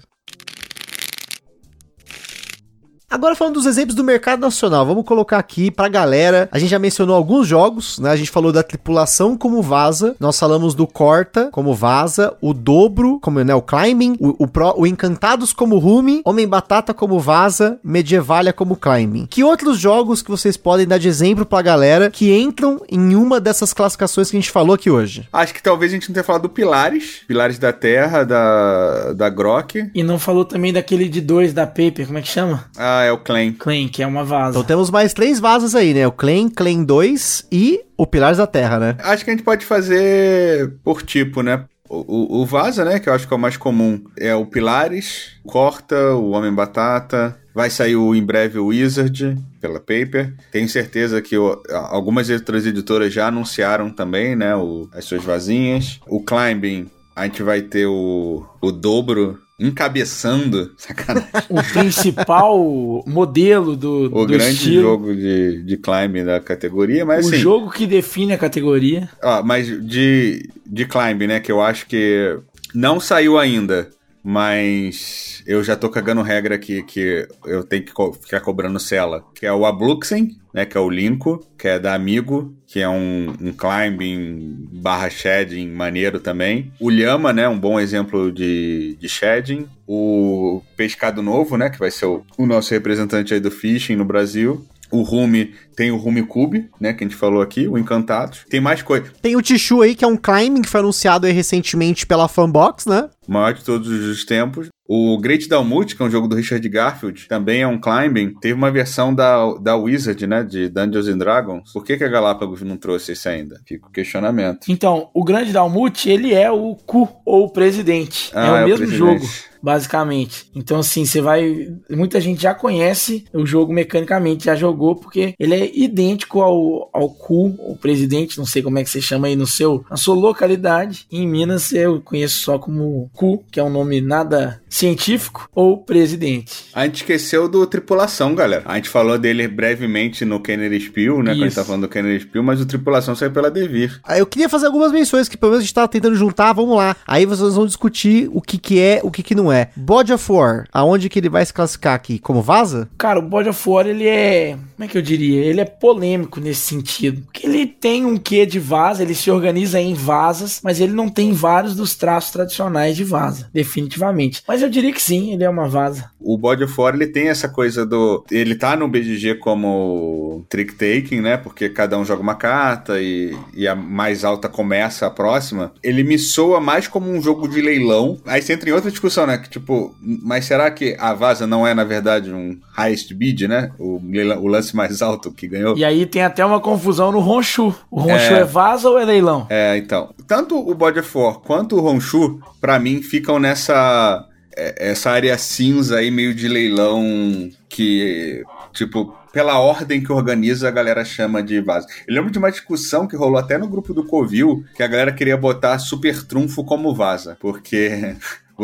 Agora 3.13 3.37
falando 3.37 3.57
dos 3.57 3.67
exemplos 3.67 3.95
do 3.95 4.03
mercado 4.03 4.41
nacional, 4.41 4.87
vamos 4.87 5.05
colocar 5.05 5.39
aqui 5.39 5.71
pra 5.71 5.87
galera. 5.87 6.49
A 6.51 6.59
gente 6.59 6.71
já 6.71 6.79
mencionou 6.79 7.15
alguns 7.15 7.47
jogos, 7.47 7.99
né? 7.99 8.11
A 8.11 8.17
gente 8.17 8.31
falou 8.31 8.51
da 8.51 8.63
tripulação 8.63 9.37
como 9.37 9.61
vaza, 9.61 10.17
nós 10.19 10.39
falamos 10.39 10.75
do 10.75 10.87
Corta 10.87 11.51
como 11.53 11.75
vaza, 11.75 12.35
o 12.41 12.55
dobro 12.55 13.21
como 13.21 13.45
né, 13.45 13.55
o 13.55 13.61
Climbing, 13.61 14.17
o, 14.19 14.45
o, 14.45 14.49
Pro, 14.49 14.73
o 14.79 14.87
Encantados 14.87 15.53
como 15.53 15.77
Rume, 15.77 16.23
Homem 16.25 16.49
Batata 16.49 16.95
como 16.95 17.21
vaza, 17.21 17.79
Medievalia 17.85 18.51
como 18.51 18.77
Climbing. 18.77 19.27
Que 19.27 19.45
outros 19.45 19.79
jogos 19.79 20.23
que 20.23 20.31
vocês 20.31 20.57
podem 20.57 20.87
dar 20.87 20.97
de 20.97 21.07
exemplo 21.07 21.45
pra 21.45 21.61
galera 21.61 22.11
que 22.11 22.35
entram 22.35 22.81
em 22.91 23.15
uma 23.15 23.39
dessas 23.39 23.75
classificações 23.75 24.31
que 24.31 24.39
a 24.39 24.41
gente 24.41 24.51
falou 24.51 24.75
aqui 24.75 24.89
hoje? 24.89 25.29
Acho 25.31 25.53
que 25.53 25.63
talvez 25.63 25.93
a 25.93 25.97
gente 25.97 26.09
não 26.09 26.15
tenha 26.15 26.25
falado 26.25 26.43
do 26.43 26.49
Pilares, 26.49 27.21
Pilares 27.29 27.59
da 27.59 27.75
Terra, 27.75 28.25
da, 28.25 29.13
da 29.13 29.29
Grok. 29.29 29.91
E 29.95 30.03
não 30.03 30.19
falou 30.19 30.47
também 30.47 30.73
daquele 30.73 31.11
de 31.11 31.21
dois 31.21 31.53
da 31.53 31.67
Paper, 31.67 32.07
como 32.07 32.17
é 32.17 32.23
que 32.23 32.29
chama? 32.29 32.65
Ah, 32.75 33.02
é 33.05 33.13
o 33.13 33.19
Clan. 33.19 33.53
Clan, 33.53 33.89
que 33.89 34.03
é 34.03 34.07
uma 34.07 34.25
vaza. 34.25 34.51
Então 34.51 34.65
temos 34.65 34.91
mais 34.91 35.13
três 35.13 35.39
vazas 35.41 35.75
aí, 35.75 35.95
né? 35.95 36.07
O 36.07 36.13
Clan, 36.13 36.49
Clan 36.49 36.83
2 36.83 37.49
e 37.51 37.81
o 37.97 38.07
Pilares 38.07 38.39
da 38.39 38.47
Terra, 38.47 38.79
né? 38.79 38.97
Acho 39.01 39.25
que 39.25 39.31
a 39.31 39.35
gente 39.35 39.45
pode 39.45 39.65
fazer 39.65 40.75
por 40.83 41.03
tipo, 41.03 41.43
né? 41.43 41.65
O, 41.89 42.39
o, 42.39 42.43
o 42.43 42.47
Vaza, 42.47 42.87
né, 42.87 42.99
que 42.99 43.07
eu 43.07 43.13
acho 43.13 43.29
que 43.29 43.35
é 43.35 43.37
o 43.37 43.41
mais 43.41 43.59
comum, 43.59 44.03
é 44.19 44.35
o 44.35 44.47
Pilares, 44.47 45.33
Corta, 45.45 46.15
o 46.15 46.31
Homem 46.31 46.51
Batata, 46.51 47.37
vai 47.55 47.69
sair 47.69 47.97
o, 47.97 48.15
em 48.15 48.25
breve 48.25 48.59
o 48.59 48.69
Wizard 48.69 49.37
pela 49.61 49.79
Paper. 49.79 50.35
Tenho 50.51 50.67
certeza 50.69 51.21
que 51.21 51.37
o, 51.37 51.63
algumas 51.91 52.31
outras 52.31 52.65
editoras 52.65 53.13
já 53.13 53.27
anunciaram 53.29 53.91
também, 53.91 54.35
né, 54.35 54.57
o, 54.57 54.89
as 54.95 55.05
suas 55.05 55.23
vazinhas. 55.23 56.01
O 56.07 56.25
Climbing, 56.25 56.91
a 57.15 57.25
gente 57.25 57.43
vai 57.43 57.61
ter 57.61 57.87
o, 57.87 58.43
o 58.61 58.73
dobro 58.73 59.39
encabeçando, 59.63 60.73
sacanagem. 60.77 61.31
O 61.49 61.63
principal 61.63 62.59
modelo 63.07 63.77
do, 63.77 64.07
o 64.07 64.27
do 64.27 64.27
grande 64.27 64.55
estilo. 64.55 64.83
jogo 64.83 65.15
de, 65.15 65.63
de 65.63 65.77
climb 65.77 66.25
da 66.25 66.41
categoria, 66.41 67.05
mas 67.05 67.27
o 67.27 67.29
assim, 67.29 67.39
jogo 67.39 67.71
que 67.71 67.87
define 67.87 68.33
a 68.33 68.39
categoria. 68.39 69.09
ó, 69.23 69.43
mas 69.43 69.67
de, 69.67 70.49
de 70.67 70.85
climb, 70.87 71.27
né, 71.27 71.41
que 71.41 71.53
eu 71.53 71.61
acho 71.61 71.87
que 71.87 72.39
não 72.75 72.99
saiu 72.99 73.39
ainda, 73.39 73.91
mas 74.25 75.43
eu 75.47 75.63
já 75.63 75.77
tô 75.77 75.89
cagando 75.89 76.23
regra 76.23 76.55
aqui 76.55 76.83
que 76.83 77.27
eu 77.45 77.63
tenho 77.65 77.85
que 77.85 77.93
co- 77.93 78.13
ficar 78.13 78.41
cobrando 78.41 78.79
cela, 78.81 79.25
que 79.35 79.45
é 79.47 79.53
o 79.53 79.67
Abluxen, 79.67 80.37
né, 80.55 80.65
que 80.65 80.77
é 80.77 80.81
o 80.81 80.89
Linko, 80.91 81.45
que 81.59 81.67
é 81.69 81.79
da 81.79 81.95
Amigo, 81.95 82.55
que 82.67 82.81
é 82.81 82.89
um, 82.89 83.35
um 83.41 83.53
climbing 83.53 84.69
barra 84.73 85.09
shedding 85.11 85.69
maneiro 85.69 86.21
também. 86.21 86.73
O 86.81 86.91
Lhama, 86.91 87.33
né, 87.33 87.49
um 87.49 87.59
bom 87.59 87.79
exemplo 87.81 88.31
de, 88.33 88.97
de 88.99 89.09
shedding. 89.09 89.67
O 89.87 90.63
Pescado 90.77 91.23
Novo, 91.23 91.57
né, 91.57 91.69
que 91.71 91.79
vai 91.79 91.91
ser 91.91 92.07
o, 92.07 92.25
o 92.39 92.47
nosso 92.47 92.73
representante 92.73 93.35
aí 93.35 93.41
do 93.41 93.51
fishing 93.51 93.97
no 93.97 94.05
Brasil. 94.05 94.65
O 94.93 95.03
Rume 95.03 95.55
tem 95.75 95.91
o 95.91 95.97
Rume 95.97 96.23
Cube, 96.23 96.69
né, 96.79 96.93
que 96.93 97.03
a 97.03 97.07
gente 97.07 97.17
falou 97.17 97.41
aqui, 97.41 97.67
o 97.67 97.79
Encantados. 97.79 98.45
Tem 98.49 98.61
mais 98.61 98.83
coisa. 98.83 99.11
Tem 99.23 99.35
o 99.35 99.43
Tichu 99.43 99.81
aí, 99.81 99.95
que 99.95 100.05
é 100.05 100.09
um 100.09 100.17
climbing 100.17 100.63
que 100.63 100.69
foi 100.69 100.81
anunciado 100.81 101.27
aí 101.27 101.33
recentemente 101.33 102.07
pela 102.07 102.29
Fanbox, 102.29 102.87
né? 102.87 103.09
o 103.27 103.33
maior 103.33 103.55
de 103.55 103.65
todos 103.65 103.89
os 103.89 104.25
tempos. 104.25 104.69
O 104.87 105.17
Great 105.19 105.49
Dalmut, 105.49 105.97
que 105.97 106.03
é 106.03 106.05
um 106.05 106.11
jogo 106.11 106.29
do 106.29 106.37
Richard 106.37 106.67
Garfield, 106.69 107.27
também 107.29 107.63
é 107.63 107.67
um 107.67 107.81
climbing. 107.81 108.35
Teve 108.41 108.55
uma 108.55 108.71
versão 108.71 109.15
da, 109.15 109.55
da 109.55 109.77
Wizard, 109.77 110.27
né, 110.27 110.43
de 110.43 110.69
Dungeons 110.69 111.09
and 111.09 111.19
Dragons. 111.19 111.73
Por 111.73 111.85
que, 111.85 111.97
que 111.97 112.05
a 112.05 112.09
Galápagos 112.09 112.63
não 112.63 112.77
trouxe 112.77 113.13
esse 113.13 113.29
ainda? 113.29 113.61
Fica 113.67 113.87
o 113.87 113.91
questionamento. 113.91 114.67
Então, 114.69 115.09
o 115.15 115.25
Grande 115.25 115.53
Dalmut, 115.53 116.09
ele 116.11 116.35
é 116.35 116.51
o 116.51 116.75
cu 116.75 117.09
ou 117.25 117.47
o 117.47 117.51
presidente. 117.51 118.31
Ah, 118.35 118.47
é 118.47 118.51
o 118.51 118.57
é 118.57 118.65
o 118.65 118.69
mesmo 118.69 118.87
presidente. 118.87 118.99
jogo, 118.99 119.27
basicamente. 119.63 120.51
Então, 120.55 120.81
assim, 120.81 121.05
você 121.05 121.21
vai. 121.21 121.69
Muita 121.91 122.21
gente 122.21 122.43
já 122.43 122.55
conhece 122.55 123.25
o 123.33 123.47
jogo 123.47 123.73
mecanicamente, 123.73 124.47
já 124.47 124.55
jogou, 124.55 124.97
porque 124.97 125.35
ele 125.39 125.55
é 125.55 125.71
idêntico 125.75 126.41
ao, 126.41 126.91
ao 126.93 127.09
cu, 127.11 127.55
o 127.59 127.77
presidente, 127.77 128.39
não 128.39 128.47
sei 128.47 128.63
como 128.63 128.79
é 128.79 128.85
que 128.85 128.91
você 128.91 129.01
chama 129.01 129.27
aí 129.27 129.37
no 129.37 129.47
seu, 129.47 129.85
na 129.91 129.97
sua 129.97 130.15
localidade. 130.15 131.07
Em 131.11 131.27
Minas 131.27 131.73
eu 131.73 132.01
conheço 132.01 132.39
só 132.41 132.59
como 132.59 133.11
cu, 133.13 133.45
que 133.51 133.61
é 133.61 133.63
um 133.63 133.71
nome 133.71 134.01
nada 134.01 134.61
científico, 134.69 135.49
ou 135.55 135.79
presidente. 135.79 136.67
A 136.75 136.85
gente 136.85 136.97
esqueceu 136.97 137.49
do 137.49 137.67
Tripulação, 137.67 138.35
galera. 138.35 138.63
A 138.67 138.77
gente 138.77 138.89
falou 138.89 139.19
dele 139.19 139.47
brevemente 139.47 140.25
no 140.25 140.41
Kenner 140.41 140.81
Spiel, 140.81 141.23
né, 141.23 141.23
quando 141.23 141.29
a 141.31 141.35
gente 141.35 141.47
Isso. 141.49 141.57
tá 141.57 141.65
falando 141.65 141.83
do 141.83 141.89
Kenner 141.89 142.21
Spiel, 142.21 142.43
mas 142.43 142.61
o 142.61 142.67
Tripulação 142.67 143.15
saiu 143.15 143.31
pela 143.31 143.51
Devir. 143.51 144.01
Aí 144.05 144.21
eu 144.21 144.27
queria 144.27 144.49
fazer 144.49 144.67
algumas 144.67 144.93
menções 144.93 145.29
que 145.29 145.37
pelo 145.37 145.53
menos 145.53 145.63
a 145.63 145.67
gente 145.67 145.75
tava 145.75 145.89
tentando 145.89 146.15
juntar, 146.15 146.53
vamos 146.53 146.77
lá. 146.77 146.97
Aí 147.07 147.27
vocês 147.27 147.55
vão 147.55 147.67
discutir 147.67 148.31
o 148.33 148.41
que 148.41 148.59
que 148.59 148.81
é, 148.81 149.01
o 149.03 149.11
que 149.11 149.23
que 149.23 149.35
não 149.35 149.52
é. 149.52 149.52
Body 149.77 150.13
of 150.13 150.33
War, 150.33 150.67
aonde 150.73 151.09
que 151.09 151.19
ele 151.19 151.29
vai 151.29 151.45
se 151.45 151.53
classificar 151.53 151.95
aqui? 151.95 152.19
Como 152.19 152.43
vaza? 152.43 152.89
Cara, 152.99 153.19
o 153.19 153.23
God 153.23 153.47
of 153.49 153.69
War, 153.69 153.87
ele 153.87 154.07
é. 154.07 154.57
Como 154.83 154.91
é 154.91 154.93
que 154.95 154.99
eu 154.99 155.03
diria? 155.03 155.45
Ele 155.45 155.61
é 155.61 155.65
polêmico 155.65 156.41
nesse 156.41 156.63
sentido. 156.63 157.23
Porque 157.23 157.47
ele 157.47 157.67
tem 157.67 158.05
um 158.05 158.17
quê 158.17 158.45
de 158.45 158.59
vaza, 158.59 159.05
ele 159.05 159.15
se 159.15 159.31
organiza 159.31 159.81
em 159.81 159.95
vazas, 159.95 160.61
mas 160.61 160.81
ele 160.81 160.93
não 160.93 161.09
tem 161.09 161.33
vários 161.33 161.77
dos 161.77 161.95
traços 161.95 162.33
tradicionais 162.33 162.97
de 162.97 163.05
vaza, 163.05 163.49
definitivamente. 163.55 164.43
Mas 164.47 164.61
eu 164.61 164.69
diria 164.69 164.93
que 164.93 165.01
sim, 165.01 165.33
ele 165.33 165.45
é 165.45 165.49
uma 165.49 165.69
vaza. 165.69 166.11
O 166.19 166.37
Body 166.37 166.65
of 166.65 166.75
War, 166.77 166.95
ele 166.95 167.07
tem 167.07 167.29
essa 167.29 167.49
coisa 167.49 167.87
do... 167.87 168.25
Ele 168.29 168.57
tá 168.57 168.75
no 168.75 168.89
BGG 168.89 169.37
como 169.37 170.45
trick-taking, 170.49 171.21
né? 171.21 171.37
Porque 171.37 171.69
cada 171.69 171.97
um 171.97 172.05
joga 172.05 172.23
uma 172.23 172.35
carta 172.35 173.01
e, 173.01 173.37
e 173.55 173.69
a 173.69 173.77
mais 173.77 174.25
alta 174.25 174.49
começa 174.49 175.07
a 175.07 175.11
próxima. 175.11 175.73
Ele 175.81 176.03
me 176.03 176.19
soa 176.19 176.61
mais 176.61 176.89
como 176.89 177.09
um 177.09 177.23
jogo 177.23 177.47
de 177.47 177.61
leilão. 177.61 178.19
Aí 178.27 178.43
você 178.43 178.53
entra 178.53 178.69
em 178.69 178.73
outra 178.73 178.91
discussão, 178.91 179.29
né? 179.29 179.39
Que 179.39 179.49
tipo, 179.49 179.95
mas 180.01 180.45
será 180.45 180.69
que 180.73 180.97
a 180.99 181.15
vaza 181.15 181.47
não 181.47 181.65
é, 181.65 181.73
na 181.73 181.85
verdade, 181.85 182.33
um 182.33 182.59
highest 182.77 183.15
bid, 183.15 183.47
né? 183.47 183.71
O, 183.79 184.01
o 184.41 184.49
lance 184.49 184.72
mais 184.77 185.03
alto 185.03 185.31
que 185.33 185.47
ganhou? 185.49 185.77
E 185.77 185.85
aí 185.85 186.07
tem 186.07 186.23
até 186.23 186.45
uma 186.45 186.61
confusão 186.61 187.11
no 187.13 187.19
Honshu. 187.19 187.75
O 187.91 188.01
Honshu 188.01 188.35
É. 188.35 188.41
é, 188.41 188.45
vaza 188.45 188.89
ou 188.91 188.99
é 188.99 189.05
leilão? 189.05 189.47
É, 189.51 189.77
então. 189.77 190.15
Tanto 190.27 190.57
o 190.59 190.75
Body 190.75 191.01
of 191.01 191.19
War 191.19 191.35
quanto 191.41 191.77
o 191.79 191.85
Honshu, 191.87 192.41
pra 192.61 192.79
mim, 192.79 193.03
ficam 193.03 193.39
nessa. 193.39 194.27
é, 194.57 194.91
Essa 194.91 195.11
área 195.11 195.37
cinza 195.39 195.99
aí, 195.99 196.11
meio 196.11 196.35
de 196.35 196.47
leilão, 196.49 197.49
que, 197.69 198.43
tipo, 198.73 199.15
pela 199.33 199.59
ordem 199.59 200.03
que 200.03 200.13
organiza, 200.13 200.69
a 200.69 200.71
galera 200.71 201.05
chama 201.05 201.43
de 201.43 201.59
vaza. 201.61 201.87
Eu 202.07 202.15
lembro 202.15 202.31
de 202.31 202.39
uma 202.39 202.51
discussão 202.51 203.07
que 203.07 203.17
rolou 203.17 203.39
até 203.39 203.57
no 203.57 203.67
grupo 203.67 203.95
do 203.95 204.05
Covil, 204.05 204.63
que 204.77 204.83
a 204.83 204.87
galera 204.87 205.11
queria 205.13 205.37
botar 205.39 205.79
Super 205.79 206.23
Trunfo 206.23 206.63
como 206.65 206.95
vaza, 206.95 207.37
porque 207.41 208.15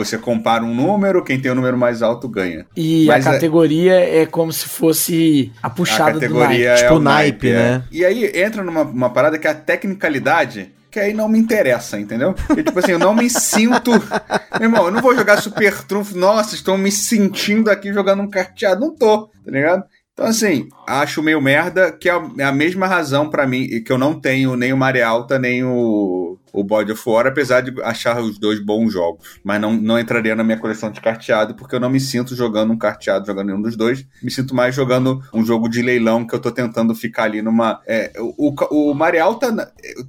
você 0.04 0.16
compara 0.18 0.64
um 0.64 0.74
número, 0.74 1.22
quem 1.24 1.40
tem 1.40 1.50
o 1.50 1.54
número 1.54 1.76
mais 1.76 2.02
alto 2.02 2.28
ganha. 2.28 2.66
E 2.76 3.06
Mas 3.06 3.26
a 3.26 3.30
é- 3.30 3.32
categoria 3.34 3.94
é... 3.94 4.26
como 4.26 4.52
se 4.52 4.68
fosse 4.68 5.52
a 5.62 5.66
A 5.66 5.70
puxada 5.70 6.12
do 6.12 6.20
categoria 6.20 6.46
naipe. 6.48 6.64
é 6.66 6.74
Tipo 6.76 6.94
o 6.94 7.00
naipe, 7.00 7.52
naipe, 7.52 7.52
né? 7.52 7.84
é. 7.90 7.96
E 7.96 8.04
aí 8.04 8.32
entra 8.34 8.62
numa 8.64 8.82
uma 8.82 9.10
parada 9.10 9.38
que 9.38 9.46
é 9.46 9.50
a 9.50 9.54
tecnicalidade, 9.54 10.72
que 10.90 10.98
aí 10.98 11.12
não 11.12 11.28
me 11.28 11.38
interessa, 11.38 11.98
entendeu? 12.00 12.32
Porque, 12.46 12.62
tipo 12.62 12.78
assim, 12.78 12.92
eu 12.92 12.98
não 12.98 13.14
me 13.14 13.28
sinto. 13.28 13.90
Meu 14.58 14.68
irmão, 14.70 14.86
eu 14.86 14.90
não 14.90 15.02
vou 15.02 15.14
jogar 15.14 15.36
super 15.42 15.82
trunfo, 15.84 16.16
nossa, 16.16 16.54
estou 16.54 16.78
me 16.78 16.90
sentindo 16.90 17.70
aqui 17.70 17.92
jogando 17.92 18.22
um 18.22 18.30
carteado. 18.30 18.80
Não 18.80 18.94
tô, 18.94 19.26
tá 19.26 19.50
ligado? 19.50 19.84
Então, 20.14 20.26
assim, 20.26 20.66
acho 20.86 21.22
meio 21.22 21.40
merda, 21.40 21.92
que 21.92 22.08
é 22.08 22.12
a, 22.12 22.22
é 22.38 22.44
a 22.44 22.50
mesma 22.52 22.86
razão 22.86 23.28
pra 23.30 23.46
mim, 23.46 23.68
que 23.84 23.92
eu 23.92 23.98
não 23.98 24.18
tenho 24.18 24.56
nem 24.56 24.72
o 24.72 24.76
Maré 24.76 25.02
Alta, 25.02 25.38
nem 25.38 25.62
o, 25.62 26.37
o 26.58 26.64
Body 26.64 26.92
of 26.92 27.02
War, 27.06 27.26
apesar 27.26 27.60
de 27.60 27.72
achar 27.82 28.20
os 28.20 28.38
dois 28.38 28.58
bons 28.58 28.92
jogos. 28.92 29.38
Mas 29.44 29.60
não, 29.60 29.72
não 29.72 29.98
entraria 29.98 30.34
na 30.34 30.42
minha 30.42 30.58
coleção 30.58 30.90
de 30.90 31.00
carteado, 31.00 31.54
porque 31.54 31.74
eu 31.74 31.80
não 31.80 31.90
me 31.90 32.00
sinto 32.00 32.34
jogando 32.34 32.72
um 32.72 32.78
carteado, 32.78 33.26
jogando 33.26 33.46
nenhum 33.46 33.62
dos 33.62 33.76
dois. 33.76 34.04
Me 34.22 34.30
sinto 34.30 34.54
mais 34.54 34.74
jogando 34.74 35.22
um 35.32 35.44
jogo 35.44 35.68
de 35.68 35.82
leilão, 35.82 36.26
que 36.26 36.34
eu 36.34 36.40
tô 36.40 36.50
tentando 36.50 36.94
ficar 36.94 37.24
ali 37.24 37.42
numa... 37.42 37.80
É, 37.86 38.12
o, 38.18 38.54
o, 38.70 38.92
o 38.92 39.34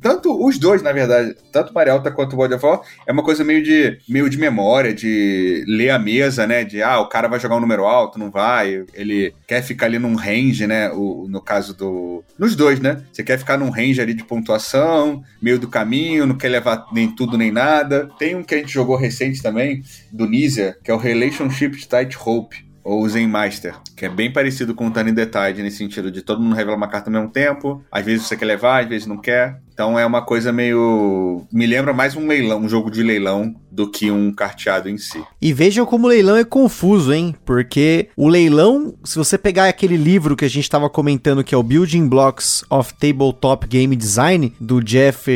tanto 0.02 0.46
os 0.46 0.58
dois, 0.58 0.82
na 0.82 0.92
verdade, 0.92 1.36
tanto 1.52 1.72
o 1.72 1.74
Maré 1.74 1.92
Alta 1.92 2.12
quanto 2.12 2.34
o 2.34 2.38
Body 2.38 2.56
of 2.56 2.66
War, 2.66 2.82
é 3.06 3.12
uma 3.12 3.24
coisa 3.24 3.44
meio 3.44 3.64
de, 3.64 4.00
meio 4.08 4.30
de 4.30 4.38
memória, 4.38 4.94
de 4.94 5.64
ler 5.68 5.92
a 5.92 6.00
mesa, 6.00 6.48
né? 6.48 6.64
De, 6.64 6.82
ah, 6.82 7.00
o 7.00 7.08
cara 7.08 7.28
vai 7.28 7.40
jogar 7.40 7.56
um 7.58 7.62
número 7.62 7.86
alto, 7.86 8.20
não 8.20 8.32
vai. 8.32 8.86
Ele 8.94 9.34
quer 9.48 9.62
ficar 9.62 9.86
ali 9.86 10.00
num 10.00 10.16
range, 10.16 10.66
né? 10.66 10.90
O, 10.92 11.28
no 11.30 11.42
caso 11.42 11.76
do... 11.76 12.24
Nos 12.38 12.56
dois, 12.56 12.80
né? 12.80 13.04
Você 13.12 13.24
quer 13.24 13.38
ficar 13.38 13.58
num 13.58 13.70
range 13.70 14.02
ali 14.02 14.14
de 14.14 14.24
pontuação, 14.24 15.24
meio 15.42 15.60
do 15.60 15.68
caminho, 15.68 16.26
não 16.26 16.36
quer 16.40 16.50
levar 16.50 16.88
nem 16.92 17.14
tudo 17.14 17.38
nem 17.38 17.52
nada. 17.52 18.10
Tem 18.18 18.36
um 18.36 18.44
que 18.44 18.56
a 18.56 18.58
gente 18.58 18.74
jogou 18.74 18.96
recente 18.96 19.42
também, 19.42 19.84
do 20.12 20.26
Nizia, 20.26 20.78
que 20.84 20.90
é 20.90 20.94
o 20.94 20.98
Relationship 20.98 21.72
Tight 21.88 22.18
Hope. 22.26 22.68
Ou 22.82 23.08
Zen 23.08 23.28
Master, 23.28 23.76
que 23.96 24.06
é 24.06 24.10
bem 24.10 24.32
parecido 24.32 24.74
com 24.74 24.88
o 24.88 24.92
the 24.92 25.26
Tide, 25.26 25.62
nesse 25.62 25.78
sentido 25.78 26.10
de 26.10 26.22
todo 26.24 26.42
mundo 26.42 26.56
revela 26.56 26.78
uma 26.78 26.88
carta 26.88 27.10
ao 27.10 27.14
mesmo 27.14 27.30
tempo. 27.30 27.84
Às 27.92 28.04
vezes 28.04 28.26
você 28.26 28.36
quer 28.36 28.46
levar, 28.46 28.82
às 28.82 28.90
vezes 28.90 29.06
não 29.06 29.18
quer. 29.18 29.62
Então 29.80 29.98
é 29.98 30.06
uma 30.06 30.22
coisa 30.22 30.52
meio. 30.52 31.48
Me 31.50 31.66
lembra 31.66 31.94
mais 31.94 32.14
um 32.14 32.28
leilão, 32.28 32.60
um 32.60 32.68
jogo 32.68 32.92
de 32.92 33.02
leilão, 33.02 33.56
do 33.72 33.90
que 33.90 34.12
um 34.12 34.30
carteado 34.30 34.90
em 34.90 34.98
si. 34.98 35.24
E 35.42 35.54
vejam 35.54 35.86
como 35.86 36.06
o 36.06 36.10
leilão 36.10 36.36
é 36.36 36.44
confuso, 36.44 37.14
hein? 37.14 37.34
Porque 37.46 38.10
o 38.18 38.28
leilão, 38.28 38.94
se 39.06 39.18
você 39.18 39.38
pegar 39.38 39.70
aquele 39.70 39.96
livro 39.96 40.36
que 40.36 40.44
a 40.44 40.50
gente 40.50 40.66
estava 40.66 40.90
comentando, 40.90 41.46
que 41.46 41.56
é 41.56 41.58
o 41.58 41.64
Building 41.64 42.10
Blocks 42.10 42.66
of 42.70 42.94
Tabletop 42.96 43.66
Game 43.68 43.96
Design, 43.96 44.54
do 44.60 44.84
Jeff 44.84 45.32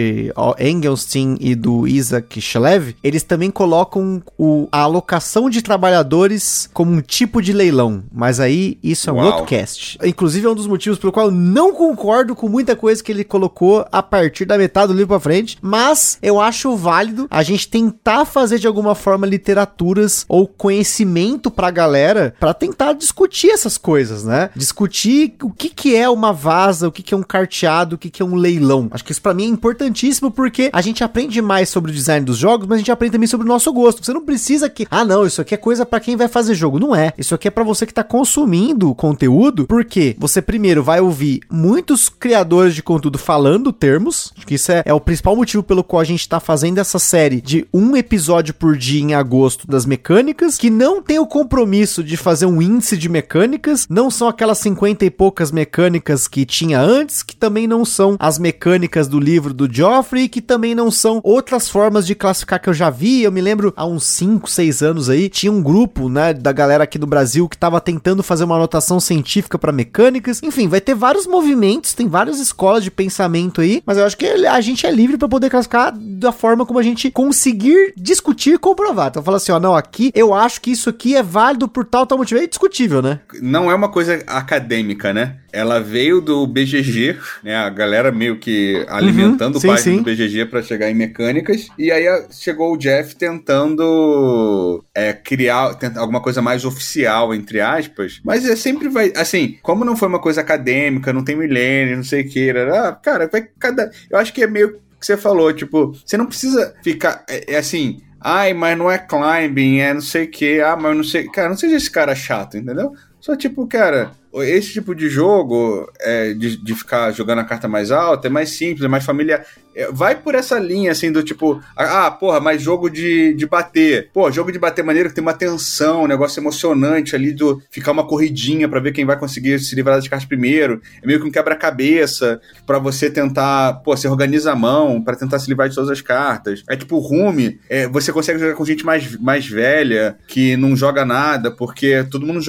Engelstein 0.60 1.38
e 1.40 1.56
do 1.56 1.88
Isaac 1.88 2.42
Shlev, 2.42 2.98
eles 3.02 3.24
também 3.24 3.50
colocam 3.50 4.22
o, 4.38 4.68
a 4.74 4.80
alocação 4.80 5.50
de 5.50 5.62
trabalhadores 5.62 6.70
como 6.74 6.92
um 6.92 7.00
tipo 7.00 7.42
de 7.42 7.54
leilão. 7.54 8.04
Mas 8.12 8.42
aí 8.42 8.78
isso 8.84 9.10
é 9.10 9.14
um 9.14 9.18
Uau. 9.18 9.28
outro 9.28 9.46
cast. 9.46 9.98
Inclusive 10.04 10.48
é 10.48 10.50
um 10.50 10.56
dos 10.56 10.68
motivos 10.68 11.00
pelo 11.00 11.14
qual 11.14 11.28
eu 11.28 11.32
não 11.32 11.74
concordo 11.74 12.36
com 12.36 12.50
muita 12.50 12.76
coisa 12.76 13.02
que 13.02 13.10
ele 13.10 13.24
colocou 13.24 13.86
a 13.90 14.04
partir 14.04 14.33
da 14.46 14.58
metade 14.58 14.88
do 14.88 14.94
livro 14.94 15.10
pra 15.10 15.20
frente. 15.20 15.58
Mas 15.62 16.18
eu 16.22 16.40
acho 16.40 16.76
válido 16.76 17.28
a 17.30 17.44
gente 17.44 17.68
tentar 17.68 18.26
fazer 18.26 18.60
de 18.60 18.68
alguma 18.68 18.96
forma 18.96 19.28
literaturas 19.28 20.26
ou 20.28 20.48
conhecimento 20.48 21.52
pra 21.52 21.72
galera 21.72 22.36
pra 22.40 22.54
tentar 22.54 22.94
discutir 22.94 23.50
essas 23.50 23.78
coisas, 23.78 24.24
né? 24.24 24.50
Discutir 24.56 25.36
o 25.42 25.52
que 25.52 25.70
que 25.70 25.96
é 25.96 26.10
uma 26.10 26.34
vaza, 26.34 26.88
o 26.88 26.92
que 26.92 27.04
que 27.04 27.14
é 27.14 27.18
um 27.18 27.24
carteado, 27.24 27.96
o 27.96 27.98
que 27.98 28.10
que 28.10 28.22
é 28.22 28.26
um 28.26 28.36
leilão. 28.36 28.88
Acho 28.92 29.04
que 29.04 29.12
isso 29.12 29.22
pra 29.22 29.34
mim 29.34 29.46
é 29.46 29.48
importantíssimo 29.48 30.32
porque 30.32 30.70
a 30.74 30.82
gente 30.82 31.04
aprende 31.04 31.42
mais 31.42 31.70
sobre 31.70 31.92
o 31.92 31.94
design 31.94 32.26
dos 32.26 32.38
jogos, 32.38 32.68
mas 32.68 32.76
a 32.76 32.80
gente 32.80 32.92
aprende 32.92 33.14
também 33.14 33.28
sobre 33.28 33.46
o 33.46 33.50
nosso 33.50 33.72
gosto. 33.72 34.04
Você 34.04 34.14
não 34.14 34.26
precisa 34.26 34.70
que, 34.70 34.88
ah, 34.90 35.06
não, 35.06 35.26
isso 35.26 35.42
aqui 35.42 35.54
é 35.54 35.58
coisa 35.58 35.86
pra 35.86 36.00
quem 36.00 36.16
vai 36.16 36.28
fazer 36.28 36.56
jogo. 36.56 36.80
Não 36.80 36.96
é. 36.96 37.14
Isso 37.18 37.36
aqui 37.36 37.48
é 37.48 37.52
pra 37.52 37.64
você 37.64 37.86
que 37.86 37.94
tá 37.94 38.04
consumindo 38.04 38.94
conteúdo, 38.96 39.66
porque 39.68 40.16
você 40.18 40.42
primeiro 40.42 40.84
vai 40.84 41.00
ouvir 41.00 41.42
muitos 41.50 42.10
criadores 42.10 42.76
de 42.76 42.84
conteúdo 42.84 43.18
falando 43.18 43.74
termos. 43.74 44.23
Acho 44.36 44.48
que 44.48 44.56
isso 44.56 44.72
é, 44.72 44.84
é 44.86 44.94
o 44.94 45.00
principal 45.00 45.36
motivo 45.36 45.64
pelo 45.64 45.84
qual 45.84 46.00
a 46.00 46.06
gente 46.06 46.28
tá 46.28 46.40
fazendo 46.40 46.78
essa 46.78 47.00
série 47.00 47.42
de 47.42 47.68
um 47.74 47.96
episódio 47.98 48.54
por 48.54 48.78
dia 48.78 49.02
em 49.02 49.14
agosto 49.14 49.68
das 49.68 49.86
mecânicas, 49.86 50.58
que 50.58 50.70
não 50.70 51.02
tem 51.02 51.20
o 51.20 51.28
compromisso 51.28 52.04
de 52.04 52.16
fazer 52.16 52.46
um 52.46 52.62
índice 52.62 52.98
de 52.98 53.10
mecânicas, 53.10 53.88
não 53.90 54.10
são 54.10 54.28
aquelas 54.28 54.60
50 54.60 55.06
e 55.06 55.10
poucas 55.10 55.52
mecânicas 55.52 56.28
que 56.28 56.46
tinha 56.46 56.80
antes, 56.80 57.24
que 57.24 57.36
também 57.36 57.68
não 57.68 57.84
são 57.84 58.16
as 58.20 58.38
mecânicas 58.38 59.08
do 59.08 59.20
livro 59.20 59.54
do 59.54 59.72
Joffrey, 59.72 60.30
que 60.30 60.42
também 60.42 60.76
não 60.76 60.92
são 60.92 61.20
outras 61.24 61.70
formas 61.70 62.06
de 62.06 62.16
classificar 62.16 62.62
que 62.62 62.70
eu 62.70 62.74
já 62.74 62.90
vi. 62.90 63.24
Eu 63.24 63.32
me 63.32 63.42
lembro 63.42 63.74
há 63.76 63.86
uns 63.86 64.06
5, 64.06 64.50
6 64.50 64.84
anos 64.84 65.10
aí, 65.10 65.30
tinha 65.30 65.52
um 65.52 65.62
grupo, 65.62 66.10
né, 66.10 66.34
da 66.34 66.52
galera 66.52 66.84
aqui 66.84 66.98
do 66.98 67.08
Brasil 67.08 67.48
que 67.50 67.58
tava 67.58 67.82
tentando 67.82 68.24
fazer 68.24 68.44
uma 68.44 68.56
anotação 68.56 69.00
científica 69.00 69.58
para 69.58 69.72
mecânicas. 69.72 70.42
Enfim, 70.44 70.68
vai 70.68 70.82
ter 70.82 70.96
vários 70.96 71.28
movimentos, 71.28 71.94
tem 71.94 72.08
várias 72.08 72.40
escolas 72.40 72.84
de 72.84 72.92
pensamento 72.92 73.62
aí, 73.62 73.82
mas 73.86 73.98
eu 73.98 74.06
acho 74.06 74.13
que 74.18 74.26
a 74.26 74.62
gente 74.62 74.86
é 74.86 74.92
livre 74.92 75.18
para 75.18 75.28
poder 75.28 75.50
classificar 75.50 75.94
da 75.98 76.32
forma 76.32 76.66
como 76.66 76.80
a 76.80 76.84
gente 76.84 77.10
conseguir 77.12 77.94
discutir 77.96 78.56
e 78.56 78.58
comprovar. 78.58 79.08
Então 79.10 79.24
fala 79.24 79.38
assim, 79.38 79.52
ó, 79.52 79.60
não, 79.60 79.76
aqui 79.76 80.12
eu 80.16 80.34
acho 80.34 80.62
que 80.62 80.72
isso 80.72 80.90
aqui 80.90 81.16
é 81.16 81.24
válido 81.24 81.68
por 81.68 81.86
tal 81.86 82.06
tal 82.06 82.18
motivo, 82.18 82.42
é 82.42 82.48
discutível, 82.48 83.02
né? 83.02 83.20
Não 83.42 83.70
é 83.70 83.76
uma 83.76 83.90
coisa 83.90 84.24
acadêmica, 84.28 85.14
né? 85.14 85.38
Ela 85.54 85.80
veio 85.80 86.20
do 86.20 86.48
BGG, 86.48 87.16
né? 87.44 87.56
A 87.56 87.70
galera 87.70 88.12
meio 88.12 88.40
que 88.40 88.84
alimentando 88.90 89.54
Uhum, 89.56 89.62
sim, 89.62 89.68
o 89.68 89.70
página 89.70 89.96
sim. 89.96 89.98
do 90.02 90.04
BGG 90.04 90.46
pra 90.48 90.64
chegar 90.64 90.90
em 90.90 90.96
mecânicas. 90.96 91.68
E 91.78 91.92
aí 91.92 92.08
a- 92.08 92.26
chegou 92.32 92.74
o 92.74 92.78
Jeff 92.78 93.16
tentando 93.16 94.84
é, 94.96 95.14
criar 95.14 95.76
tent- 95.76 95.98
alguma 95.98 96.22
coisa 96.22 96.42
mais 96.42 96.66
oficial, 96.66 97.34
entre 97.34 97.62
aspas. 97.62 98.20
Mas 98.24 98.46
é 98.50 98.56
sempre 98.56 98.90
vai. 98.90 99.14
Assim, 99.16 99.58
como 99.62 99.86
não 99.86 99.96
foi 99.96 100.08
uma 100.08 100.20
coisa 100.20 100.42
acadêmica, 100.42 101.14
não 101.14 101.24
tem 101.24 101.36
milênio, 101.36 101.98
não 101.98 102.04
sei 102.04 102.22
o 102.24 102.30
que. 102.30 102.50
Ah, 102.52 102.92
cara, 103.02 103.30
vai 103.32 103.48
cada. 103.60 103.92
Eu 104.10 104.18
acho 104.18 104.34
que 104.34 104.44
é 104.44 104.48
meio 104.48 104.74
que 105.00 105.06
você 105.06 105.18
falou, 105.18 105.52
tipo, 105.54 105.94
você 106.06 106.18
não 106.18 106.26
precisa 106.26 106.74
ficar. 106.84 107.24
É, 107.30 107.54
é 107.54 107.58
assim. 107.58 108.02
Ai, 108.26 108.54
mas 108.54 108.78
não 108.78 108.90
é 108.90 108.98
climbing, 108.98 109.80
é 109.80 109.94
não 109.94 110.02
sei 110.02 110.24
o 110.26 110.32
que. 110.32 110.62
Ah, 110.62 110.78
mas 110.80 110.96
não 110.96 111.04
sei. 111.04 111.26
Cara, 111.28 111.50
não 111.50 111.58
seja 111.58 111.76
esse 111.76 111.92
cara 111.92 112.16
chato, 112.16 112.58
entendeu? 112.58 112.94
Só 113.20 113.36
tipo, 113.36 113.68
cara, 113.68 114.12
esse 114.42 114.74
tipo 114.74 114.96
de 114.96 115.10
jogo, 115.10 115.88
é, 116.00 116.34
de, 116.34 116.58
de 116.58 116.74
ficar 116.74 117.12
jogando 117.12 117.40
a 117.40 117.44
carta 117.44 117.68
mais 117.68 117.92
alta, 117.92 118.28
é 118.28 118.30
mais 118.30 118.50
simples, 118.50 118.84
é 118.84 118.88
mais 118.88 119.06
familiar. 119.06 119.46
É, 119.76 119.92
vai 119.92 120.16
por 120.16 120.36
essa 120.36 120.58
linha, 120.60 120.92
assim, 120.92 121.12
do 121.12 121.24
tipo, 121.24 121.62
ah, 121.76 122.10
porra, 122.12 122.40
mas 122.40 122.62
jogo 122.62 122.90
de, 122.90 123.34
de 123.34 123.46
bater. 123.46 124.10
Pô, 124.14 124.32
jogo 124.32 124.52
de 124.52 124.60
bater 124.60 124.84
maneiro 124.84 125.10
que 125.10 125.16
tem 125.16 125.22
uma 125.22 125.34
tensão, 125.34 126.04
um 126.04 126.08
negócio 126.08 126.40
emocionante 126.40 127.16
ali, 127.16 127.34
do 127.34 127.62
ficar 127.70 127.92
uma 127.92 128.06
corridinha 128.06 128.70
pra 128.70 128.80
ver 128.80 128.92
quem 128.92 129.06
vai 129.06 129.18
conseguir 129.18 129.60
se 129.60 129.76
livrar 129.76 129.96
das 129.96 130.08
cartas 130.08 130.28
primeiro. 130.28 130.82
É 131.02 131.06
meio 131.06 131.20
que 131.20 131.28
um 131.28 131.32
quebra-cabeça 131.32 132.40
pra 132.66 132.80
você 132.80 133.10
tentar, 133.10 133.82
pô, 133.84 133.96
você 133.96 134.08
organiza 134.08 134.52
a 134.52 134.56
mão 134.56 135.02
pra 135.02 135.16
tentar 135.16 135.40
se 135.40 135.50
livrar 135.50 135.70
de 135.70 135.76
todas 135.76 135.90
as 135.90 136.02
cartas. 136.02 136.64
É 136.70 136.76
tipo, 136.76 136.98
Rume, 137.00 137.60
é, 137.70 137.88
você 137.88 138.12
consegue 138.12 138.40
jogar 138.40 138.56
com 138.56 138.66
gente 138.66 138.86
mais, 138.86 139.18
mais 139.18 139.48
velha, 139.48 140.18
que 140.28 140.56
não 140.56 140.76
joga 140.76 141.04
nada, 141.04 141.52
porque 141.52 142.04
todo 142.04 142.26
mundo 142.26 142.42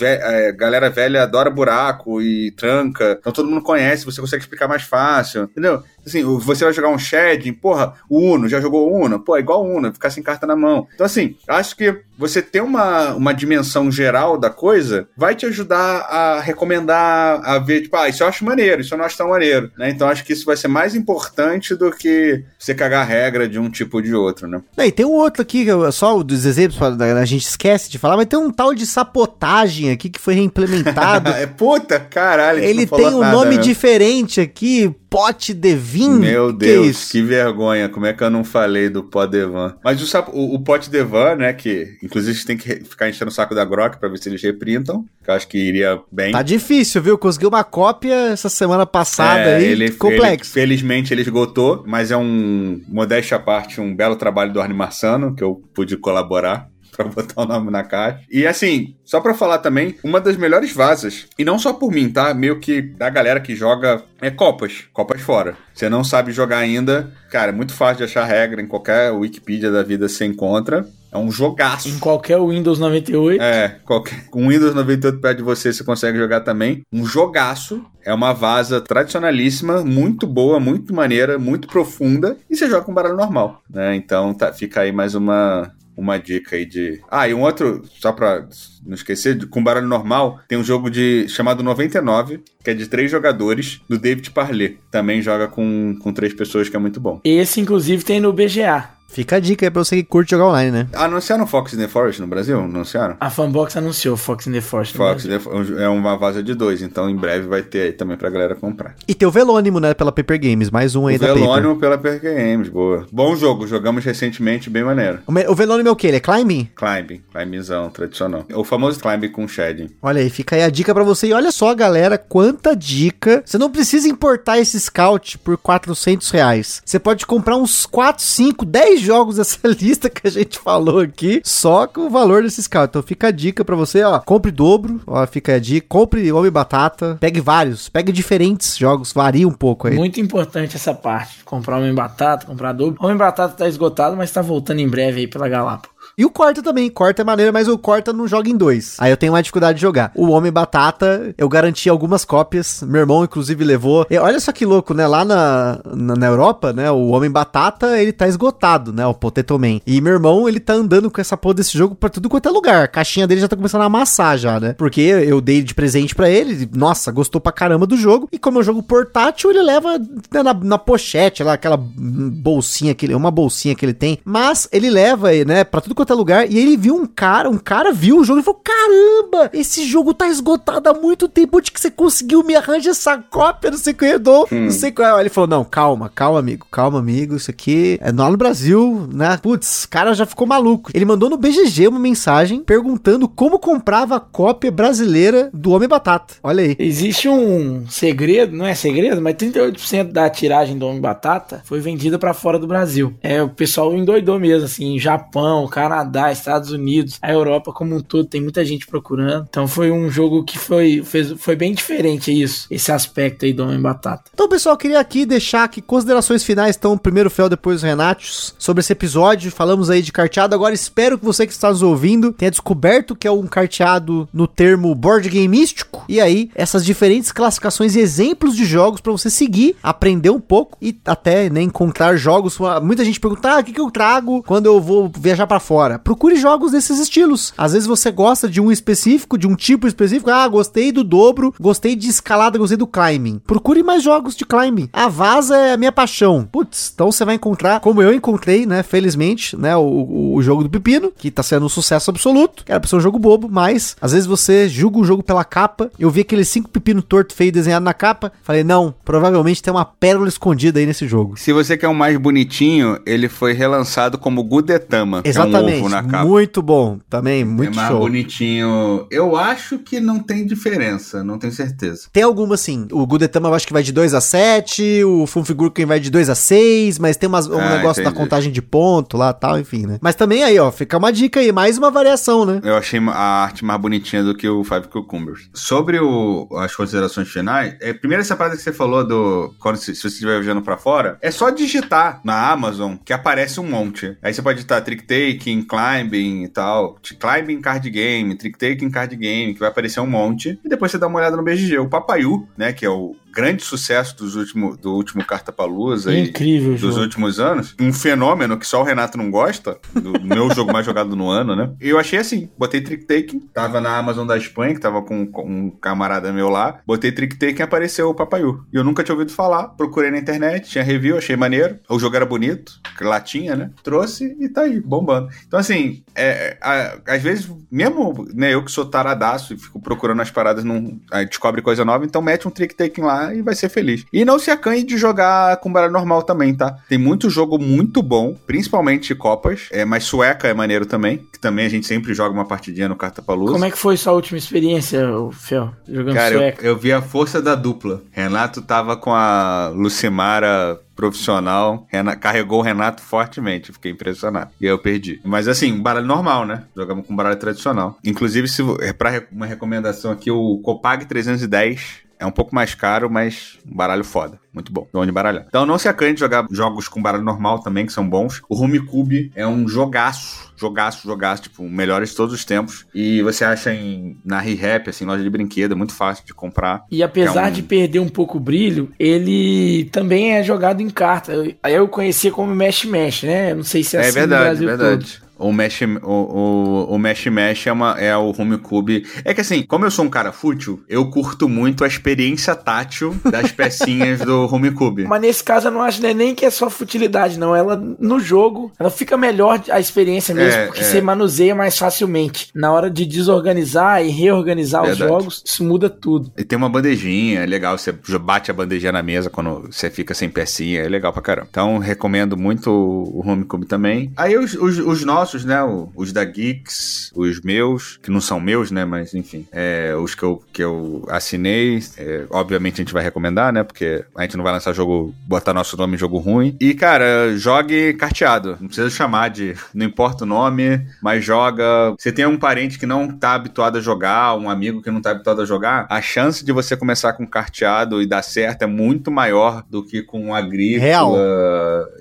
é, 0.00 0.52
galera 0.52 0.90
velha 0.90 1.22
adora 1.22 1.50
buraco 1.50 2.20
e 2.20 2.50
tranca, 2.52 3.16
então 3.18 3.32
todo 3.32 3.48
mundo 3.48 3.62
conhece, 3.62 4.04
você 4.04 4.20
consegue 4.20 4.42
explicar 4.42 4.68
mais 4.68 4.82
fácil, 4.82 5.44
entendeu? 5.44 5.82
Assim, 6.08 6.22
você 6.38 6.64
vai 6.64 6.72
jogar 6.72 6.88
um 6.88 6.98
Shedding, 6.98 7.52
porra, 7.52 7.94
o 8.08 8.18
Uno, 8.18 8.48
já 8.48 8.60
jogou 8.60 8.92
Uno? 8.92 9.20
Pô, 9.20 9.36
é 9.36 9.40
igual 9.40 9.64
Uno, 9.64 9.92
ficar 9.92 10.10
sem 10.10 10.22
carta 10.22 10.46
na 10.46 10.56
mão. 10.56 10.86
Então, 10.94 11.06
assim, 11.06 11.36
acho 11.46 11.76
que 11.76 12.02
você 12.18 12.42
ter 12.42 12.60
uma, 12.60 13.14
uma 13.14 13.32
dimensão 13.32 13.90
geral 13.92 14.36
da 14.36 14.50
coisa 14.50 15.08
vai 15.16 15.36
te 15.36 15.46
ajudar 15.46 16.00
a 16.00 16.40
recomendar, 16.40 17.40
a 17.44 17.58
ver, 17.60 17.82
tipo, 17.82 17.96
ah, 17.96 18.08
isso 18.08 18.24
eu 18.24 18.26
acho 18.26 18.44
maneiro, 18.44 18.80
isso 18.80 18.92
eu 18.92 18.98
não 18.98 19.04
acho 19.04 19.16
tão 19.16 19.28
maneiro, 19.28 19.70
né? 19.78 19.88
Então, 19.90 20.08
acho 20.08 20.24
que 20.24 20.32
isso 20.32 20.44
vai 20.44 20.56
ser 20.56 20.66
mais 20.66 20.96
importante 20.96 21.76
do 21.76 21.92
que 21.92 22.42
você 22.58 22.74
cagar 22.74 23.02
a 23.02 23.04
regra 23.04 23.48
de 23.48 23.58
um 23.58 23.70
tipo 23.70 23.98
ou 23.98 24.02
de 24.02 24.14
outro, 24.14 24.48
né? 24.48 24.60
Não, 24.76 24.84
e 24.84 24.90
tem 24.90 25.06
um 25.06 25.12
outro 25.12 25.42
aqui, 25.42 25.66
só 25.92 26.20
dos 26.22 26.44
exemplos, 26.44 26.80
a 27.00 27.24
gente 27.24 27.46
esquece 27.46 27.88
de 27.88 27.98
falar, 27.98 28.16
mas 28.16 28.26
tem 28.26 28.38
um 28.38 28.50
tal 28.50 28.74
de 28.74 28.84
sapotagem 28.84 29.90
aqui 29.90 30.10
que 30.10 30.20
foi 30.20 30.34
reimplementado. 30.34 31.30
é 31.38 31.46
puta, 31.46 32.00
caralho. 32.00 32.58
Ele 32.58 32.86
tem 32.86 33.06
um 33.06 33.20
nada, 33.20 33.32
nome 33.32 33.56
né? 33.56 33.62
diferente 33.62 34.40
aqui, 34.40 34.92
Pote 35.10 35.54
de 35.54 35.74
Vinho. 35.74 36.18
Meu 36.20 36.48
Que 36.52 36.58
Deus, 36.66 36.86
isso? 36.88 37.12
que 37.12 37.22
vergonha. 37.22 37.88
Como 37.88 38.04
é 38.06 38.12
que 38.12 38.22
eu 38.22 38.28
não 38.30 38.44
falei 38.44 38.88
do 38.90 39.02
Pot 39.02 39.30
Devan? 39.30 39.74
Mas 39.82 40.02
o, 40.02 40.06
sapo- 40.06 40.32
o, 40.32 40.54
o 40.54 40.60
Pot 40.60 40.90
Devan, 40.90 41.36
né, 41.36 41.52
que 41.52 41.96
inclusive 42.02 42.32
a 42.32 42.34
gente 42.34 42.46
tem 42.46 42.56
que 42.56 42.84
ficar 42.84 43.08
enchendo 43.08 43.30
o 43.30 43.34
saco 43.34 43.54
da 43.54 43.64
Grok 43.64 43.98
pra 43.98 44.08
ver 44.08 44.18
se 44.18 44.28
eles 44.28 44.42
reprintam, 44.42 45.04
que 45.24 45.30
eu 45.30 45.34
acho 45.34 45.48
que 45.48 45.56
iria 45.58 45.98
bem. 46.12 46.32
Tá 46.32 46.42
difícil, 46.42 47.00
viu? 47.00 47.16
Consegui 47.16 47.46
uma 47.46 47.64
cópia 47.64 48.14
essa 48.32 48.48
semana 48.50 48.84
passada 48.84 49.40
É, 49.40 49.56
aí, 49.56 49.64
ele, 49.64 49.90
complexo. 49.92 50.56
ele- 50.58 50.66
felizmente 50.66 51.14
ele 51.14 51.22
esgotou, 51.22 51.84
mas 51.86 52.10
é 52.10 52.16
um, 52.16 52.80
modéstia 52.88 53.36
à 53.36 53.40
parte, 53.40 53.80
um 53.80 53.94
belo 53.96 54.16
trabalho 54.16 54.52
do 54.52 54.60
Arne 54.60 54.74
Marçano, 54.74 55.34
que 55.34 55.42
eu 55.42 55.62
pude 55.74 55.96
colaborar. 55.96 56.68
Pra 56.98 57.06
botar 57.08 57.42
o 57.42 57.46
nome 57.46 57.70
na 57.70 57.84
caixa. 57.84 58.20
E 58.28 58.46
assim, 58.46 58.96
só 59.04 59.20
pra 59.20 59.32
falar 59.32 59.58
também, 59.58 59.96
uma 60.02 60.20
das 60.20 60.36
melhores 60.36 60.72
vasas, 60.72 61.26
e 61.38 61.44
não 61.44 61.58
só 61.58 61.72
por 61.72 61.92
mim, 61.92 62.10
tá? 62.10 62.34
Meio 62.34 62.58
que 62.58 62.82
da 62.82 63.08
galera 63.08 63.40
que 63.40 63.54
joga 63.54 64.02
é 64.20 64.30
Copas, 64.30 64.84
Copas 64.92 65.20
fora. 65.20 65.56
Você 65.72 65.88
não 65.88 66.02
sabe 66.02 66.32
jogar 66.32 66.58
ainda, 66.58 67.12
cara, 67.30 67.50
é 67.50 67.54
muito 67.54 67.72
fácil 67.72 67.98
de 67.98 68.04
achar 68.04 68.24
regra, 68.24 68.60
em 68.60 68.66
qualquer 68.66 69.12
Wikipedia 69.12 69.70
da 69.70 69.82
vida 69.82 70.08
você 70.08 70.24
encontra. 70.26 70.84
É 71.10 71.16
um 71.16 71.30
jogaço. 71.30 71.88
Em 71.88 71.98
qualquer 71.98 72.38
Windows 72.38 72.78
98. 72.78 73.42
É, 73.42 73.78
qualquer, 73.84 74.26
com 74.26 74.48
Windows 74.48 74.74
98 74.74 75.20
perto 75.20 75.38
de 75.38 75.42
você, 75.42 75.72
você 75.72 75.82
consegue 75.82 76.18
jogar 76.18 76.42
também. 76.42 76.82
Um 76.92 77.06
jogaço. 77.06 77.82
É 78.04 78.12
uma 78.12 78.34
vaza 78.34 78.80
tradicionalíssima, 78.80 79.82
muito 79.82 80.26
boa, 80.26 80.60
muito 80.60 80.94
maneira, 80.94 81.38
muito 81.38 81.66
profunda. 81.66 82.36
E 82.50 82.56
você 82.56 82.68
joga 82.68 82.84
com 82.84 82.92
baralho 82.92 83.16
normal, 83.16 83.62
né? 83.70 83.96
Então 83.96 84.34
tá, 84.34 84.52
fica 84.52 84.82
aí 84.82 84.92
mais 84.92 85.14
uma, 85.14 85.72
uma 85.98 86.16
dica 86.16 86.54
aí 86.54 86.64
de. 86.64 87.00
Ah, 87.10 87.28
e 87.28 87.34
um 87.34 87.42
outro, 87.42 87.82
só 88.00 88.12
pra 88.12 88.46
não 88.86 88.94
esquecer, 88.94 89.48
com 89.48 89.62
baralho 89.62 89.88
normal, 89.88 90.40
tem 90.46 90.56
um 90.56 90.62
jogo 90.62 90.88
de 90.88 91.28
chamado 91.28 91.62
99, 91.62 92.40
que 92.62 92.70
é 92.70 92.74
de 92.74 92.86
três 92.86 93.10
jogadores, 93.10 93.80
do 93.88 93.98
David 93.98 94.30
Parley. 94.30 94.78
Também 94.90 95.20
joga 95.20 95.48
com, 95.48 95.96
com 96.00 96.12
três 96.12 96.32
pessoas, 96.32 96.68
que 96.68 96.76
é 96.76 96.78
muito 96.78 97.00
bom. 97.00 97.20
Esse, 97.24 97.60
inclusive, 97.60 98.04
tem 98.04 98.20
no 98.20 98.32
BGA. 98.32 98.97
Fica 99.10 99.36
a 99.36 99.40
dica 99.40 99.64
aí 99.66 99.70
pra 99.70 99.82
você 99.82 99.96
que 99.96 100.04
curte 100.04 100.30
jogar 100.32 100.46
online, 100.48 100.70
né? 100.70 100.86
Anunciaram 100.92 101.46
Fox 101.46 101.72
in 101.72 101.78
the 101.78 101.88
Forest 101.88 102.20
no 102.20 102.26
Brasil? 102.26 102.60
Anunciaram? 102.60 103.16
A 103.18 103.30
Fanbox 103.30 103.76
anunciou 103.76 104.16
Fox 104.16 104.46
in 104.46 104.52
the 104.52 104.60
Forest. 104.60 104.96
no 104.98 105.04
Fox 105.04 105.24
Brasil. 105.24 105.78
é 105.80 105.88
uma 105.88 106.16
vaza 106.16 106.42
de 106.42 106.54
dois, 106.54 106.82
então 106.82 107.08
em 107.08 107.16
breve 107.16 107.46
vai 107.46 107.62
ter 107.62 107.80
aí 107.82 107.92
também 107.92 108.16
pra 108.18 108.28
galera 108.28 108.54
comprar. 108.54 108.94
E 109.08 109.14
tem 109.14 109.26
o 109.26 109.30
Velônimo, 109.30 109.80
né, 109.80 109.94
pela 109.94 110.12
Paper 110.12 110.38
Games, 110.40 110.70
mais 110.70 110.94
um 110.94 111.06
aí 111.06 111.16
O 111.16 111.18
da 111.18 111.28
Paper. 111.28 111.42
Velônimo 111.42 111.76
pela 111.76 111.96
PRK 111.98 112.20
Games, 112.34 112.68
boa. 112.68 113.06
Bom 113.10 113.34
jogo, 113.34 113.66
jogamos 113.66 114.04
recentemente, 114.04 114.68
bem 114.68 114.84
maneiro. 114.84 115.20
O, 115.26 115.32
me- 115.32 115.46
o 115.48 115.54
Velônimo 115.54 115.88
é 115.88 115.92
o 115.92 115.96
quê? 115.96 116.08
Ele 116.08 116.18
é 116.18 116.20
climbing? 116.20 116.68
Climbing, 116.76 117.22
climbingzão 117.32 117.88
tradicional. 117.90 118.44
O 118.54 118.62
famoso 118.62 119.00
climbing 119.00 119.30
com 119.30 119.48
shading. 119.48 119.88
Olha 120.02 120.20
aí, 120.20 120.28
fica 120.28 120.54
aí 120.54 120.62
a 120.62 120.68
dica 120.70 120.92
pra 120.94 121.02
você. 121.02 121.28
E 121.28 121.32
olha 121.32 121.50
só, 121.50 121.74
galera, 121.74 122.18
quanta 122.18 122.76
dica. 122.76 123.42
Você 123.44 123.56
não 123.56 123.70
precisa 123.70 124.06
importar 124.08 124.58
esse 124.58 124.78
Scout 124.78 125.38
por 125.38 125.56
400 125.56 126.30
reais. 126.30 126.82
Você 126.84 126.98
pode 126.98 127.24
comprar 127.26 127.56
uns 127.56 127.86
4, 127.86 128.22
5, 128.22 128.64
10 128.66 128.97
jogos 129.00 129.36
dessa 129.36 129.58
lista 129.68 130.08
que 130.10 130.26
a 130.26 130.30
gente 130.30 130.58
falou 130.58 131.00
aqui, 131.00 131.40
só 131.44 131.86
com 131.86 132.02
o 132.02 132.10
valor 132.10 132.42
desse 132.42 132.62
Scout. 132.62 132.88
Então 132.90 133.02
fica 133.02 133.28
a 133.28 133.30
dica 133.30 133.64
pra 133.64 133.76
você, 133.76 134.02
ó. 134.02 134.18
Compre 134.20 134.50
dobro, 134.50 135.00
ó, 135.06 135.26
fica 135.26 135.54
a 135.54 135.58
dica. 135.58 135.86
Compre 135.88 136.30
Homem 136.32 136.50
Batata. 136.50 137.16
Pegue 137.20 137.40
vários, 137.40 137.88
pegue 137.88 138.12
diferentes 138.12 138.76
jogos, 138.76 139.12
varia 139.12 139.46
um 139.46 139.52
pouco 139.52 139.88
aí. 139.88 139.94
Muito 139.94 140.20
importante 140.20 140.76
essa 140.76 140.94
parte. 140.94 141.44
Comprar 141.44 141.78
Homem 141.78 141.94
Batata, 141.94 142.46
comprar 142.46 142.72
dobro. 142.72 142.96
Homem 143.00 143.16
Batata 143.16 143.54
tá 143.54 143.68
esgotado, 143.68 144.16
mas 144.16 144.30
tá 144.30 144.42
voltando 144.42 144.80
em 144.80 144.88
breve 144.88 145.20
aí 145.20 145.26
pela 145.26 145.48
Galápagos. 145.48 145.97
E 146.18 146.24
o 146.24 146.30
Corta 146.30 146.60
também. 146.60 146.90
Corta 146.90 147.22
é 147.22 147.24
maneiro, 147.24 147.52
mas 147.52 147.68
o 147.68 147.78
Corta 147.78 148.12
não 148.12 148.26
joga 148.26 148.50
em 148.50 148.56
dois. 148.56 148.96
Aí 148.98 149.12
eu 149.12 149.16
tenho 149.16 149.30
mais 149.30 149.44
dificuldade 149.44 149.76
de 149.76 149.82
jogar. 149.82 150.10
O 150.16 150.30
Homem 150.30 150.50
Batata, 150.50 151.32
eu 151.38 151.48
garanti 151.48 151.88
algumas 151.88 152.24
cópias. 152.24 152.82
Meu 152.82 153.02
irmão, 153.02 153.22
inclusive, 153.22 153.62
levou. 153.62 154.04
E 154.10 154.18
olha 154.18 154.40
só 154.40 154.50
que 154.50 154.66
louco, 154.66 154.92
né? 154.92 155.06
Lá 155.06 155.24
na, 155.24 155.78
na, 155.94 156.16
na 156.16 156.26
Europa, 156.26 156.72
né? 156.72 156.90
O 156.90 157.10
Homem 157.10 157.30
Batata, 157.30 158.00
ele 158.00 158.10
tá 158.12 158.26
esgotado, 158.26 158.92
né? 158.92 159.06
O 159.06 159.14
Potato 159.14 159.56
Man. 159.60 159.78
E 159.86 160.00
meu 160.00 160.14
irmão, 160.14 160.48
ele 160.48 160.58
tá 160.58 160.72
andando 160.72 161.08
com 161.08 161.20
essa 161.20 161.36
porra 161.36 161.54
desse 161.54 161.78
jogo 161.78 161.94
pra 161.94 162.08
tudo 162.08 162.28
quanto 162.28 162.48
é 162.48 162.50
lugar. 162.50 162.82
A 162.82 162.88
caixinha 162.88 163.28
dele 163.28 163.40
já 163.40 163.46
tá 163.46 163.54
começando 163.54 163.82
a 163.82 163.84
amassar 163.84 164.36
já, 164.36 164.58
né? 164.58 164.72
Porque 164.72 165.00
eu 165.00 165.40
dei 165.40 165.62
de 165.62 165.72
presente 165.72 166.16
pra 166.16 166.28
ele. 166.28 166.68
Nossa, 166.74 167.12
gostou 167.12 167.40
pra 167.40 167.52
caramba 167.52 167.86
do 167.86 167.96
jogo. 167.96 168.28
E 168.32 168.40
como 168.40 168.58
é 168.58 168.60
um 168.60 168.64
jogo 168.64 168.82
portátil, 168.82 169.50
ele 169.50 169.62
leva 169.62 169.96
né, 169.98 170.42
na, 170.42 170.52
na 170.52 170.78
pochete 170.78 171.44
lá, 171.44 171.52
aquela 171.52 171.76
bolsinha 171.76 172.92
que 172.92 173.06
ele, 173.06 173.14
uma 173.14 173.30
bolsinha 173.30 173.76
que 173.76 173.84
ele 173.84 173.94
tem. 173.94 174.18
Mas 174.24 174.68
ele 174.72 174.90
leva, 174.90 175.30
né, 175.46 175.62
pra 175.62 175.80
tudo 175.80 175.94
quanto 175.94 176.07
é 176.12 176.16
lugar. 176.16 176.50
E 176.50 176.58
ele 176.58 176.76
viu 176.76 176.96
um 176.96 177.06
cara, 177.06 177.48
um 177.48 177.58
cara 177.58 177.92
viu 177.92 178.18
o 178.18 178.24
jogo 178.24 178.40
e 178.40 178.42
falou: 178.42 178.60
Caramba, 178.62 179.50
esse 179.52 179.86
jogo 179.86 180.14
tá 180.14 180.28
esgotado 180.28 180.88
há 180.88 180.94
muito 180.94 181.28
tempo. 181.28 181.58
Onde 181.58 181.72
que 181.72 181.80
você 181.80 181.90
conseguiu 181.90 182.42
me 182.42 182.54
arranjar 182.54 182.90
essa 182.90 183.18
cópia? 183.18 183.70
Não 183.70 183.78
sei 183.78 183.92
o 183.92 183.96
que 183.96 184.04
eu 184.04 184.18
dou. 184.18 184.48
Não 184.50 184.70
sei 184.70 184.92
qual 184.92 185.08
é. 185.08 185.12
Aí 185.14 185.20
Ele 185.20 185.28
falou: 185.28 185.48
Não, 185.48 185.64
calma, 185.64 186.10
calma, 186.14 186.38
amigo, 186.38 186.66
calma, 186.70 186.98
amigo. 186.98 187.36
Isso 187.36 187.50
aqui 187.50 187.98
é 188.00 188.12
lá 188.12 188.30
no 188.30 188.36
Brasil, 188.36 189.08
né? 189.12 189.38
Putz, 189.42 189.84
o 189.84 189.88
cara 189.88 190.14
já 190.14 190.26
ficou 190.26 190.46
maluco. 190.46 190.90
Ele 190.94 191.04
mandou 191.04 191.30
no 191.30 191.36
BGG 191.36 191.88
uma 191.88 191.98
mensagem 191.98 192.60
perguntando 192.60 193.28
como 193.28 193.58
comprava 193.58 194.16
a 194.16 194.20
cópia 194.20 194.70
brasileira 194.70 195.50
do 195.52 195.70
Homem 195.70 195.88
Batata. 195.88 196.34
Olha 196.42 196.62
aí. 196.62 196.76
Existe 196.78 197.28
um 197.28 197.86
segredo, 197.88 198.56
não 198.56 198.66
é 198.66 198.74
segredo, 198.74 199.20
mas 199.20 199.34
38% 199.34 200.12
da 200.12 200.28
tiragem 200.30 200.78
do 200.78 200.86
Homem 200.86 201.00
Batata 201.00 201.62
foi 201.64 201.80
vendida 201.80 202.18
pra 202.18 202.34
fora 202.34 202.58
do 202.58 202.66
Brasil. 202.66 203.14
É, 203.22 203.42
o 203.42 203.48
pessoal 203.48 203.94
endoidou 203.94 204.38
mesmo, 204.38 204.64
assim, 204.66 204.98
Japão, 204.98 205.66
Canadá, 205.68 205.97
Estados 206.32 206.70
Unidos, 206.70 207.18
a 207.22 207.32
Europa 207.32 207.72
como 207.72 207.96
um 207.96 208.00
todo, 208.00 208.26
tem 208.26 208.40
muita 208.40 208.64
gente 208.64 208.86
procurando. 208.86 209.46
Então 209.48 209.66
foi 209.66 209.90
um 209.90 210.10
jogo 210.10 210.44
que 210.44 210.58
foi, 210.58 211.02
fez, 211.04 211.32
foi 211.38 211.56
bem 211.56 211.72
diferente 211.72 212.30
isso, 212.30 212.66
esse 212.70 212.90
aspecto 212.90 213.44
aí 213.44 213.52
do 213.52 213.62
Homem 213.62 213.80
Batata. 213.80 214.30
Então, 214.32 214.48
pessoal, 214.48 214.76
queria 214.76 215.00
aqui 215.00 215.24
deixar 215.24 215.64
aqui 215.64 215.80
considerações 215.80 216.42
finais. 216.42 216.76
Então, 216.76 216.96
primeiro 216.96 217.28
o 217.28 217.30
Fel, 217.30 217.48
depois 217.48 217.82
o 217.82 217.86
Renatos, 217.86 218.54
sobre 218.58 218.80
esse 218.80 218.92
episódio. 218.92 219.50
Falamos 219.50 219.90
aí 219.90 220.02
de 220.02 220.12
carteado. 220.12 220.54
Agora, 220.54 220.74
espero 220.74 221.18
que 221.18 221.24
você 221.24 221.46
que 221.46 221.52
está 221.52 221.70
nos 221.70 221.82
ouvindo 221.82 222.32
tenha 222.32 222.50
descoberto 222.50 223.16
que 223.16 223.26
é 223.26 223.30
um 223.30 223.46
carteado 223.46 224.28
no 224.32 224.46
termo 224.46 224.94
board 224.94 225.28
game 225.28 225.48
místico. 225.48 226.04
E 226.08 226.20
aí, 226.20 226.50
essas 226.54 226.84
diferentes 226.84 227.32
classificações 227.32 227.94
e 227.96 228.00
exemplos 228.00 228.56
de 228.56 228.64
jogos 228.64 229.00
para 229.00 229.12
você 229.12 229.30
seguir, 229.30 229.76
aprender 229.82 230.30
um 230.30 230.40
pouco 230.40 230.76
e 230.80 230.96
até 231.04 231.50
né, 231.50 231.62
encontrar 231.62 232.16
jogos. 232.16 232.58
Muita 232.82 233.04
gente 233.04 233.20
pergunta: 233.20 233.56
ah, 233.56 233.60
o 233.60 233.64
que, 233.64 233.72
que 233.72 233.80
eu 233.80 233.90
trago 233.90 234.42
quando 234.42 234.66
eu 234.66 234.80
vou 234.80 235.10
viajar 235.18 235.46
para 235.46 235.60
fora? 235.60 235.77
Procure 235.98 236.36
jogos 236.36 236.72
desses 236.72 236.98
estilos. 236.98 237.52
Às 237.56 237.72
vezes 237.72 237.86
você 237.86 238.10
gosta 238.10 238.48
de 238.48 238.60
um 238.60 238.72
específico, 238.72 239.38
de 239.38 239.46
um 239.46 239.54
tipo 239.54 239.86
específico. 239.86 240.30
Ah, 240.30 240.46
gostei 240.48 240.92
do 240.92 241.04
dobro, 241.04 241.54
gostei 241.60 241.94
de 241.94 242.08
escalada, 242.08 242.58
gostei 242.58 242.76
do 242.76 242.86
climbing. 242.86 243.40
Procure 243.46 243.82
mais 243.82 244.02
jogos 244.02 244.34
de 244.34 244.44
climbing. 244.44 244.88
A 244.92 245.08
vaza 245.08 245.56
é 245.56 245.72
a 245.72 245.76
minha 245.76 245.92
paixão. 245.92 246.48
Putz, 246.50 246.90
então 246.94 247.10
você 247.10 247.24
vai 247.24 247.34
encontrar, 247.34 247.80
como 247.80 248.02
eu 248.02 248.12
encontrei, 248.12 248.66
né? 248.66 248.82
Felizmente, 248.82 249.56
né? 249.56 249.76
O, 249.76 250.34
o, 250.34 250.42
jogo 250.42 250.62
do 250.62 250.70
Pepino, 250.70 251.12
que 251.16 251.30
tá 251.30 251.42
sendo 251.42 251.66
um 251.66 251.68
sucesso 251.68 252.10
absoluto. 252.10 252.64
Era 252.66 252.80
pra 252.80 252.88
ser 252.88 252.96
um 252.96 253.00
jogo 253.00 253.18
bobo, 253.18 253.48
mas 253.50 253.96
às 254.00 254.12
vezes 254.12 254.26
você 254.26 254.68
julga 254.68 254.98
o 254.98 255.04
jogo 255.04 255.22
pela 255.22 255.44
capa. 255.44 255.90
Eu 255.98 256.10
vi 256.10 256.22
aqueles 256.22 256.48
cinco 256.48 256.68
pepinos 256.68 257.04
torto 257.08 257.34
feio 257.34 257.52
desenhado 257.52 257.84
na 257.84 257.94
capa. 257.94 258.32
Falei, 258.42 258.64
não, 258.64 258.94
provavelmente 259.04 259.62
tem 259.62 259.72
uma 259.72 259.84
pérola 259.84 260.28
escondida 260.28 260.80
aí 260.80 260.86
nesse 260.86 261.06
jogo. 261.06 261.36
Se 261.36 261.52
você 261.52 261.76
quer 261.76 261.88
um 261.88 261.94
mais 261.94 262.16
bonitinho, 262.16 262.98
ele 263.06 263.28
foi 263.28 263.52
relançado 263.52 264.18
como 264.18 264.42
Gudetama. 264.42 265.22
Exatamente. 265.24 265.56
É 265.56 265.60
um 265.60 265.67
ovo 265.76 265.88
na 265.88 266.02
capa. 266.02 266.24
Muito 266.24 266.62
bom. 266.62 266.98
Também, 267.08 267.44
muito 267.44 267.72
é 267.72 267.76
mais 267.76 267.88
show. 267.88 268.00
bonitinho. 268.00 269.06
Eu 269.10 269.36
acho 269.36 269.78
que 269.78 270.00
não 270.00 270.18
tem 270.20 270.46
diferença, 270.46 271.22
não 271.24 271.38
tenho 271.38 271.52
certeza. 271.52 272.08
Tem 272.12 272.22
algumas 272.22 272.60
sim. 272.60 272.86
O 272.92 273.06
Gudetama 273.06 273.48
eu 273.48 273.54
acho 273.54 273.66
que 273.66 273.72
vai 273.72 273.82
de 273.82 273.92
2 273.92 274.14
a 274.14 274.20
7, 274.20 275.04
o 275.04 275.26
Funfigurken 275.26 275.86
vai 275.86 276.00
de 276.00 276.10
2 276.10 276.28
a 276.30 276.34
6, 276.34 276.98
mas 276.98 277.16
tem 277.16 277.28
umas, 277.28 277.46
um 277.46 277.58
Ah, 277.58 277.76
negócio 277.76 278.02
da 278.02 278.10
entendi. 278.10 278.24
contagem 278.24 278.52
de 278.52 278.62
ponto 278.62 279.16
lá 279.16 279.32
tal, 279.32 279.58
enfim, 279.58 279.86
né? 279.86 279.98
Mas 280.00 280.14
também 280.14 280.42
aí, 280.44 280.58
ó, 280.58 280.70
fica 280.70 280.96
uma 280.98 281.12
dica 281.12 281.40
aí, 281.40 281.52
mais 281.52 281.78
uma 281.78 281.90
variação, 281.90 282.44
né? 282.44 282.60
Eu 282.62 282.76
achei 282.76 283.00
a 283.08 283.42
arte 283.44 283.64
mais 283.64 283.80
bonitinha 283.80 284.22
do 284.22 284.34
que 284.34 284.48
o 284.48 284.62
Five 284.64 284.88
Cucumbers. 284.88 285.48
Sobre 285.54 285.98
o- 286.00 286.48
as 286.58 286.74
considerações 286.74 287.28
finais, 287.28 287.76
é, 287.80 287.92
primeiro 287.92 288.20
essa 288.22 288.36
parada 288.36 288.56
que 288.56 288.62
você 288.62 288.72
falou 288.72 289.06
do. 289.06 289.54
Quando, 289.58 289.76
se, 289.76 289.94
se 289.94 290.02
você 290.02 290.08
estiver 290.08 290.40
viajando 290.40 290.62
pra 290.62 290.76
fora, 290.76 291.18
é 291.20 291.30
só 291.30 291.50
digitar 291.50 292.20
na 292.24 292.50
Amazon 292.50 292.94
que 293.04 293.12
aparece 293.12 293.60
um 293.60 293.68
monte. 293.68 294.16
Aí 294.22 294.32
você 294.32 294.42
pode 294.42 294.56
digitar 294.56 294.82
trick 294.82 295.02
taking, 295.04 295.57
climbing 295.62 296.44
e 296.44 296.48
tal. 296.48 296.98
Climbing 297.18 297.60
card 297.60 297.88
game, 297.90 298.34
trick 298.36 298.58
taking 298.58 298.90
card 298.90 299.14
game, 299.16 299.54
que 299.54 299.60
vai 299.60 299.68
aparecer 299.68 300.00
um 300.00 300.06
monte. 300.06 300.58
E 300.64 300.68
depois 300.68 300.90
você 300.90 300.98
dá 300.98 301.06
uma 301.06 301.18
olhada 301.18 301.36
no 301.36 301.42
BGG. 301.42 301.78
O 301.78 301.88
Papayu, 301.88 302.48
né, 302.56 302.72
que 302.72 302.84
é 302.84 302.90
o 302.90 303.14
grande 303.38 303.62
sucesso 303.62 304.16
dos 304.16 304.34
último, 304.36 304.76
do 304.76 304.92
último 304.94 305.24
Carta 305.24 305.52
Palusa 305.52 306.12
e 306.12 306.28
Incrível 306.28 306.72
dos 306.72 306.80
jogo. 306.80 307.00
últimos 307.00 307.38
anos. 307.38 307.74
Um 307.80 307.92
fenômeno 307.92 308.58
que 308.58 308.66
só 308.66 308.80
o 308.80 308.84
Renato 308.84 309.16
não 309.16 309.30
gosta, 309.30 309.78
do 309.94 310.18
meu 310.26 310.50
jogo 310.54 310.72
mais 310.72 310.84
jogado 310.84 311.14
no 311.14 311.28
ano, 311.30 311.54
né? 311.54 311.70
E 311.80 311.88
eu 311.88 311.98
achei 311.98 312.18
assim, 312.18 312.48
botei 312.58 312.80
Trick 312.80 313.04
Taking, 313.04 313.40
tava 313.54 313.80
na 313.80 313.96
Amazon 313.96 314.26
da 314.26 314.36
Espanha, 314.36 314.74
que 314.74 314.80
tava 314.80 315.02
com, 315.02 315.26
com 315.26 315.42
um 315.48 315.70
camarada 315.70 316.32
meu 316.32 316.48
lá, 316.48 316.80
botei 316.86 317.12
Trick 317.12 317.36
Taking 317.36 317.60
e 317.60 317.62
apareceu 317.62 318.08
o 318.08 318.14
Papayu. 318.14 318.64
E 318.72 318.76
eu 318.76 318.82
nunca 318.84 319.04
tinha 319.04 319.14
ouvido 319.14 319.32
falar, 319.32 319.68
procurei 319.68 320.10
na 320.10 320.18
internet, 320.18 320.68
tinha 320.68 320.82
review, 320.82 321.16
achei 321.16 321.36
maneiro, 321.36 321.78
o 321.88 321.98
jogo 321.98 322.16
era 322.16 322.26
bonito, 322.26 322.72
latinha, 323.00 323.54
né? 323.54 323.70
Trouxe 323.82 324.36
e 324.40 324.48
tá 324.48 324.62
aí, 324.62 324.80
bombando. 324.80 325.28
Então 325.46 325.58
assim, 325.60 326.02
é, 326.14 326.56
a- 326.60 326.98
às 327.06 327.22
vezes, 327.22 327.48
mesmo 327.70 328.26
né, 328.34 328.52
eu 328.54 328.64
que 328.64 328.70
sou 328.72 328.84
taradaço 328.84 329.54
e 329.54 329.56
fico 329.58 329.80
procurando 329.80 330.20
as 330.22 330.30
paradas, 330.30 330.64
não, 330.64 330.98
aí 331.10 331.24
descobre 331.26 331.62
coisa 331.62 331.84
nova, 331.84 332.04
então 332.04 332.20
mete 332.20 332.48
um 332.48 332.50
Trick 332.50 332.74
Taking 332.74 333.02
lá 333.02 333.27
jogar 333.28 333.34
e 333.36 333.42
vai 333.42 333.54
ser 333.54 333.68
feliz. 333.68 334.04
E 334.12 334.24
não 334.24 334.38
se 334.38 334.50
acanhe 334.50 334.82
de 334.84 334.96
jogar 334.96 335.56
com 335.58 335.72
baralho 335.72 335.92
normal 335.92 336.22
também, 336.22 336.54
tá? 336.54 336.76
Tem 336.88 336.98
muito 336.98 337.28
jogo 337.30 337.58
muito 337.58 338.02
bom, 338.02 338.34
principalmente 338.46 339.14
Copas, 339.14 339.68
é, 339.70 339.84
mas 339.84 340.04
sueca 340.04 340.48
é 340.48 340.54
maneiro 340.54 340.86
também, 340.86 341.18
que 341.32 341.38
também 341.38 341.66
a 341.66 341.68
gente 341.68 341.86
sempre 341.86 342.14
joga 342.14 342.34
uma 342.34 342.46
partidinha 342.46 342.88
no 342.88 342.96
Carta 342.96 343.22
Palusa. 343.22 343.52
Como 343.52 343.64
é 343.64 343.70
que 343.70 343.78
foi 343.78 343.96
sua 343.96 344.12
última 344.12 344.38
experiência, 344.38 345.06
Fel, 345.32 345.72
jogando 345.88 346.14
Cara, 346.14 346.34
sueca? 346.36 346.62
eu, 346.64 346.70
eu 346.72 346.76
vi 346.78 346.92
a 346.92 347.02
força 347.02 347.40
da 347.42 347.54
dupla. 347.54 348.02
Renato 348.10 348.62
tava 348.62 348.96
com 348.96 349.12
a 349.12 349.68
Lucimara 349.74 350.80
profissional, 350.94 351.86
carregou 352.20 352.58
o 352.58 352.62
Renato 352.62 353.00
fortemente, 353.02 353.72
fiquei 353.72 353.92
impressionado. 353.92 354.50
E 354.60 354.66
aí 354.66 354.72
eu 354.72 354.78
perdi. 354.78 355.20
Mas 355.24 355.46
assim, 355.46 355.78
baralho 355.80 356.06
normal, 356.06 356.44
né? 356.44 356.64
Jogamos 356.76 357.06
com 357.06 357.14
baralho 357.14 357.36
tradicional. 357.38 357.96
Inclusive, 358.04 358.48
se, 358.48 358.62
é 358.80 358.92
pra 358.92 359.10
re- 359.10 359.26
uma 359.30 359.46
recomendação 359.46 360.10
aqui, 360.10 360.28
o 360.30 360.58
Copag 360.58 361.06
310 361.06 362.07
é 362.18 362.26
um 362.26 362.30
pouco 362.30 362.54
mais 362.54 362.74
caro, 362.74 363.08
mas 363.10 363.58
um 363.70 363.74
baralho 363.76 364.04
foda. 364.04 364.38
Muito 364.52 364.72
bom. 364.72 364.88
De 365.04 365.12
baralhar. 365.12 365.44
Então 365.48 365.64
não 365.64 365.78
se 365.78 365.88
acanhe 365.88 366.14
de 366.14 366.20
jogar 366.20 366.44
jogos 366.50 366.88
com 366.88 367.00
baralho 367.00 367.22
normal 367.22 367.60
também, 367.60 367.86
que 367.86 367.92
são 367.92 368.08
bons. 368.08 368.42
O 368.48 368.60
Home 368.60 368.80
Cube 368.80 369.30
é 369.36 369.46
um 369.46 369.68
jogaço. 369.68 370.48
Jogaço, 370.56 371.06
jogaço, 371.06 371.42
tipo, 371.44 371.62
o 371.62 371.70
melhor 371.70 372.04
de 372.04 372.12
todos 372.12 372.34
os 372.34 372.44
tempos. 372.44 372.84
E 372.92 373.22
você 373.22 373.44
acha 373.44 373.72
em, 373.72 374.16
na 374.24 374.40
ReHap, 374.40 374.90
assim, 374.90 375.04
loja 375.04 375.22
de 375.22 375.30
brinquedo, 375.30 375.72
é 375.72 375.74
muito 375.76 375.94
fácil 375.94 376.26
de 376.26 376.34
comprar. 376.34 376.82
E 376.90 377.00
apesar 377.02 377.46
É 377.46 377.50
um- 377.50 377.52
de 377.54 377.62
perder 377.62 378.00
um 378.00 378.08
pouco 378.08 378.38
o 378.38 378.40
brilho, 378.40 378.90
ele 378.98 379.88
também 379.92 380.32
é 380.34 380.42
jogado 380.42 380.80
em 380.80 380.90
carta. 380.90 381.32
Aí 381.62 381.74
eu 381.74 381.86
conhecia 381.86 382.32
como 382.32 382.52
Mesh 382.52 382.84
Mesh, 382.84 383.22
né? 383.22 383.52
Eu 383.52 383.56
não 383.56 383.62
sei 383.62 383.84
se 383.84 383.96
é, 383.96 384.00
É 384.00 384.02
assim 384.04 384.12
verdade, 384.18 384.42
no 384.42 384.44
Brasil 384.44 384.66
verdade. 384.66 385.22
O 385.38 385.52
Mesh, 385.52 385.82
o, 386.02 386.08
o, 386.08 386.94
o 386.94 386.98
Mesh 386.98 387.26
Mesh 387.26 387.66
é, 387.66 387.72
uma, 387.72 387.98
é 387.98 388.16
o 388.16 388.34
Home 388.36 388.58
Cube. 388.58 389.06
É 389.24 389.32
que 389.32 389.40
assim, 389.40 389.62
como 389.62 389.84
eu 389.84 389.90
sou 389.90 390.04
um 390.04 390.10
cara 390.10 390.32
fútil, 390.32 390.82
eu 390.88 391.08
curto 391.10 391.48
muito 391.48 391.84
a 391.84 391.86
experiência 391.86 392.54
tátil 392.54 393.14
das 393.30 393.52
pecinhas 393.52 394.20
do 394.20 394.52
Home 394.52 394.70
Cube. 394.72 395.04
Mas 395.04 395.20
nesse 395.20 395.44
caso 395.44 395.68
eu 395.68 395.72
não 395.72 395.82
acho 395.82 396.02
né, 396.02 396.12
nem 396.12 396.34
que 396.34 396.44
é 396.44 396.50
só 396.50 396.68
futilidade, 396.68 397.38
não. 397.38 397.54
Ela, 397.54 397.76
no 397.76 398.18
jogo, 398.18 398.72
ela 398.78 398.90
fica 398.90 399.16
melhor 399.16 399.62
a 399.70 399.80
experiência 399.80 400.34
mesmo, 400.34 400.60
É, 400.60 400.66
porque 400.66 400.80
é. 400.80 400.84
você 400.84 401.00
manuseia 401.00 401.54
mais 401.54 401.78
facilmente. 401.78 402.48
Na 402.54 402.72
hora 402.72 402.90
de 402.90 403.04
desorganizar 403.06 404.04
e 404.04 404.08
reorganizar 404.08 404.82
Verdade. 404.82 405.02
os 405.02 405.08
jogos, 405.08 405.42
isso 405.44 405.64
muda 405.64 405.88
tudo. 405.88 406.32
E 406.36 406.44
tem 406.44 406.56
uma 406.56 406.68
bandejinha, 406.68 407.40
é 407.40 407.46
legal, 407.46 407.76
você 407.76 407.92
bate 408.18 408.50
a 408.50 408.54
bandejinha 408.54 408.92
na 408.92 409.02
mesa 409.02 409.30
quando 409.30 409.68
você 409.70 409.90
fica 409.90 410.14
sem 410.14 410.28
pecinha, 410.28 410.80
é 410.80 410.88
legal 410.88 411.12
pra 411.12 411.22
caramba. 411.22 411.48
Então, 411.50 411.78
recomendo 411.78 412.36
muito 412.36 412.70
o 412.70 413.22
Home 413.26 413.44
Cube 413.44 413.66
também. 413.66 414.12
Aí 414.16 414.36
os, 414.36 414.54
os, 414.54 414.78
os 414.78 415.04
nossos, 415.04 415.27
né, 415.44 415.62
o- 415.62 415.90
os 415.94 416.12
da 416.12 416.24
Geeks, 416.24 417.10
os 417.14 417.40
meus, 417.40 417.98
que 418.02 418.10
não 418.10 418.20
são 418.20 418.40
meus, 418.40 418.70
né, 418.70 418.84
mas 418.84 419.14
enfim, 419.14 419.46
é, 419.52 419.94
os 419.96 420.14
que 420.14 420.22
eu, 420.22 420.42
que 420.52 420.62
eu 420.62 421.04
assinei, 421.08 421.80
é, 421.96 422.24
obviamente 422.30 422.74
a 422.74 422.84
gente 422.84 422.92
vai 422.92 423.02
recomendar, 423.02 423.52
né, 423.52 423.62
porque 423.62 424.04
a 424.16 424.22
gente 424.22 424.36
não 424.36 424.44
vai 424.44 424.52
lançar 424.52 424.72
jogo, 424.72 425.14
botar 425.26 425.52
nosso 425.54 425.76
nome 425.76 425.94
em 425.94 425.98
jogo 425.98 426.18
ruim. 426.18 426.56
E, 426.60 426.74
cara, 426.74 427.36
jogue 427.36 427.92
carteado, 427.94 428.56
não 428.60 428.66
precisa 428.68 428.90
chamar 428.90 429.28
de, 429.28 429.54
não 429.74 429.86
importa 429.86 430.24
o 430.24 430.26
nome, 430.26 430.86
mas 431.02 431.24
joga. 431.24 431.64
Você 431.98 432.10
tem 432.12 432.26
um 432.26 432.36
parente 432.38 432.78
que 432.78 432.86
não 432.86 433.08
tá 433.08 433.34
habituado 433.34 433.78
a 433.78 433.80
jogar, 433.80 434.36
um 434.36 434.48
amigo 434.50 434.82
que 434.82 434.90
não 434.90 435.00
tá 435.00 435.10
habituado 435.10 435.42
a 435.42 435.44
jogar, 435.44 435.86
a 435.90 436.00
chance 436.00 436.44
de 436.44 436.52
você 436.52 436.76
começar 436.76 437.12
com 437.12 437.26
carteado 437.26 438.00
e 438.02 438.06
dar 438.06 438.22
certo 438.22 438.62
é 438.62 438.66
muito 438.66 439.10
maior 439.10 439.64
do 439.68 439.84
que 439.84 440.02
com 440.02 440.34
agrícola, 440.34 440.82
Real. 440.86 441.14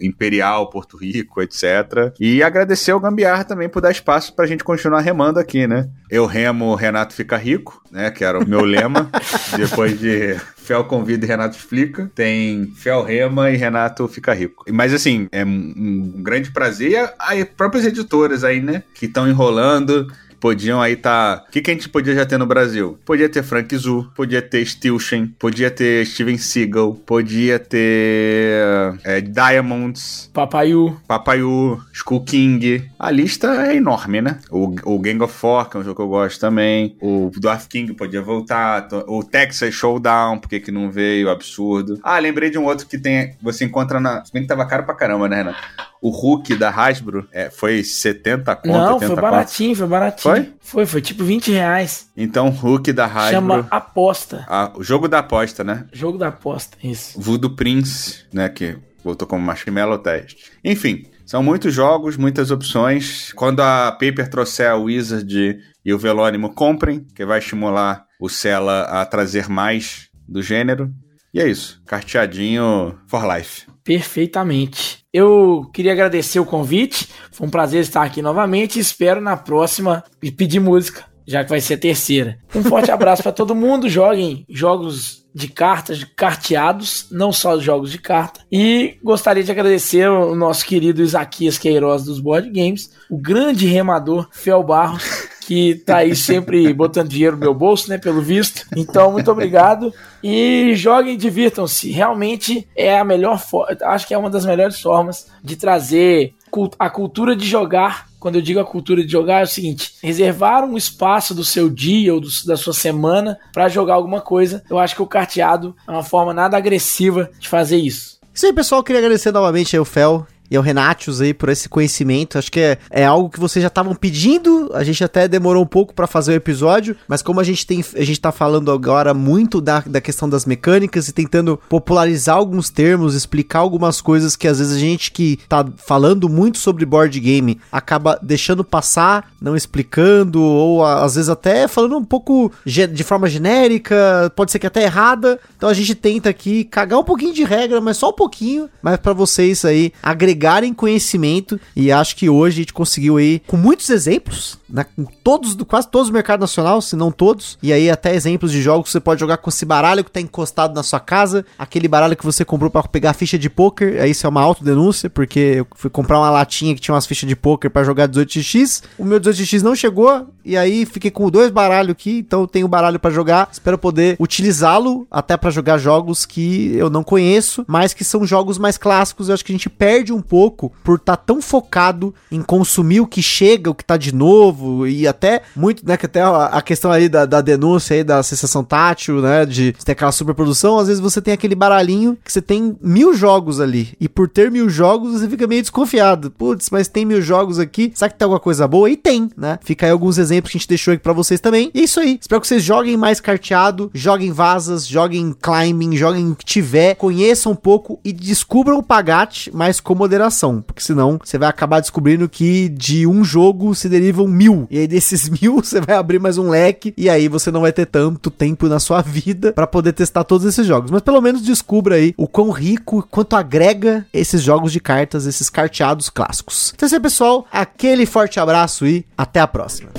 imperial, 0.02 0.70
Porto 0.70 0.98
Rico, 0.98 1.42
etc. 1.42 2.14
E 2.20 2.44
agradecer 2.44 2.92
ao 2.92 3.00
Gambiarra 3.18 3.44
também 3.44 3.68
por 3.68 3.82
dar 3.82 3.90
espaço 3.90 4.36
pra 4.36 4.46
gente 4.46 4.64
continuar 4.64 5.02
remando 5.02 5.40
aqui, 5.40 5.66
né? 5.66 5.90
Eu 6.10 6.28
remo, 6.28 6.66
o 6.66 6.76
Renato 6.76 7.16
fica 7.16 7.36
rico, 7.36 7.82
né? 7.92 8.12
Que 8.12 8.24
era 8.24 8.38
o 8.38 8.48
meu 8.48 8.62
lema. 8.62 9.10
Depois 9.58 10.00
de 10.00 10.36
Fel 10.56 10.84
convida 10.84 11.26
e 11.26 11.28
Renato 11.28 11.58
explica. 11.58 12.12
Tem 12.14 12.72
Fel 12.76 13.02
rema 13.04 13.50
e 13.50 13.58
Renato 13.58 14.08
fica 14.08 14.34
rico. 14.34 14.66
Mas 14.72 14.94
assim, 14.94 15.28
é 15.32 15.44
um 15.44 16.14
grande 16.18 16.52
prazer. 16.52 16.92
E 16.92 16.98
as 17.42 17.44
próprias 17.46 17.86
editoras 17.86 18.44
aí, 18.44 18.62
né? 18.62 18.84
Que 18.94 19.08
estão 19.08 19.28
enrolando. 19.28 20.08
Podiam 20.40 20.82
aí 20.82 20.96
tá. 20.96 21.44
O 21.48 21.52
que, 21.52 21.62
que 21.62 21.72
a 21.72 21.74
gente 21.74 21.90
podia 21.90 22.14
já 22.14 22.26
ter 22.26 22.38
no 22.38 22.46
Brasil? 22.46 22.98
Podia 23.06 23.28
ter 23.28 23.44
Frank 23.44 23.76
Zu, 23.76 24.10
podia 24.16 24.42
ter 24.42 24.66
Stilchen, 24.66 25.28
podia 25.40 25.72
ter 25.72 26.06
Steven 26.06 26.38
Seagal, 26.38 26.94
podia 26.94 27.58
ter 27.58 28.98
é, 29.04 29.20
Diamonds, 29.22 30.30
Papaiu. 30.34 30.98
Papaiu, 31.08 31.82
Skull 31.92 32.24
King. 32.24 32.88
A 33.00 33.12
lista 33.12 33.68
é 33.68 33.76
enorme, 33.76 34.22
né? 34.22 34.40
O, 34.50 34.74
o 34.84 35.00
Gang 35.00 35.22
of 35.24 35.34
Four, 35.34 35.70
que 35.70 35.78
é 35.78 35.80
um 35.80 35.84
jogo 35.84 35.96
que 35.98 36.02
eu 36.02 36.08
gosto 36.08 36.40
também. 36.40 36.98
O 37.02 37.30
Dwarf 37.38 37.68
King 37.68 37.94
podia 37.94 38.22
voltar. 38.22 38.88
O 39.08 39.24
Texas 39.24 39.74
Showdown, 39.74 40.40
por 40.40 40.50
que 40.50 40.72
não 40.72 40.90
veio? 40.90 41.30
Absurdo. 41.30 42.00
Ah, 42.02 42.18
lembrei 42.18 42.50
de 42.50 42.58
um 42.58 42.66
outro 42.66 42.88
que 42.88 42.98
tem. 42.98 43.36
Você 43.42 43.66
encontra 43.66 44.00
na. 44.00 44.26
Se 44.26 44.34
bem 44.34 44.42
que 44.42 44.48
tava 44.48 44.66
caro 44.66 44.84
pra 44.84 44.96
caramba, 44.96 45.30
né, 45.30 45.38
Renato? 45.38 45.58
O 46.02 46.10
Hulk 46.10 46.56
da 46.56 46.70
Hasbro 46.70 47.28
é, 47.32 47.50
foi 47.50 47.84
70 47.84 48.56
conto, 48.56 48.68
Não, 48.68 48.94
80 48.94 49.00
foi 49.00 49.10
conto. 49.10 49.22
baratinho, 49.22 49.76
foi 49.76 49.88
baratinho. 49.88 50.36
Foi? 50.36 50.54
Foi, 50.60 50.86
foi 50.86 51.02
tipo 51.02 51.24
20 51.24 51.52
reais. 51.52 52.10
Então, 52.16 52.50
Hulk 52.50 52.94
da 52.94 53.06
Hasbro. 53.06 53.32
Chama 53.32 53.68
aposta. 53.70 54.46
Ah, 54.48 54.72
o 54.76 54.84
jogo 54.84 55.08
da 55.08 55.20
aposta, 55.20 55.64
né? 55.64 55.86
Jogo 55.92 56.18
da 56.18 56.28
aposta, 56.28 56.78
isso. 56.84 57.20
Voodoo 57.20 57.56
Prince, 57.56 58.26
né, 58.32 58.48
que 58.50 58.78
voltou 59.04 59.28
como 59.28 59.44
Marshmallow 59.44 59.98
Test. 59.98 60.52
Enfim, 60.64 61.06
são 61.28 61.44
muitos 61.44 61.74
jogos, 61.74 62.16
muitas 62.16 62.52
opções. 62.52 63.34
Quando 63.34 63.60
a 63.60 63.92
Paper 63.92 64.30
trouxer 64.30 64.72
a 64.72 64.78
Wizard 64.78 65.60
e 65.84 65.94
o 65.94 66.00
Velônimo, 66.00 66.54
comprem, 66.54 67.06
que 67.14 67.26
vai 67.26 67.40
estimular 67.40 68.06
o 68.18 68.30
Sela 68.30 68.84
a 68.84 69.06
trazer 69.06 69.50
mais 69.50 70.08
do 70.26 70.42
gênero. 70.42 70.90
E 71.34 71.42
é 71.42 71.48
isso, 71.48 71.82
carteadinho 71.86 72.98
for 73.08 73.24
life. 73.36 73.68
Perfeitamente. 73.84 75.00
Eu 75.14 75.70
queria 75.74 75.92
agradecer 75.92 76.40
o 76.40 76.46
convite. 76.46 77.10
Foi 77.32 77.46
um 77.46 77.52
prazer 77.52 77.82
estar 77.82 78.04
aqui 78.04 78.22
novamente. 78.22 78.80
Espero 78.80 79.20
na 79.20 79.36
próxima 79.36 80.06
e 80.24 80.32
pedir 80.32 80.62
música, 80.62 81.04
já 81.28 81.44
que 81.44 81.50
vai 81.50 81.60
ser 81.60 81.74
a 81.74 81.78
terceira. 81.78 82.40
Um 82.56 82.64
forte 82.64 82.90
abraço 82.90 83.22
para 83.22 83.34
todo 83.34 83.54
mundo. 83.54 83.90
Joguem 83.90 84.46
jogos 84.50 85.28
de 85.36 85.48
cartas, 85.48 86.04
carteados, 86.16 87.08
não 87.12 87.32
só 87.32 87.60
jogos 87.60 87.92
de 87.92 88.00
carta. 88.00 88.40
E 88.52 88.98
gostaria 89.04 89.44
de 89.44 89.52
agradecer 89.52 90.10
o 90.10 90.34
nosso 90.34 90.66
querido 90.66 91.04
Isaquias 91.04 91.60
Queiroz 91.60 92.06
dos 92.06 92.20
Board 92.20 92.50
Games, 92.50 92.92
o 93.08 93.18
grande 93.18 93.68
remador 93.68 94.28
Fel 94.32 94.64
Barros, 94.64 95.04
que 95.46 95.76
tá 95.86 95.98
aí 95.98 96.16
sempre 96.16 96.74
botando 96.74 97.10
dinheiro 97.10 97.36
no 97.36 97.42
meu 97.42 97.54
bolso, 97.54 97.88
né, 97.88 98.00
pelo 98.00 98.22
visto. 98.22 98.66
Então, 98.76 99.12
muito 99.12 99.30
obrigado. 99.32 99.94
E 100.24 100.74
joguem, 100.76 101.16
divirtam-se. 101.16 101.92
Realmente 101.92 102.68
é 102.76 102.98
a 102.98 103.06
melhor 103.06 103.40
forma, 103.40 103.78
acho 103.84 104.08
que 104.08 104.14
é 104.14 104.18
uma 104.18 104.30
das 104.30 104.46
melhores 104.46 104.82
formas 104.82 105.28
de 105.44 105.56
trazer 105.56 106.34
a 106.80 106.90
cultura 106.90 107.36
de 107.36 107.46
jogar. 107.46 108.08
Quando 108.20 108.36
eu 108.36 108.42
digo 108.42 108.60
a 108.60 108.66
cultura 108.66 109.04
de 109.06 109.12
jogar, 109.12 109.42
é 109.42 109.44
o 109.44 109.48
seguinte: 109.48 109.94
reservar 110.02 110.64
um 110.66 110.76
espaço 110.78 111.34
do 111.36 111.44
seu 111.44 111.70
dia 111.70 112.14
ou 112.14 112.20
do- 112.20 112.28
da 112.46 112.58
sua 112.58 112.74
semana 112.74 113.38
para 113.54 113.68
jogar 113.70 113.94
alguma 113.96 114.22
coisa. 114.22 114.64
Eu 114.70 114.80
acho 114.80 114.96
que 114.96 115.02
o 115.02 115.08
carteado 115.08 115.76
é 115.88 115.92
uma 115.92 116.04
forma 116.04 116.34
nada 116.34 116.58
agressiva 116.58 117.30
de 117.40 117.48
fazer 117.48 117.78
isso. 117.78 118.18
Isso 118.34 118.46
aí, 118.46 118.54
pessoal. 118.54 118.84
Queria 118.84 119.00
agradecer 119.00 119.32
novamente 119.32 119.76
ao 119.76 119.86
Fel 119.86 120.26
e 120.50 120.58
ao 120.58 120.64
Renatius 120.64 121.22
aí 121.22 121.34
por 121.34 121.50
esse 121.50 121.70
conhecimento. 121.70 122.38
Acho 122.38 122.52
que 122.52 122.60
é, 122.60 122.78
é 122.90 123.06
algo 123.06 123.30
que 123.30 123.40
vocês 123.40 123.62
já 123.62 123.68
estavam 123.68 123.96
pedindo. 123.96 124.72
A 124.74 124.84
gente 124.84 125.04
até 125.04 125.28
demorou 125.28 125.64
um 125.64 125.68
pouco 125.68 125.94
pra 125.94 126.08
fazer 126.08 126.32
o 126.32 126.36
episódio, 126.36 126.96
mas 127.08 127.22
como 127.22 127.40
a 127.40 127.44
gente 127.44 127.66
tem, 127.66 127.84
a 127.96 128.04
gente 128.04 128.20
tá 128.20 128.32
falando 128.32 128.72
agora 128.72 129.14
muito 129.14 129.60
da, 129.62 129.80
da 129.80 130.02
questão 130.02 130.30
das 130.30 130.46
mecânicas 130.46 131.08
e 131.08 131.14
tentando 131.14 131.60
popularizar 131.70 132.38
alguns 132.38 132.70
termos, 132.70 133.16
explicar 133.16 133.60
algumas 133.60 134.02
coisas 134.02 134.36
que 134.36 134.48
às 134.48 134.60
vezes 134.60 134.76
a 134.76 134.80
gente 134.80 135.12
que 135.12 135.40
tá 135.48 135.66
falando 135.78 136.30
muito 136.30 136.58
sobre 136.58 136.86
board 136.86 137.20
game 137.20 137.60
acaba 137.72 138.20
deixando 138.22 138.64
passar, 138.64 139.32
não 139.42 139.56
explicando 139.56 140.42
ou 140.42 140.86
às 140.86 141.16
vezes 141.16 141.30
até 141.30 141.68
falando 141.68 141.98
um 141.98 142.06
pouco 142.06 142.52
de 142.66 143.04
forma 143.04 143.28
genérica, 143.28 144.32
pode 144.36 144.52
ser 144.52 144.60
que 144.60 144.68
até 144.68 144.84
errada. 144.84 145.40
Então 145.56 145.70
a 145.70 145.74
gente 145.74 145.96
tenta 145.96 146.30
aqui 146.30 146.64
cagar 146.64 147.00
um 147.00 147.04
pouquinho 147.04 147.34
de 147.34 147.44
regra, 147.44 147.82
mas 147.82 147.98
só 147.98 148.10
um 148.10 148.14
pouquinho, 148.14 148.70
mas 148.82 148.98
pra 148.98 149.14
vocês 149.14 149.66
aí 149.66 149.92
agregarem 150.38 150.74
conhecimento 150.74 151.60
e 151.76 151.92
acho 151.92 152.16
que 152.16 152.30
hoje 152.30 152.58
a 152.58 152.62
gente 152.62 152.74
conseguiu 152.74 153.18
aí 153.18 153.42
com 153.48 153.58
muitos 153.58 153.90
exemplos, 153.90 154.58
com 154.96 155.06
todos 155.24 155.56
do 155.56 155.66
quase 155.66 155.88
todos 155.88 156.10
do 156.10 156.14
mercado 156.14 156.42
nacional, 156.42 156.82
se 156.82 156.96
não 156.96 157.12
todos, 157.12 157.58
e 157.62 157.72
aí 157.72 157.90
até 157.90 158.16
exemplos 158.16 158.52
de 158.52 158.62
jogos 158.62 158.88
que 158.88 158.92
você 158.92 159.00
pode 159.00 159.20
jogar 159.20 159.38
com 159.38 159.50
esse 159.50 159.66
baralho 159.66 160.04
que 160.04 160.12
tá 160.12 160.20
encostado 160.20 160.74
na 160.74 160.84
sua 160.84 161.00
casa, 161.00 161.46
aquele 161.58 161.88
baralho 161.88 162.16
que 162.16 162.26
você 162.26 162.44
comprou 162.44 162.70
pra 162.70 162.84
pegar 162.84 163.14
ficha 163.14 163.38
de 163.38 163.50
poker, 163.50 164.02
aí 164.02 164.12
isso 164.12 164.26
é 164.26 164.30
uma 164.30 164.42
autodenúncia, 164.42 165.10
porque 165.10 165.40
eu 165.40 165.68
fui 165.76 165.90
comprar 165.90 166.20
uma 166.20 166.30
latinha 166.30 166.76
que 166.76 166.82
tinha 166.82 166.94
umas 166.94 167.06
fichas 167.06 167.28
de 167.28 167.36
poker 167.36 167.72
pra 167.72 167.84
jogar 167.84 168.10
18x, 168.10 168.84
o 168.98 169.06
meu 169.06 169.20
18x 169.20 169.62
não 169.62 169.76
chegou 169.76 170.28
e 170.44 170.56
aí 170.58 170.86
fiquei 170.86 171.12
com 171.12 171.30
dois 171.30 171.52
baralhos 171.52 171.92
aqui, 171.92 172.20
então 172.20 172.42
eu 172.42 172.48
tenho 172.48 172.68
baralho 172.68 173.00
pra 173.00 173.12
jogar, 173.12 173.50
espero 173.52 173.78
poder 173.78 174.16
utilizá-lo 174.20 175.08
até 175.12 175.38
pra 175.38 175.50
jogar 175.50 175.78
jogos 175.78 176.26
que 176.26 176.76
eu 176.76 176.90
não 176.90 177.04
conheço, 177.04 177.64
mas 177.68 177.94
que 177.94 178.04
são 178.04 178.26
jogos 178.26 178.58
mais 178.58 178.78
clássicos, 178.78 179.30
eu 179.30 179.34
acho 179.34 179.46
que 179.46 179.52
a 179.52 179.56
gente 179.56 179.70
perde 179.70 180.14
um 180.14 180.22
pouco 180.22 180.72
por 180.84 180.98
estar 180.98 181.18
tão 181.18 181.42
focado 181.42 182.14
em 182.32 182.42
consumir 182.42 183.02
o 183.02 183.08
que 183.08 183.22
chega, 183.22 183.70
o 183.70 183.76
que 183.76 183.84
tá 183.84 183.98
de 183.98 184.14
novo, 184.14 184.57
novo 184.58 184.88
e 184.88 185.08
até 185.08 185.42
muito, 185.56 185.86
né, 185.86 185.96
que 185.96 186.06
até 186.06 186.22
a, 186.22 186.62
questão 186.62 186.92
aí 186.92 187.08
da, 187.08 187.26
da 187.26 187.42
denúncia 187.42 187.96
aí 187.96 188.04
da 188.04 188.22
sensação 188.24 188.64
tátil, 188.64 189.22
né, 189.22 189.46
de 189.46 189.74
ter 189.86 189.92
aquela 189.92 190.12
superprodução, 190.12 190.80
às 190.80 190.88
vezes 190.88 191.02
você 191.02 191.22
tem 191.22 191.34
aquele 191.34 191.56
baralhinho 191.56 192.18
que 192.24 192.32
você 192.32 192.42
tem 192.42 192.76
mil 192.82 193.14
jogos 193.14 193.60
ali 193.60 193.90
e 194.00 194.10
por 194.10 194.28
ter 194.28 194.50
mil 194.50 194.70
jogos 194.70 195.14
você 195.14 195.30
fica 195.30 195.46
meio 195.48 195.62
desconfiado. 195.62 196.32
Putz, 196.32 196.70
mas 196.70 196.88
tem 196.88 197.06
mil 197.06 197.22
jogos 197.22 197.60
aqui, 197.60 197.92
será 197.94 198.10
que 198.10 198.18
tem 198.18 198.26
alguma 198.26 198.40
coisa 198.40 198.68
boa? 198.68 198.90
E 198.90 198.98
tem, 198.98 199.30
né? 199.38 199.60
Fica 199.64 199.86
aí 199.86 199.92
alguns 199.92 200.18
exemplos 200.18 200.52
que 200.52 200.58
a 200.58 200.60
gente 200.60 200.70
deixou 200.70 200.94
aqui 200.94 201.04
pra 201.04 201.14
vocês 201.14 201.40
também. 201.40 201.72
E 201.74 201.82
é 201.82 201.84
isso 201.84 202.00
aí. 202.00 202.18
Espero 202.20 202.42
que 202.42 202.48
vocês 202.48 202.64
joguem 202.64 202.98
mais 202.98 203.20
carteado, 203.20 203.92
joguem 203.94 204.32
vazas, 204.32 204.88
joguem 204.88 205.36
climbing, 205.40 205.96
joguem 205.96 206.32
o 206.32 206.36
que 206.36 206.46
tiver, 206.46 206.96
conheçam 206.96 207.52
um 207.52 207.56
pouco 207.56 208.00
e 208.04 208.12
descubram 208.12 208.78
o 208.78 208.84
Pagate, 208.84 209.52
mas 209.54 209.80
com 209.80 209.96
moderação, 209.96 210.62
porque 210.62 210.82
senão 210.82 211.20
você 211.24 211.38
vai 211.38 211.50
acabar 211.50 211.80
descobrindo 211.80 212.30
que 212.30 212.70
de 212.70 213.06
um 213.06 213.24
jogo 213.24 213.76
se 213.76 213.90
derivam 213.90 214.28
mil. 214.48 214.68
E 214.70 214.80
aí 214.80 214.88
desses 214.88 215.30
mil 215.42 215.56
você 215.56 215.82
vai 215.82 215.96
abrir 215.96 216.20
mais 216.20 216.38
um 216.38 216.50
leque 216.50 216.94
e 216.98 217.10
aí 217.10 217.28
você 217.28 217.52
não 217.52 217.62
vai 217.62 217.72
ter 217.72 217.86
tanto 217.86 218.32
tempo 218.32 218.68
na 218.68 218.80
sua 218.80 219.02
vida 219.02 219.52
para 219.54 219.68
poder 219.68 219.94
testar 219.94 220.24
todos 220.24 220.46
esses 220.46 220.66
jogos. 220.66 220.90
Mas 220.90 221.02
pelo 221.02 221.22
menos 221.22 221.42
descubra 221.42 221.96
aí 221.96 222.14
o 222.18 222.28
quão 222.28 222.50
rico, 222.50 223.06
quanto 223.10 223.36
agrega 223.36 224.06
esses 224.14 224.42
jogos 224.42 224.72
de 224.72 224.80
cartas, 224.80 225.26
esses 225.26 225.50
carteados 225.50 226.10
clássicos. 226.10 226.72
Então 226.76 226.86
é 226.86 226.88
isso 226.88 226.96
aí, 226.96 227.02
pessoal. 227.02 227.46
Aquele 227.52 228.06
forte 228.06 228.40
abraço 228.40 228.86
e 228.86 229.06
até 229.18 229.40
a 229.40 229.48
próxima. 229.48 229.90